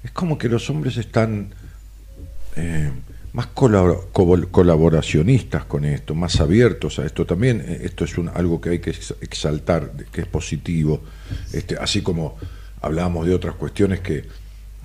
es 0.04 0.12
como 0.12 0.38
que 0.38 0.48
los 0.48 0.70
hombres 0.70 0.96
están 0.98 1.50
eh, 2.56 2.92
más 3.38 3.48
colaboracionistas 4.52 5.66
con 5.66 5.86
esto, 5.86 6.16
más 6.16 6.40
abiertos 6.40 6.98
a 6.98 7.06
esto 7.06 7.26
también. 7.26 7.64
eh, 7.66 7.82
Esto 7.84 8.04
es 8.06 8.18
un, 8.18 8.30
algo 8.30 8.60
que 8.60 8.70
hay 8.72 8.80
que 8.80 8.90
ex- 8.90 9.14
exaltar, 9.22 9.92
que 10.12 10.22
es 10.22 10.28
positivo. 10.28 11.02
Este, 11.54 11.78
así 11.78 12.02
como 12.02 12.36
hablábamos 12.82 13.28
de 13.28 13.36
otras 13.36 13.54
cuestiones 13.56 14.00
que, 14.00 14.26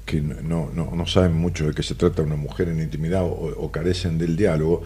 que 0.05 0.21
no, 0.21 0.71
no, 0.75 0.91
no 0.95 1.07
saben 1.07 1.33
mucho 1.33 1.67
de 1.67 1.75
qué 1.75 1.83
se 1.83 1.95
trata 1.95 2.21
una 2.23 2.37
mujer 2.37 2.69
en 2.69 2.81
intimidad 2.81 3.23
o, 3.25 3.55
o 3.57 3.73
carecen 3.73 4.19
del 4.19 4.37
diálogo, 4.37 4.83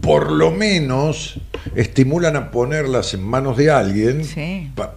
por 0.00 0.30
lo 0.30 0.50
menos 0.52 1.40
estimulan 1.74 2.36
a 2.36 2.50
ponerlas 2.52 3.12
en 3.14 3.22
manos 3.24 3.56
de 3.56 3.70
alguien. 3.72 4.24
Sí. 4.24 4.70
pa- 4.76 4.96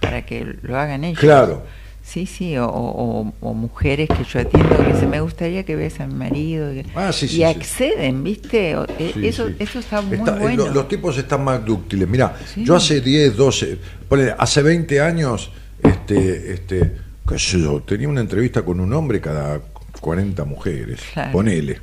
para 0.00 0.24
que 0.24 0.44
lo 0.62 0.78
hagan 0.78 1.02
ellos. 1.02 1.18
Claro. 1.18 1.64
Sí, 2.08 2.24
sí, 2.24 2.56
o, 2.56 2.66
o- 2.66 3.34
o 3.40 3.52
mujeres 3.54 4.08
que 4.08 4.24
yo 4.24 4.40
atiendo 4.40 4.78
que 4.78 4.92
dicen, 4.94 5.10
me 5.10 5.20
gustaría 5.20 5.62
que 5.64 5.76
veas 5.76 6.00
a 6.00 6.06
mi 6.06 6.14
marido. 6.14 6.72
y- 6.74 6.82
Ah, 6.94 7.12
sí, 7.12 7.28
sí, 7.28 7.34
y 7.34 7.38
sí. 7.38 7.44
acceden, 7.44 8.24
¿viste? 8.24 8.74
Sí, 9.12 9.26
eso, 9.26 9.48
eso 9.58 9.78
está 9.78 10.00
muy 10.00 10.16
Está- 10.16 10.36
eh, 10.36 10.40
bueno. 10.40 10.66
lo- 10.68 10.72
los 10.72 10.88
tipos 10.88 11.18
están 11.18 11.44
más 11.44 11.62
dúctiles. 11.62 12.08
Mira, 12.08 12.34
yo 12.56 12.76
hace 12.76 13.02
10, 13.02 13.36
12, 13.36 13.76
ponele, 14.08 14.34
hace 14.38 14.62
20 14.62 15.00
años, 15.02 15.50
este, 15.82 16.54
este, 16.54 16.92
qué 17.28 17.38
sé 17.38 17.60
yo, 17.60 17.82
tenía 17.82 18.08
una 18.08 18.22
entrevista 18.22 18.62
con 18.62 18.80
un 18.80 18.90
hombre 18.94 19.20
cada 19.20 19.60
40 20.00 20.46
mujeres. 20.46 21.00
Claro. 21.12 21.32
Ponele. 21.32 21.78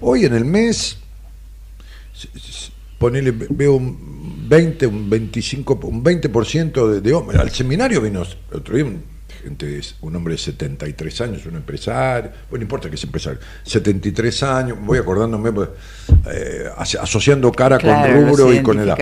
Hoy 0.00 0.24
en 0.24 0.34
el 0.34 0.44
mes, 0.44 0.98
ponele, 2.98 3.30
ve- 3.32 3.46
veo 3.50 3.74
un 3.74 4.46
20, 4.48 4.86
un 4.86 5.10
25, 5.10 5.80
un 5.82 6.02
20% 6.04 6.88
de, 6.92 7.00
de 7.00 7.12
hombres. 7.12 7.40
Al 7.40 7.50
seminario 7.50 8.00
vino 8.00 8.22
otro 8.52 8.76
día 8.76 8.84
un, 8.84 9.15
un 10.00 10.16
hombre 10.16 10.34
de 10.34 10.38
73 10.38 11.20
años, 11.20 11.46
un 11.46 11.56
empresario, 11.56 12.30
bueno, 12.50 12.60
no 12.60 12.62
importa 12.62 12.88
que 12.88 12.96
es 12.96 13.04
empresario, 13.04 13.38
73 13.62 14.42
años, 14.42 14.78
voy 14.80 14.98
acordándome, 14.98 15.52
pues, 15.52 15.68
eh, 16.32 16.68
aso- 16.76 17.00
asociando 17.00 17.50
cara 17.52 17.78
Claro, 17.78 18.12
con 18.14 18.28
rubro 18.28 18.52
y 18.52 18.62
con 18.62 18.78
edad. 18.80 18.98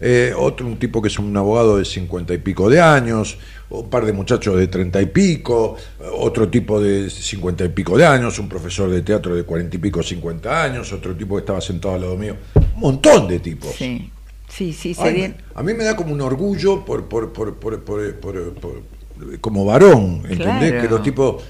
Eh, 0.00 0.32
otro, 0.36 0.66
un 0.66 0.78
tipo 0.78 1.00
que 1.02 1.08
es 1.08 1.18
un 1.18 1.36
abogado 1.36 1.78
de 1.78 1.84
50 1.84 2.34
y 2.34 2.38
pico 2.38 2.68
de 2.70 2.80
años, 2.80 3.38
un 3.70 3.90
par 3.90 4.06
de 4.06 4.12
muchachos 4.12 4.56
de 4.56 4.66
30 4.68 5.00
y 5.02 5.06
pico, 5.06 5.76
otro 6.18 6.48
tipo 6.48 6.80
de 6.80 7.10
50 7.10 7.64
y 7.64 7.68
pico 7.68 7.96
de 7.98 8.06
años, 8.06 8.38
un 8.38 8.48
profesor 8.48 8.90
de 8.90 9.02
teatro 9.02 9.34
de 9.34 9.42
40 9.44 9.76
y 9.76 9.78
pico, 9.78 10.02
50 10.02 10.62
años, 10.64 10.92
otro 10.92 11.14
tipo 11.14 11.34
que 11.36 11.40
estaba 11.40 11.60
sentado 11.60 11.94
al 11.94 12.00
lado 12.02 12.16
mío. 12.16 12.36
Un 12.74 12.80
montón 12.80 13.28
de 13.28 13.40
tipos. 13.40 13.74
Sí, 13.76 14.10
sí, 14.48 14.72
sí, 14.72 14.94
Ay, 14.98 15.04
serían- 15.10 15.36
a 15.54 15.62
mí 15.62 15.74
me 15.74 15.84
da 15.84 15.94
como 15.96 16.12
un 16.14 16.20
orgullo 16.22 16.84
por, 16.84 17.08
por- 17.08 17.32
por- 17.32 17.58
por- 17.58 18.97
como 19.40 19.64
varón, 19.64 20.22
¿entendés? 20.28 20.70
Claro. 20.70 20.82
Que 20.82 20.88
los 20.88 21.02
tipos. 21.02 21.42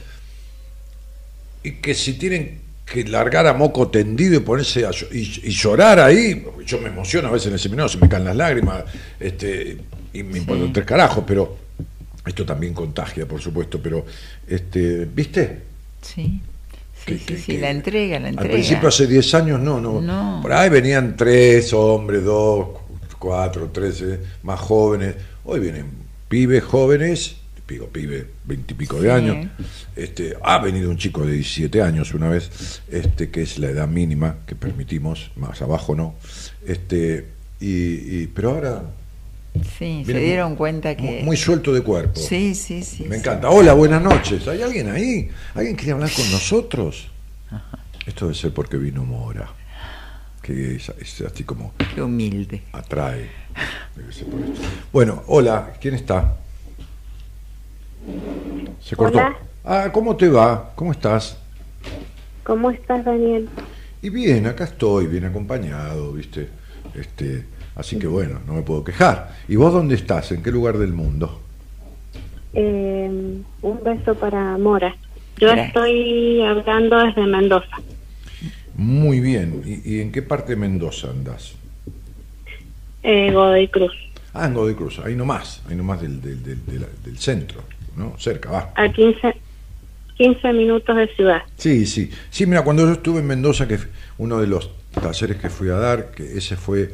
Y 1.62 1.72
que 1.72 1.94
si 1.94 2.14
tienen 2.14 2.60
que 2.84 3.04
largar 3.04 3.46
a 3.46 3.52
moco 3.52 3.88
tendido 3.88 4.36
y 4.36 4.40
ponerse 4.40 4.86
a 4.86 4.90
y, 5.12 5.18
y 5.44 5.50
llorar 5.50 6.00
ahí, 6.00 6.44
yo 6.64 6.78
me 6.80 6.88
emociono 6.88 7.28
a 7.28 7.32
veces 7.32 7.48
en 7.48 7.52
el 7.54 7.58
seminario, 7.58 7.88
se 7.88 7.98
me 7.98 8.08
caen 8.08 8.24
las 8.24 8.36
lágrimas, 8.36 8.84
este, 9.20 9.78
y 10.12 10.22
me 10.22 10.38
importan 10.38 10.72
tres 10.72 10.86
carajos, 10.86 11.24
pero 11.26 11.56
esto 12.26 12.46
también 12.46 12.72
contagia, 12.72 13.26
por 13.26 13.40
supuesto, 13.40 13.80
pero, 13.82 14.06
este, 14.46 15.04
¿viste? 15.04 15.62
sí, 16.00 16.40
sí, 17.04 17.04
Que- 17.04 17.18
sí, 17.18 17.24
que- 17.24 17.36
sí, 17.38 17.52
que 17.52 17.58
la 17.58 17.70
entrega, 17.70 18.18
la 18.20 18.28
entrega. 18.30 18.48
Al 18.50 18.54
principio, 18.60 18.88
hace 18.88 19.06
10 19.06 19.34
años, 19.34 19.60
no, 19.60 19.80
no, 19.80 20.00
No. 20.00 20.38
Por 20.40 20.52
ahí 20.52 20.70
venían 20.70 21.16
tres 21.16 21.72
hombres, 21.74 22.24
dos, 22.24 22.68
cuatro, 23.18 23.68
tres 23.72 24.02
más 24.44 24.60
jóvenes. 24.60 25.14
Hoy 25.44 25.60
vienen 25.60 25.86
pibes 26.28 26.62
jóvenes, 26.64 27.36
digo 27.68 27.88
pibe, 27.88 28.26
veintipico 28.44 29.00
de 29.00 29.12
años. 29.12 29.46
Este, 29.94 30.34
ha 30.42 30.58
venido 30.58 30.90
un 30.90 30.96
chico 30.96 31.24
de 31.26 31.34
17 31.34 31.82
años 31.82 32.14
una 32.14 32.28
vez, 32.28 32.80
este, 32.90 33.30
que 33.30 33.42
es 33.42 33.58
la 33.58 33.68
edad 33.68 33.86
mínima 33.88 34.36
que 34.46 34.54
permitimos, 34.54 35.30
más 35.36 35.60
abajo 35.62 35.94
no. 35.94 36.14
Este, 36.66 37.26
y, 37.60 38.22
y- 38.22 38.26
pero 38.34 38.50
ahora 38.50 38.82
Sí, 39.78 40.04
se 40.06 40.18
dieron 40.18 40.50
muy- 40.50 40.56
cuenta 40.58 40.96
que... 40.96 41.02
muy, 41.02 41.22
muy 41.22 41.36
suelto 41.36 41.72
de 41.72 41.80
cuerpo. 41.82 42.18
Sí, 42.20 42.54
sí, 42.54 42.82
sí. 42.82 43.04
Me 43.04 43.16
sí. 43.16 43.20
encanta. 43.20 43.50
Hola, 43.50 43.72
buenas 43.74 44.00
noches. 44.02 44.46
¿Hay 44.46 44.62
alguien 44.62 44.88
ahí? 44.90 45.28
¿Alguien 45.54 45.74
quiere 45.74 45.92
hablar 45.92 46.10
con 46.14 46.30
nosotros? 46.30 47.08
Esto 48.06 48.26
debe 48.26 48.38
ser 48.38 48.52
porque 48.52 48.76
vino 48.76 49.04
Mora. 49.04 49.50
que 50.42 50.76
es, 50.76 50.90
es 51.00 51.20
así 51.22 51.44
como 51.44 51.74
Qué 51.94 52.00
humilde. 52.00 52.62
atrae. 52.72 53.28
Debe 53.96 54.12
ser 54.12 54.26
por. 54.26 54.40
Bueno, 54.92 55.24
hola, 55.26 55.74
¿quién 55.80 55.94
está? 55.94 56.36
Se 58.80 58.96
cortó. 58.96 59.18
Hola. 59.18 59.36
Ah, 59.64 59.90
¿cómo 59.92 60.16
te 60.16 60.28
va? 60.28 60.72
¿Cómo 60.74 60.92
estás? 60.92 61.36
¿Cómo 62.44 62.70
estás, 62.70 63.04
Daniel? 63.04 63.48
Y 64.00 64.08
bien, 64.10 64.46
acá 64.46 64.64
estoy, 64.64 65.06
bien 65.06 65.24
acompañado, 65.24 66.12
¿viste? 66.12 66.48
Este, 66.94 67.44
así 67.74 67.98
que 67.98 68.06
bueno, 68.06 68.40
no 68.46 68.54
me 68.54 68.62
puedo 68.62 68.82
quejar. 68.84 69.34
¿Y 69.48 69.56
vos 69.56 69.72
dónde 69.72 69.94
estás? 69.96 70.32
¿En 70.32 70.42
qué 70.42 70.50
lugar 70.50 70.78
del 70.78 70.92
mundo? 70.92 71.40
Eh, 72.54 73.40
un 73.62 73.84
beso 73.84 74.14
para 74.14 74.56
Mora. 74.56 74.94
Yo 75.36 75.48
Gracias. 75.48 75.68
estoy 75.68 76.42
hablando 76.42 76.98
desde 77.04 77.22
Mendoza, 77.26 77.76
Muy 78.74 79.20
bien. 79.20 79.62
¿Y, 79.64 79.96
y 79.96 80.00
en 80.00 80.10
qué 80.12 80.22
parte 80.22 80.52
de 80.52 80.56
Mendoza 80.56 81.10
andás? 81.10 81.52
eh, 83.02 83.30
Godoy 83.32 83.68
Cruz, 83.68 83.92
Ah, 84.34 84.46
en 84.46 84.54
Godoy 84.54 84.74
Cruz, 84.74 84.98
ahí 85.04 85.14
nomás, 85.14 85.62
ahí 85.68 85.74
nomás 85.76 86.00
del, 86.00 86.20
del, 86.20 86.42
del, 86.42 86.64
del- 86.66 86.86
del 87.04 87.18
centro, 87.18 87.62
¿no? 87.98 88.14
Cerca, 88.18 88.50
va. 88.50 88.72
a 88.76 88.92
15, 88.92 89.34
15 90.16 90.52
minutos 90.52 90.96
de 90.96 91.08
ciudad. 91.14 91.42
Sí, 91.56 91.86
sí. 91.86 92.10
Sí, 92.30 92.46
mira, 92.46 92.62
cuando 92.62 92.84
yo 92.86 92.92
estuve 92.92 93.20
en 93.20 93.26
Mendoza, 93.26 93.66
que 93.68 93.78
uno 94.18 94.38
de 94.40 94.46
los 94.46 94.70
talleres 95.00 95.36
que 95.36 95.50
fui 95.50 95.68
a 95.68 95.74
dar, 95.74 96.10
que 96.12 96.38
ese 96.38 96.56
fue. 96.56 96.92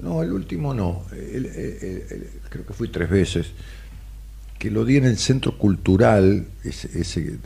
No, 0.00 0.22
el 0.22 0.32
último 0.32 0.74
no. 0.74 1.04
el- 1.12 1.46
el- 1.46 1.46
el- 1.46 2.04
el- 2.10 2.26
creo 2.48 2.64
que 2.64 2.72
fui 2.72 2.88
tres 2.88 3.10
veces. 3.10 3.50
Que 4.58 4.70
lo 4.72 4.84
di 4.84 4.96
en 4.96 5.04
el 5.04 5.18
centro 5.18 5.56
cultural, 5.56 6.46
ese, 6.64 7.00
ese, 7.00 7.38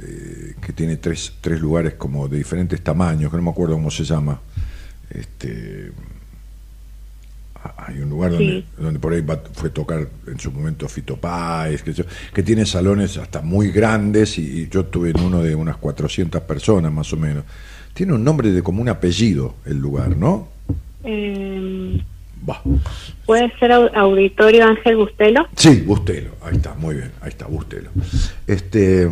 que 0.64 0.72
tiene 0.72 0.97
tres, 0.97 1.34
tres 1.43 1.61
lugares 1.61 1.95
como 1.95 2.26
de 2.28 2.38
diferentes 2.38 2.80
tamaños, 2.82 3.30
que 3.30 3.36
no 3.36 3.43
me 3.43 3.51
acuerdo 3.51 3.74
cómo 3.74 3.90
se 3.90 4.05
llama. 4.05 4.40
Este. 5.11 5.93
Hay 7.76 7.98
un 8.00 8.10
lugar 8.10 8.30
donde, 8.32 8.46
Sí. 8.46 8.64
donde 8.78 8.98
por 8.98 9.12
ahí 9.12 9.20
va- 9.20 9.42
fue 9.52 9.70
tocar 9.70 10.08
en 10.26 10.38
su 10.40 10.50
momento 10.50 10.88
Fito 10.88 11.16
Páez, 11.16 11.82
que, 11.82 12.42
tiene 12.42 12.66
salones 12.66 13.16
hasta 13.18 13.40
muy 13.42 13.70
grandes 13.70 14.38
y, 14.38 14.62
y 14.62 14.68
yo 14.68 14.80
estuve 14.80 15.10
en 15.10 15.20
uno 15.20 15.42
de 15.42 15.54
unas 15.54 15.76
400 15.76 16.40
personas 16.42 16.92
más 16.92 17.12
o 17.12 17.16
menos. 17.16 17.44
Tiene 17.94 18.14
un 18.14 18.24
nombre 18.24 18.50
de 18.50 18.62
como 18.62 18.82
un 18.82 18.88
apellido 18.88 19.54
el 19.64 19.78
lugar, 19.78 20.16
¿no? 20.16 20.48
Eh, 21.04 22.00
Va. 22.48 22.60
¿Puede 23.24 23.52
ser 23.60 23.70
au- 23.70 23.94
Auditorio 23.94 24.64
Ángel 24.66 24.96
Bustelo? 24.96 25.46
Sí, 25.54 25.82
Bustelo, 25.86 26.32
ahí 26.42 26.56
está, 26.56 26.74
muy 26.74 26.96
bien, 26.96 27.12
ahí 27.20 27.28
está, 27.28 27.46
Bustelo. 27.46 27.90
Este, 28.48 29.08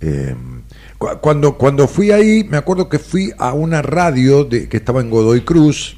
eh, 0.00 0.34
cu- 0.98 1.18
cuando, 1.20 1.56
cuando 1.56 1.86
fui 1.88 2.10
ahí, 2.10 2.44
me 2.44 2.56
acuerdo 2.56 2.88
que 2.88 2.98
fui 2.98 3.32
a 3.38 3.52
una 3.54 3.80
radio 3.82 4.44
de, 4.44 4.68
que 4.68 4.76
estaba 4.76 5.00
en 5.00 5.10
Godoy 5.10 5.42
Cruz, 5.42 5.96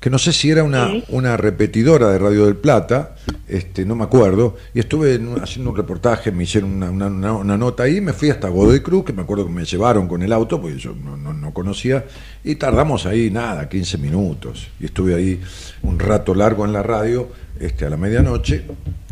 que 0.00 0.10
no 0.10 0.18
sé 0.18 0.32
si 0.32 0.50
era 0.50 0.62
una, 0.62 0.88
Sí. 0.88 1.04
una 1.08 1.36
repetidora 1.36 2.08
de 2.10 2.18
Radio 2.18 2.46
del 2.46 2.54
Plata, 2.56 3.16
este, 3.48 3.84
no 3.84 3.96
me 3.96 4.04
acuerdo, 4.04 4.56
y 4.72 4.78
estuve 4.78 5.14
en 5.16 5.40
haciendo 5.42 5.70
un 5.70 5.76
reportaje, 5.76 6.30
me 6.30 6.44
hicieron 6.44 6.72
una, 6.72 6.90
una- 6.90 7.06
una- 7.08 7.32
una 7.34 7.56
nota 7.58 7.82
ahí, 7.82 8.00
me 8.00 8.12
fui 8.12 8.30
hasta 8.30 8.48
Godoy 8.48 8.80
Cruz, 8.80 9.04
que 9.04 9.12
me 9.12 9.22
acuerdo 9.22 9.46
que 9.46 9.52
me 9.52 9.64
llevaron 9.64 10.06
con 10.06 10.22
el 10.22 10.32
auto, 10.32 10.60
porque 10.60 10.78
yo 10.78 10.94
no, 10.94 11.16
no- 11.16 11.32
no 11.34 11.52
conocía, 11.52 12.04
y 12.44 12.54
tardamos 12.54 13.06
ahí 13.06 13.30
nada, 13.30 13.68
15 13.68 13.98
minutos, 13.98 14.68
y 14.78 14.84
estuve 14.86 15.14
ahí 15.16 15.40
un 15.82 15.98
rato 15.98 16.32
largo 16.34 16.64
en 16.64 16.72
la 16.72 16.82
radio, 16.84 17.28
este, 17.60 17.84
a 17.86 17.90
la 17.90 17.96
medianoche, 17.96 18.62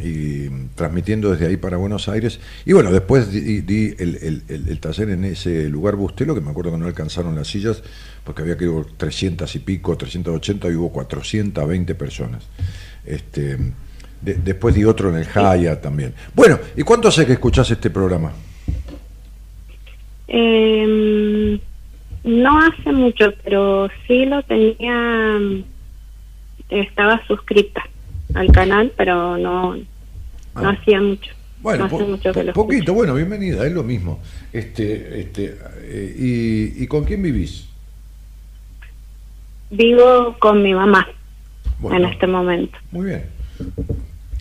y 0.02 0.48
transmitiendo 0.74 1.30
desde 1.30 1.46
ahí 1.46 1.56
para 1.56 1.76
Buenos 1.76 2.08
Aires, 2.08 2.38
y 2.64 2.72
bueno, 2.72 2.92
después 2.92 3.30
di, 3.32 3.60
di 3.62 3.94
el, 3.98 4.16
el- 4.16 4.42
el- 4.48 4.68
el 4.68 4.78
taller 4.80 5.10
en 5.10 5.24
ese 5.24 5.68
lugar 5.68 5.96
Bustelo, 5.96 6.34
que 6.34 6.40
me 6.40 6.50
acuerdo 6.50 6.72
que 6.72 6.78
no 6.78 6.86
alcanzaron 6.86 7.34
las 7.34 7.48
sillas, 7.48 7.82
porque 8.24 8.42
había 8.42 8.56
que 8.56 8.64
ir 8.64 8.70
300 8.96 9.54
y 9.54 9.58
pico, 9.60 9.96
380, 9.96 10.68
y 10.70 10.74
hubo 10.74 10.90
420 10.92 11.94
personas. 11.94 12.44
Este, 13.04 13.56
de- 14.22 14.34
después 14.34 14.74
di 14.74 14.84
otro 14.84 15.10
en 15.10 15.16
el 15.16 15.24
Jaya 15.26 15.80
también. 15.80 16.12
Bueno, 16.34 16.58
¿y 16.76 16.82
cuánto 16.82 17.08
hace 17.08 17.24
que 17.26 17.32
escuchás 17.34 17.70
este 17.70 17.90
programa? 17.90 18.32
Eh, 20.28 21.60
no 22.24 22.58
hace 22.58 22.92
mucho, 22.92 23.32
pero 23.44 23.88
sí 24.06 24.24
lo 24.26 24.42
tenía, 24.42 25.38
estaba 26.68 27.24
suscrita 27.28 27.82
al 28.36 28.52
canal, 28.52 28.92
pero 28.96 29.36
no, 29.38 29.74
no 29.76 29.84
Ah. 30.54 30.76
hacía 30.80 31.00
mucho. 31.00 31.32
Bueno, 31.60 31.84
no 31.84 31.90
po- 31.90 32.00
mucho 32.00 32.32
po- 32.32 32.52
poquito, 32.52 32.82
escucho. 32.82 32.94
bueno, 32.94 33.14
bienvenida, 33.14 33.66
es 33.66 33.72
lo 33.72 33.82
mismo. 33.82 34.20
Este, 34.52 35.20
este, 35.20 35.56
eh, 35.82 36.14
y, 36.76 36.82
¿Y 36.84 36.86
con 36.86 37.04
quién 37.04 37.22
vivís? 37.22 37.66
Vivo 39.70 40.36
con 40.38 40.62
mi 40.62 40.74
mamá 40.74 41.08
Bueno, 41.80 41.96
en 42.06 42.12
este 42.12 42.26
momento. 42.26 42.78
Muy 42.92 43.06
bien. 43.06 43.24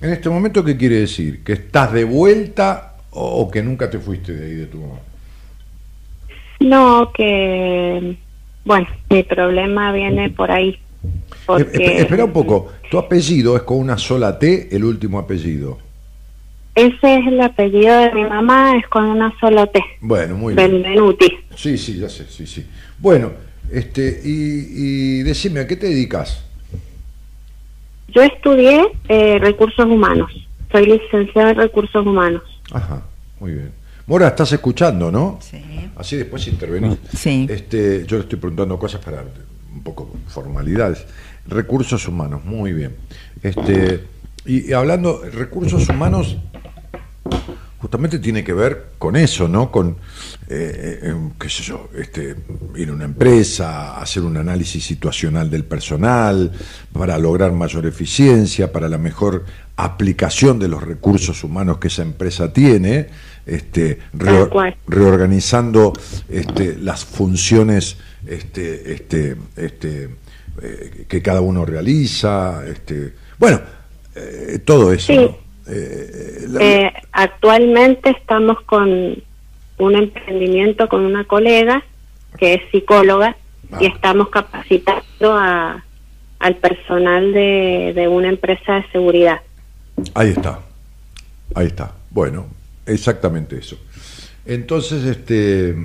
En 0.01 0.11
este 0.11 0.29
momento, 0.29 0.63
¿qué 0.63 0.77
quiere 0.77 0.99
decir? 0.99 1.43
¿Que 1.43 1.53
estás 1.53 1.91
de 1.93 2.03
vuelta 2.03 2.95
o, 3.11 3.41
o 3.41 3.49
que 3.51 3.63
nunca 3.63 3.89
te 3.89 3.97
fuiste 3.97 4.33
de 4.33 4.45
ahí 4.45 4.53
de 4.53 4.65
tu 4.67 4.81
mamá? 4.81 4.99
No, 6.59 7.11
que, 7.13 8.17
bueno, 8.65 8.87
mi 9.09 9.23
problema 9.23 9.91
viene 9.93 10.29
por 10.29 10.51
ahí. 10.51 10.79
Porque, 11.45 11.77
Eh, 11.77 12.01
espera 12.01 12.25
un 12.25 12.33
poco, 12.33 12.71
tu 12.89 12.97
apellido 12.97 13.55
es 13.55 13.63
con 13.63 13.77
una 13.77 13.97
sola 13.97 14.37
T, 14.39 14.69
el 14.75 14.83
último 14.83 15.19
apellido. 15.19 15.79
Ese 16.73 17.15
es 17.19 17.27
el 17.27 17.39
apellido 17.39 17.97
de 17.99 18.11
mi 18.13 18.23
mamá, 18.25 18.75
es 18.77 18.85
con 18.87 19.05
una 19.05 19.33
sola 19.39 19.65
T, 19.67 19.81
Bueno, 20.01 20.35
muy 20.35 20.53
bien. 20.55 20.71
Benvenuti. 20.71 21.27
Sí, 21.55 21.77
sí, 21.77 21.97
ya 21.97 22.09
sé, 22.09 22.25
sí, 22.29 22.45
sí. 22.45 22.65
Bueno, 22.99 23.31
este, 23.71 24.21
y, 24.23 25.19
y 25.19 25.23
decime, 25.23 25.61
¿a 25.61 25.67
qué 25.67 25.77
te 25.77 25.87
dedicas? 25.87 26.43
Yo 28.09 28.21
estudié 28.21 28.87
eh, 29.07 29.39
recursos 29.39 29.85
humanos, 29.85 30.31
soy 30.71 30.85
licenciada 30.85 31.51
en 31.51 31.57
recursos 31.57 32.05
humanos. 32.05 32.43
Ajá, 32.71 33.03
muy 33.39 33.51
bien. 33.53 33.71
Mora, 34.07 34.27
estás 34.27 34.51
escuchando, 34.51 35.11
¿no? 35.11 35.39
Sí. 35.41 35.61
Así 35.95 36.15
después 36.15 36.47
intervenís. 36.47 36.97
Sí. 37.15 37.47
Este, 37.49 38.05
yo 38.05 38.17
le 38.17 38.23
estoy 38.23 38.37
preguntando 38.37 38.77
cosas 38.77 39.01
para 39.03 39.23
un 39.75 39.83
poco 39.83 40.09
formalidades. 40.27 41.05
Recursos 41.47 42.07
humanos, 42.07 42.43
muy 42.43 42.73
bien. 42.73 42.95
Este, 43.43 44.03
y, 44.45 44.69
y 44.69 44.73
hablando, 44.73 45.21
recursos 45.31 45.87
humanos 45.89 46.37
justamente 47.85 48.17
tiene 48.17 48.43
que 48.43 48.51
ver 48.51 48.93
con 48.97 49.15
eso, 49.15 49.47
¿no? 49.47 49.71
Con, 49.71 49.97
eh, 50.49 50.99
eh, 51.03 51.15
qué 51.39 51.49
sé 51.49 51.61
yo, 51.61 51.89
este, 51.95 52.35
ir 52.75 52.89
a 52.89 52.93
una 52.93 53.05
empresa, 53.05 53.99
hacer 53.99 54.23
un 54.23 54.37
análisis 54.37 54.83
situacional 54.83 55.51
del 55.51 55.65
personal, 55.65 56.51
para 56.91 57.19
lograr 57.19 57.51
mayor 57.51 57.85
eficiencia, 57.85 58.71
para 58.71 58.89
la 58.89 58.97
mejor 58.97 59.45
aplicación 59.75 60.57
de 60.57 60.67
los 60.67 60.81
recursos 60.81 61.43
humanos 61.43 61.77
que 61.77 61.89
esa 61.89 62.01
empresa 62.01 62.51
tiene, 62.51 63.09
este, 63.45 63.99
reorganizando 64.87 65.93
este, 66.27 66.77
las 66.77 67.05
funciones 67.05 67.97
este, 68.27 68.93
este, 68.93 69.35
este, 69.55 70.09
eh, 70.61 71.05
que 71.07 71.21
cada 71.21 71.41
uno 71.41 71.65
realiza, 71.65 72.63
este, 72.67 73.13
bueno, 73.37 73.61
eh, 74.15 74.59
todo 74.65 74.91
eso. 74.93 75.07
Sí. 75.13 75.17
¿no? 75.17 75.37
Eh, 75.67 76.45
la- 76.47 76.93
actualmente 77.11 78.11
estamos 78.11 78.61
con 78.61 78.89
un 79.77 79.95
emprendimiento 79.95 80.87
con 80.87 81.01
una 81.01 81.25
colega 81.25 81.83
que 82.37 82.53
es 82.53 82.61
psicóloga 82.71 83.35
y 83.79 83.85
Ah. 83.87 83.91
estamos 83.95 84.29
capacitando 84.29 85.33
a, 85.33 85.83
al 86.39 86.55
personal 86.57 87.33
de, 87.33 87.93
de 87.95 88.07
una 88.07 88.29
empresa 88.29 88.75
de 88.75 88.83
seguridad. 88.91 89.41
Ahí 90.13 90.29
está, 90.29 90.59
ahí 91.55 91.67
está. 91.67 91.93
Bueno, 92.11 92.45
exactamente 92.85 93.57
eso. 93.57 93.77
Entonces, 94.45 95.03
este, 95.05 95.75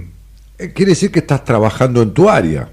quiere 0.74 0.90
decir 0.90 1.10
que 1.10 1.20
estás 1.20 1.44
trabajando 1.44 2.02
en 2.02 2.12
tu 2.12 2.28
área, 2.28 2.68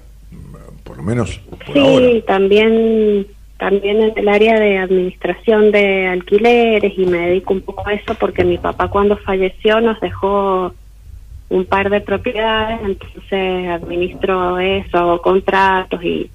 por 0.84 0.96
lo 0.96 1.02
menos 1.02 1.38
por 1.66 1.74
sí, 1.74 1.78
ahora. 1.80 2.06
también 2.26 3.26
también 3.58 4.00
en 4.00 4.12
el 4.16 4.28
área 4.28 4.58
de 4.60 4.78
administración 4.78 5.72
de 5.72 6.06
alquileres 6.06 6.92
y 6.96 7.06
me 7.06 7.28
dedico 7.28 7.54
un 7.54 7.62
poco 7.62 7.88
a 7.88 7.92
eso 7.94 8.14
porque 8.14 8.44
mi 8.44 8.56
papá 8.56 8.88
cuando 8.88 9.16
falleció 9.18 9.80
nos 9.80 9.98
dejó 10.00 10.72
un 11.48 11.64
par 11.64 11.90
de 11.90 12.00
propiedades, 12.00 12.78
entonces 12.84 13.68
administro 13.70 14.58
eso, 14.60 14.96
hago 14.98 15.20
contratos 15.22 16.00
y, 16.04 16.30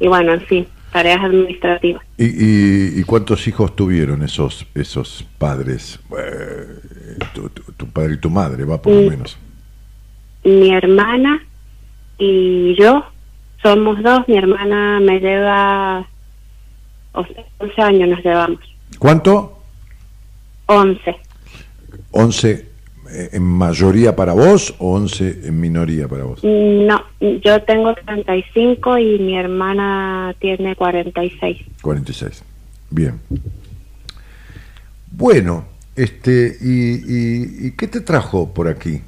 y 0.00 0.06
bueno, 0.08 0.34
en 0.34 0.40
fin, 0.42 0.66
tareas 0.92 1.22
administrativas. 1.24 2.02
¿Y, 2.18 2.24
y, 2.26 3.00
y 3.00 3.02
cuántos 3.04 3.46
hijos 3.48 3.74
tuvieron 3.74 4.22
esos 4.22 4.66
esos 4.74 5.24
padres? 5.38 5.98
Eh, 6.18 7.18
tu, 7.32 7.48
tu- 7.48 7.72
tu 7.72 7.86
padre 7.86 8.14
y 8.14 8.18
tu 8.18 8.28
madre, 8.28 8.64
va 8.64 8.82
por 8.82 8.92
lo 8.92 9.00
Mm. 9.02 9.06
menos. 9.08 9.38
Mi 10.44 10.74
hermana 10.74 11.42
y 12.18 12.74
yo 12.78 13.04
somos 13.62 14.02
dos, 14.02 14.28
mi 14.28 14.36
hermana 14.36 15.00
me 15.00 15.18
lleva, 15.18 16.06
o 17.12 17.24
sea, 17.24 17.44
11 17.58 17.82
años 17.82 18.08
nos 18.10 18.24
llevamos, 18.24 18.60
¿Cuánto? 18.98 19.58
11. 20.66 21.16
11 22.10 22.50
eh, 23.10 23.28
en 23.32 23.42
mayoría 23.42 24.14
para 24.16 24.32
vos 24.32 24.74
o 24.78 24.94
11 24.94 25.40
en 25.44 25.60
minoría 25.60 26.08
para 26.08 26.24
vos? 26.24 26.42
No, 26.42 27.02
yo 27.20 27.62
tengo 27.62 27.94
35 27.94 28.98
y 28.98 29.18
mi 29.18 29.36
hermana 29.36 30.34
tiene 30.38 30.76
46. 30.76 31.58
46. 31.82 32.42
Bien. 32.90 33.20
Bueno, 35.10 35.64
este, 35.96 36.56
¿y, 36.60 36.94
y, 36.94 37.66
y 37.66 37.70
qué 37.72 37.88
te 37.88 38.00
trajo 38.00 38.52
por 38.52 38.68
aquí? 38.68 39.00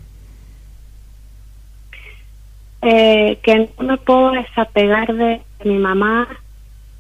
Eh, 2.89 3.41
que 3.43 3.69
no 3.81 3.85
me 3.85 3.97
puedo 3.97 4.31
desapegar 4.31 5.13
de 5.13 5.43
mi 5.65 5.77
mamá. 5.77 6.29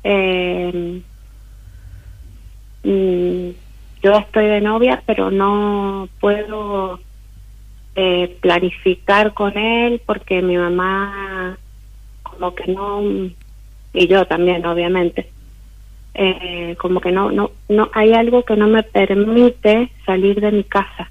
Eh, 0.02 1.00
mm, 2.82 3.50
yo 4.02 4.12
estoy 4.18 4.46
de 4.46 4.60
novia, 4.60 5.04
pero 5.06 5.30
no 5.30 6.08
puedo 6.18 6.98
eh, 7.94 8.36
planificar 8.42 9.32
con 9.32 9.56
él 9.56 10.02
porque 10.04 10.42
mi 10.42 10.56
mamá 10.56 11.56
como 12.24 12.52
que 12.56 12.72
no 12.72 13.00
y 13.92 14.08
yo 14.08 14.26
también 14.26 14.66
obviamente 14.66 15.32
eh, 16.14 16.76
como 16.80 17.00
que 17.00 17.12
no 17.12 17.30
no 17.30 17.52
no 17.68 17.90
hay 17.94 18.12
algo 18.12 18.44
que 18.44 18.56
no 18.56 18.66
me 18.66 18.82
permite 18.82 19.92
salir 20.04 20.40
de 20.40 20.52
mi 20.52 20.64
casa 20.64 21.10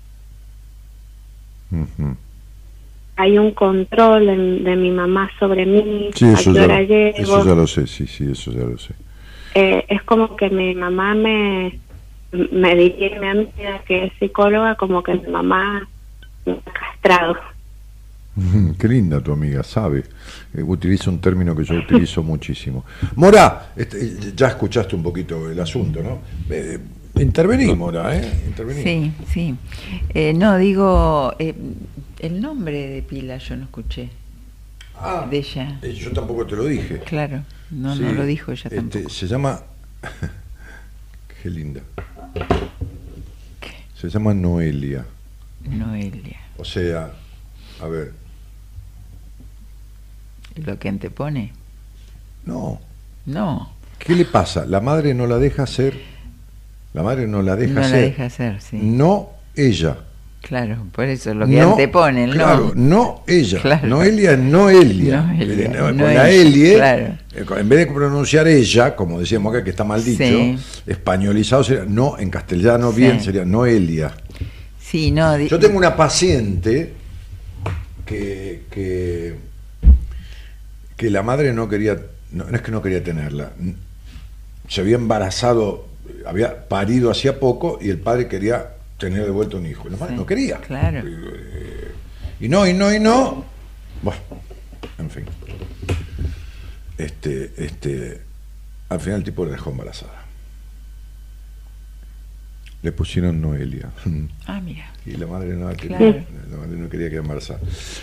Ujú. 1.71 2.24
Hay 3.17 3.37
un 3.37 3.51
control 3.51 4.29
en- 4.29 4.63
de 4.63 4.75
mi 4.75 4.91
mamá 4.91 5.29
sobre 5.39 5.65
mí 5.65 6.09
Sí, 6.13 6.25
a 6.25 6.33
eso 6.33 6.53
ya, 6.53 6.79
eso 6.81 7.45
ya 7.45 7.55
lo 7.55 7.67
sé, 7.67 7.87
sí, 7.87 8.07
sí, 8.07 8.29
eso 8.31 8.51
ya 8.51 8.63
lo 8.65 8.77
sé. 8.77 8.93
Eh, 9.55 9.85
es 9.87 10.03
como 10.03 10.35
que 10.35 10.49
mi 10.49 10.75
mamá 10.75 11.13
me 11.15 11.79
me 12.51 12.75
diría 12.75 13.17
mi 13.19 13.27
amiga 13.27 13.79
que 13.87 14.05
es 14.05 14.13
psicóloga 14.19 14.75
como 14.75 15.01
que 15.01 15.13
mi 15.13 15.27
mamá 15.29 15.87
me 16.45 16.51
ha 16.53 16.71
castrado 16.73 17.37
Qué 18.77 18.87
linda 18.89 19.21
tu 19.21 19.31
amiga, 19.31 19.63
sabe. 19.63 20.03
Eh, 20.53 20.61
utiliza 20.61 21.09
un 21.09 21.19
término 21.21 21.55
que 21.55 21.63
yo 21.63 21.75
utilizo 21.75 22.21
muchísimo. 22.33 22.83
Mora, 23.15 23.67
este, 23.77 24.33
ya 24.35 24.47
escuchaste 24.49 24.95
un 24.95 25.03
poquito 25.03 25.49
el 25.49 25.57
asunto, 25.59 26.03
¿no? 26.03 26.19
Eh, 26.49 26.77
intervení, 27.19 27.73
Mora, 27.75 28.15
¿eh? 28.17 28.31
Intervení. 28.47 28.83
Sí, 28.83 29.11
sí. 29.31 29.55
Eh, 30.13 30.33
no, 30.33 30.57
digo, 30.57 31.33
eh, 31.39 31.55
el 32.19 32.41
nombre 32.41 32.87
de 32.89 33.01
Pila 33.01 33.37
yo 33.37 33.55
no 33.57 33.65
escuché, 33.65 34.09
Ah, 34.97 35.27
de 35.29 35.37
ella. 35.37 35.79
eh, 35.81 35.93
yo 35.93 36.11
tampoco 36.11 36.45
te 36.45 36.55
lo 36.55 36.65
dije. 36.65 36.99
Claro, 36.99 37.43
no, 37.71 37.95
Sí, 37.95 38.01
no 38.01 38.13
lo 38.13 38.25
dijo 38.25 38.51
ella 38.51 38.63
este, 38.65 38.75
tampoco. 38.77 39.09
Se 39.09 39.27
llama. 39.27 39.61
Qué 41.43 41.49
linda. 41.49 41.81
Se 43.99 44.09
llama 44.09 44.33
Noelia. 44.33 45.05
Noelia. 45.69 46.39
O 46.57 46.65
sea, 46.65 47.11
a 47.81 47.87
ver, 47.87 48.13
¿Lo 50.55 50.79
que 50.79 50.89
antepone? 50.89 51.51
no. 52.45 52.79
No, 53.25 53.71
¿Qué 53.97 54.13
le 54.13 54.23
pasa? 54.25 54.65
La 54.67 54.79
madre 54.81 55.15
no 55.15 55.25
la 55.25 55.37
deja 55.39 55.63
hacer. 55.63 55.99
La 56.95 57.03
madre 57.03 57.27
no 57.27 57.41
la 57.41 57.55
deja 57.55 57.73
no 57.73 57.79
la 57.81 57.85
hacer. 57.87 58.01
deja 58.01 58.25
hacer, 58.25 58.61
sí. 58.61 58.77
No 58.81 59.29
ella. 59.55 59.97
Claro, 60.41 60.85
por 60.91 61.05
eso 61.05 61.33
lo 61.33 61.47
que 61.47 61.53
no, 61.59 61.71
antepone, 61.71 62.23
el 62.25 62.31
claro, 62.31 62.71
no. 62.75 62.95
no 62.97 63.23
ella. 63.27 63.59
Claro. 63.61 63.87
Noelia 63.87 64.31
es 64.33 64.39
Noelia. 64.39 65.21
Noelia, 65.23 65.67
no, 65.69 65.79
con 65.87 65.97
no 65.97 66.03
la 66.05 66.29
ella, 66.29 66.29
Elie, 66.29 66.73
claro. 66.75 67.03
eh, 67.33 67.45
en 67.57 67.69
vez 67.69 67.79
de 67.79 67.87
pronunciar 67.87 68.47
ella, 68.47 68.95
como 68.95 69.19
decíamos 69.19 69.53
acá, 69.53 69.63
que 69.63 69.71
está 69.71 69.83
mal 69.83 70.03
dicho, 70.03 70.23
Sí. 70.23 70.57
españolizado 70.85 71.63
sería 71.63 71.85
no, 71.87 72.17
en 72.19 72.29
castellano 72.29 72.91
Sí. 72.91 72.97
bien 73.01 73.19
sería 73.21 73.43
Noelia. 73.43 74.13
Sí, 74.79 75.09
no. 75.11 75.37
Yo 75.39 75.57
tengo 75.59 75.77
una 75.79 75.95
paciente 75.97 76.93
que, 78.05 78.65
que, 78.69 79.35
que 80.95 81.09
la 81.09 81.23
madre 81.23 81.53
no 81.53 81.67
quería, 81.67 81.97
no, 82.31 82.43
no 82.45 82.55
es 82.55 82.61
que 82.61 82.71
no 82.71 82.81
quería 82.83 83.03
tenerla, 83.03 83.51
se 84.67 84.81
había 84.81 84.95
embarazado, 84.95 85.87
había 86.25 86.67
parido 86.67 87.11
hacía 87.11 87.39
poco 87.39 87.77
y 87.81 87.89
el 87.89 87.99
padre 87.99 88.27
quería 88.27 88.71
tener 88.97 89.23
de 89.25 89.31
vuelta 89.31 89.57
un 89.57 89.65
hijo. 89.65 89.87
La 89.89 89.97
madre 89.97 90.13
Sí, 90.13 90.19
no 90.19 90.25
quería. 90.25 90.57
claro. 90.59 90.99
Eh, 91.05 91.91
Y 92.39 92.49
no, 92.49 92.67
y 92.67 92.73
no, 92.73 92.93
y 92.93 92.99
no. 92.99 93.45
Bueno, 94.01 94.19
en 94.97 95.09
fin. 95.09 95.25
Este, 96.97 97.51
este, 97.57 98.21
al 98.89 98.99
final 98.99 99.19
el 99.19 99.23
tipo 99.25 99.45
le 99.45 99.51
dejó 99.51 99.71
embarazada. 99.71 100.23
Le 102.81 102.91
pusieron 102.91 103.41
Noelia. 103.41 103.89
Ah, 104.47 104.61
mira. 104.61 104.85
Y 105.07 105.11
la 105.17 105.25
madre 105.27 105.55
no, 105.55 105.67
quería, 105.75 105.97
Claro. 105.97 106.23
la 106.51 106.57
madre 106.57 106.77
no 106.77 106.87
quería 106.89 107.09
quedar 107.09 107.23
embarazada. 107.23 107.59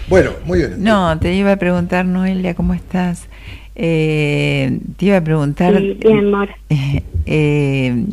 Bueno, 0.08 0.32
muy 0.44 0.58
bien. 0.58 0.82
No, 0.82 1.16
te 1.20 1.32
iba 1.34 1.52
a 1.52 1.56
preguntar, 1.56 2.04
Noelia, 2.04 2.54
¿cómo 2.54 2.74
estás? 2.74 3.26
Eh, 3.74 4.78
te 4.96 5.06
iba 5.06 5.16
a 5.16 5.24
preguntar. 5.24 5.76
Sí, 5.78 5.98
bien, 6.00 6.32
eh, 6.68 7.02
eh, 7.26 8.06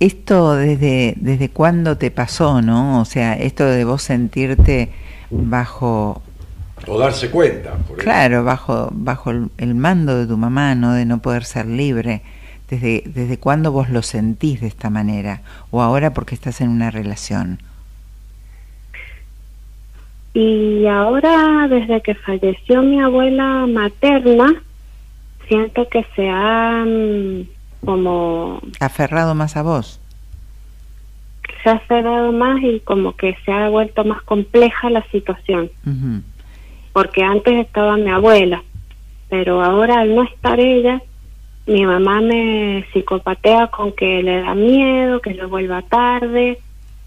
esto 0.00 0.54
desde, 0.54 1.14
desde 1.16 1.48
cuándo 1.50 1.96
te 1.96 2.10
pasó, 2.10 2.62
¿no? 2.62 3.00
O 3.00 3.04
sea, 3.04 3.34
esto 3.34 3.64
de 3.64 3.84
vos 3.84 4.02
sentirte 4.02 4.90
bajo, 5.30 6.22
O 6.86 6.98
darse 6.98 7.30
cuenta. 7.30 7.74
por 7.74 7.96
claro, 7.98 8.44
bajo, 8.44 8.88
bajo 8.92 9.30
el, 9.30 9.50
el 9.58 9.74
mando 9.74 10.18
de 10.18 10.26
tu 10.26 10.36
mamá, 10.36 10.74
¿no? 10.74 10.92
De 10.92 11.04
no 11.04 11.18
poder 11.20 11.44
ser 11.44 11.66
libre. 11.66 12.22
¿Desde, 12.68 13.04
¿Desde 13.06 13.38
cuándo 13.38 13.70
vos 13.70 13.90
lo 13.90 14.02
sentís 14.02 14.60
de 14.60 14.66
esta 14.66 14.90
manera? 14.90 15.42
¿O 15.70 15.82
ahora 15.82 16.12
porque 16.12 16.34
estás 16.34 16.60
en 16.60 16.68
una 16.68 16.90
relación? 16.90 17.60
Y 20.38 20.86
ahora, 20.86 21.66
desde 21.66 22.02
que 22.02 22.14
falleció 22.14 22.82
mi 22.82 23.00
abuela 23.00 23.66
materna, 23.66 24.52
siento 25.48 25.88
que 25.88 26.04
se 26.14 26.28
ha 26.28 26.84
como 27.82 28.60
¿Aferrado 28.78 29.34
más 29.34 29.56
a 29.56 29.62
vos? 29.62 29.98
se 31.62 31.70
ha 31.70 31.78
cerrado 31.88 32.32
más 32.32 32.62
y 32.62 32.80
como 32.80 33.16
que 33.16 33.34
se 33.46 33.50
ha 33.50 33.70
vuelto 33.70 34.04
más 34.04 34.20
compleja 34.24 34.90
la 34.90 35.02
situación. 35.10 35.70
Porque 36.92 37.22
antes 37.22 37.54
estaba 37.54 37.96
mi 37.96 38.10
abuela, 38.10 38.62
pero 39.30 39.64
ahora 39.64 40.00
al 40.00 40.14
no 40.14 40.22
estar 40.22 40.60
ella, 40.60 41.00
mi 41.66 41.86
mamá 41.86 42.20
me 42.20 42.84
psicopatea 42.92 43.68
con 43.68 43.92
que 43.92 44.22
le 44.22 44.42
da 44.42 44.54
miedo, 44.54 45.22
que 45.22 45.34
yo 45.34 45.48
vuelva 45.48 45.80
tarde, 45.80 46.58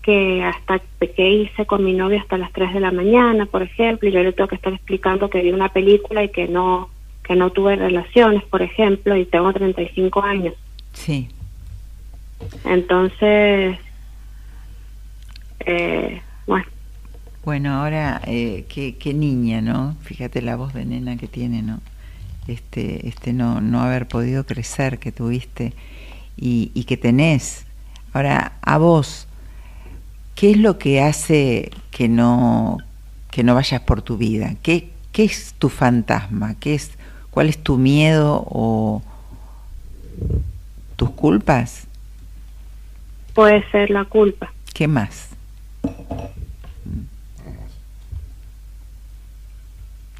que 0.09 0.43
hasta 0.43 0.81
que 1.15 1.29
hice 1.29 1.67
con 1.67 1.85
mi 1.85 1.93
novio 1.93 2.19
hasta 2.19 2.39
las 2.39 2.51
3 2.51 2.73
de 2.73 2.79
la 2.79 2.91
mañana, 2.91 3.45
por 3.45 3.61
ejemplo, 3.61 4.09
y 4.09 4.11
yo 4.11 4.23
le 4.23 4.33
tengo 4.33 4.47
que 4.47 4.55
estar 4.55 4.73
explicando 4.73 5.29
que 5.29 5.43
vi 5.43 5.51
una 5.51 5.69
película 5.71 6.23
y 6.23 6.29
que 6.29 6.47
no 6.47 6.89
que 7.23 7.35
no 7.35 7.51
tuve 7.51 7.75
relaciones, 7.75 8.43
por 8.45 8.63
ejemplo, 8.63 9.15
y 9.15 9.25
tengo 9.25 9.53
35 9.53 10.23
años. 10.23 10.55
Sí. 10.93 11.29
Entonces, 12.65 13.77
eh, 15.59 16.21
bueno, 16.47 16.65
Bueno, 17.45 17.73
ahora, 17.75 18.19
eh, 18.25 18.65
qué, 18.67 18.95
qué 18.95 19.13
niña, 19.13 19.61
¿no? 19.61 19.95
Fíjate 20.01 20.41
la 20.41 20.55
voz 20.55 20.73
de 20.73 20.85
nena 20.85 21.17
que 21.17 21.27
tiene, 21.27 21.61
¿no? 21.61 21.81
Este, 22.47 23.07
este 23.07 23.31
no, 23.31 23.61
no 23.61 23.81
haber 23.83 24.07
podido 24.07 24.43
crecer 24.47 24.97
que 24.97 25.11
tuviste 25.11 25.73
y, 26.35 26.71
y 26.73 26.85
que 26.85 26.97
tenés. 26.97 27.67
Ahora, 28.11 28.53
a 28.63 28.79
vos, 28.79 29.28
¿qué 30.39 30.51
es 30.51 30.57
lo 30.57 30.77
que 30.77 31.01
hace 31.01 31.69
que 31.91 32.07
no, 32.07 32.77
que 33.29 33.43
no 33.43 33.55
vayas 33.55 33.81
por 33.81 34.01
tu 34.01 34.15
vida? 34.15 34.55
¿Qué, 34.63 34.89
¿Qué 35.11 35.25
es 35.25 35.53
tu 35.59 35.67
fantasma? 35.67 36.55
¿Qué 36.61 36.75
es, 36.75 36.91
¿Cuál 37.29 37.49
es 37.49 37.61
tu 37.61 37.77
miedo 37.77 38.45
o 38.49 39.01
tus 40.95 41.09
culpas? 41.09 41.87
puede 43.33 43.69
ser 43.71 43.89
la 43.89 44.05
culpa. 44.05 44.51
¿Qué 44.73 44.87
más? 44.87 45.29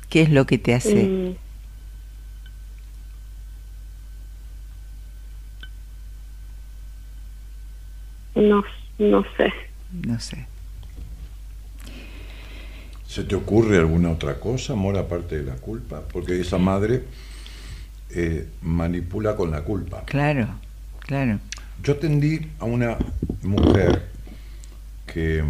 ¿Qué 0.10 0.22
es 0.22 0.30
lo 0.30 0.46
que 0.46 0.58
te 0.58 0.74
hace? 0.74 1.06
Mm. 1.06 1.36
No, 8.36 8.64
no 8.98 9.24
sé. 9.38 9.69
No 9.92 10.20
sé. 10.20 10.46
¿Se 13.08 13.24
te 13.24 13.36
ocurre 13.36 13.78
alguna 13.78 14.12
otra 14.12 14.40
cosa, 14.40 14.74
amor, 14.74 14.98
aparte 14.98 15.38
de 15.40 15.44
la 15.44 15.56
culpa? 15.56 16.02
Porque 16.14 16.40
esa 16.40 16.60
madre 16.60 17.06
eh, 18.12 18.48
manipula 18.62 19.36
con 19.36 19.50
la 19.50 19.64
culpa. 19.64 20.04
Claro, 20.06 20.48
claro. 21.00 21.40
Yo 21.82 21.94
atendí 21.94 22.52
a 22.60 22.66
una 22.66 22.98
mujer 23.42 24.10
que 25.08 25.44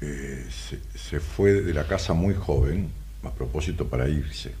eh, 0.00 0.46
se, 0.50 0.80
se 0.98 1.20
fue 1.20 1.52
de 1.52 1.74
la 1.74 1.86
casa 1.86 2.14
muy 2.14 2.34
joven, 2.34 2.90
a 3.22 3.30
propósito 3.30 3.86
para 3.88 4.08
irse. 4.08 4.54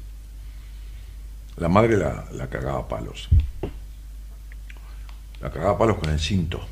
La 1.56 1.68
madre 1.68 1.96
la, 1.96 2.26
la 2.32 2.48
cagaba 2.48 2.80
a 2.80 2.88
palos. 2.88 3.28
La 5.40 5.50
cagaba 5.50 5.72
a 5.72 5.78
palos 5.78 5.98
con 5.98 6.10
el 6.10 6.20
cinto. 6.20 6.66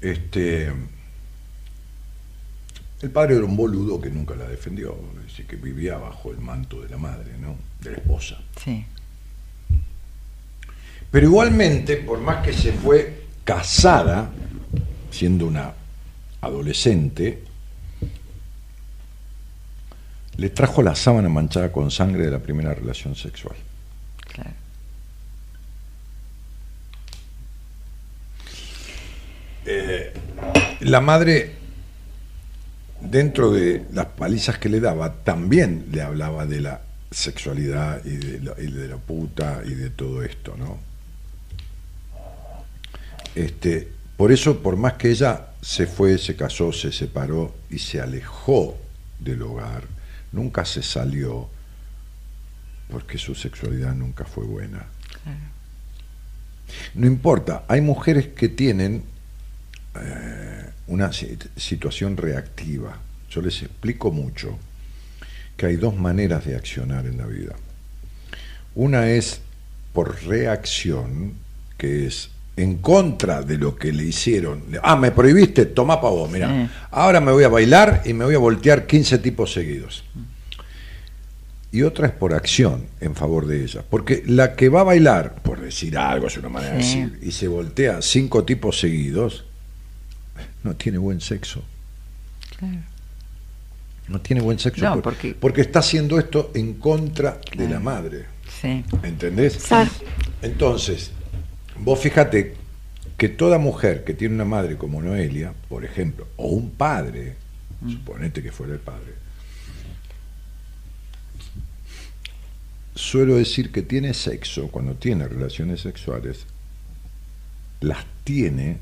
Este, 0.00 0.72
el 3.00 3.10
padre 3.10 3.36
era 3.36 3.44
un 3.44 3.56
boludo 3.56 4.00
que 4.00 4.10
nunca 4.10 4.34
la 4.34 4.48
defendió, 4.48 4.96
es 5.18 5.26
decir, 5.26 5.46
que 5.46 5.56
vivía 5.56 5.98
bajo 5.98 6.30
el 6.30 6.38
manto 6.38 6.80
de 6.82 6.88
la 6.88 6.98
madre, 6.98 7.36
¿no? 7.40 7.56
De 7.80 7.92
la 7.92 7.96
esposa. 7.98 8.38
Sí. 8.62 8.84
Pero 11.10 11.26
igualmente, 11.26 11.96
por 11.96 12.20
más 12.20 12.44
que 12.44 12.52
se 12.52 12.72
fue 12.72 13.24
casada, 13.44 14.30
siendo 15.10 15.46
una 15.46 15.72
adolescente, 16.40 17.42
le 20.36 20.50
trajo 20.50 20.82
la 20.82 20.94
sábana 20.94 21.28
manchada 21.28 21.72
con 21.72 21.90
sangre 21.90 22.24
de 22.24 22.30
la 22.30 22.38
primera 22.38 22.74
relación 22.74 23.14
sexual. 23.14 23.56
Claro. 24.20 24.67
Eh, 29.70 30.14
la 30.80 31.02
madre, 31.02 31.52
dentro 33.02 33.50
de 33.50 33.84
las 33.92 34.06
palizas 34.06 34.56
que 34.56 34.70
le 34.70 34.80
daba, 34.80 35.16
también 35.24 35.88
le 35.92 36.00
hablaba 36.00 36.46
de 36.46 36.62
la 36.62 36.80
sexualidad 37.10 38.02
y 38.02 38.16
de 38.16 38.40
la, 38.40 38.54
y 38.58 38.68
de 38.68 38.88
la 38.88 38.96
puta 38.96 39.60
y 39.66 39.74
de 39.74 39.90
todo 39.90 40.22
esto, 40.22 40.56
¿no? 40.56 40.78
Este, 43.34 43.92
por 44.16 44.32
eso, 44.32 44.62
por 44.62 44.76
más 44.76 44.94
que 44.94 45.10
ella 45.10 45.48
se 45.60 45.86
fue, 45.86 46.16
se 46.16 46.34
casó, 46.34 46.72
se 46.72 46.90
separó 46.90 47.54
y 47.68 47.78
se 47.78 48.00
alejó 48.00 48.78
del 49.18 49.42
hogar, 49.42 49.82
nunca 50.32 50.64
se 50.64 50.82
salió 50.82 51.50
porque 52.90 53.18
su 53.18 53.34
sexualidad 53.34 53.94
nunca 53.94 54.24
fue 54.24 54.44
buena. 54.44 54.86
No 56.94 57.06
importa, 57.06 57.64
hay 57.68 57.82
mujeres 57.82 58.28
que 58.28 58.48
tienen 58.48 59.17
eh, 59.96 60.64
una 60.88 61.12
si- 61.12 61.36
situación 61.56 62.16
reactiva. 62.16 62.98
Yo 63.30 63.42
les 63.42 63.62
explico 63.62 64.10
mucho 64.10 64.58
que 65.56 65.66
hay 65.66 65.76
dos 65.76 65.96
maneras 65.96 66.44
de 66.44 66.56
accionar 66.56 67.06
en 67.06 67.18
la 67.18 67.26
vida. 67.26 67.54
Una 68.74 69.08
es 69.10 69.40
por 69.92 70.22
reacción, 70.24 71.34
que 71.76 72.06
es 72.06 72.30
en 72.56 72.76
contra 72.78 73.42
de 73.42 73.56
lo 73.58 73.76
que 73.76 73.92
le 73.92 74.04
hicieron. 74.04 74.64
Ah, 74.82 74.96
me 74.96 75.10
prohibiste, 75.10 75.66
toma 75.66 76.00
pa' 76.00 76.10
vos, 76.10 76.30
mira. 76.30 76.48
Sí. 76.48 76.70
Ahora 76.90 77.20
me 77.20 77.32
voy 77.32 77.44
a 77.44 77.48
bailar 77.48 78.02
y 78.04 78.12
me 78.12 78.24
voy 78.24 78.34
a 78.34 78.38
voltear 78.38 78.86
15 78.86 79.18
tipos 79.18 79.52
seguidos. 79.52 80.04
Y 81.70 81.82
otra 81.82 82.06
es 82.06 82.12
por 82.14 82.32
acción 82.32 82.86
en 83.00 83.14
favor 83.14 83.46
de 83.46 83.62
ella. 83.62 83.82
Porque 83.88 84.22
la 84.26 84.56
que 84.56 84.68
va 84.70 84.80
a 84.80 84.84
bailar, 84.84 85.34
por 85.42 85.60
decir 85.60 85.98
algo, 85.98 86.26
es 86.28 86.36
una 86.38 86.48
manera 86.48 86.80
Sí. 86.82 87.00
de 87.00 87.06
decir, 87.10 87.18
y 87.28 87.32
se 87.32 87.46
voltea 87.48 88.00
cinco 88.00 88.44
tipos 88.44 88.80
seguidos, 88.80 89.44
no 90.64 90.74
tiene 90.76 90.98
buen 90.98 91.20
sexo. 91.20 91.62
Claro. 92.58 92.78
No 94.08 94.20
tiene 94.20 94.40
buen 94.40 94.58
sexo. 94.58 94.84
No, 94.84 95.02
por- 95.02 95.14
porque- 95.38 95.60
está 95.60 95.80
haciendo 95.80 96.18
esto 96.18 96.50
en 96.54 96.74
contra 96.74 97.40
de 97.56 97.68
la 97.68 97.78
madre. 97.80 98.24
Sí. 98.60 98.84
¿Entendés? 99.02 99.68
Entonces, 100.42 101.10
vos 101.78 101.98
fíjate 102.00 102.54
que 103.18 103.28
toda 103.28 103.58
mujer 103.58 104.04
que 104.04 104.14
tiene 104.14 104.34
una 104.34 104.44
madre 104.46 104.76
como 104.78 105.02
Noelia, 105.02 105.52
por 105.68 105.84
ejemplo, 105.84 106.26
o 106.36 106.48
un 106.48 106.70
padre, 106.70 107.36
suponete 107.86 108.42
que 108.42 108.50
fuera 108.52 108.72
el 108.72 108.78
padre, 108.80 109.12
suelo 112.94 113.36
decir 113.36 113.70
que 113.70 113.82
tiene 113.82 114.14
sexo, 114.14 114.68
cuando 114.68 114.94
tiene 114.94 115.28
relaciones 115.28 115.80
sexuales, 115.80 116.46
las 117.80 118.04
tiene 118.24 118.78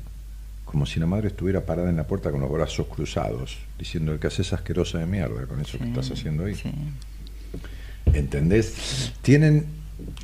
como 0.67 0.85
si 0.85 0.99
la 0.99 1.05
madre 1.07 1.29
estuviera 1.29 1.65
parada 1.65 1.89
en 1.89 1.95
la 1.95 2.05
puerta 2.05 2.29
con 2.29 2.41
los 2.41 2.51
brazos 2.51 2.85
cruzados, 2.87 3.57
diciendo 3.79 4.19
que 4.19 4.27
haces 4.27 4.51
asquerosa 4.53 4.99
de 4.99 5.05
mierda 5.07 5.45
con 5.47 5.59
eso 5.61 5.77
que 5.79 5.85
estás 5.85 6.11
haciendo 6.11 6.45
ahí. 6.45 6.53
sí. 6.55 6.69
¿Entendés? 8.13 9.11
Tienen 9.21 9.65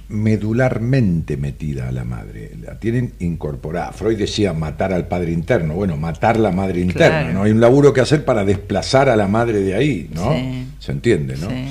medularmente 0.08 1.36
metida 1.38 1.90
a 1.90 1.92
la 1.92 2.04
madre, 2.04 2.52
la 2.62 2.80
tienen 2.80 3.14
incorporada. 3.20 3.92
Freud 3.92 4.18
decía 4.18 4.54
matar 4.54 4.94
al 4.94 5.08
padre 5.08 5.32
interno, 5.32 5.74
bueno, 5.74 5.98
matar 5.98 6.38
la 6.40 6.52
madre 6.52 6.80
interna, 6.82 7.22
Claro. 7.22 7.34
¿no? 7.34 7.44
Hay 7.44 7.52
un 7.52 7.60
laburo 7.60 7.92
que 7.94 8.02
hacer 8.02 8.24
para 8.24 8.46
desplazar 8.46 9.10
a 9.10 9.16
la 9.16 9.28
madre 9.28 9.60
de 9.62 9.74
ahí, 9.76 10.10
¿no? 10.14 10.32
Sí. 10.34 10.68
Se 10.80 10.92
entiende, 10.92 11.36
¿no? 11.38 11.50
Sí. 11.50 11.66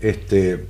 Este, 0.00 0.64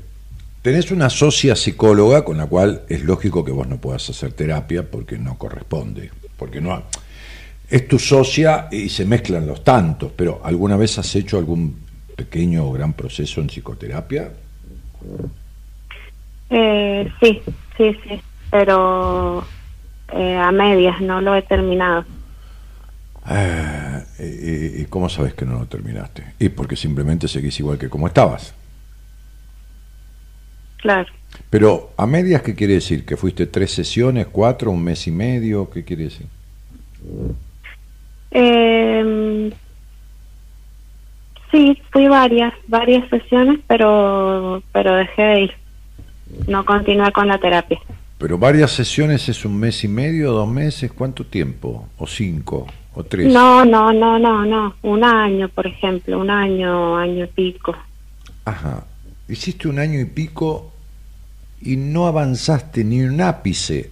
tenés 0.60 0.90
una 0.90 1.08
socia 1.08 1.54
psicóloga 1.56 2.24
con 2.24 2.36
la 2.36 2.46
cual 2.46 2.82
es 2.88 3.02
lógico 3.04 3.44
que 3.44 3.52
vos 3.52 3.66
no 3.68 3.80
puedas 3.80 4.08
hacer 4.10 4.32
terapia 4.32 4.90
porque 4.90 5.16
no 5.18 5.38
corresponde, 5.38 6.10
porque 6.36 6.60
no 6.60 6.72
ha- 6.74 6.84
es 7.72 7.88
tu 7.88 7.98
socia 7.98 8.68
y 8.70 8.90
se 8.90 9.06
mezclan 9.06 9.46
los 9.46 9.64
tantos, 9.64 10.12
pero 10.14 10.42
¿alguna 10.44 10.76
vez 10.76 10.98
has 10.98 11.16
hecho 11.16 11.38
algún 11.38 11.80
pequeño 12.14 12.66
o 12.66 12.72
gran 12.72 12.92
proceso 12.92 13.40
en 13.40 13.46
psicoterapia? 13.46 14.30
Eh, 16.50 17.10
sí, 17.18 17.40
sí, 17.78 17.96
sí, 18.04 18.20
pero 18.50 19.42
eh, 20.12 20.36
a 20.36 20.52
medias, 20.52 21.00
no 21.00 21.22
lo 21.22 21.34
he 21.34 21.40
terminado. 21.40 22.04
Ah, 23.24 24.02
¿y, 24.18 24.82
y 24.82 24.86
cómo 24.90 25.08
sabes 25.08 25.32
que 25.32 25.46
no 25.46 25.58
lo 25.58 25.64
terminaste? 25.64 26.34
Y 26.38 26.50
porque 26.50 26.76
simplemente 26.76 27.26
seguís 27.26 27.58
igual 27.58 27.78
que 27.78 27.88
como 27.88 28.06
estabas. 28.06 28.52
Claro. 30.76 31.10
Pero 31.48 31.94
a 31.96 32.06
medias, 32.06 32.42
¿qué 32.42 32.54
quiere 32.54 32.74
decir? 32.74 33.06
¿Que 33.06 33.16
fuiste 33.16 33.46
tres 33.46 33.72
sesiones, 33.72 34.26
cuatro, 34.26 34.70
un 34.70 34.84
mes 34.84 35.06
y 35.06 35.10
medio? 35.10 35.70
¿Qué 35.70 35.84
quiere 35.84 36.04
decir? 36.04 36.26
Eh, 38.32 39.52
sí, 41.50 41.78
fui 41.90 42.08
varias, 42.08 42.52
varias 42.66 43.08
sesiones, 43.08 43.60
pero, 43.66 44.62
pero 44.72 44.96
dejé 44.96 45.22
de 45.22 45.40
ir. 45.42 45.52
No 46.46 46.64
continué 46.64 47.12
con 47.12 47.28
la 47.28 47.38
terapia. 47.38 47.78
Pero 48.18 48.38
varias 48.38 48.70
sesiones 48.70 49.28
es 49.28 49.44
un 49.44 49.58
mes 49.58 49.84
y 49.84 49.88
medio, 49.88 50.32
dos 50.32 50.48
meses, 50.48 50.92
¿cuánto 50.92 51.26
tiempo? 51.26 51.88
¿O 51.98 52.06
cinco? 52.06 52.66
¿O 52.94 53.04
tres? 53.04 53.32
No, 53.32 53.64
no, 53.64 53.92
no, 53.92 54.18
no, 54.18 54.44
no. 54.46 54.74
Un 54.82 55.04
año, 55.04 55.48
por 55.48 55.66
ejemplo, 55.66 56.18
un 56.18 56.30
año, 56.30 56.96
año 56.96 57.24
y 57.24 57.28
pico. 57.28 57.74
Ajá. 58.44 58.84
Hiciste 59.28 59.68
un 59.68 59.78
año 59.78 60.00
y 60.00 60.04
pico 60.04 60.72
y 61.60 61.76
no 61.76 62.06
avanzaste 62.06 62.84
ni 62.84 63.02
un 63.02 63.20
ápice 63.20 63.90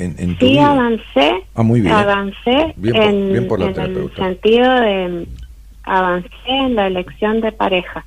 en, 0.00 0.14
en 0.18 0.36
tu 0.38 0.46
Sí 0.46 0.52
vida. 0.52 0.70
avancé, 0.72 1.44
Ah, 1.54 1.62
muy 1.62 1.80
bien. 1.80 1.92
avancé 1.94 2.74
Bien 2.76 2.94
por- 2.94 3.02
en, 3.04 3.32
bien 3.32 3.48
por 3.48 3.60
la 3.60 3.66
en 3.66 3.80
el 3.96 4.14
sentido 4.16 4.72
de 4.80 5.28
avancé 5.84 6.28
en 6.48 6.74
la 6.74 6.86
elección 6.86 7.40
de 7.40 7.52
pareja. 7.52 8.04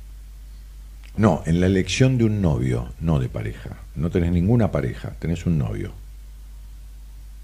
No, 1.16 1.42
en 1.46 1.60
la 1.60 1.66
elección 1.66 2.18
de 2.18 2.24
un 2.24 2.42
novio, 2.42 2.88
no 3.00 3.18
de 3.20 3.28
pareja. 3.28 3.70
No 3.94 4.10
tenés 4.10 4.32
ninguna 4.32 4.72
pareja, 4.72 5.12
tenés 5.20 5.46
un 5.46 5.58
novio. 5.58 5.92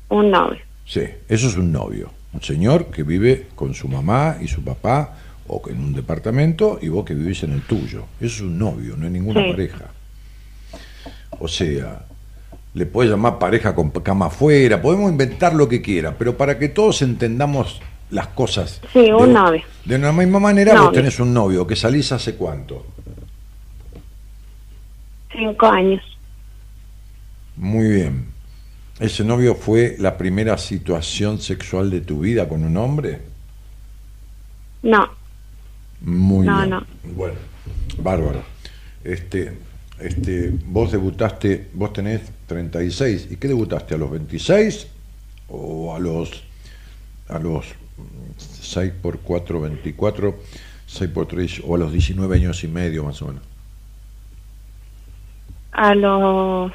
Un 0.09 0.31
novio. 0.31 0.59
Sí, 0.85 1.02
eso 1.28 1.47
es 1.47 1.56
un 1.56 1.70
novio. 1.70 2.10
Un 2.32 2.43
señor 2.43 2.86
que 2.86 3.02
vive 3.05 3.47
con 3.55 3.74
su 3.74 3.86
mamá 3.89 4.39
y 4.40 4.48
su 4.48 4.62
papá 4.64 5.14
o 5.47 5.62
en 5.68 5.78
un 5.81 5.93
departamento 5.93 6.78
y 6.82 6.89
vos 6.89 7.05
que 7.05 7.14
vivís 7.14 7.43
en 7.44 7.52
el 7.52 7.62
tuyo. 7.62 8.05
Eso 8.20 8.35
es 8.36 8.40
un 8.40 8.59
novio, 8.59 8.97
no 8.97 9.06
es 9.06 9.12
ninguna 9.12 9.43
Sí. 9.44 9.51
pareja. 9.51 9.85
O 11.39 11.47
sea, 11.48 12.05
le 12.74 12.86
puedes 12.86 13.10
llamar 13.10 13.38
pareja 13.38 13.74
con 13.74 13.90
cama 13.90 14.26
afuera, 14.26 14.80
podemos 14.80 15.10
inventar 15.10 15.55
lo 15.55 15.68
que 15.68 15.82
quiera, 15.82 16.16
pero 16.16 16.36
para 16.36 16.59
que 16.59 16.68
todos 16.68 17.02
entendamos 17.02 17.80
las 18.10 18.28
cosas. 18.28 18.80
Sí, 18.92 19.10
un 19.10 19.28
de, 19.28 19.34
novio. 19.34 19.62
De 19.84 19.98
la 19.98 20.12
misma 20.12 20.40
manera 20.40 20.80
vos 20.80 20.92
tenés 20.92 21.18
un 21.20 21.32
novio 21.34 21.66
que 21.66 21.76
salís 21.76 22.12
hace 22.12 22.34
cuánto. 22.36 22.86
Cinco 25.32 25.66
años. 25.66 26.02
Muy 27.56 27.88
bien. 27.88 28.26
¿Ese 28.98 29.24
novio 29.24 29.55
fue 29.55 29.97
la 29.98 30.18
primera 30.18 30.59
situación 30.59 31.40
sexual 31.40 31.90
de 31.90 32.01
tu 32.02 32.20
vida 32.20 32.48
con 32.48 32.64
un 32.64 32.76
hombre? 32.76 33.22
No, 34.82 35.09
Muy 36.01 36.47
No, 36.47 36.56
bien. 36.59 36.70
no. 36.70 36.86
Bueno, 37.14 37.34
bárbaro. 37.98 38.42
Este, 39.05 39.56
este, 39.98 40.52
vos 40.66 40.90
debutaste, 40.92 41.68
vos 41.74 41.92
tenés 41.92 42.22
36. 42.51 43.28
¿Y 43.31 43.36
qué 43.36 43.48
debutaste? 43.48 43.94
¿A 43.94 43.98
los 43.98 44.10
26 44.10 44.89
o 45.48 45.94
a 45.94 45.98
los 45.98 46.43
a 47.28 47.39
los 47.39 47.64
6 48.36 48.93
por 49.01 49.20
4, 49.20 49.60
24, 49.60 50.39
6 50.86 51.10
por 51.10 51.27
3 51.27 51.62
o 51.64 51.77
a 51.77 51.78
los 51.78 51.93
19 51.93 52.36
años 52.36 52.64
y 52.64 52.68
medio 52.68 53.05
más 53.05 53.22
o 53.22 53.28
menos? 53.28 53.43
a 55.72 55.94
los 55.94 56.72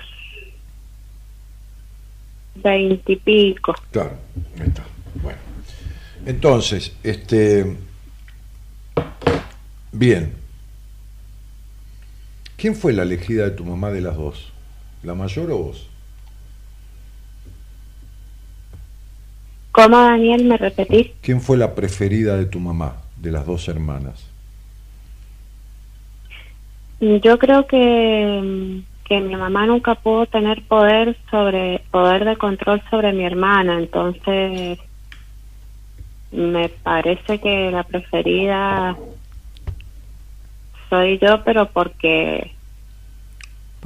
veintipico. 2.56 3.76
Claro, 3.92 4.18
ahí 4.60 4.68
está. 4.68 4.84
Bueno. 5.22 5.38
Entonces, 6.26 6.96
este 7.04 7.76
bien. 9.92 10.34
¿Quién 12.58 12.76
fue 12.76 12.94
la 12.94 13.04
elegida 13.04 13.44
de 13.44 13.52
tu 13.52 13.66
mamá 13.66 13.92
de 13.92 14.02
las 14.02 14.16
dos? 14.16 14.52
¿La 15.06 15.14
mayor 15.14 15.52
o 15.52 15.58
vos? 15.58 15.88
¿Cómo, 19.72 19.98
Daniel? 19.98 20.46
¿Me 20.46 20.58
repetís? 20.58 21.12
¿Quién 21.22 21.42
fue 21.42 21.58
la 21.58 21.76
preferida 21.76 22.38
de 22.38 22.48
tu 22.48 22.60
mamá, 22.60 23.04
de 23.16 23.32
las 23.32 23.46
dos 23.46 23.68
hermanas? 23.68 24.28
Yo 27.00 27.38
creo 27.38 27.68
que, 27.68 28.82
que 29.04 29.20
mi 29.20 29.36
mamá 29.36 29.68
nunca 29.68 29.94
pudo 29.94 30.26
tener 30.26 30.66
poder 30.68 31.16
sobre 31.30 31.84
poder 31.92 32.26
de 32.26 32.38
control 32.38 32.82
sobre 32.90 33.14
mi 33.14 33.26
hermana, 33.26 33.78
entonces 33.78 34.80
me 36.32 36.70
parece 36.70 37.40
que 37.40 37.70
la 37.70 37.84
preferida 37.84 38.98
soy 40.90 41.20
yo, 41.20 41.44
pero 41.44 41.70
porque 41.70 42.56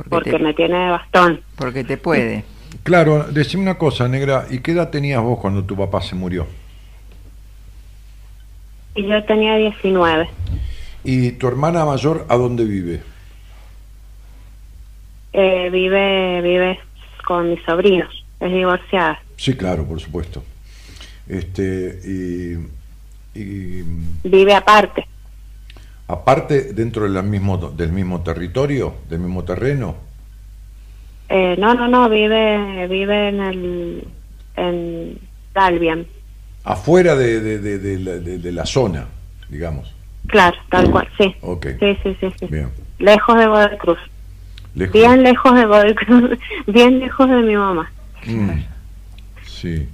Porque, 0.04 0.10
porque 0.10 0.32
te, 0.32 0.40
me 0.40 0.54
tiene 0.54 0.78
de 0.78 0.90
bastón. 0.92 1.42
porque 1.56 1.84
te 1.84 1.98
puede. 1.98 2.44
Claro, 2.84 3.26
decime 3.32 3.64
una 3.64 3.78
cosa, 3.78 4.08
negra, 4.08 4.46
¿y 4.50 4.60
qué 4.60 4.72
edad 4.72 4.90
tenías 4.90 5.22
vos 5.22 5.40
cuando 5.40 5.64
tu 5.64 5.76
papá 5.76 6.02
se 6.02 6.16
murió? 6.16 6.48
Y 8.96 9.08
yo 9.08 9.24
tenía 9.26 9.56
19. 9.58 10.30
¿Y 11.04 11.32
tu 11.34 11.48
hermana 11.48 11.86
mayor 11.86 12.26
a 12.30 12.36
dónde 12.38 12.64
vive? 12.66 13.02
Eh, 15.34 15.70
vive 15.72 16.42
vive 16.42 16.80
con 17.26 17.50
mis 17.50 17.62
sobrinos, 17.64 18.26
es 18.40 18.52
divorciada. 18.52 19.22
Sí, 19.36 19.56
claro, 19.56 19.86
por 19.86 20.00
supuesto. 20.00 20.44
Este, 21.28 22.00
y, 22.04 23.40
y, 23.40 23.84
Vive 24.24 24.56
aparte. 24.56 25.09
Aparte 26.10 26.74
dentro 26.74 27.10
del 27.10 27.24
mismo, 27.24 27.58
del 27.58 27.92
mismo 27.92 28.22
territorio, 28.22 28.96
del 29.08 29.20
mismo 29.20 29.44
terreno. 29.44 29.96
Eh, 31.30 31.56
no, 31.60 31.76
no, 31.76 31.88
no, 31.88 32.10
vive 32.10 32.88
vive 32.88 33.30
en 33.30 33.40
el 33.40 34.08
en 34.56 35.20
Dalbian. 35.54 36.06
Afuera 36.64 37.16
de, 37.16 37.40
de, 37.40 37.60
de, 37.60 38.38
de 38.40 38.52
la, 38.52 38.66
zona, 38.66 39.06
digamos. 39.50 39.94
Claro, 40.28 40.58
tal 40.70 40.90
cual, 40.92 41.08
sí. 41.18 41.34
Ok. 41.42 41.68
Sí, 41.80 41.98
sí, 42.04 42.18
sí, 42.20 42.34
sí. 42.40 42.48
Bien. 42.48 42.70
Lejos 42.98 43.38
de 43.38 43.48
Godoy 43.48 43.78
Cruz. 43.78 44.00
Lejos. 44.76 44.94
Bien 44.94 45.24
lejos 45.24 45.56
de 45.56 45.66
Godoy 45.66 45.96
Cruz, 45.96 46.32
bien 46.68 47.00
lejos 47.00 47.30
de 47.30 47.38
mi 47.38 47.56
mamá. 47.56 47.92
Mm, 48.26 48.50
Sí. 49.46 49.88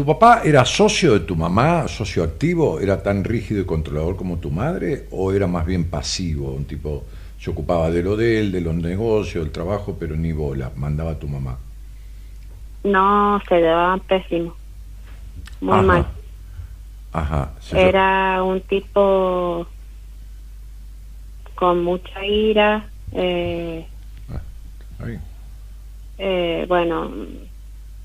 ¿Tu 0.00 0.06
papá 0.06 0.40
era 0.42 0.64
socio 0.64 1.12
de 1.12 1.20
tu 1.20 1.36
mamá, 1.36 1.86
socio 1.86 2.24
activo? 2.24 2.80
¿Era 2.80 3.02
tan 3.02 3.22
rígido 3.22 3.60
y 3.60 3.66
controlador 3.66 4.16
como 4.16 4.38
tu 4.38 4.50
madre? 4.50 5.04
¿O 5.10 5.30
era 5.30 5.46
más 5.46 5.66
bien 5.66 5.90
pasivo? 5.90 6.52
Un 6.52 6.64
tipo, 6.64 7.04
se 7.38 7.50
ocupaba 7.50 7.90
de 7.90 8.02
lo 8.02 8.16
de 8.16 8.40
él, 8.40 8.50
de 8.50 8.62
los 8.62 8.74
negocios, 8.74 9.44
del 9.44 9.52
trabajo, 9.52 9.98
pero 10.00 10.16
ni 10.16 10.32
bola, 10.32 10.72
mandaba 10.74 11.10
a 11.10 11.18
tu 11.18 11.28
mamá. 11.28 11.58
No, 12.82 13.42
se 13.46 13.56
llevaban 13.56 14.00
pésimo. 14.00 14.56
Muy 15.60 15.74
Ajá. 15.74 15.82
mal. 15.84 16.06
Ajá. 17.12 17.50
se- 17.60 17.86
Era 17.86 18.42
un 18.42 18.62
tipo 18.62 19.66
con 21.56 21.84
mucha 21.84 22.24
ira. 22.24 22.90
Eh, 23.12 23.86
Ahí. 24.98 25.18
eh, 26.16 26.64
bueno, 26.66 27.12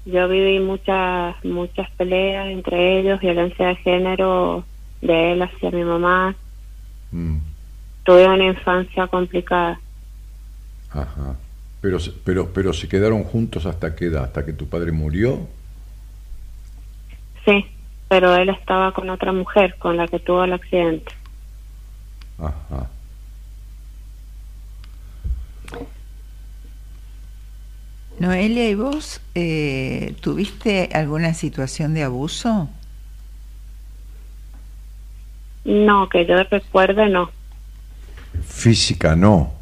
yo 0.06 0.28
viví 0.28 0.60
muchas 0.60 1.36
muchas 1.44 1.90
peleas 1.92 2.48
entre 2.48 3.00
ellos, 3.00 3.20
violencia 3.20 3.68
de 3.68 3.76
género 3.78 4.64
de 5.02 5.34
él 5.34 5.42
hacia 5.42 5.72
mi 5.72 5.84
mamá. 5.84 6.36
Mm, 7.12 7.38
Tuve 8.04 8.28
una 8.28 8.46
infancia 8.46 9.08
complicada. 9.08 9.80
Ajá. 10.92 11.36
Pero, 11.82 11.98
pero, 12.24 12.54
pero 12.54 12.72
se 12.74 12.88
quedaron 12.88 13.24
juntos 13.24 13.66
hasta 13.66 13.96
qué 13.96 14.06
edad? 14.06 14.26
¿Hasta 14.26 14.46
que 14.46 14.54
tu 14.54 14.68
padre 14.68 14.92
murió? 14.92 15.48
Sí, 17.46 17.66
pero 18.08 18.36
él 18.36 18.50
estaba 18.50 18.92
con 18.92 19.10
otra 19.10 19.32
mujer 19.32 19.76
con 19.78 19.98
la 19.98 20.08
que 20.08 20.20
tuvo 20.20 20.44
el 20.44 20.54
accidente. 20.54 21.12
Ajá. 22.38 22.90
Noelia, 28.20 28.70
¿y 28.70 28.76
vos 28.76 29.20
eh, 29.36 30.16
tuviste 30.22 30.90
alguna 30.94 31.34
situación 31.34 31.94
de 31.94 32.04
abuso? 32.04 32.70
No, 35.66 36.08
que 36.10 36.26
yo 36.26 36.36
recuerde, 36.44 37.10
no. 37.10 37.30
Física 38.48 39.16
no, 39.16 39.54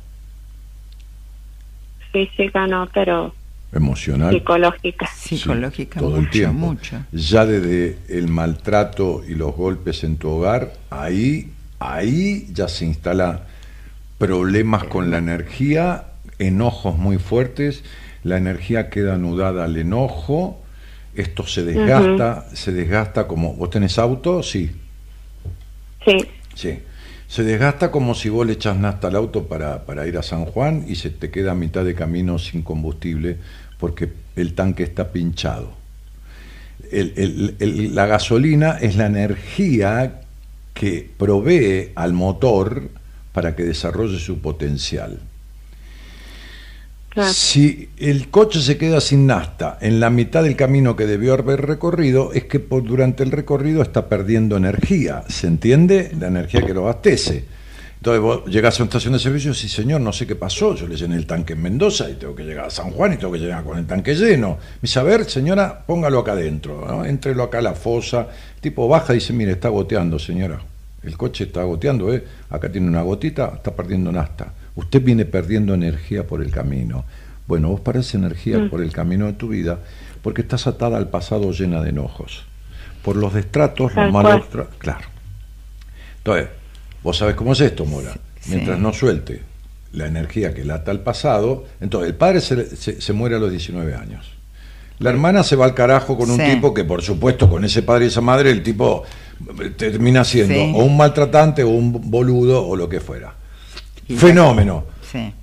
Física 2.12 2.68
no, 2.68 2.88
pero 2.94 3.34
emocional. 3.72 4.32
psicológica. 4.34 5.08
Sí, 5.16 5.38
Psicológica, 5.38 6.00
todo 6.00 6.12
mucho, 6.12 6.22
el 6.22 6.30
tiempo. 6.30 6.68
mucho. 6.68 6.98
Ya 7.12 7.46
desde 7.46 7.98
el 8.10 8.28
maltrato 8.28 9.24
y 9.28 9.36
los 9.36 9.56
golpes 9.56 10.04
en 10.04 10.18
tu 10.18 10.30
hogar, 10.30 10.74
ahí, 10.90 11.52
ahí 11.80 12.48
ya 12.52 12.68
se 12.68 12.86
instalan 12.86 13.42
problemas 14.18 14.84
con 14.86 15.10
la 15.10 15.18
energía, 15.18 16.06
enojos 16.40 16.98
muy 16.98 17.18
fuertes, 17.18 17.84
la 18.24 18.38
energía 18.38 18.90
queda 18.90 19.16
anudada 19.16 19.64
al 19.66 19.78
enojo, 19.78 20.62
esto 21.16 21.46
se 21.46 21.64
desgasta, 21.64 22.48
se 22.54 22.72
desgasta 22.72 23.28
como, 23.28 23.54
¿vos 23.54 23.70
tenés 23.70 23.98
auto? 24.00 24.42
Sí, 24.44 24.72
Sí, 26.06 26.18
sí. 26.56 26.80
Se 27.28 27.44
desgasta 27.44 27.90
como 27.92 28.14
si 28.14 28.30
vos 28.30 28.46
le 28.46 28.54
echas 28.54 28.78
nafta 28.78 29.08
al 29.08 29.16
auto 29.16 29.48
para, 29.48 29.86
para 29.86 30.06
ir 30.06 30.18
a 30.18 30.24
San 30.24 30.46
Juan 30.46 30.86
y 30.88 30.96
se 30.96 31.10
te 31.10 31.32
queda 31.32 31.52
a 31.54 31.56
mitad 31.56 31.84
de 31.86 31.96
camino 31.96 32.38
sin 32.38 32.62
combustible 32.62 33.38
porque 33.80 34.10
el 34.36 34.54
tanque 34.54 34.84
está 34.84 35.12
pinchado. 35.12 35.72
El- 36.92 37.14
el- 37.16 37.56
el- 37.60 37.96
la 37.96 38.06
gasolina 38.06 38.78
es 38.80 38.96
la 38.98 39.06
energía 39.08 40.22
que 40.74 41.10
provee 41.18 41.92
al 41.96 42.14
motor 42.14 42.90
para 43.32 43.56
que 43.56 43.64
desarrolle 43.64 44.20
su 44.20 44.40
potencial. 44.40 45.20
Si 47.32 47.90
el 47.98 48.30
coche 48.30 48.60
se 48.62 48.78
queda 48.78 49.00
sin 49.00 49.28
nafta 49.28 49.78
en 49.82 50.00
la 50.00 50.10
mitad 50.10 50.44
del 50.44 50.56
camino 50.56 50.96
que 50.96 51.06
debió 51.06 51.34
haber 51.34 51.62
recorrido, 51.62 52.34
es 52.34 52.46
que 52.46 52.60
por, 52.60 52.84
durante 52.84 53.22
el 53.22 53.32
recorrido 53.32 53.84
está 53.84 54.10
perdiendo 54.10 54.58
energía. 54.58 55.24
¿Se 55.28 55.46
entiende? 55.46 56.12
La 56.20 56.28
energía 56.28 56.66
que 56.66 56.74
lo 56.74 56.82
abastece. 56.82 57.46
Entonces 57.98 58.22
vos 58.22 58.46
llegás 58.48 58.80
a 58.80 58.84
una 58.84 58.90
estación 58.90 59.14
de 59.14 59.20
servicio 59.20 59.52
y 59.52 59.54
decís, 59.54 59.72
señor, 59.72 60.02
no 60.02 60.12
sé 60.12 60.28
qué 60.28 60.36
pasó, 60.36 60.76
yo 60.76 60.88
le 60.88 60.96
llené 60.96 61.16
el 61.16 61.26
tanque 61.26 61.54
en 61.54 61.62
Mendoza 61.62 62.10
y 62.10 62.16
tengo 62.16 62.36
que 62.36 62.44
llegar 62.44 62.66
a 62.66 62.70
San 62.70 62.92
Juan 62.92 63.14
y 63.14 63.18
tengo 63.18 63.32
que 63.32 63.40
llegar 63.40 63.64
con 63.64 63.78
el 63.78 63.86
tanque 63.86 64.16
lleno. 64.16 64.58
Me 64.58 64.80
dice, 64.82 65.00
a 65.00 65.04
ver, 65.04 65.24
señora, 65.26 65.84
póngalo 65.86 66.20
acá 66.20 66.34
adentro, 66.34 66.86
¿no? 66.86 67.06
entrelo 67.06 67.44
acá 67.44 67.60
a 67.60 67.62
la 67.62 67.76
fosa. 67.76 68.28
Tipo 68.60 68.88
baja 68.88 69.14
y 69.14 69.18
dice, 69.20 69.32
mire, 69.32 69.52
está 69.52 69.70
goteando, 69.70 70.18
señora. 70.20 70.60
El 71.04 71.16
coche 71.16 71.46
está 71.46 71.64
goteando, 71.64 72.14
¿eh? 72.14 72.24
Acá 72.50 72.70
tiene 72.72 72.88
una 72.88 73.04
gotita, 73.04 73.54
está 73.56 73.74
perdiendo 73.74 74.12
nafta. 74.12 74.52
Usted 74.76 75.02
viene 75.04 75.26
perdiendo 75.26 75.74
energía 75.74 76.26
por 76.26 76.42
el 76.42 76.52
camino. 76.52 77.06
Bueno, 77.48 77.70
vos 77.70 77.82
parás 77.82 78.14
energía 78.16 78.68
por 78.70 78.82
el 78.82 78.92
camino 78.92 79.26
de 79.28 79.34
tu 79.34 79.50
vida 79.50 79.80
porque 80.22 80.42
estás 80.42 80.66
atada 80.68 80.98
al 80.98 81.10
pasado 81.10 81.52
llena 81.52 81.82
de 81.82 81.90
enojos. 81.90 82.46
Por 83.04 83.18
los 83.18 83.34
destratos, 83.34 83.94
Tal 83.94 84.06
los 84.06 84.14
malos... 84.14 84.46
Claro. 84.78 85.06
Entonces, 86.20 86.48
vos 87.04 87.18
sabés 87.18 87.36
cómo 87.36 87.54
es 87.54 87.62
esto, 87.62 87.86
Mora. 87.86 88.14
Sí. 88.40 88.52
Mientras 88.52 88.80
no 88.80 88.94
suelte 88.94 89.42
la 89.92 90.08
energía 90.08 90.54
que 90.54 90.64
lata 90.64 90.92
al 90.92 91.02
pasado, 91.02 91.66
entonces 91.82 92.10
el 92.10 92.16
padre 92.16 92.42
se, 92.42 92.76
se- 92.76 93.02
se 93.02 93.14
muere 93.14 93.36
a 93.36 93.40
los 93.40 93.52
19 93.52 93.94
años. 93.94 94.32
La 95.00 95.10
hermana 95.10 95.44
se 95.44 95.56
va 95.56 95.66
al 95.66 95.74
carajo 95.74 96.18
con 96.18 96.32
un 96.32 96.38
Sí. 96.40 96.46
tipo 96.56 96.74
que, 96.74 96.84
por 96.86 97.02
supuesto, 97.02 97.50
con 97.50 97.66
ese 97.66 97.84
padre 97.84 98.06
y 98.06 98.08
esa 98.08 98.22
madre, 98.22 98.52
el 98.52 98.64
tipo 98.64 99.04
eh, 99.62 99.70
termina 99.72 100.24
siendo 100.24 100.54
Sí. 100.54 100.74
o 100.76 100.84
un 100.86 100.96
maltratante 100.96 101.64
o 101.64 101.70
un 101.70 102.10
boludo 102.10 102.66
o 102.66 102.76
lo 102.76 102.88
que 102.88 103.02
fuera. 103.02 103.34
Fenómeno. 104.08 104.86
Sí. 105.12 105.34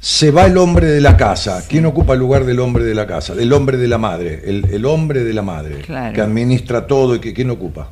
Se 0.00 0.30
va 0.30 0.46
el 0.46 0.56
hombre 0.56 0.86
de 0.86 1.00
la 1.00 1.16
casa. 1.16 1.62
¿Quién 1.68 1.84
ocupa 1.86 2.14
el 2.14 2.20
lugar 2.20 2.44
del 2.44 2.58
hombre 2.60 2.84
de 2.84 2.94
la 2.94 3.06
casa? 3.06 3.34
Del 3.34 3.52
hombre 3.52 3.76
de 3.76 3.86
la 3.88 3.98
madre. 3.98 4.40
El, 4.46 4.64
el 4.72 4.86
hombre 4.86 5.24
de 5.24 5.34
la 5.34 5.42
madre. 5.42 5.80
Claro. 5.82 6.14
Que 6.14 6.20
administra 6.22 6.86
todo 6.86 7.14
y 7.16 7.20
que 7.20 7.34
¿quién 7.34 7.50
ocupa? 7.50 7.90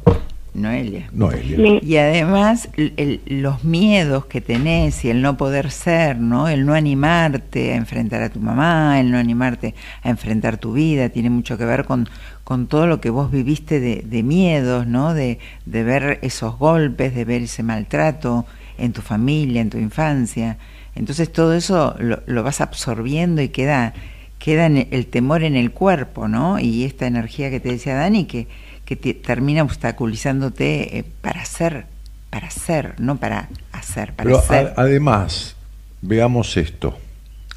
Noelia. 0.55 1.09
Noelia. 1.13 1.79
Y 1.83 1.97
además 1.99 2.71
el- 2.77 2.95
el- 2.97 3.21
los 3.43 3.63
miedos 3.63 4.25
que 4.25 4.41
tenés 4.41 5.05
y 5.05 5.11
el 5.11 5.21
no 5.21 5.37
poder 5.37 5.71
ser, 5.71 6.17
¿no? 6.19 6.49
El 6.49 6.65
no 6.65 6.73
animarte 6.75 7.73
a 7.73 7.77
enfrentar 7.77 8.23
a 8.23 8.31
tu 8.31 8.41
mamá, 8.41 8.99
el 8.99 9.11
no 9.11 9.19
animarte 9.19 9.75
a 10.03 10.09
enfrentar 10.09 10.57
tu 10.57 10.73
vida, 10.73 11.11
tiene 11.11 11.29
mucho 11.31 11.59
que 11.59 11.67
ver 11.67 11.85
con, 11.85 12.09
con 12.43 12.67
todo 12.67 12.87
lo 12.87 13.01
que 13.01 13.11
vos 13.11 13.31
viviste 13.31 13.79
de, 13.79 14.03
de 14.05 14.23
miedos, 14.23 14.87
¿no? 14.87 15.13
De, 15.15 15.39
de 15.67 15.83
ver 15.85 16.19
esos 16.23 16.59
golpes, 16.59 17.15
de 17.15 17.25
ver 17.27 17.43
ese 17.43 17.63
maltrato 17.63 18.47
en 18.79 18.93
tu 18.93 19.03
familia, 19.03 19.61
en 19.61 19.71
tu 19.71 19.79
infancia. 19.79 20.57
Entonces 20.95 21.33
todo 21.33 21.55
eso 21.55 21.95
lo, 21.99 22.23
lo 22.27 22.43
vas 22.43 22.61
absorbiendo 22.61 23.43
y 23.43 23.49
queda, 23.51 23.93
queda 24.39 24.67
en 24.67 24.89
el 24.91 25.07
temor 25.07 25.43
en 25.43 25.57
el 25.57 25.71
cuerpo, 25.73 26.29
¿no? 26.29 26.59
Y 26.59 26.85
esta 26.85 27.07
energía 27.07 27.51
que 27.51 27.61
te 27.61 27.71
decía 27.71 27.95
Dani, 27.95 28.25
que, 28.27 28.47
que 28.85 28.97
te 28.97 29.15
termina 29.15 29.63
obstaculizándote 29.63 30.99
eh, 30.99 31.05
para 31.21 31.45
ser, 31.45 31.87
para 32.31 32.51
ser, 32.51 32.95
no 33.01 33.17
para 33.17 33.49
hacer, 33.73 34.13
para 34.15 34.29
Pero 34.29 34.43
ser. 34.43 34.69
a- 34.77 34.83
además, 34.83 35.55
veamos 36.03 36.57
esto. 36.57 36.99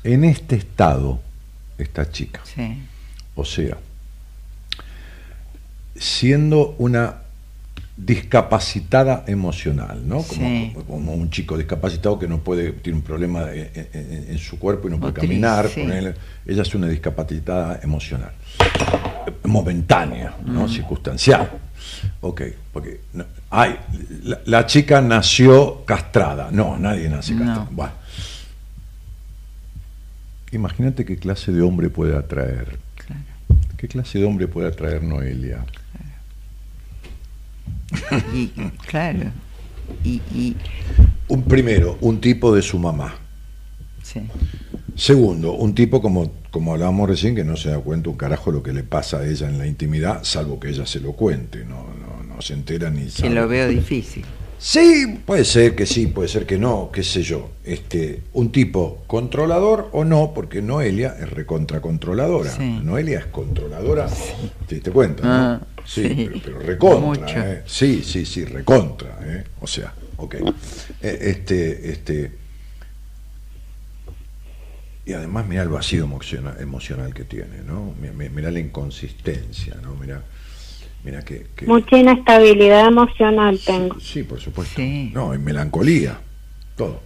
En 0.04 0.24
este 0.24 0.56
estado, 0.56 1.20
esta 1.78 2.10
chica, 2.12 2.42
Sí, 2.44 2.78
o 3.36 3.46
sea, 3.46 3.78
siendo 5.96 6.76
una 6.80 7.18
discapacitada 8.04 9.24
emocional, 9.28 10.02
¿no? 10.08 10.24
Como, 10.24 10.42
Sí. 10.42 10.72
como- 10.74 10.86
como 10.86 11.14
un 11.14 11.30
chico 11.30 11.58
discapacitado 11.58 12.18
que 12.18 12.28
no 12.28 12.40
puede, 12.40 12.72
tiene 12.72 12.98
un 12.98 13.04
problema 13.04 13.52
en, 13.52 13.70
en- 13.94 14.26
en 14.30 14.38
su 14.40 14.58
cuerpo 14.58 14.88
y 14.88 14.92
no 14.92 14.98
puede 15.00 15.12
Motriz, 15.14 15.30
caminar. 15.30 15.68
sí. 15.70 15.82
ella 15.82 16.62
es 16.64 16.76
una 16.76 16.88
discapacitada 16.88 17.80
emocional, 17.84 18.32
momentánea, 19.44 20.36
¿no? 20.46 20.68
Circunstancial. 20.68 21.50
Ok, 22.22 22.42
porque 22.74 23.02
no- 23.14 23.26
la, 24.24 24.40
la 24.46 24.66
chica 24.66 25.00
nació 25.02 25.84
castrada. 25.86 26.50
No, 26.52 26.78
nadie 26.80 27.08
nace 27.10 27.34
No. 27.34 27.40
castrada. 27.46 27.68
Bueno. 27.72 27.94
Imagínate 30.54 31.06
qué 31.06 31.18
clase 31.18 31.52
de 31.52 31.62
hombre 31.62 31.90
puede 31.90 32.16
atraer. 32.18 32.78
Claro. 32.96 33.22
¿Qué 33.78 33.88
clase 33.88 34.20
de 34.20 34.26
hombre 34.26 34.48
puede 34.48 34.68
atraer 34.68 35.02
Noelia? 35.04 35.64
Y, 38.34 38.48
claro. 38.88 39.32
Y, 40.04 40.22
y 40.34 40.56
Un 41.28 41.44
primero, 41.44 41.98
un 42.02 42.20
tipo 42.22 42.54
de 42.56 42.62
su 42.62 42.80
mamá. 42.80 43.16
sí. 44.04 44.22
Segundo, 44.96 45.54
un 45.54 45.74
tipo 45.74 46.02
como, 46.02 46.32
como 46.52 46.74
hablábamos 46.74 47.10
recién 47.10 47.34
que 47.34 47.46
no 47.46 47.56
se 47.56 47.70
da 47.70 47.80
cuenta 47.80 48.10
un 48.10 48.18
carajo 48.18 48.52
lo 48.52 48.62
que 48.62 48.74
le 48.74 48.84
pasa 48.84 49.20
a 49.20 49.26
ella 49.26 49.48
en 49.48 49.58
la 49.58 49.66
intimidad, 49.66 50.24
salvo 50.24 50.60
que 50.60 50.70
ella 50.70 50.86
se 50.86 51.00
lo 51.00 51.14
cuente, 51.14 51.64
no, 51.64 51.88
no, 51.96 52.22
no 52.24 52.42
se 52.42 52.54
entera 52.54 52.90
ni 52.90 53.06
que 53.06 53.10
sabe. 53.10 53.30
lo 53.30 53.48
veo 53.48 53.70
difícil. 53.70 54.26
Sí, 54.64 55.20
puede 55.26 55.44
ser 55.44 55.74
que 55.74 55.88
sí, 55.88 56.06
puede 56.06 56.28
ser 56.30 56.46
que 56.46 56.60
no, 56.60 56.92
qué 56.94 57.02
sé 57.02 57.24
yo. 57.24 57.50
Este, 57.64 58.22
un 58.34 58.52
tipo 58.52 59.04
controlador 59.08 59.90
o 59.92 60.04
no, 60.06 60.34
porque 60.36 60.62
Noelia 60.62 61.16
es 61.20 61.32
recontracontroladora. 61.32 62.52
Sí. 62.52 62.80
Noelia 62.84 63.18
es 63.20 63.26
controladora, 63.26 64.08
¿te 64.68 64.76
diste 64.76 64.92
cuenta? 64.92 65.24
no? 65.24 65.30
Ah, 65.34 65.62
sí, 65.84 66.08
sí. 66.08 66.14
Pero, 66.28 66.40
pero 66.44 66.60
recontra. 66.60 67.54
¿eh? 67.54 67.64
Sí, 67.66 68.04
sí, 68.06 68.24
sí, 68.24 68.46
recontra. 68.46 69.18
¿eh? 69.24 69.44
O 69.62 69.66
sea, 69.66 69.96
ok. 70.18 70.36
Eh, 70.36 71.18
este, 71.22 71.90
este. 71.92 72.32
Y 75.08 75.14
además, 75.14 75.48
mira 75.48 75.64
el 75.64 75.70
vacío 75.70 76.04
emocional, 76.04 76.58
emocional 76.60 77.16
que 77.16 77.24
tiene, 77.24 77.64
¿no? 77.66 77.96
Mi- 78.00 78.10
mi- 78.12 78.30
Mira 78.30 78.52
la 78.52 78.60
inconsistencia, 78.60 79.76
¿no? 79.82 79.96
Mira, 79.96 80.22
mira 81.04 81.22
que. 81.24 81.48
que- 81.56 81.66
Mucha 81.66 81.98
inestabilidad 81.98 82.88
emocional 82.88 83.60
tengo. 83.66 84.00
Sí, 84.00 84.24
por 84.24 84.40
supuesto. 84.40 84.76
Sí. 84.76 85.12
No, 85.14 85.32
hay 85.32 85.40
melancolía, 85.40 86.20
todo. 86.76 87.02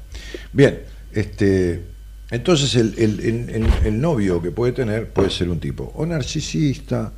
Bien, 0.53 0.81
este, 1.13 1.81
entonces 2.31 2.76
el, 2.76 2.93
el- 2.97 3.19
el- 3.19 3.49
el- 3.49 3.69
el 3.85 4.01
novio 4.01 4.41
que 4.41 4.51
puede 4.51 4.72
tener 4.73 5.09
puede 5.09 5.30
ser 5.30 5.49
un 5.49 5.59
tipo 5.59 5.91
o 5.95 6.05
narcisista, 6.05 7.13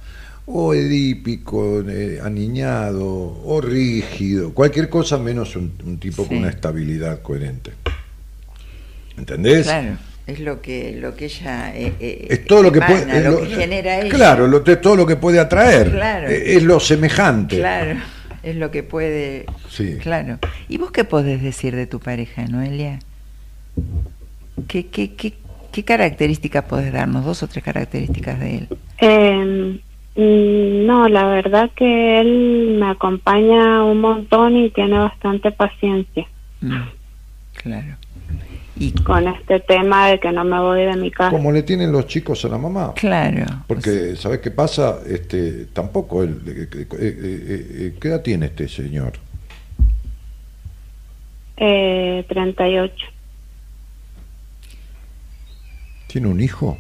o 0.50 0.74
edípico, 0.74 1.82
eh, 1.88 2.20
aniñado, 2.24 3.06
o 3.06 3.60
rígido, 3.62 4.54
cualquier 4.54 4.88
cosa 4.90 5.18
menos 5.18 5.56
un, 5.58 5.74
un 5.86 5.98
tipo 6.00 6.24
Sí. 6.24 6.30
con 6.30 6.38
una 6.38 6.50
estabilidad 6.50 7.22
coherente. 7.22 7.72
¿Entendés? 9.18 9.66
Claro. 9.66 9.98
Es 10.28 10.40
lo 10.42 10.62
que, 10.62 10.94
lo 11.00 11.16
que 11.16 11.26
ella. 11.26 11.74
eh, 11.76 11.94
eh, 12.00 12.28
Es 12.30 12.46
todo 12.46 12.62
lo 12.64 12.72
que 12.72 12.80
emana, 12.80 12.94
puede. 13.06 13.18
es 13.18 13.24
lo, 13.24 13.32
lo- 13.32 13.40
que 13.42 13.56
genera 13.56 14.00
ella. 14.02 14.10
Claro, 14.10 14.48
lo- 14.48 14.60
de 14.60 14.76
todo 14.76 14.96
lo 14.98 15.06
que 15.06 15.16
puede 15.16 15.40
atraer. 15.40 15.90
Claro. 15.92 16.28
Eh, 16.28 16.58
Es 16.58 16.64
lo 16.64 16.80
semejante. 16.82 17.58
Claro. 17.58 17.98
Es 18.44 18.56
lo 18.58 18.70
que 18.72 18.84
puede. 18.84 19.46
Sí. 19.70 19.98
Claro. 20.02 20.38
¿Y 20.70 20.78
vos 20.78 20.92
qué 20.92 21.04
podés 21.06 21.42
decir 21.42 21.76
de 21.76 21.88
tu 21.88 22.00
pareja, 22.00 22.46
Noelia? 22.46 23.00
¿Qué, 24.68 24.88
qué, 24.88 25.14
qué, 25.14 25.34
qué 25.72 25.84
características 25.84 26.66
podés 26.66 26.92
darnos? 26.92 27.24
Dos 27.26 27.44
o 27.44 27.48
tres 27.48 27.64
características 27.64 28.40
de 28.40 28.56
él. 28.58 28.68
Eh, 29.00 29.80
no, 30.86 31.08
la 31.08 31.26
verdad 31.28 31.70
que 31.76 32.20
él 32.20 32.78
me 32.80 32.90
acompaña 32.90 33.84
un 33.84 34.02
montón 34.02 34.58
y 34.58 34.70
tiene 34.72 34.98
bastante 35.00 35.52
paciencia 35.52 36.26
Mm, 36.60 36.74
Claro. 37.62 37.96
Y 38.80 38.92
con 38.92 39.28
este 39.28 39.60
tema 39.62 40.08
de 40.10 40.20
que 40.20 40.32
no 40.32 40.44
me 40.44 40.60
voy 40.60 40.82
de 40.86 40.96
mi 40.96 41.10
casa. 41.12 41.32
Como 41.32 41.52
le 41.52 41.64
tienen 41.64 41.92
los 41.92 42.06
chicos 42.08 42.44
a 42.46 42.48
la 42.50 42.58
mamá. 42.58 42.94
claro. 42.96 43.46
Porque, 43.68 44.16
¿sabes 44.16 44.40
qué 44.40 44.52
pasa? 44.52 45.00
Este, 45.08 45.66
tampoco 45.74 46.22
él. 46.24 46.42
eh, 46.46 46.68
eh, 46.72 46.88
eh, 47.00 47.68
eh, 47.80 47.98
¿Qué 48.00 48.08
edad 48.10 48.22
tiene 48.22 48.48
este 48.48 48.68
señor? 48.68 49.14
Eh, 51.58 52.24
38. 52.30 52.94
¿Tiene 56.08 56.28
un 56.28 56.40
hijo? 56.40 56.78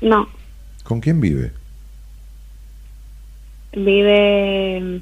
No, 0.00 0.26
¿Con 0.84 1.00
quién 1.00 1.20
vive? 1.20 1.52
vive 3.74 5.00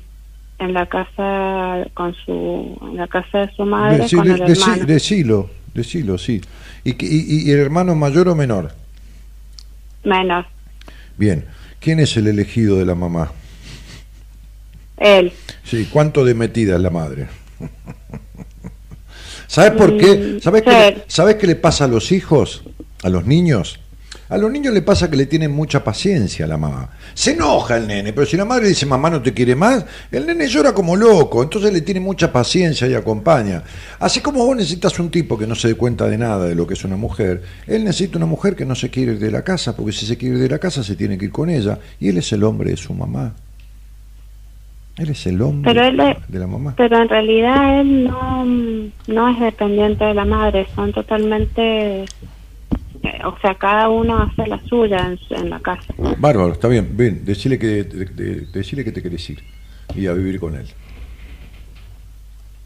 en 0.61 0.73
la 0.74 0.87
casa 0.87 1.89
con 1.95 2.15
su 2.24 2.78
en 2.82 2.97
la 2.97 3.07
casa 3.09 3.39
de 3.39 3.53
su 3.57 3.65
madre 3.65 4.05
Decí- 4.05 4.16
con 4.16 4.28
de- 4.28 4.35
el 4.35 4.41
hermano. 4.53 4.85
decilo, 4.87 5.51
decilo, 5.74 6.19
sí. 6.19 6.41
¿Y, 6.85 6.91
y- 7.05 7.49
y 7.49 7.51
el 7.51 7.59
hermano 7.59 7.95
mayor 7.95 8.28
o 8.28 8.35
menor? 8.35 8.73
Menor. 10.05 10.47
Bien. 11.16 11.45
¿Quién 11.81 11.99
es 11.99 12.16
el 12.16 12.27
elegido 12.27 12.78
de 12.78 12.85
la 12.87 12.95
mamá? 12.95 13.32
Él. 14.99 15.32
Sí, 15.65 15.89
¿cuánto 15.91 16.24
de 16.27 16.35
metida 16.35 16.77
es 16.77 16.82
la 16.82 16.91
madre? 16.91 17.28
¿Sabes 19.47 19.73
por 19.73 19.97
qué? 19.97 20.37
Mm, 20.37 20.41
¿Sabes 20.41 20.62
qué, 20.62 21.03
¿Sabes 21.09 21.37
qué 21.37 21.47
le 21.47 21.57
pasa 21.57 21.85
a 21.85 21.89
los 21.89 22.12
hijos? 22.12 22.62
A 23.03 23.09
los 23.09 23.27
niños. 23.27 23.80
A 24.28 24.37
los 24.39 24.51
niños 24.51 24.73
le 24.74 24.82
pasa 24.82 25.09
que 25.11 25.16
le 25.16 25.27
tienen 25.27 25.51
mucha 25.53 25.82
paciencia 25.85 26.45
a 26.45 26.49
la 26.49 26.57
mamá. 26.57 26.89
Se 27.15 27.32
enoja 27.32 27.77
el 27.77 27.87
nene, 27.87 28.12
pero 28.12 28.27
si 28.27 28.37
la 28.37 28.45
madre 28.45 28.69
dice 28.69 28.87
mamá 28.87 29.09
no 29.11 29.23
te 29.23 29.32
quiere 29.32 29.55
más, 29.57 29.85
el 30.11 30.27
nene 30.27 30.49
llora 30.49 30.73
como 30.73 30.97
loco, 30.97 31.43
entonces 31.43 31.73
le 31.73 31.81
tiene 31.81 32.01
mucha 32.01 32.32
paciencia 32.32 32.87
y 32.89 32.95
acompaña. 32.95 33.62
Así 34.01 34.20
como 34.20 34.45
vos 34.45 34.57
necesitas 34.57 34.99
un 34.99 35.11
tipo 35.11 35.37
que 35.39 35.47
no 35.47 35.55
se 35.55 35.69
dé 35.69 35.74
cuenta 35.74 36.07
de 36.09 36.19
nada 36.19 36.47
de 36.47 36.55
lo 36.55 36.66
que 36.66 36.74
es 36.74 36.85
una 36.85 36.97
mujer, 36.97 37.43
él 37.66 37.85
necesita 37.85 38.19
una 38.19 38.27
mujer 38.27 38.55
que 38.57 38.65
no 38.65 38.74
se 38.74 38.89
quiere 38.91 39.12
ir 39.12 39.19
de 39.20 39.31
la 39.31 39.43
casa, 39.43 39.77
porque 39.77 39.93
si 39.93 40.07
se 40.07 40.16
quiere 40.16 40.37
ir 40.37 40.43
de 40.43 40.49
la 40.49 40.59
casa 40.59 40.82
se 40.82 40.97
tiene 40.97 41.16
que 41.19 41.27
ir 41.27 41.32
con 41.32 41.49
ella, 41.51 41.78
y 42.01 42.09
él 42.09 42.19
es 42.19 42.32
el 42.32 42.43
hombre 42.45 42.70
de 42.70 42.77
su 42.77 42.93
mamá. 42.95 43.32
Él 44.97 45.09
es 45.11 45.27
el 45.27 45.41
hombre 45.41 45.73
Pero 45.73 45.87
él 45.87 46.01
es- 46.01 46.16
de 46.28 46.39
la 46.39 46.47
mamá. 46.47 46.74
Pero 46.77 47.01
en 47.01 47.09
realidad 47.09 47.81
él 47.81 48.05
no, 48.05 48.45
no 48.45 49.28
es 49.28 49.41
dependiente 49.41 50.05
de 50.05 50.15
la 50.15 50.24
madre, 50.24 50.66
son 50.74 50.93
totalmente, 50.93 52.05
o 53.24 53.39
sea, 53.40 53.55
cada 53.55 53.89
uno 53.89 54.18
hace 54.22 54.47
la 54.47 54.59
suya 54.66 54.98
en, 55.06 55.18
su- 55.18 55.35
en 55.35 55.51
la 55.51 55.60
casa. 55.60 55.93
Bárbaro, 56.18 56.52
está 56.52 56.68
bien. 56.68 56.89
Ven, 56.97 57.24
decile 57.24 57.59
que, 57.59 57.66
de- 57.85 58.05
de- 58.06 58.47
decile 58.52 58.85
que 58.85 58.93
te 58.93 59.02
querés 59.02 59.28
ir 59.31 59.43
y 59.94 60.06
a 60.06 60.12
vivir 60.12 60.39
con 60.39 60.55
él. 60.55 60.66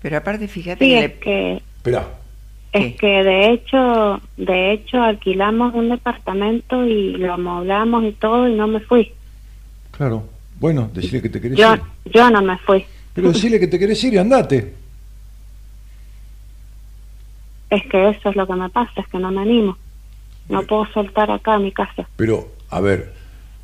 Pero 0.02 0.16
aparte, 0.18 0.48
fíjate 0.48 0.84
Sí, 0.84 0.90
que 0.90 0.98
es 0.98 1.02
le- 1.10 1.18
que, 1.18 1.62
Esperá. 1.76 2.08
Es 2.72 2.96
que 2.96 3.06
de 3.06 3.52
hecho, 3.52 4.20
de 4.36 4.72
hecho 4.72 5.00
alquilamos 5.00 5.74
un 5.74 5.90
departamento 5.90 6.84
y 6.84 7.12
lo 7.18 7.34
amoblamos 7.34 8.04
y 8.04 8.12
todo 8.12 8.48
y 8.48 8.54
no 8.54 8.66
me 8.66 8.80
fui. 8.80 9.12
Claro. 9.92 10.28
Bueno, 10.58 10.90
decile 10.92 11.22
que 11.22 11.28
te 11.28 11.40
querés 11.40 11.56
Yo, 11.56 11.74
ir. 11.74 11.80
yo 12.12 12.30
no 12.30 12.42
me 12.42 12.58
fui. 12.58 12.84
Pero 13.12 13.28
decile 13.28 13.60
que 13.60 13.68
te 13.68 13.78
querés 13.78 14.02
ir 14.02 14.14
y 14.14 14.18
andate. 14.18 14.74
Es 17.70 17.82
que 17.86 18.08
eso 18.10 18.30
es 18.30 18.36
lo 18.36 18.46
que 18.46 18.54
me 18.54 18.68
pasa, 18.70 19.00
es 19.00 19.06
que 19.08 19.18
no 19.18 19.30
me 19.30 19.42
animo. 19.42 19.76
No 20.48 20.62
puedo 20.62 20.86
soltar 20.92 21.30
acá 21.30 21.58
mi 21.58 21.72
casa. 21.72 22.06
Pero, 22.16 22.52
a 22.70 22.80
ver, 22.80 23.12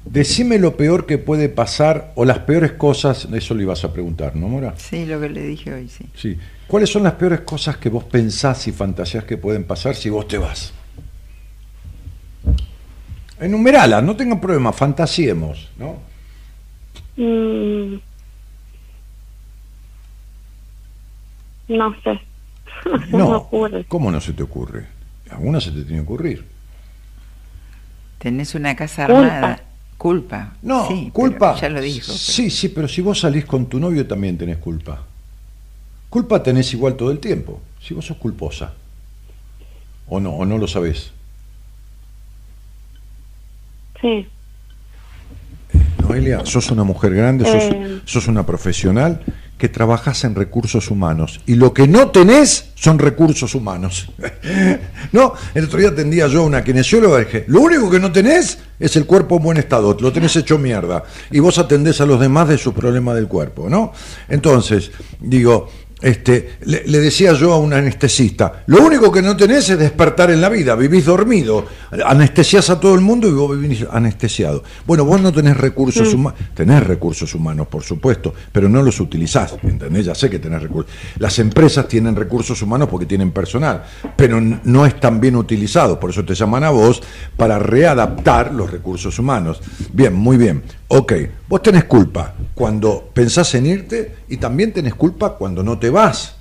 decime 0.05 0.59
lo 0.59 0.77
peor 0.77 1.07
que 1.07 1.19
puede 1.19 1.49
pasar 1.49 2.13
o 2.15 2.25
las 2.25 2.41
peores 2.41 2.73
cosas, 2.73 3.29
eso 3.33 3.55
le 3.55 3.63
ibas 3.65 3.85
a 3.85 3.93
preguntar, 3.93 4.35
¿no, 4.37 4.49
Mora? 4.49 4.75
Sí, 4.77 5.05
lo 5.07 5.21
que 5.21 5.29
le 5.29 5.43
dije 5.43 5.73
hoy, 5.75 5.89
sí. 5.89 6.07
Sí. 6.15 6.39
¿Cuáles 6.67 6.91
son 6.91 7.03
las 7.03 7.15
peores 7.15 7.41
cosas 7.41 7.77
que 7.77 7.89
vos 7.89 8.05
pensás 8.05 8.67
y 8.69 8.73
fantasías 8.73 9.25
que 9.25 9.37
pueden 9.37 9.65
pasar 9.65 9.95
si 9.95 10.09
vos 10.09 10.27
te 10.29 10.39
vas? 10.39 10.73
Enumerala, 13.41 14.01
no 14.03 14.15
tengan 14.17 14.41
problema, 14.41 14.73
fantasiemos, 14.73 15.69
¿no? 15.79 15.97
Mm, 17.17 17.97
no 21.69 21.95
sé. 22.03 22.21
No 23.11 23.19
me 23.19 23.19
No, 23.19 23.37
ocurre. 23.39 23.85
¿cómo 23.89 24.11
no 24.11 24.21
se 24.21 24.33
te 24.33 24.43
ocurre? 24.43 24.87
Alguna 25.31 25.61
se 25.61 25.71
te 25.71 25.83
tiene 25.83 25.97
que 25.99 26.05
ocurrir. 26.05 26.45
Tenés 28.21 28.55
una 28.55 28.77
casa 28.77 29.07
Culpa. 29.07 29.21
armada. 29.37 29.61
Culpa. 29.99 30.53
No, 30.63 30.87
Sí, 30.89 31.11
culpa. 31.13 31.59
Ya 31.61 31.69
lo 31.69 31.81
dijo. 31.81 32.07
pero- 32.07 32.19
Sí, 32.19 32.49
sí, 32.51 32.69
pero 32.69 32.87
si 32.87 33.01
vos 33.01 33.19
salís 33.21 33.45
con 33.45 33.67
tu 33.67 33.81
novio 33.81 34.07
también 34.07 34.39
tenés 34.39 34.59
culpa. 34.59 35.03
Culpa 36.09 36.43
tenés 36.43 36.73
igual 36.73 36.95
todo 36.97 37.11
el 37.11 37.19
tiempo. 37.19 37.61
Si 37.83 37.93
vos 37.95 38.05
sos 38.07 38.17
culposa. 38.19 38.73
O 40.09 40.21
no, 40.21 40.31
o 40.31 40.45
no 40.45 40.59
lo 40.59 40.69
sabés. 40.69 41.11
Sí. 44.01 44.27
Noelia, 46.03 46.45
sos 46.47 46.71
una 46.71 46.85
mujer 46.85 47.15
grande, 47.15 47.45
sos, 47.45 47.63
Eh. 47.65 48.01
sos 48.05 48.27
una 48.27 48.45
profesional 48.45 49.23
que 49.61 49.69
trabajás 49.69 50.25
en 50.25 50.35
recursos 50.35 50.91
humanos 50.91 51.43
y 51.45 51.55
lo 51.55 51.75
que 51.75 51.87
no 51.87 52.11
tenés 52.11 52.71
son 52.75 52.99
recursos 52.99 53.55
humanos. 53.55 54.11
no, 55.13 55.35
el 55.55 55.67
otro 55.67 55.79
día 55.79 55.91
atendía 55.91 56.29
yo 56.29 56.41
a 56.41 56.47
una 56.47 56.65
kinesióloga 56.65 57.21
y 57.21 57.25
dije, 57.27 57.45
lo 57.47 57.61
único 57.61 57.91
que 57.91 58.01
no 58.01 58.11
tenés 58.11 58.57
es 58.79 58.97
el 58.97 59.05
cuerpo 59.05 59.37
en 59.37 59.43
buen 59.43 59.59
estado, 59.59 59.95
lo 60.01 60.13
tenés 60.15 60.35
hecho 60.37 60.57
mierda 60.57 61.05
y 61.31 61.41
vos 61.41 61.59
atendés 61.59 62.01
a 62.01 62.07
los 62.07 62.19
demás 62.19 62.49
de 62.49 62.57
su 62.57 62.73
problema 62.73 63.15
del 63.15 63.29
cuerpo, 63.29 63.69
¿no? 63.69 63.93
Entonces, 64.31 64.93
digo, 65.21 65.69
este, 66.01 66.57
le, 66.65 66.85
le 66.87 66.99
decía 66.99 67.33
yo 67.33 67.53
a 67.53 67.59
un 67.59 67.73
anestesista, 67.73 68.65
lo 68.67 68.83
único 68.83 69.11
que 69.13 69.23
no 69.23 69.37
tenés 69.37 69.69
es 69.71 69.79
despertar 69.79 70.31
en 70.31 70.41
la 70.41 70.49
vida, 70.49 70.75
vivís 70.75 71.05
dormido, 71.05 71.67
anestesias 72.05 72.71
a 72.71 72.81
todo 72.81 72.95
el 72.95 73.01
mundo 73.01 73.29
y 73.29 73.33
vos 73.33 73.59
vivís 73.59 73.87
anestesiado. 73.91 74.63
Bueno, 74.87 75.05
vos 75.05 75.21
no 75.21 75.33
tenés 75.33 75.57
recursos 75.57 76.13
humanos, 76.15 76.41
tenés 76.55 76.87
recursos 76.87 77.35
humanos, 77.35 77.67
por 77.69 77.83
supuesto, 77.83 78.35
pero 78.53 78.69
no 78.69 78.83
los 78.83 79.01
utilizás, 79.01 79.55
¿entendés? 79.63 80.07
Ya 80.07 80.15
sé 80.15 80.31
que 80.31 80.39
tenés 80.39 80.63
recursos. 80.63 80.93
Las 81.19 81.39
empresas 81.39 81.87
tienen 81.89 82.17
recursos 82.17 82.61
humanos 82.63 82.89
porque 82.89 83.07
tienen 83.07 83.31
personal, 83.33 83.85
pero 84.17 84.41
no 84.41 84.87
están 84.87 85.21
bien 85.21 85.37
utilizados, 85.37 85.99
por 85.99 86.11
eso 86.11 86.25
te 86.25 86.35
llaman 86.35 86.65
a 86.65 86.71
vos 86.71 87.03
para 87.37 87.59
readaptar 87.59 88.53
los 88.53 88.71
recursos 88.71 89.19
humanos. 89.19 89.61
Bien, 89.93 90.15
muy 90.15 90.37
bien. 90.37 90.80
Ok, 90.93 91.13
vos 91.49 91.63
tenés 91.63 91.85
culpa 91.85 92.35
cuando 92.53 93.11
pensás 93.15 93.55
en 93.55 93.65
irte 93.67 94.17
y 94.29 94.39
también 94.39 94.73
tenés 94.73 94.95
culpa 94.97 95.37
cuando 95.37 95.63
no 95.63 95.79
te 95.79 95.89
vas. 95.89 96.35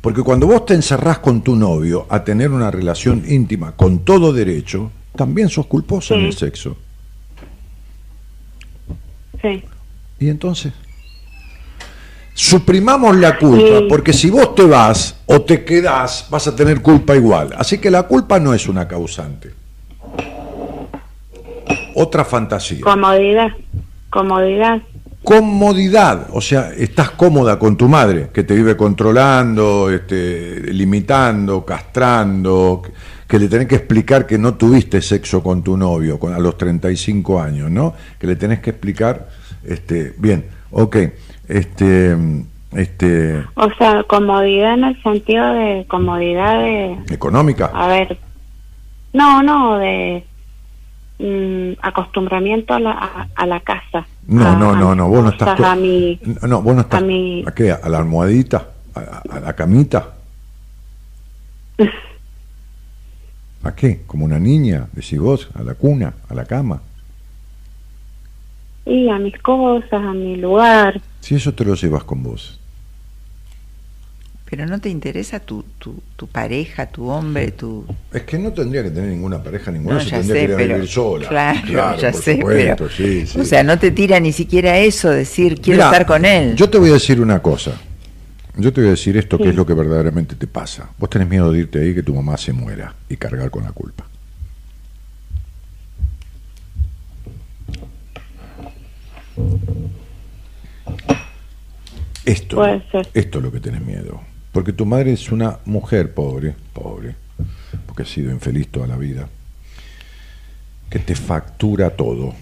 Porque 0.00 0.22
cuando 0.22 0.46
vos 0.46 0.64
te 0.64 0.72
encerrás 0.72 1.18
con 1.18 1.42
tu 1.42 1.54
novio 1.54 2.06
a 2.08 2.24
tener 2.24 2.50
una 2.50 2.70
relación 2.70 3.22
íntima 3.28 3.72
con 3.72 3.98
todo 3.98 4.32
derecho, 4.32 4.90
también 5.14 5.50
sos 5.50 5.66
culposa 5.66 6.14
en 6.14 6.22
el 6.22 6.32
sexo. 6.32 6.78
Sí. 9.42 9.62
¿Y 10.18 10.28
entonces? 10.30 10.72
Suprimamos 12.32 13.14
la 13.16 13.36
culpa, 13.36 13.80
Sí. 13.80 13.86
porque 13.90 14.14
si 14.14 14.30
vos 14.30 14.54
te 14.54 14.64
vas 14.64 15.16
o 15.26 15.42
te 15.42 15.62
quedás, 15.62 16.26
vas 16.30 16.46
a 16.48 16.56
tener 16.56 16.80
culpa 16.80 17.14
igual. 17.16 17.50
Así 17.58 17.76
que 17.76 17.90
la 17.90 18.04
culpa 18.04 18.40
no 18.40 18.54
es 18.54 18.66
una 18.66 18.88
causante. 18.88 19.50
Otra 21.94 22.24
fantasía. 22.24 22.80
Comodidad. 22.80 23.48
Comodidad. 24.10 24.82
comodidad, 25.22 26.28
o 26.32 26.40
sea, 26.40 26.70
estás 26.76 27.10
cómoda 27.10 27.58
con 27.58 27.76
tu 27.76 27.88
madre, 27.88 28.30
que 28.32 28.42
te 28.42 28.54
vive 28.54 28.76
controlando, 28.76 29.90
este, 29.90 30.72
limitando, 30.72 31.64
castrando, 31.64 32.82
que- 33.28 33.38
le 33.38 33.46
tenés 33.48 33.68
que 33.68 33.76
explicar 33.76 34.26
que 34.26 34.38
no 34.38 34.54
tuviste 34.54 35.00
sexo 35.02 35.42
con 35.42 35.62
tu 35.62 35.76
novio 35.76 36.18
con, 36.18 36.32
a 36.34 36.38
los 36.38 36.56
35 36.58 37.40
años, 37.40 37.70
¿no? 37.70 37.94
Que 38.18 38.26
le 38.26 38.36
tenés 38.36 38.60
que 38.60 38.70
explicar, 38.70 39.28
este, 39.64 40.14
bien, 40.18 40.46
ok, 40.72 40.96
este, 41.48 42.16
este, 42.72 43.44
O 43.54 43.68
sea, 43.78 44.02
comodidad 44.04 44.74
en 44.74 44.84
el 44.84 45.02
sentido 45.02 45.52
de 45.52 45.84
comodidad 45.88 46.58
de, 46.60 46.96
económica. 47.14 47.70
a 47.74 47.86
ver, 47.88 48.18
no, 49.12 49.42
no, 49.42 49.76
de 49.78 50.24
mm, 51.20 51.72
acostumbramiento 51.82 52.74
a 52.74 52.80
la, 52.80 52.90
a, 52.92 53.28
a 53.34 53.46
la 53.46 53.60
casa. 53.60 54.06
No, 54.26 54.46
A- 54.46 54.56
no, 54.56 54.74
no, 54.74 54.94
no, 54.94 55.08
vos 55.08 55.22
no 55.22 55.30
estás. 55.30 55.60
A 55.60 55.76
mi, 55.76 56.18
No, 56.48 56.62
vos 56.62 56.74
no 56.74 56.80
estás. 56.82 57.02
a 57.02 57.04
mi- 57.04 57.44
¿A 57.46 57.52
qué? 57.52 57.70
¿A 57.72 57.88
la 57.88 57.98
almohadita? 57.98 58.68
¿A, 58.94 59.00
a- 59.00 59.22
a 59.36 59.40
la 59.40 59.52
camita? 59.54 60.14
¿A 63.62 63.74
qué? 63.74 64.02
¿Como 64.06 64.24
una 64.24 64.38
niña? 64.38 64.86
Decís 64.92 65.18
vos, 65.18 65.48
a 65.54 65.62
la 65.62 65.74
cuna, 65.74 66.14
a 66.28 66.34
la 66.34 66.44
cama. 66.44 66.80
y 68.86 69.08
a 69.08 69.18
mis 69.18 69.36
cosas, 69.42 69.92
a 69.92 70.12
mi 70.12 70.36
lugar. 70.36 71.00
Si 71.20 71.34
eso 71.34 71.52
te 71.54 71.64
lo 71.64 71.74
llevas 71.74 72.02
con 72.04 72.22
vos. 72.22 72.59
Pero 74.50 74.66
no 74.66 74.80
te 74.80 74.88
interesa 74.88 75.38
tu, 75.38 75.64
tu, 75.78 76.02
tu 76.16 76.26
pareja, 76.26 76.86
tu 76.86 77.08
hombre, 77.08 77.52
tu... 77.52 77.84
Es 78.12 78.22
que 78.22 78.36
no 78.36 78.52
tendría 78.52 78.82
que 78.82 78.90
tener 78.90 79.08
ninguna 79.08 79.40
pareja, 79.40 79.70
ninguna, 79.70 79.94
No, 79.94 80.00
se 80.00 80.10
ya 80.10 80.18
tendría 80.18 80.34
sé, 80.34 80.40
que 80.40 80.44
ir 80.44 80.52
a 80.52 80.56
pero... 80.56 80.74
vivir 80.74 80.90
sola. 80.90 81.28
Claro, 81.28 81.96
ya 81.96 82.10
por 82.10 82.20
sé, 82.20 82.34
supuesto, 82.34 82.74
pero... 82.76 82.90
sí, 82.90 83.26
sí. 83.28 83.38
O 83.38 83.44
sea, 83.44 83.62
no 83.62 83.78
te 83.78 83.92
tira 83.92 84.18
ni 84.18 84.32
siquiera 84.32 84.76
eso, 84.78 85.08
decir, 85.08 85.60
quiero 85.60 85.78
Mirá, 85.78 85.92
estar 85.92 86.04
con 86.06 86.24
él. 86.24 86.56
Yo 86.56 86.68
te 86.68 86.78
voy 86.78 86.90
a 86.90 86.94
decir 86.94 87.20
una 87.20 87.40
cosa. 87.40 87.80
Yo 88.56 88.72
te 88.72 88.80
voy 88.80 88.88
a 88.88 88.90
decir 88.90 89.16
esto 89.16 89.38
que 89.38 89.50
es 89.50 89.54
lo 89.54 89.64
que 89.64 89.72
verdaderamente 89.72 90.34
te 90.34 90.48
pasa. 90.48 90.90
Vos 90.98 91.08
tenés 91.08 91.28
miedo 91.28 91.52
de 91.52 91.60
irte 91.60 91.78
ahí 91.80 91.94
que 91.94 92.02
tu 92.02 92.12
mamá 92.12 92.36
se 92.36 92.52
muera 92.52 92.92
y 93.08 93.16
cargar 93.16 93.50
con 93.50 93.62
la 93.62 93.70
culpa. 93.70 94.04
Esto, 102.24 102.64
esto 103.14 103.38
es 103.38 103.44
lo 103.44 103.52
que 103.52 103.60
tenés 103.60 103.80
miedo. 103.80 104.20
Porque 104.52 104.72
tu 104.72 104.84
madre 104.86 105.12
es 105.12 105.30
una 105.30 105.58
mujer 105.64 106.12
pobre, 106.12 106.54
pobre, 106.72 107.14
porque 107.86 108.02
ha 108.02 108.06
sido 108.06 108.32
infeliz 108.32 108.68
toda 108.68 108.86
la 108.86 108.96
vida, 108.96 109.28
que 110.88 110.98
te 110.98 111.14
factura 111.14 111.90
todo. 111.90 112.34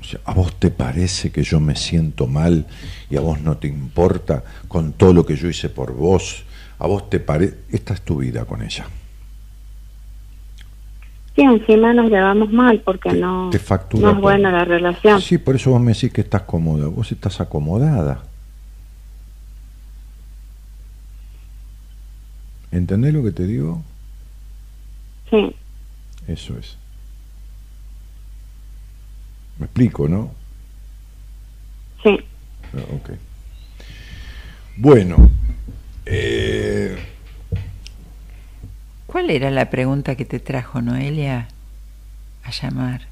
O 0.00 0.04
sea, 0.04 0.20
¿a 0.24 0.34
vos 0.34 0.54
te 0.58 0.70
parece 0.70 1.30
que 1.30 1.42
yo 1.44 1.60
me 1.60 1.76
siento 1.76 2.26
mal 2.26 2.66
y 3.08 3.16
a 3.16 3.20
vos 3.20 3.40
no 3.40 3.56
te 3.56 3.68
importa 3.68 4.42
con 4.68 4.92
todo 4.92 5.14
lo 5.14 5.24
que 5.24 5.36
yo 5.36 5.48
hice 5.48 5.68
por 5.68 5.94
vos? 5.94 6.44
¿A 6.78 6.86
vos 6.86 7.08
te 7.08 7.20
parece? 7.20 7.56
Esta 7.70 7.94
es 7.94 8.02
tu 8.02 8.16
vida 8.18 8.44
con 8.44 8.62
ella. 8.62 8.86
Sí, 11.34 11.40
encima 11.42 11.94
nos 11.94 12.10
llevamos 12.10 12.52
mal 12.52 12.82
porque 12.84 13.10
Te- 13.10 13.16
no, 13.20 13.48
te 13.50 13.58
factura 13.58 14.08
no 14.10 14.16
es 14.16 14.20
buena 14.20 14.50
la 14.52 14.64
relación. 14.66 15.20
Sí, 15.22 15.38
por 15.38 15.54
eso 15.56 15.70
vos 15.70 15.80
me 15.80 15.94
decís 15.94 16.12
que 16.12 16.20
estás 16.20 16.42
cómoda. 16.42 16.88
Vos 16.88 17.10
estás 17.12 17.40
acomodada. 17.40 18.24
¿Entendés 22.72 23.12
lo 23.12 23.22
que 23.22 23.32
te 23.32 23.46
digo? 23.46 23.82
Sí, 25.30 25.54
Eso 26.26 26.56
es. 26.58 26.76
Me 29.58 29.66
explico, 29.66 30.08
¿no? 30.08 30.32
sí. 32.02 32.18
Ah, 32.74 32.84
Ok. 32.94 33.10
Bueno. 34.76 35.30
eh, 36.06 36.96
¿Cuál 39.06 39.28
era 39.30 39.50
la 39.50 39.68
pregunta 39.70 40.14
que 40.16 40.24
te 40.24 40.40
trajo 40.40 40.80
Noelia 40.80 41.48
a 42.44 42.50
llamar? 42.50 43.02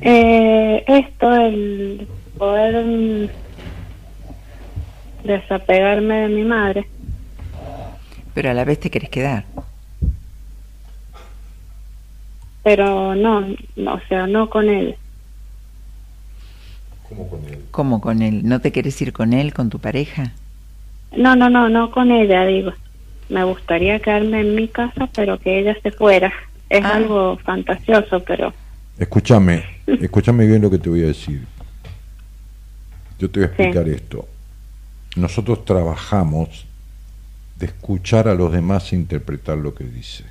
Eh, 0.00 0.84
esto, 0.88 1.32
el 1.36 2.08
poder 2.38 3.30
desapegarme 5.24 6.14
de 6.22 6.28
mi 6.28 6.44
madre. 6.44 6.88
Pero 8.38 8.50
a 8.50 8.54
la 8.54 8.64
vez 8.64 8.78
te 8.78 8.88
querés 8.88 9.10
quedar. 9.10 9.46
Pero 12.62 13.16
no, 13.16 13.40
no, 13.74 13.94
o 13.94 14.00
sea, 14.08 14.28
no 14.28 14.48
con 14.48 14.68
él. 14.68 14.94
¿Cómo 17.08 17.28
con 17.28 17.44
él? 17.48 17.64
¿Cómo 17.72 18.00
con 18.00 18.22
él? 18.22 18.46
¿No 18.46 18.60
te 18.60 18.70
querés 18.70 19.02
ir 19.02 19.12
con 19.12 19.32
él, 19.32 19.52
con 19.52 19.70
tu 19.70 19.80
pareja? 19.80 20.34
No, 21.16 21.34
no, 21.34 21.50
no, 21.50 21.68
no 21.68 21.90
con 21.90 22.12
ella, 22.12 22.46
digo. 22.46 22.70
Me 23.28 23.42
gustaría 23.42 23.98
quedarme 23.98 24.42
en 24.42 24.54
mi 24.54 24.68
casa, 24.68 25.08
pero 25.16 25.40
que 25.40 25.58
ella 25.58 25.76
se 25.82 25.90
fuera. 25.90 26.32
Es 26.70 26.84
Ah. 26.84 26.94
algo 26.94 27.38
fantasioso, 27.38 28.20
pero 28.22 28.54
Escúchame, 29.00 29.64
escúchame 29.88 30.46
bien 30.46 30.62
lo 30.62 30.70
que 30.70 30.78
te 30.78 30.88
voy 30.88 31.02
a 31.02 31.06
decir. 31.08 31.44
Yo 33.18 33.28
te 33.28 33.40
voy 33.40 33.48
a 33.48 33.56
Sí. 33.56 33.62
explicar 33.64 33.88
esto. 33.88 34.28
Nosotros 35.16 35.64
trabajamos 35.64 36.67
de 37.58 37.66
escuchar 37.66 38.28
a 38.28 38.34
los 38.34 38.52
demás 38.52 38.92
e 38.92 38.96
interpretar 38.96 39.58
lo 39.58 39.74
que 39.74 39.84
dice. 39.84 40.24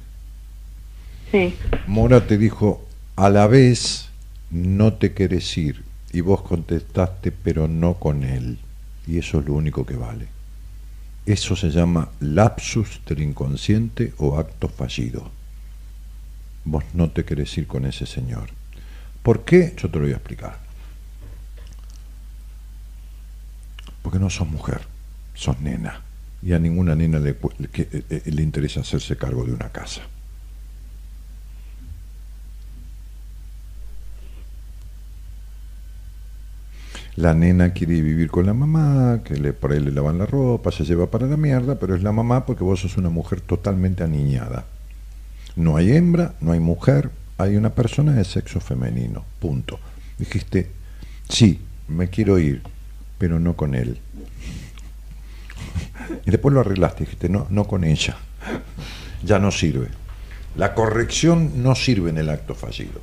sí, 1.32 1.56
Mora 1.88 2.26
te 2.26 2.38
dijo, 2.38 2.86
a 3.16 3.30
la 3.30 3.48
vez 3.48 4.10
no 4.52 4.94
te 4.94 5.14
querés 5.14 5.58
ir. 5.58 5.84
Y 6.14 6.22
vos 6.22 6.42
contestaste, 6.42 7.32
pero 7.32 7.68
no 7.68 7.96
con 7.96 8.24
él. 8.24 8.60
Y 9.06 9.18
eso 9.18 9.40
es 9.40 9.46
lo 9.46 9.54
único 9.54 9.86
que 9.86 9.96
vale. 9.96 10.28
Eso 11.26 11.56
se 11.58 11.70
llama 11.70 12.10
lapsus 12.22 13.02
del 13.06 13.22
inconsciente 13.22 14.14
o 14.18 14.38
acto 14.38 14.70
fallido. 14.70 15.30
Vos 16.64 16.84
no 16.94 17.10
te 17.10 17.26
querés 17.26 17.58
ir 17.58 17.68
con 17.68 17.86
ese 17.86 18.06
señor. 18.06 18.50
¿Por 19.22 19.44
qué? 19.44 19.74
Yo 19.78 19.90
te 19.90 19.98
lo 19.98 20.06
voy 20.06 20.14
a 20.14 20.18
explicar. 20.18 20.58
Porque 24.02 24.20
no 24.20 24.30
sos 24.30 24.48
mujer, 24.48 24.82
sos 25.34 25.60
nena. 25.60 26.07
Y 26.42 26.54
a 26.54 26.60
ninguna 26.60 26.96
nena 26.96 27.20
le, 27.20 27.36
que- 27.72 27.88
eh, 27.92 28.04
eh, 28.10 28.32
le 28.32 28.42
interesa 28.44 28.82
hacerse 28.82 29.18
cargo 29.18 29.44
de 29.46 29.54
una 29.54 29.70
casa. 29.70 30.02
La 37.16 37.34
nena 37.34 37.74
quiere 37.74 38.02
vivir 38.02 38.30
con 38.30 38.46
la 38.46 38.54
mamá, 38.54 39.22
que 39.24 39.36
le, 39.38 39.52
por 39.54 39.72
ahí 39.72 39.80
le 39.80 39.92
lavan 39.92 40.20
la 40.20 40.26
ropa, 40.28 40.72
se 40.72 40.86
lleva 40.86 41.10
para 41.10 41.26
la 41.26 41.38
mierda, 41.38 41.80
pero 41.80 41.96
es 41.96 42.04
la 42.04 42.12
mamá 42.12 42.46
porque 42.46 42.64
vos 42.64 42.80
sos 42.82 42.98
una 42.98 43.10
mujer 43.10 43.42
totalmente 43.42 44.04
aniñada. 44.04 44.66
No 45.56 45.78
hay 45.78 45.92
hembra, 45.94 46.36
no 46.42 46.52
hay 46.52 46.60
mujer, 46.60 47.10
hay 47.40 47.56
una 47.56 47.72
persona 47.72 48.14
de 48.14 48.24
sexo 48.24 48.60
femenino, 48.60 49.26
punto. 49.40 49.80
Dijiste, 50.20 50.70
sí, 51.28 51.60
me 51.88 52.10
quiero 52.10 52.38
ir, 52.38 52.62
pero 53.18 53.40
no 53.40 53.56
con 53.56 53.74
él. 53.74 53.98
Y 56.26 56.32
después 56.32 56.54
lo 56.54 56.60
arreglaste, 56.62 57.04
dijiste, 57.06 57.30
no, 57.30 57.48
no 57.50 57.66
con 57.66 57.84
ella. 57.84 58.16
Ya 59.24 59.40
no 59.40 59.52
sirve. 59.52 59.88
La 60.56 60.74
corrección 60.74 61.62
no 61.64 61.76
sirve 61.76 62.10
en 62.10 62.18
el 62.18 62.30
acto 62.30 62.56
fallido. 62.56 63.02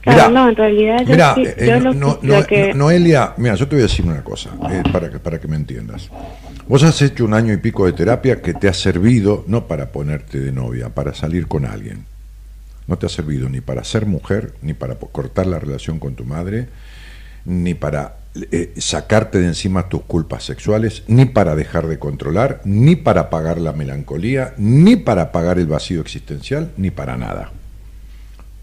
Claro, 0.00 0.28
Mirá, 0.28 0.42
no, 0.42 0.48
en 0.50 0.56
realidad 0.56 0.98
yo, 1.00 1.06
Mira, 1.12 1.34
sí- 1.34 1.44
eh, 1.46 1.66
yo 1.66 1.80
no- 1.80 1.92
lo, 1.92 1.94
no- 1.94 2.20
que- 2.20 2.26
lo 2.26 2.40
no- 2.40 2.46
que... 2.46 2.74
Noelia, 2.74 3.32
mira, 3.38 3.54
yo 3.54 3.66
te 3.66 3.76
voy 3.76 3.84
a 3.84 3.86
decir 3.86 4.04
una 4.04 4.22
cosa, 4.22 4.50
eh, 4.70 4.82
para, 4.92 5.10
que, 5.10 5.18
para 5.18 5.40
que 5.40 5.48
me 5.48 5.56
entiendas. 5.56 6.10
Vos 6.68 6.82
has 6.82 7.00
hecho 7.00 7.24
un 7.24 7.32
año 7.32 7.52
y 7.54 7.56
pico 7.56 7.86
de 7.86 7.92
terapia 7.94 8.42
que 8.42 8.52
te 8.52 8.68
ha 8.68 8.74
servido 8.74 9.44
no 9.48 9.66
para 9.66 9.92
ponerte 9.92 10.40
de 10.40 10.52
novia, 10.52 10.90
para 10.90 11.14
salir 11.14 11.46
con 11.48 11.64
alguien. 11.64 12.04
No 12.86 12.98
te 12.98 13.06
ha 13.06 13.08
servido 13.08 13.48
ni 13.48 13.62
para 13.62 13.82
ser 13.82 14.04
mujer, 14.04 14.52
ni 14.60 14.74
para 14.74 14.96
cortar 14.96 15.46
la 15.46 15.58
relación 15.58 15.98
con 15.98 16.14
tu 16.14 16.24
madre, 16.24 16.68
ni 17.46 17.72
para 17.72 18.16
eh, 18.34 18.74
sacarte 18.78 19.38
de 19.38 19.46
encima 19.46 19.88
tus 19.88 20.02
culpas 20.02 20.44
sexuales, 20.44 21.04
ni 21.06 21.24
para 21.26 21.54
dejar 21.54 21.86
de 21.86 21.98
controlar, 21.98 22.60
ni 22.64 22.96
para 22.96 23.22
apagar 23.22 23.60
la 23.60 23.72
melancolía, 23.72 24.54
ni 24.58 24.96
para 24.96 25.22
apagar 25.22 25.58
el 25.58 25.66
vacío 25.66 26.00
existencial, 26.00 26.72
ni 26.76 26.90
para 26.90 27.16
nada. 27.16 27.52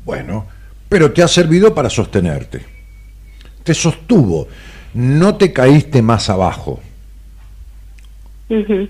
Bueno, 0.04 0.48
pero 0.90 1.12
te 1.12 1.24
ha 1.24 1.28
servido 1.28 1.74
para 1.74 1.90
sostenerte. 1.90 2.62
Te 3.64 3.74
sostuvo. 3.74 4.48
No 4.94 5.36
te 5.36 5.54
caíste 5.54 6.02
más 6.02 6.30
abajo. 6.30 6.82
Ujú, 8.50 8.90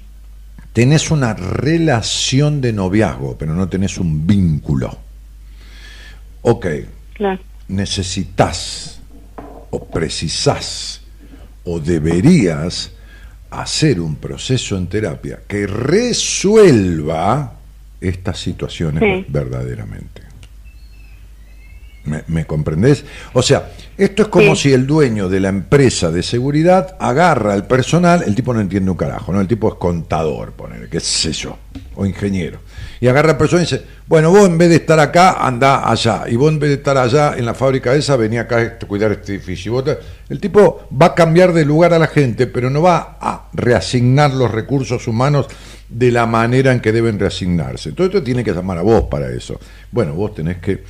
Tenés 0.73 1.11
una 1.11 1.33
relación 1.33 2.61
de 2.61 2.71
noviazgo, 2.71 3.37
pero 3.37 3.53
no 3.53 3.67
tenés 3.67 3.97
un 3.97 4.25
vínculo. 4.25 4.97
Ok, 6.43 6.65
claro. 7.13 7.39
necesitas 7.67 9.00
o 9.71 9.85
precisás 9.85 11.01
o 11.63 11.79
deberías 11.79 12.91
hacer 13.49 13.99
un 13.99 14.15
proceso 14.15 14.77
en 14.77 14.87
terapia 14.87 15.41
que 15.47 15.67
resuelva 15.67 17.53
estas 17.99 18.39
situaciones 18.39 19.01
Sí. 19.03 19.25
verdaderamente. 19.31 20.21
¿Me, 22.03 22.23
me 22.27 22.45
comprendés? 22.47 23.05
O 23.33 23.43
sea, 23.43 23.71
esto 23.95 24.23
es 24.23 24.27
como 24.29 24.55
Sí. 24.55 24.69
si 24.69 24.73
el 24.73 24.87
dueño 24.87 25.29
de 25.29 25.39
la 25.39 25.49
empresa 25.49 26.09
de 26.09 26.23
seguridad 26.23 26.95
agarra 26.99 27.53
al 27.53 27.67
personal, 27.67 28.23
el 28.25 28.33
tipo 28.33 28.53
no 28.55 28.59
entiende 28.61 28.89
un 28.89 28.97
carajo, 28.97 29.31
¿no? 29.31 29.39
El 29.39 29.47
tipo 29.47 29.67
es 29.69 29.75
contador, 29.75 30.53
poner, 30.53 30.89
qué 30.89 30.99
sé 30.99 31.31
yo, 31.31 31.59
o 31.95 32.05
ingeniero. 32.07 32.59
Y 33.01 33.07
agarra 33.07 33.31
al 33.31 33.37
personal 33.37 33.65
y 33.65 33.69
dice, 33.69 33.83
bueno, 34.07 34.29
vos 34.29 34.47
en 34.47 34.59
vez 34.59 34.69
de 34.69 34.75
estar 34.75 34.99
acá, 34.99 35.45
anda 35.45 35.89
allá. 35.89 36.25
Y 36.27 36.35
vos 36.35 36.51
en 36.51 36.59
vez 36.59 36.69
de 36.69 36.75
estar 36.75 36.97
allá 36.97 37.33
en 37.35 37.45
la 37.47 37.55
fábrica 37.55 37.95
esa, 37.95 38.15
venía 38.15 38.41
acá 38.41 38.59
a 38.79 38.85
cuidar 38.85 39.11
este 39.11 39.33
edificio. 39.33 39.71
Y 39.71 39.73
vos 39.73 39.83
te- 39.85 39.97
El 40.29 40.39
tipo 40.39 40.87
va 41.01 41.07
a 41.07 41.15
cambiar 41.15 41.51
de 41.51 41.65
lugar 41.65 41.93
a 41.95 41.99
la 41.99 42.05
gente, 42.07 42.45
pero 42.45 42.69
no 42.69 42.83
va 42.83 43.17
a 43.19 43.47
reasignar 43.53 44.31
los 44.35 44.51
recursos 44.51 45.07
humanos 45.07 45.47
de 45.89 46.11
la 46.11 46.27
manera 46.27 46.71
en 46.71 46.79
que 46.79 46.91
deben 46.91 47.17
reasignarse. 47.19 47.89
Entonces 47.89 48.13
te 48.13 48.21
tiene 48.21 48.43
que 48.43 48.53
llamar 48.53 48.77
a 48.77 48.83
vos 48.83 49.05
para 49.09 49.29
eso. 49.31 49.59
Bueno, 49.91 50.13
vos 50.13 50.35
tenés 50.35 50.57
que 50.57 50.83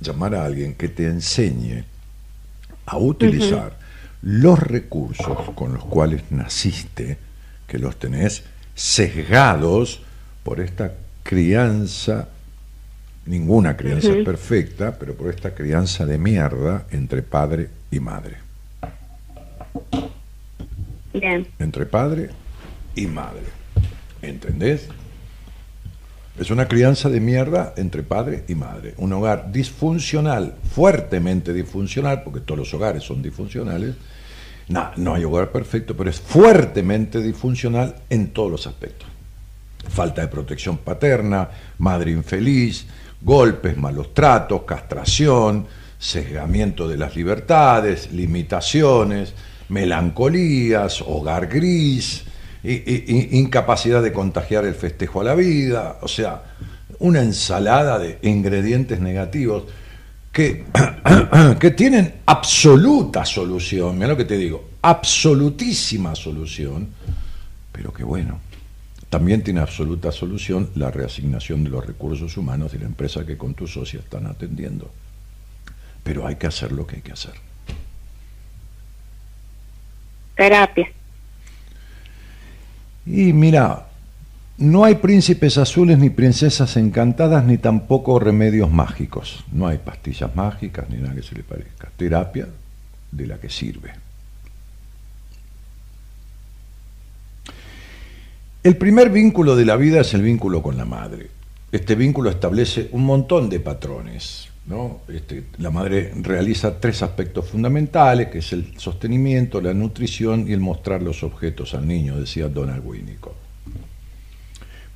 llamar 0.00 0.36
a 0.36 0.44
alguien 0.44 0.74
que 0.74 0.88
te 0.88 1.06
enseñe 1.06 1.82
a 2.86 2.96
utilizar 2.96 3.76
los 4.22 4.58
recursos 4.60 5.50
con 5.56 5.74
los 5.74 5.84
cuales 5.84 6.22
naciste, 6.30 7.18
que 7.66 7.78
los 7.80 7.96
tenés 7.98 8.44
sesgados 8.74 10.00
por 10.44 10.60
esta 10.60 10.92
crianza, 11.26 12.28
ninguna 13.26 13.76
crianza 13.76 14.12
es 14.12 14.24
perfecta, 14.24 14.96
pero 14.96 15.14
por 15.14 15.28
esta 15.28 15.54
crianza 15.54 16.06
de 16.06 16.18
mierda 16.18 16.86
entre 16.92 17.22
padre 17.22 17.68
y 17.90 17.98
madre. 17.98 18.36
Bien. 21.12 21.46
Entre 21.58 21.84
padre 21.84 22.30
y 22.94 23.06
madre. 23.06 23.42
¿Entendés? 24.22 24.88
Es 26.38 26.50
una 26.50 26.68
crianza 26.68 27.08
de 27.08 27.20
mierda 27.20 27.74
entre 27.76 28.02
padre 28.02 28.44
y 28.46 28.54
madre. 28.54 28.94
Un 28.98 29.12
hogar 29.12 29.50
disfuncional, 29.50 30.54
fuertemente 30.74 31.52
disfuncional, 31.52 32.22
porque 32.22 32.40
todos 32.40 32.58
los 32.58 32.74
hogares 32.74 33.02
son 33.02 33.20
disfuncionales. 33.20 33.96
No, 34.68 34.90
no 34.96 35.14
hay 35.14 35.24
hogar 35.24 35.50
perfecto, 35.50 35.96
pero 35.96 36.10
es 36.10 36.20
fuertemente 36.20 37.20
disfuncional 37.20 37.96
en 38.10 38.28
todos 38.28 38.50
los 38.50 38.66
aspectos. 38.66 39.15
Falta 39.88 40.22
de 40.22 40.28
protección 40.28 40.78
paterna, 40.78 41.48
madre 41.78 42.10
infeliz, 42.10 42.86
golpes, 43.22 43.76
malos 43.76 44.12
tratos, 44.14 44.62
castración, 44.62 45.66
sesgamiento 45.98 46.86
de 46.88 46.96
las 46.98 47.16
libertades, 47.16 48.12
limitaciones, 48.12 49.32
melancolías, 49.68 51.00
hogar 51.02 51.46
gris, 51.46 52.24
i- 52.62 53.28
incapacidad 53.38 54.02
de 54.02 54.12
contagiar 54.12 54.64
el 54.64 54.74
festejo 54.74 55.20
a 55.20 55.24
la 55.24 55.34
vida, 55.34 55.98
o 56.02 56.08
sea, 56.08 56.42
una 56.98 57.20
ensalada 57.20 57.98
de 57.98 58.18
ingredientes 58.22 59.00
negativos 59.00 59.64
que, 60.32 60.64
que 61.60 61.70
tienen 61.70 62.14
absoluta 62.26 63.24
solución, 63.24 63.96
mira 63.96 64.08
lo 64.08 64.16
que 64.16 64.24
te 64.24 64.36
digo, 64.36 64.70
absolutísima 64.82 66.14
solución, 66.14 66.88
pero 67.72 67.92
que 67.92 68.04
bueno, 68.04 68.40
también 69.16 69.42
tiene 69.42 69.60
absoluta 69.60 70.12
solución 70.12 70.68
la 70.74 70.90
reasignación 70.90 71.64
de 71.64 71.70
los 71.70 71.86
recursos 71.86 72.36
humanos 72.36 72.72
de 72.72 72.80
la 72.80 72.84
empresa 72.84 73.24
que 73.24 73.38
con 73.38 73.54
tu 73.54 73.66
socia 73.66 74.00
están 74.00 74.26
atendiendo. 74.26 74.90
Pero 76.04 76.26
hay 76.26 76.36
que 76.36 76.46
hacer 76.46 76.70
lo 76.70 76.86
que 76.86 76.96
hay 76.96 77.00
que 77.00 77.12
hacer. 77.12 77.32
Terapia. 80.34 80.86
Y 83.06 83.32
mira, 83.32 83.86
no 84.58 84.84
hay 84.84 84.96
príncipes 84.96 85.56
azules 85.56 85.96
ni 85.98 86.10
princesas 86.10 86.76
encantadas 86.76 87.42
ni 87.42 87.56
tampoco 87.56 88.18
remedios 88.18 88.70
mágicos. 88.70 89.46
No 89.50 89.66
hay 89.66 89.78
pastillas 89.78 90.36
mágicas 90.36 90.90
ni 90.90 90.98
nada 90.98 91.14
que 91.14 91.22
se 91.22 91.34
le 91.34 91.42
parezca. 91.42 91.90
Terapia 91.96 92.48
de 93.12 93.26
la 93.26 93.38
que 93.38 93.48
sirve. 93.48 93.94
El 98.66 98.76
primer 98.76 99.10
vínculo 99.10 99.54
de 99.54 99.64
la 99.64 99.76
vida 99.76 100.00
es 100.00 100.12
el 100.12 100.22
vínculo 100.22 100.60
con 100.60 100.76
la 100.76 100.84
madre. 100.84 101.28
Este 101.70 101.94
vínculo 101.94 102.30
establece 102.30 102.88
un 102.90 103.04
montón 103.04 103.48
de 103.48 103.60
patrones. 103.60 104.48
¿no? 104.66 105.02
Este, 105.06 105.44
la 105.58 105.70
madre 105.70 106.10
realiza 106.20 106.80
tres 106.80 107.00
aspectos 107.04 107.48
fundamentales, 107.48 108.26
que 108.26 108.38
es 108.38 108.52
el 108.52 108.76
sostenimiento, 108.76 109.60
la 109.60 109.72
nutrición 109.72 110.48
y 110.48 110.52
el 110.52 110.58
mostrar 110.58 111.00
los 111.00 111.22
objetos 111.22 111.74
al 111.74 111.86
niño, 111.86 112.18
decía 112.18 112.48
Donald 112.48 112.84
Winnicott. 112.84 113.36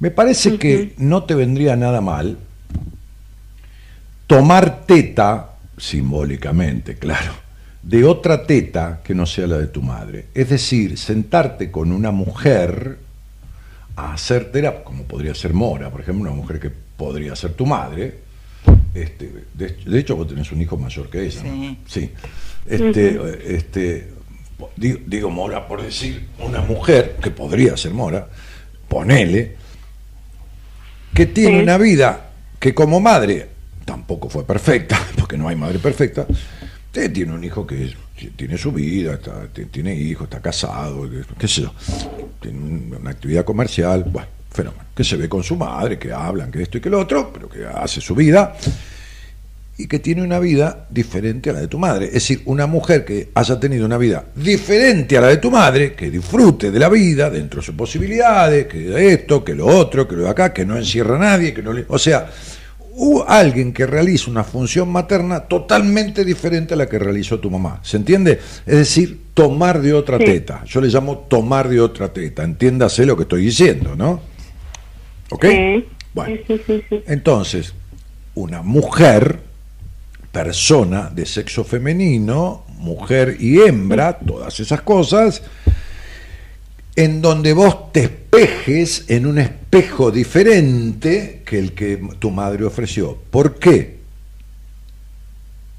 Me 0.00 0.10
parece 0.10 0.58
que 0.58 0.94
no 0.96 1.22
te 1.22 1.36
vendría 1.36 1.76
nada 1.76 2.00
mal 2.00 2.38
tomar 4.26 4.84
teta, 4.84 5.58
simbólicamente, 5.78 6.96
claro, 6.96 7.34
de 7.84 8.04
otra 8.04 8.48
teta 8.48 9.00
que 9.04 9.14
no 9.14 9.26
sea 9.26 9.46
la 9.46 9.58
de 9.58 9.68
tu 9.68 9.80
madre. 9.80 10.26
Es 10.34 10.48
decir, 10.48 10.98
sentarte 10.98 11.70
con 11.70 11.92
una 11.92 12.10
mujer 12.10 12.98
a 14.08 14.14
hacer 14.14 14.50
terapia, 14.52 14.84
como 14.84 15.04
podría 15.04 15.34
ser 15.34 15.52
Mora, 15.52 15.90
por 15.90 16.00
ejemplo, 16.00 16.30
una 16.30 16.36
mujer 16.36 16.58
que 16.60 16.70
podría 16.70 17.34
ser 17.36 17.52
tu 17.52 17.66
madre. 17.66 18.18
Este, 18.94 19.30
de, 19.54 19.68
de 19.86 19.98
hecho, 19.98 20.16
vos 20.16 20.26
tenés 20.28 20.50
un 20.52 20.60
hijo 20.60 20.76
mayor 20.76 21.08
que 21.08 21.24
ella. 21.26 21.42
¿no? 21.44 21.76
Sí. 21.86 22.10
Este, 22.66 23.54
este, 23.56 24.08
digo, 24.76 24.98
digo 25.06 25.30
Mora 25.30 25.66
por 25.66 25.82
decir 25.82 26.28
una 26.40 26.60
mujer, 26.60 27.16
que 27.22 27.30
podría 27.30 27.76
ser 27.76 27.92
Mora, 27.92 28.28
ponele, 28.88 29.56
que 31.14 31.26
tiene 31.26 31.58
Sí. 31.58 31.62
una 31.62 31.78
vida 31.78 32.30
que 32.58 32.74
como 32.74 33.00
madre 33.00 33.48
tampoco 33.84 34.28
fue 34.28 34.44
perfecta, 34.44 35.00
porque 35.18 35.36
no 35.38 35.48
hay 35.48 35.56
madre 35.56 35.78
perfecta, 35.78 36.26
eh, 36.94 37.08
tiene 37.08 37.32
un 37.32 37.44
hijo 37.44 37.66
que 37.66 37.94
tiene 38.36 38.58
su 38.58 38.72
vida, 38.72 39.18
tiene 39.70 39.94
hijos, 39.94 40.24
está 40.24 40.40
casado, 40.40 41.08
qué 41.38 41.48
sé 41.48 41.62
yo, 41.62 41.72
tiene 42.40 42.58
un- 42.58 42.96
una 43.00 43.10
actividad 43.10 43.44
comercial, 43.44 44.04
bueno, 44.10 44.28
fenómeno, 44.50 44.84
que 44.94 45.04
se 45.04 45.16
ve 45.16 45.28
con 45.28 45.42
su 45.42 45.56
madre, 45.56 45.98
que 45.98 46.12
hablan, 46.12 46.50
que 46.50 46.62
esto 46.62 46.78
y 46.78 46.80
que 46.80 46.90
lo 46.90 47.00
otro, 47.00 47.32
pero 47.32 47.48
que 47.48 47.64
hace 47.66 48.00
su 48.00 48.14
vida. 48.14 48.54
Y 49.78 49.86
que 49.88 49.98
tiene 49.98 50.20
una 50.22 50.38
vida 50.38 50.86
diferente 50.90 51.48
a 51.48 51.54
la 51.54 51.60
de 51.60 51.68
tu 51.68 51.78
madre. 51.78 52.04
Es 52.08 52.12
decir, 52.12 52.42
una 52.44 52.66
mujer 52.66 53.02
que 53.02 53.30
haya 53.34 53.58
tenido 53.58 53.86
una 53.86 53.96
vida 53.96 54.26
diferente 54.34 55.16
a 55.16 55.22
la 55.22 55.28
de 55.28 55.38
tu 55.38 55.50
madre, 55.50 55.94
que 55.94 56.10
disfrute 56.10 56.70
de 56.70 56.78
la 56.78 56.90
vida 56.90 57.30
dentro 57.30 57.60
de 57.60 57.66
sus 57.66 57.74
posibilidades, 57.74 58.66
que 58.66 59.10
esto, 59.14 59.42
que 59.42 59.54
lo 59.54 59.64
otro, 59.66 60.06
que 60.06 60.16
lo 60.16 60.24
de 60.24 60.28
acá, 60.28 60.52
que 60.52 60.66
no 60.66 60.76
encierra 60.76 61.16
a 61.16 61.18
nadie, 61.18 61.54
que 61.54 61.62
no 61.62 61.72
le... 61.72 61.86
O 61.88 61.98
sea, 61.98 62.28
hubo 63.02 63.28
alguien 63.28 63.72
que 63.72 63.86
realiza 63.86 64.30
una 64.30 64.44
función 64.44 64.90
materna 64.90 65.40
totalmente 65.40 66.24
diferente 66.24 66.74
a 66.74 66.76
la 66.76 66.86
que 66.86 66.98
realizó 66.98 67.40
tu 67.40 67.50
mamá. 67.50 67.80
¿Se 67.82 67.96
entiende? 67.96 68.38
Es 68.66 68.76
decir, 68.76 69.20
tomar 69.32 69.80
de 69.80 69.94
otra 69.94 70.18
Sí. 70.18 70.24
teta. 70.26 70.62
Yo 70.66 70.80
le 70.82 70.88
llamo 70.88 71.18
tomar 71.28 71.68
de 71.68 71.80
otra 71.80 72.12
teta. 72.12 72.44
Entiéndase 72.44 73.06
lo 73.06 73.16
que 73.16 73.22
estoy 73.22 73.44
diciendo, 73.46 73.96
¿no? 73.96 74.20
¿Ok? 75.30 75.46
Sí. 75.46 75.86
Bueno. 76.12 76.36
Sí. 76.46 76.82
Entonces, 77.06 77.72
una 78.34 78.60
mujer, 78.62 79.40
persona 80.30 81.10
de 81.12 81.24
sexo 81.24 81.64
femenino, 81.64 82.64
mujer 82.78 83.36
y 83.40 83.60
hembra, 83.60 84.18
todas 84.18 84.60
esas 84.60 84.82
cosas, 84.82 85.42
en 87.00 87.22
donde 87.22 87.54
vos 87.54 87.92
te 87.92 88.00
espejes 88.00 89.06
en 89.08 89.24
un 89.24 89.38
espejo 89.38 90.10
diferente 90.10 91.40
que 91.46 91.58
el 91.58 91.72
que 91.72 91.98
tu 92.18 92.30
madre 92.30 92.64
ofreció. 92.64 93.16
¿Por 93.30 93.54
qué? 93.54 94.00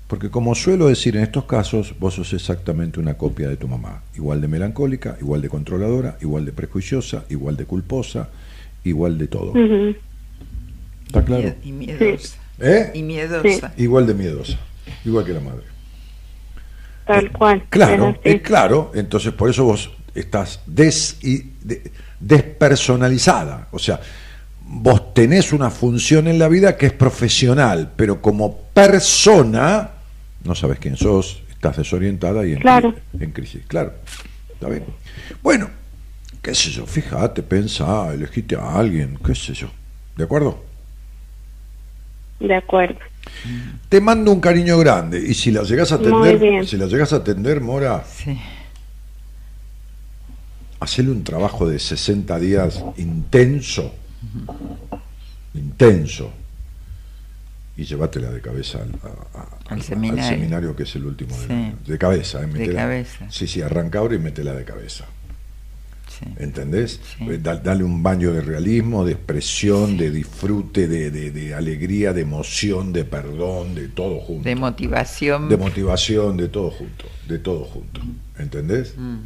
Porque 0.08 0.32
como 0.32 0.56
suelo 0.56 0.88
decir 0.88 1.16
en 1.16 1.22
estos 1.22 1.46
casos, 1.46 1.94
vos 2.00 2.16
sos 2.16 2.34
exactamente 2.34 3.00
una 3.00 3.14
copia 3.14 3.48
de 3.48 3.56
tu 3.56 3.68
mamá, 3.68 4.02
igual 4.16 4.42
de 4.42 4.48
melancólica, 4.48 5.16
igual 5.22 5.44
de 5.44 5.50
controladora, 5.50 6.18
igual 6.22 6.44
de 6.44 6.54
prejuiciosa, 6.54 7.24
igual 7.30 7.56
de 7.56 7.66
culposa, 7.66 8.30
igual 8.84 9.20
de 9.20 9.28
todo. 9.28 9.54
¿Está 11.06 11.24
claro? 11.24 11.54
Y 11.64 11.72
miedosa. 11.72 12.36
¿Eh? 12.60 12.92
Y 12.96 13.04
miedosa. 13.04 13.74
Igual 13.78 14.08
de 14.08 14.16
miedosa, 14.16 14.58
igual 15.06 15.24
que 15.24 15.34
la 15.34 15.40
madre. 15.40 15.66
Tal 17.06 17.32
cual. 17.32 17.64
Claro, 17.70 18.18
es 18.24 18.42
claro, 18.42 18.92
entonces 18.96 19.34
por 19.34 19.52
eso 19.52 19.66
vos 19.66 19.92
estás 20.16 20.60
des 20.66 21.18
y- 21.24 21.52
de- 21.64 21.92
despersonalizada, 22.20 23.68
o 23.72 23.80
sea, 23.80 24.00
vos 24.66 25.14
tenés 25.14 25.52
una 25.54 25.70
función 25.70 26.28
en 26.28 26.38
la 26.40 26.48
vida 26.48 26.78
que 26.78 26.86
es 26.88 26.94
profesional, 26.94 27.92
pero 27.96 28.22
como 28.22 28.58
persona 28.74 29.92
no 30.44 30.56
sabes 30.56 30.80
quién 30.80 30.96
sos, 30.98 31.42
estás 31.50 31.78
desorientada 31.78 32.46
y 32.46 32.54
en, 32.54 32.60
Claro. 32.60 32.94
en 33.20 33.32
crisis, 33.32 33.64
claro, 33.68 33.94
está 34.54 34.68
bien. 34.70 34.84
Bueno, 35.44 35.70
qué 36.42 36.56
sé 36.56 36.70
yo, 36.72 36.86
fíjate, 36.86 37.44
pensá, 37.44 38.14
elegiste 38.14 38.56
a 38.56 38.76
alguien, 38.78 39.18
qué 39.26 39.36
sé 39.36 39.54
yo, 39.54 39.70
¿de 40.18 40.24
acuerdo? 40.24 40.64
De 42.40 42.56
acuerdo. 42.56 42.98
Te 43.90 44.02
mando 44.02 44.32
un 44.32 44.40
cariño 44.40 44.78
grande 44.80 45.20
y 45.20 45.34
si 45.36 45.52
la 45.52 45.62
llegas 45.64 45.92
a 45.92 45.96
atender, 45.96 46.66
si 46.66 46.76
la 46.78 46.88
llegas 46.88 47.14
a 47.14 47.18
atender, 47.18 47.62
Mora, 47.62 48.04
Sí. 48.12 48.40
Hacerle 50.82 51.12
un 51.12 51.24
trabajo 51.24 51.68
de 51.70 51.80
60 51.80 52.38
días 52.40 52.84
intenso, 52.98 53.94
intenso, 55.54 56.32
y 57.78 57.84
llévatela 57.86 58.30
de 58.30 58.42
cabeza 58.42 58.80
al, 58.80 58.92
a- 59.04 59.40
a- 59.40 59.74
Al 59.74 59.82
seminario. 59.82 60.30
seminario, 60.30 60.76
que 60.76 60.84
es 60.84 60.96
el 60.96 61.06
último 61.06 61.36
del 61.38 61.48
Sí. 61.48 61.54
año. 61.54 61.78
De 61.88 61.98
cabeza, 61.98 62.44
¿eh? 62.44 62.48
Métela- 62.48 62.76
cabeza. 62.82 63.26
Sí, 63.32 63.48
sí, 63.48 63.62
arranca 63.62 64.00
ahora 64.00 64.16
y 64.16 64.20
métela 64.20 64.54
de 64.54 64.64
cabeza. 64.66 65.06
sí. 66.20 66.26
¿Entendés? 66.38 67.00
Sí. 67.18 67.26
Eh, 67.30 67.40
da- 67.42 67.56
Dale 67.56 67.84
un 67.86 68.04
baño 68.04 68.32
de 68.34 68.42
realismo, 68.42 69.06
de 69.06 69.14
expresión, 69.14 69.98
de 69.98 70.12
disfrute, 70.12 70.88
de, 70.88 71.10
de- 71.10 71.32
de 71.32 71.56
alegría, 71.56 72.12
de 72.14 72.22
emoción, 72.22 72.92
de 72.94 73.06
perdón, 73.06 73.74
de 73.76 73.88
todo 73.88 74.20
junto. 74.20 74.44
De 74.48 74.56
motivación. 74.56 75.48
de 75.50 75.58
motivación, 75.58 76.36
de 76.38 76.50
todo 76.50 76.70
junto, 76.70 77.06
de 77.28 77.40
todo 77.40 77.64
junto. 77.64 78.02
¿Entendés? 78.38 78.94
Mm, 78.98 79.20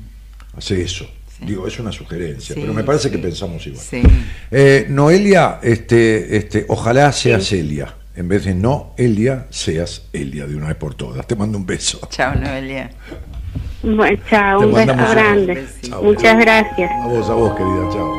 Hace 0.58 0.82
eso. 0.82 1.06
Sí. 1.38 1.46
Digo, 1.46 1.68
es 1.68 1.78
una 1.80 1.92
sugerencia, 1.92 2.56
Sí, 2.56 2.62
pero 2.62 2.74
me 2.74 2.84
parece 2.84 3.10
sí. 3.10 3.16
que 3.16 3.18
pensamos 3.20 3.66
igual. 3.68 3.84
Sí. 3.84 4.02
Eh, 4.52 4.86
Noelia, 4.90 5.60
este, 5.62 6.38
este, 6.38 6.66
ojalá 6.70 7.12
seas 7.12 7.52
Elia. 7.52 7.94
En 8.16 8.30
vez 8.30 8.46
de 8.46 8.56
no 8.56 8.94
Elia, 8.98 9.48
seas 9.50 10.04
Elia 10.14 10.48
de 10.48 10.56
una 10.56 10.68
vez 10.68 10.78
por 10.78 10.96
todas. 10.96 11.28
Te 11.28 11.36
mando 11.36 11.58
un 11.58 11.66
beso. 11.66 12.00
Chao, 12.10 12.34
Noelia. 12.36 12.90
Bueno, 13.84 14.18
chao, 14.30 14.62
un 14.62 14.74
beso 14.74 14.94
grande. 14.96 15.66
Muchas 16.02 16.40
gracias. 16.40 16.90
A 17.04 17.08
vos, 17.08 17.30
a 17.30 17.34
vos, 17.34 17.54
querida, 17.58 17.90
chao. 17.92 18.14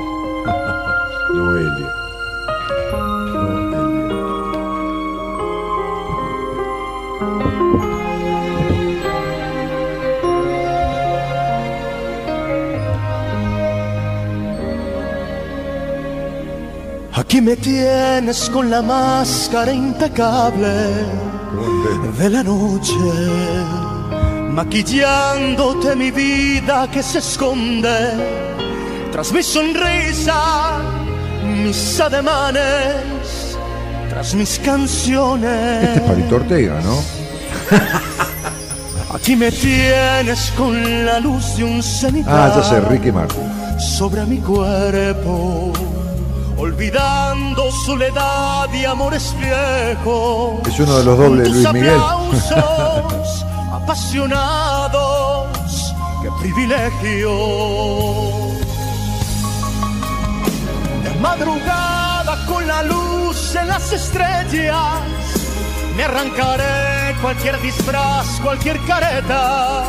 Noelia. 1.34 1.95
Aquí 17.27 17.40
me 17.40 17.57
tienes 17.57 18.48
con 18.51 18.70
la 18.70 18.82
máscara 18.82 19.73
impecable 19.73 20.69
de 22.19 22.31
la 22.31 22.43
noche, 22.44 22.94
maquillándote 24.51 25.97
mi 25.97 26.12
vida 26.12 26.89
que 26.90 27.03
se 27.03 27.19
esconde 27.19 27.98
tras 29.11 29.32
mi 29.32 29.43
sonrisa, 29.43 30.78
mis 31.65 31.98
ademanes, 32.01 33.59
tras 34.09 34.32
mis 34.35 34.61
canciones. 34.61 35.82
Este 35.82 35.98
es 35.98 36.03
Palito 36.03 36.36
Ortega, 36.36 36.81
¿no? 36.82 37.03
Aquí 39.16 39.35
me 39.35 39.51
tienes 39.51 40.53
con 40.57 41.05
la 41.05 41.19
luz 41.19 41.57
de 41.57 41.65
un 41.65 41.82
cenital 41.82 42.53
Ah, 42.53 42.53
ya 42.57 42.62
sé, 42.62 42.81
Ricky 42.82 43.11
Martin. 43.11 43.43
sobre 43.81 44.24
mi 44.27 44.39
cuerpo, 44.39 45.73
olvidando 46.57 47.70
soledad 47.85 48.73
y 48.73 48.85
amores 48.85 49.35
viejos. 49.39 50.66
Es 50.66 50.81
uno 50.81 50.99
de 50.99 51.05
los 51.05 51.19
dobles 51.19 51.51
Luis 51.51 51.73
Miguel. 51.73 51.91
aplausos 51.95 53.45
apasionados, 53.73 55.47
qué 56.23 56.31
privilegio. 56.41 57.31
De 61.05 61.20
madrugada 61.20 62.45
con 62.47 62.66
la 62.66 62.83
luz 62.83 63.55
en 63.55 63.69
las 63.69 63.93
estrellas, 63.93 65.03
me 65.97 66.05
arrancaré 66.05 67.15
cualquier 67.20 67.61
disfraz, 67.61 68.41
cualquier 68.43 68.78
careta 68.87 69.85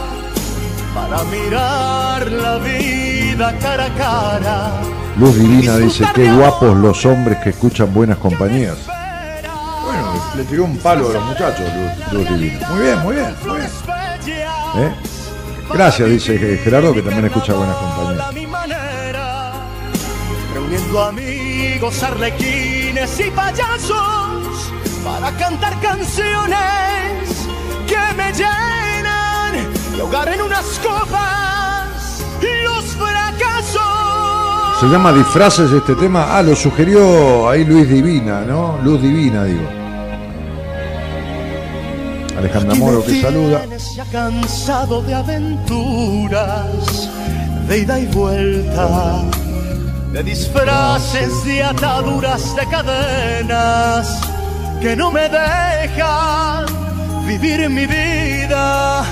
para 0.93 1.23
mirar 1.25 2.31
la 2.31 2.57
vida 2.57 3.06
cara 3.37 3.85
a 3.85 3.89
cara. 3.93 4.71
Luz 5.17 5.35
Divina 5.35 5.77
dice, 5.77 6.05
qué 6.13 6.31
guapos 6.31 6.75
los 6.77 7.05
hombres 7.05 7.37
que 7.43 7.49
escuchan 7.49 7.93
buenas 7.93 8.17
compañías. 8.17 8.77
Bueno, 9.83 10.23
le 10.35 10.43
tiró 10.43 10.65
un 10.65 10.77
palo 10.77 11.09
a 11.09 11.13
los 11.13 11.23
muchachos, 11.25 11.65
Luz, 12.11 12.13
Luz 12.13 12.29
Divina. 12.29 12.69
Muy 12.69 12.81
bien, 12.81 12.99
muy 12.99 13.15
bien, 13.15 13.35
muy 13.45 13.57
bien. 13.57 13.69
¿Eh? 14.77 14.95
Gracias, 15.71 16.09
dice 16.09 16.57
Gerardo, 16.63 16.93
que 16.93 17.01
también 17.01 17.25
escucha 17.25 17.53
buenas 17.53 17.75
compañías. 17.77 18.27
Reuniendo 20.53 21.03
amigos, 21.03 22.03
arlequines 22.03 23.19
y 23.19 23.31
payasos 23.31 24.71
para 25.03 25.31
cantar 25.37 25.79
canciones 25.79 27.47
que 27.87 28.15
me 28.15 28.31
llenan 28.33 29.73
y 29.95 29.99
ahogar 29.99 30.27
en 30.29 30.41
unas 30.41 30.65
copas 30.79 31.46
Se 34.79 34.85
llama 34.85 35.11
Disfraces 35.11 35.71
este 35.71 35.95
tema. 35.95 36.37
Ah, 36.37 36.43
lo 36.43 36.55
sugirió 36.55 37.49
ahí 37.49 37.65
Luis 37.65 37.89
Divina, 37.89 38.41
¿no? 38.41 38.77
Luz 38.83 39.01
Divina, 39.01 39.43
digo. 39.43 39.67
Alejandra 42.37 42.75
Moro 42.75 43.03
que 43.03 43.19
saluda. 43.19 43.65
Ya 43.95 44.05
cansado 44.05 45.01
de 45.01 45.15
aventuras, 45.15 47.09
de 47.67 47.79
ida 47.79 47.99
y 47.99 48.05
vuelta, 48.05 49.23
de 50.13 50.23
disfraces, 50.23 51.43
de 51.43 51.63
ataduras, 51.63 52.55
de 52.55 52.67
cadenas 52.67 54.21
que 54.79 54.95
no 54.95 55.11
me 55.11 55.27
dejan 55.27 56.65
vivir 57.25 57.67
mi 57.67 57.87
vida 57.87 59.03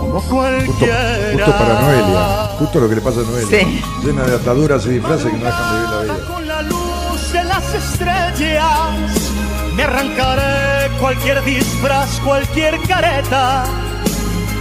como 0.00 0.20
Justo, 0.20 0.34
cualquiera. 0.36 1.32
justo 1.32 1.52
para 1.58 1.80
Noelia. 1.80 2.48
Justo 2.58 2.80
lo 2.80 2.88
que 2.88 2.94
le 2.96 3.00
pasa 3.00 3.20
a 3.20 3.22
Noelia. 3.24 3.58
Sí. 3.60 3.82
Llena 4.04 4.22
de 4.24 4.34
ataduras 4.36 4.86
y 4.86 4.88
disfraces 4.90 5.26
que 5.30 5.38
no 5.38 5.44
dejan 5.44 5.74
vivir 5.74 5.90
la 5.90 6.02
vida. 6.14 6.26
Con 6.32 6.48
la 6.48 6.62
luz 6.62 7.32
de 7.32 7.44
las 7.44 7.74
estrellas 7.74 9.30
me 9.74 9.82
arrancaré 9.84 10.90
cualquier 11.00 11.44
disfraz, 11.44 12.20
cualquier 12.20 12.80
careta 12.88 13.64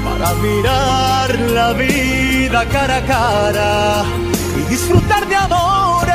para 0.04 0.34
mirar 0.36 1.36
la 1.52 1.74
vida 1.74 2.66
cara 2.72 2.98
a 2.98 3.02
cara 3.02 4.04
y 4.58 4.70
disfrutar 4.70 5.28
de 5.28 5.36
amores 5.36 6.09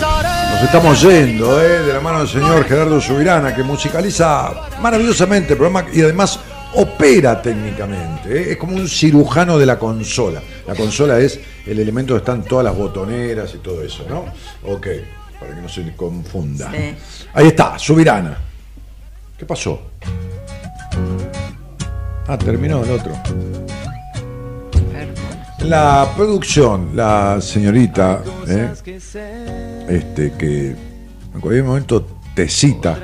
Nos 0.00 0.62
estamos 0.62 1.02
yendo, 1.02 1.60
¿eh? 1.60 1.82
De 1.82 1.92
la 1.92 2.00
mano 2.00 2.20
del 2.20 2.28
señor 2.28 2.64
Gerardo 2.64 3.00
Subirana, 3.00 3.54
que 3.54 3.62
musicaliza 3.62 4.52
maravillosamente 4.80 5.52
el 5.52 5.58
programa 5.58 5.86
y 5.92 6.02
además 6.02 6.40
opera 6.74 7.40
técnicamente. 7.40 8.36
¿eh? 8.36 8.52
Es 8.52 8.56
como 8.56 8.76
un 8.76 8.88
cirujano 8.88 9.58
de 9.58 9.66
la 9.66 9.78
consola. 9.78 10.42
La 10.66 10.74
consola 10.74 11.18
es 11.18 11.38
el 11.66 11.78
elemento 11.78 12.14
donde 12.14 12.22
están 12.22 12.48
todas 12.48 12.64
las 12.64 12.76
botoneras 12.76 13.54
y 13.54 13.58
todo 13.58 13.82
eso, 13.82 14.04
¿no? 14.08 14.24
Ok, 14.72 14.86
para 15.38 15.54
que 15.54 15.60
no 15.60 15.68
se 15.68 15.94
confunda. 15.94 16.70
Sí. 16.70 16.94
Ahí 17.34 17.48
está, 17.48 17.78
Subirana. 17.78 18.36
¿Qué 19.38 19.46
pasó? 19.46 19.80
Ah, 22.26 22.38
terminó 22.38 22.82
el 22.82 22.90
otro. 22.90 23.12
La 25.60 26.06
producción, 26.14 26.90
la 26.94 27.38
señorita, 27.40 28.22
¿eh? 28.46 28.70
Este, 29.88 30.32
que 30.32 30.76
en 31.34 31.40
cualquier 31.40 31.64
momento 31.64 32.06
te 32.34 32.48
cita, 32.48 32.98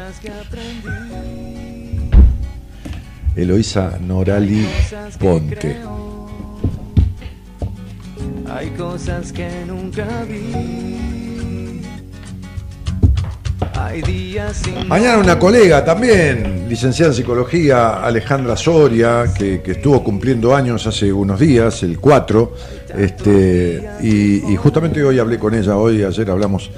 Eloísa 3.36 3.98
Norali 4.00 4.66
Ponte. 5.18 5.76
Hay 8.52 8.70
cosas 8.70 9.32
que 9.32 9.48
nunca 9.66 10.24
vi. 10.24 11.19
Mañana 14.86 15.18
una 15.18 15.38
colega 15.38 15.84
también, 15.84 16.68
licenciada 16.68 17.10
en 17.12 17.16
psicología, 17.16 18.02
Alejandra 18.04 18.56
Soria, 18.56 19.32
que, 19.36 19.62
que 19.62 19.72
estuvo 19.72 20.02
cumpliendo 20.02 20.54
años 20.54 20.86
hace 20.86 21.12
unos 21.12 21.38
días, 21.38 21.82
el 21.82 21.98
4, 21.98 22.52
este, 22.96 23.88
y, 24.02 24.52
y 24.52 24.56
justamente 24.56 25.02
hoy 25.02 25.18
hablé 25.18 25.38
con 25.38 25.54
ella, 25.54 25.76
hoy, 25.76 26.02
ayer 26.02 26.30
hablamos, 26.30 26.70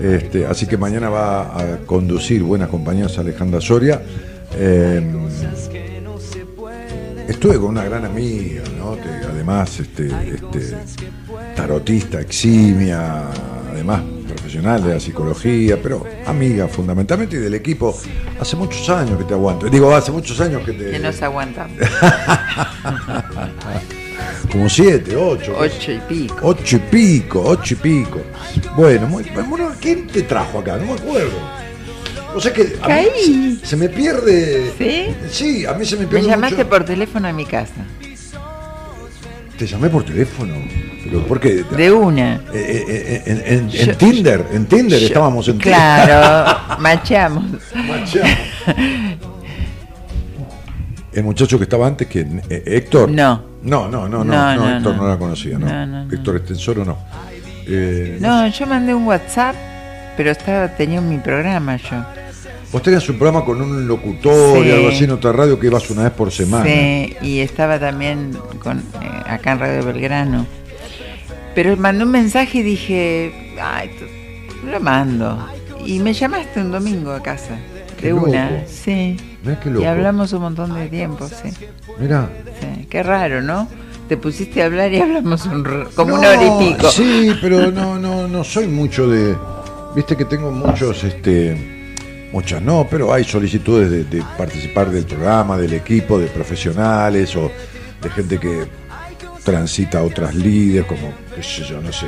este, 0.00 0.46
así 0.46 0.66
que 0.66 0.76
mañana 0.76 1.08
va 1.08 1.42
a 1.56 1.76
conducir 1.86 2.42
Buenas 2.42 2.68
Compañías 2.68 3.18
Alejandra 3.18 3.60
Soria. 3.60 4.02
Eh, 4.54 5.02
estuve 7.28 7.56
con 7.56 7.66
una 7.66 7.84
gran 7.84 8.04
amiga, 8.04 8.62
¿no? 8.78 8.96
Que 8.96 9.08
además, 9.26 9.78
este, 9.80 10.06
este, 10.06 10.76
tarotista, 11.54 12.20
eximia, 12.20 13.30
además 13.72 14.02
profesional 14.50 14.82
de 14.82 14.94
la 14.94 15.00
psicología, 15.00 15.78
pero 15.80 16.04
amiga 16.26 16.66
fundamentalmente 16.66 17.36
y 17.36 17.38
del 17.38 17.54
equipo. 17.54 17.96
Hace 18.40 18.56
muchos 18.56 18.88
años 18.90 19.16
que 19.16 19.24
te 19.24 19.34
aguanto. 19.34 19.68
Digo, 19.68 19.94
hace 19.94 20.10
muchos 20.10 20.40
años 20.40 20.62
que 20.64 20.72
te. 20.72 20.90
Que 20.90 20.98
nos 20.98 21.22
aguantamos. 21.22 21.78
Como 24.50 24.68
siete, 24.68 25.14
ocho. 25.14 25.54
Ocho 25.56 25.92
y 25.92 25.98
pico. 26.00 26.34
Ocho 26.42 26.76
y 26.76 26.78
pico, 26.80 27.42
ocho 27.44 27.74
y 27.74 27.76
pico. 27.76 28.20
Bueno, 28.76 29.06
muy, 29.06 29.22
bueno, 29.48 29.70
¿quién 29.80 30.08
te 30.08 30.22
trajo 30.22 30.58
acá? 30.58 30.76
No 30.78 30.86
me 30.86 30.92
acuerdo. 30.94 31.30
O 32.34 32.40
sea 32.40 32.52
que 32.52 32.76
a 32.82 32.88
mí 32.88 33.58
se, 33.60 33.66
se 33.68 33.76
me 33.76 33.88
pierde. 33.88 34.72
¿Sí? 34.78 35.14
Sí, 35.30 35.66
a 35.66 35.74
mí 35.74 35.84
se 35.84 35.94
me 35.96 36.02
Me 36.02 36.08
pierde. 36.08 36.26
llamaste 36.28 36.56
mucho. 36.56 36.68
por 36.68 36.84
teléfono 36.84 37.28
a 37.28 37.32
mi 37.32 37.44
casa. 37.44 37.74
Te 39.60 39.66
llamé 39.66 39.90
por 39.90 40.02
teléfono. 40.02 40.54
Pero 41.04 41.22
¿por 41.26 41.38
qué? 41.38 41.62
De 41.76 41.92
una. 41.92 42.36
Eh, 42.36 42.40
eh, 42.54 43.22
eh, 43.26 43.68
en, 43.76 43.94
Tinder, 43.98 44.46
en 44.54 44.64
Tinder 44.64 45.02
estábamos 45.02 45.48
en 45.48 45.58
Claro. 45.58 46.56
Tinder. 46.66 46.78
Macheamos. 46.80 47.44
El 51.12 51.24
muchacho 51.24 51.58
que 51.58 51.64
estaba 51.64 51.86
antes, 51.86 52.08
que 52.08 52.26
Héctor. 52.48 53.10
No. 53.10 53.42
No, 53.62 53.86
no, 53.86 54.08
no, 54.08 54.24
no, 54.24 54.32
No, 54.32 54.54
no, 54.54 54.64
no, 54.64 54.76
Héctor 54.78 54.96
no. 54.96 55.02
no, 55.02 55.08
la 55.10 55.18
conocía, 55.18 55.58
¿no? 55.58 56.10
Héctor 56.10 56.36
Estensoro 56.36 56.82
no. 56.82 56.96
Eh, 57.66 58.16
No, 58.18 58.46
yo 58.48 58.66
mandé 58.66 58.94
un 58.94 59.06
WhatsApp, 59.06 59.54
pero 60.16 60.30
estaba 60.30 60.68
tenía 60.68 61.02
mi 61.02 61.18
programa 61.18 61.76
yo. 61.76 62.02
Vos 62.72 62.82
tenías 62.82 63.08
un 63.08 63.18
programa 63.18 63.44
con 63.44 63.60
un 63.60 63.88
locutor 63.88 64.64
y 64.64 64.70
algo 64.70 64.88
así 64.90 65.04
en 65.04 65.10
otra 65.10 65.32
radio 65.32 65.58
que 65.58 65.66
ibas 65.66 65.90
una 65.90 66.04
vez 66.04 66.12
por 66.12 66.30
semana. 66.30 66.64
Sí, 66.64 67.16
y 67.20 67.40
estaba 67.40 67.80
también 67.80 68.36
con, 68.62 68.78
eh, 68.78 68.82
acá 69.26 69.52
en 69.52 69.58
Radio 69.58 69.84
Belgrano. 69.84 70.46
Pero 71.54 71.76
mandé 71.76 72.04
un 72.04 72.12
mensaje 72.12 72.58
y 72.58 72.62
dije, 72.62 73.56
ay, 73.60 73.90
lo 74.70 74.78
mando. 74.78 75.48
Y 75.84 75.98
me 75.98 76.12
llamaste 76.12 76.60
un 76.60 76.70
domingo 76.70 77.10
a 77.10 77.20
casa, 77.20 77.58
Qué 77.98 78.08
de 78.08 78.12
una, 78.12 78.64
sí. 78.68 79.16
Qué 79.42 79.70
loco. 79.70 79.82
Y 79.82 79.86
hablamos 79.86 80.32
un 80.32 80.42
montón 80.42 80.72
de 80.74 80.88
tiempo, 80.88 81.26
sí. 81.26 81.50
Mirá. 81.98 82.30
sí. 82.60 82.86
Qué 82.88 83.02
raro, 83.02 83.42
¿no? 83.42 83.66
Te 84.08 84.16
pusiste 84.16 84.62
a 84.62 84.66
hablar 84.66 84.92
y 84.92 85.00
hablamos 85.00 85.44
un 85.46 85.64
como 85.96 86.12
No, 86.12 86.18
una 86.18 86.30
hora 86.30 86.46
y 86.46 86.72
pico. 86.72 86.88
Sí, 86.90 87.32
pero 87.40 87.72
no, 87.72 87.98
no, 87.98 88.28
no 88.28 88.44
soy 88.44 88.68
mucho 88.68 89.08
de. 89.08 89.34
Viste 89.96 90.16
que 90.16 90.24
tengo 90.24 90.52
muchos, 90.52 91.02
este. 91.02 91.79
Muchas 92.32 92.62
no, 92.62 92.86
pero 92.88 93.12
hay 93.12 93.24
solicitudes 93.24 93.90
de, 93.90 94.04
de 94.04 94.22
participar 94.38 94.90
del 94.90 95.04
programa, 95.04 95.56
del 95.58 95.72
equipo, 95.74 96.18
de 96.18 96.26
profesionales 96.28 97.34
o 97.36 97.50
de 98.00 98.10
gente 98.10 98.38
que 98.38 98.66
transita 99.44 100.02
otras 100.02 100.34
líderes, 100.34 100.86
como, 100.86 101.12
qué 101.34 101.42
sé 101.42 101.64
yo, 101.64 101.80
no 101.80 101.90
sé, 101.92 102.06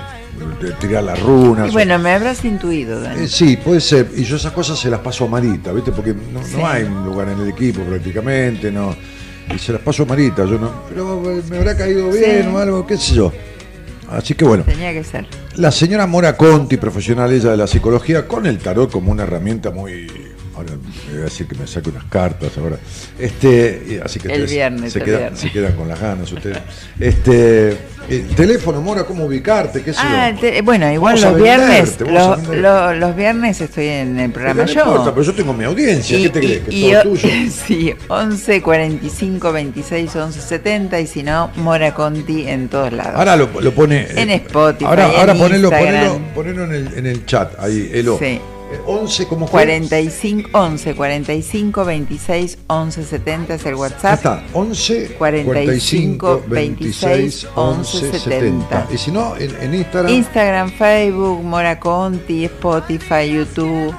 de 0.60 0.70
tirar 0.74 1.02
las 1.04 1.20
runas. 1.20 1.66
Y 1.66 1.70
o- 1.70 1.72
bueno, 1.72 1.98
me 1.98 2.12
habrás 2.12 2.44
intuido, 2.44 3.00
Dani. 3.00 3.24
Eh, 3.24 3.28
sí, 3.28 3.56
puede 3.56 3.80
ser. 3.80 4.10
Y 4.14 4.22
yo 4.24 4.36
esas 4.36 4.52
cosas 4.52 4.78
se 4.78 4.90
las 4.90 5.00
paso 5.00 5.24
a 5.24 5.28
Marita, 5.28 5.72
¿viste? 5.72 5.90
Porque 5.92 6.14
no, 6.14 6.66
hay 6.66 6.84
un 6.84 7.04
lugar 7.04 7.28
en 7.30 7.40
el 7.40 7.48
equipo 7.48 7.82
prácticamente, 7.82 8.70
no. 8.70 8.94
Y 9.52 9.58
se 9.58 9.72
las 9.72 9.80
paso 9.82 10.04
a 10.04 10.06
Marita, 10.06 10.44
yo 10.44 10.58
no. 10.58 10.70
Pero 10.88 11.30
eh, 11.32 11.42
me 11.50 11.56
habrá 11.58 11.76
caído 11.76 12.10
bien 12.10 12.42
Sí. 12.42 12.48
o 12.48 12.58
algo, 12.58 12.86
qué 12.86 12.96
sé 12.96 13.14
yo. 13.14 13.32
Así 14.14 14.34
que 14.34 14.44
bueno, 14.44 14.64
Tenía 14.64 14.92
que 14.92 15.04
ser. 15.04 15.26
la 15.56 15.70
señora 15.72 16.06
Mora 16.06 16.36
Conti, 16.36 16.76
profesional 16.76 17.32
ella 17.32 17.50
de 17.50 17.56
la 17.56 17.66
psicología, 17.66 18.26
con 18.28 18.46
el 18.46 18.58
tarot 18.58 18.90
como 18.90 19.10
una 19.12 19.22
herramienta 19.24 19.70
muy. 19.70 20.06
Ahora 20.62 20.74
me 21.06 21.12
voy 21.12 21.20
a 21.20 21.24
decir 21.24 21.46
que 21.46 21.54
me 21.56 21.66
saque 21.66 21.90
unas 21.90 22.04
cartas 22.04 22.56
ahora. 22.58 22.76
Este, 23.18 23.82
y 23.88 23.96
así 24.04 24.18
que 24.20 24.28
El 24.28 24.32
ustedes 24.32 24.50
viernes, 24.50 24.92
se, 24.92 24.98
el 25.00 25.04
quedan, 25.04 25.20
viernes. 25.20 25.40
se 25.40 25.50
quedan 25.52 25.72
con 25.74 25.88
las 25.88 26.00
ganas 26.00 26.32
ustedes. 26.32 26.58
Este, 26.98 27.76
el 28.08 28.26
teléfono, 28.34 28.80
Mora, 28.80 29.04
¿cómo 29.04 29.26
ubicarte? 29.26 29.82
¿Qué 29.82 29.92
Ah, 29.96 30.32
te- 30.40 30.60
bueno, 30.62 30.90
igual 30.92 31.20
los 31.20 31.36
viernes, 31.40 32.00
lo- 32.00 32.36
lo- 32.54 32.94
los 32.94 33.16
viernes 33.16 33.60
estoy 33.60 33.86
en 33.88 34.18
el 34.18 34.30
programa 34.30 34.64
yo. 34.64 34.84
no 34.84 34.90
importa, 34.92 35.10
pero 35.12 35.22
yo 35.26 35.34
tengo 35.34 35.52
mi 35.52 35.64
audiencia, 35.64 36.18
¿qué 36.18 36.28
te 36.30 36.40
crees? 36.40 36.60
Que 36.64 36.74
y- 36.74 36.90
es 36.90 37.02
todo 37.02 37.12
tuyo. 37.12 37.28
sí, 37.66 37.94
11 38.08 38.62
45 38.62 39.52
26 39.52 40.16
11 40.16 40.40
70 40.40 41.00
y 41.00 41.06
si 41.06 41.22
no, 41.22 41.50
Mora 41.56 41.94
Conti 41.94 42.48
en 42.48 42.68
todos 42.68 42.92
lados. 42.92 43.14
Ahora 43.14 43.36
lo, 43.36 43.48
lo 43.60 43.72
pone. 43.72 44.06
En 44.16 44.30
eh, 44.30 44.34
Spotify, 44.46 44.84
Ahora, 44.84 45.08
en 45.12 45.20
ahora 45.20 45.34
ponelo, 45.34 45.70
ponelo, 45.70 46.20
ponelo 46.34 46.64
en, 46.64 46.72
el, 46.72 46.94
en 46.98 47.06
el 47.06 47.26
chat, 47.26 47.58
ahí, 47.60 47.90
Elo. 47.92 48.18
Sí. 48.18 48.40
Eh, 48.72 48.80
11, 48.86 49.26
¿cómo 49.26 49.46
fue? 49.46 49.62
45 49.64 50.48
11 50.52 50.94
45 50.94 51.84
26 51.84 52.58
11 52.68 53.04
70 53.04 53.54
es 53.54 53.62
el 53.66 53.68
Ahí 53.68 53.74
WhatsApp. 53.74 54.14
está, 54.14 54.42
11 54.54 55.08
45, 55.18 56.42
26, 56.48 57.48
11, 57.54 58.12
70. 58.18 58.86
Y 58.92 58.96
si 58.98 59.10
no, 59.10 59.36
en, 59.36 59.54
en 59.60 59.74
Instagram, 59.74 60.12
Instagram, 60.12 60.70
Facebook, 60.72 61.42
Mora 61.42 61.78
Conti, 61.78 62.44
Spotify, 62.46 63.30
YouTube. 63.34 63.94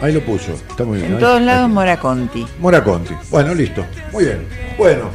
ahí 0.00 0.12
lo 0.12 0.20
puso. 0.24 0.52
Está 0.52 0.84
muy 0.84 0.98
bien. 0.98 1.08
En 1.10 1.14
ahí- 1.16 1.20
todos 1.20 1.38
ahí 1.40 1.44
lados. 1.46 1.70
Mora 1.70 1.98
Conti. 1.98 2.46
Mora 2.60 2.84
Conti. 2.84 3.14
Bueno, 3.30 3.54
listo. 3.54 3.84
Muy 4.12 4.24
bien. 4.24 4.46
Bueno, 4.78 5.10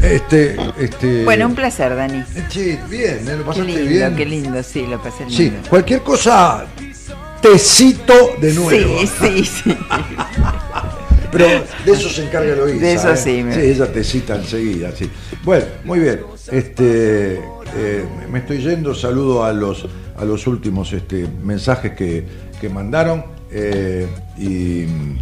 este. 0.00 0.56
este 0.78 1.24
Bueno, 1.24 1.46
un 1.46 1.54
placer, 1.56 1.96
Dani. 1.96 2.18
eh, 2.36 2.44
Che, 2.48 2.78
bien, 2.88 3.18
¿eh? 3.26 3.32
lo 3.32 3.38
Qué 3.38 3.44
pasaste 3.44 3.64
lindo, 3.72 3.90
bien. 3.90 4.16
qué 4.16 4.24
lindo, 4.26 4.62
sí, 4.62 4.86
lo 4.86 5.02
pasé 5.02 5.24
lindo. 5.26 5.34
Sí, 5.36 5.52
cualquier 5.68 6.02
cosa, 6.02 6.66
te 7.40 7.58
cito 7.58 8.14
de 8.40 8.52
nuevo. 8.54 8.98
Sí, 9.00 9.06
sí, 9.06 9.44
sí. 9.44 9.76
Pero 11.30 11.46
de 11.84 11.92
eso 11.92 12.08
se 12.08 12.24
encarga 12.24 12.52
Eloísa. 12.54 12.80
De 12.80 12.92
eso 12.94 13.12
¿eh? 13.12 13.16
sí, 13.16 13.42
me- 13.42 13.54
Sí, 13.54 13.60
ella 13.60 13.92
te 13.92 14.02
cita 14.02 14.36
enseguida, 14.36 14.92
sí. 14.96 15.10
Bueno, 15.44 15.66
muy 15.84 15.98
bien. 16.00 16.22
Este, 16.50 17.34
eh, 17.76 18.04
me 18.30 18.38
estoy 18.38 18.58
yendo, 18.62 18.94
saludo 18.94 19.44
a 19.44 19.52
los, 19.52 19.86
a 20.16 20.24
los 20.24 20.46
últimos 20.46 20.92
este, 20.94 21.28
mensajes 21.42 21.92
que, 21.92 22.26
que 22.60 22.68
mandaron. 22.70 23.24
eh, 23.50 24.06
y 24.38 24.86
mm, 24.86 25.18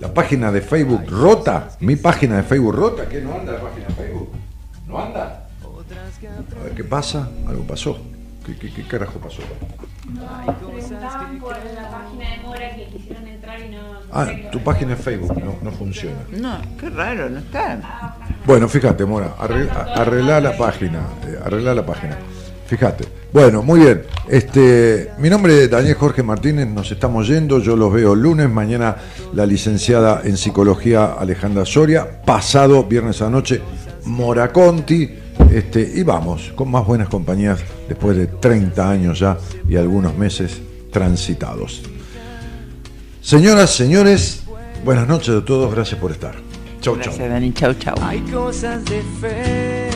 la 0.00 0.12
página 0.14 0.50
de 0.52 0.60
Facebook 0.60 1.02
rota, 1.08 1.70
mi 1.80 1.96
página 1.96 2.36
de 2.38 2.42
Facebook 2.44 2.74
rota, 2.74 3.08
¿qué 3.08 3.20
no 3.20 3.34
anda 3.34 3.52
la 3.52 3.60
página 3.60 3.86
de 3.88 3.94
Facebook? 3.94 4.30
¿No 4.88 4.98
anda? 5.00 5.48
A 6.60 6.64
ver 6.64 6.72
qué 6.74 6.84
pasa, 6.84 7.28
algo 7.46 7.62
pasó. 7.64 7.98
¿Qué, 8.46 8.56
qué, 8.56 8.72
qué 8.72 8.82
carajo 8.84 9.18
pasó? 9.20 9.42
Preguntaban 10.14 11.38
por 11.38 11.52
la 11.52 11.90
página 11.90 12.30
de 12.30 12.42
Mora 12.42 12.74
que 12.74 12.86
quisieron 12.86 13.28
entrar 13.28 13.60
y 13.60 13.68
no. 13.70 13.78
Ah, 14.10 14.26
tu 14.50 14.60
página 14.60 14.90
de 14.92 14.96
Facebook 14.96 15.38
no, 15.38 15.56
no 15.62 15.70
funciona. 15.70 16.16
No, 16.30 16.60
qué 16.78 16.88
raro, 16.88 17.28
no 17.28 17.38
está. 17.38 18.16
Bueno, 18.46 18.68
fíjate, 18.68 19.04
Mora, 19.04 19.34
arregla, 19.38 19.86
arregla 19.94 20.40
la 20.40 20.56
página, 20.56 21.00
arregla 21.44 21.74
la 21.74 21.84
página. 21.84 22.16
Fíjate. 22.66 23.04
Bueno, 23.32 23.62
muy 23.62 23.80
bien. 23.80 24.02
Este, 24.28 25.10
mi 25.18 25.28
nombre 25.28 25.64
es 25.64 25.70
Daniel 25.70 25.94
Jorge 25.94 26.22
Martínez, 26.22 26.66
nos 26.66 26.90
estamos 26.90 27.28
yendo, 27.28 27.60
yo 27.60 27.76
los 27.76 27.92
veo 27.92 28.14
el 28.14 28.20
lunes, 28.20 28.48
mañana 28.48 28.96
la 29.34 29.44
licenciada 29.44 30.22
en 30.24 30.36
psicología 30.36 31.12
Alejandra 31.18 31.66
Soria, 31.66 32.22
pasado 32.22 32.84
viernes 32.84 33.20
a 33.20 33.24
la 33.24 33.30
noche 33.30 33.60
Mora 34.04 34.50
Conti, 34.52 35.10
este, 35.52 35.92
y 35.94 36.02
vamos, 36.02 36.52
con 36.54 36.70
más 36.70 36.86
buenas 36.86 37.08
compañías 37.08 37.60
después 37.88 38.16
de 38.16 38.26
30 38.26 38.90
años 38.90 39.18
ya 39.18 39.38
y 39.68 39.76
algunos 39.76 40.16
meses 40.16 40.60
transitados. 40.90 41.82
Señoras, 43.22 43.70
señores, 43.70 44.44
buenas 44.84 45.06
noches 45.06 45.30
a 45.30 45.44
todos, 45.44 45.74
gracias 45.74 46.00
por 46.00 46.12
estar. 46.12 46.34
Chau, 46.80 46.94
chau. 46.96 47.04
Gracias, 47.04 47.30
Dani. 47.30 47.52
Chau, 47.52 47.74
chau. 47.74 47.94
Hay 48.00 48.20
cosas 48.20 48.84
de 48.84 49.02
fe 49.20 49.90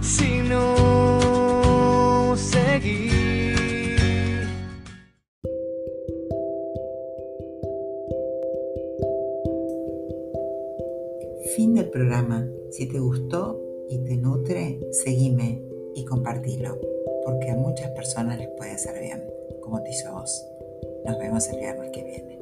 si 0.00 0.38
no 0.48 2.34
seguir. 2.36 3.14
Fin 11.56 11.74
del 11.74 11.90
programa. 11.90 12.46
Si 12.70 12.86
te 12.86 12.98
gustó 12.98 13.63
y 13.88 13.98
te 13.98 14.16
nutre, 14.16 14.80
seguime 14.92 15.62
y 15.94 16.04
compartilo, 16.04 16.78
porque 17.24 17.50
a 17.50 17.56
muchas 17.56 17.90
personas 17.90 18.38
les 18.38 18.48
puede 18.56 18.72
hacer 18.72 19.00
bien, 19.00 19.22
como 19.62 19.82
te 19.82 19.90
hizo 19.90 20.08
a 20.08 20.20
vos. 20.20 20.46
Nos 21.04 21.18
vemos 21.18 21.48
el 21.48 21.58
viernes 21.60 21.90
que 21.90 22.02
viene. 22.02 22.33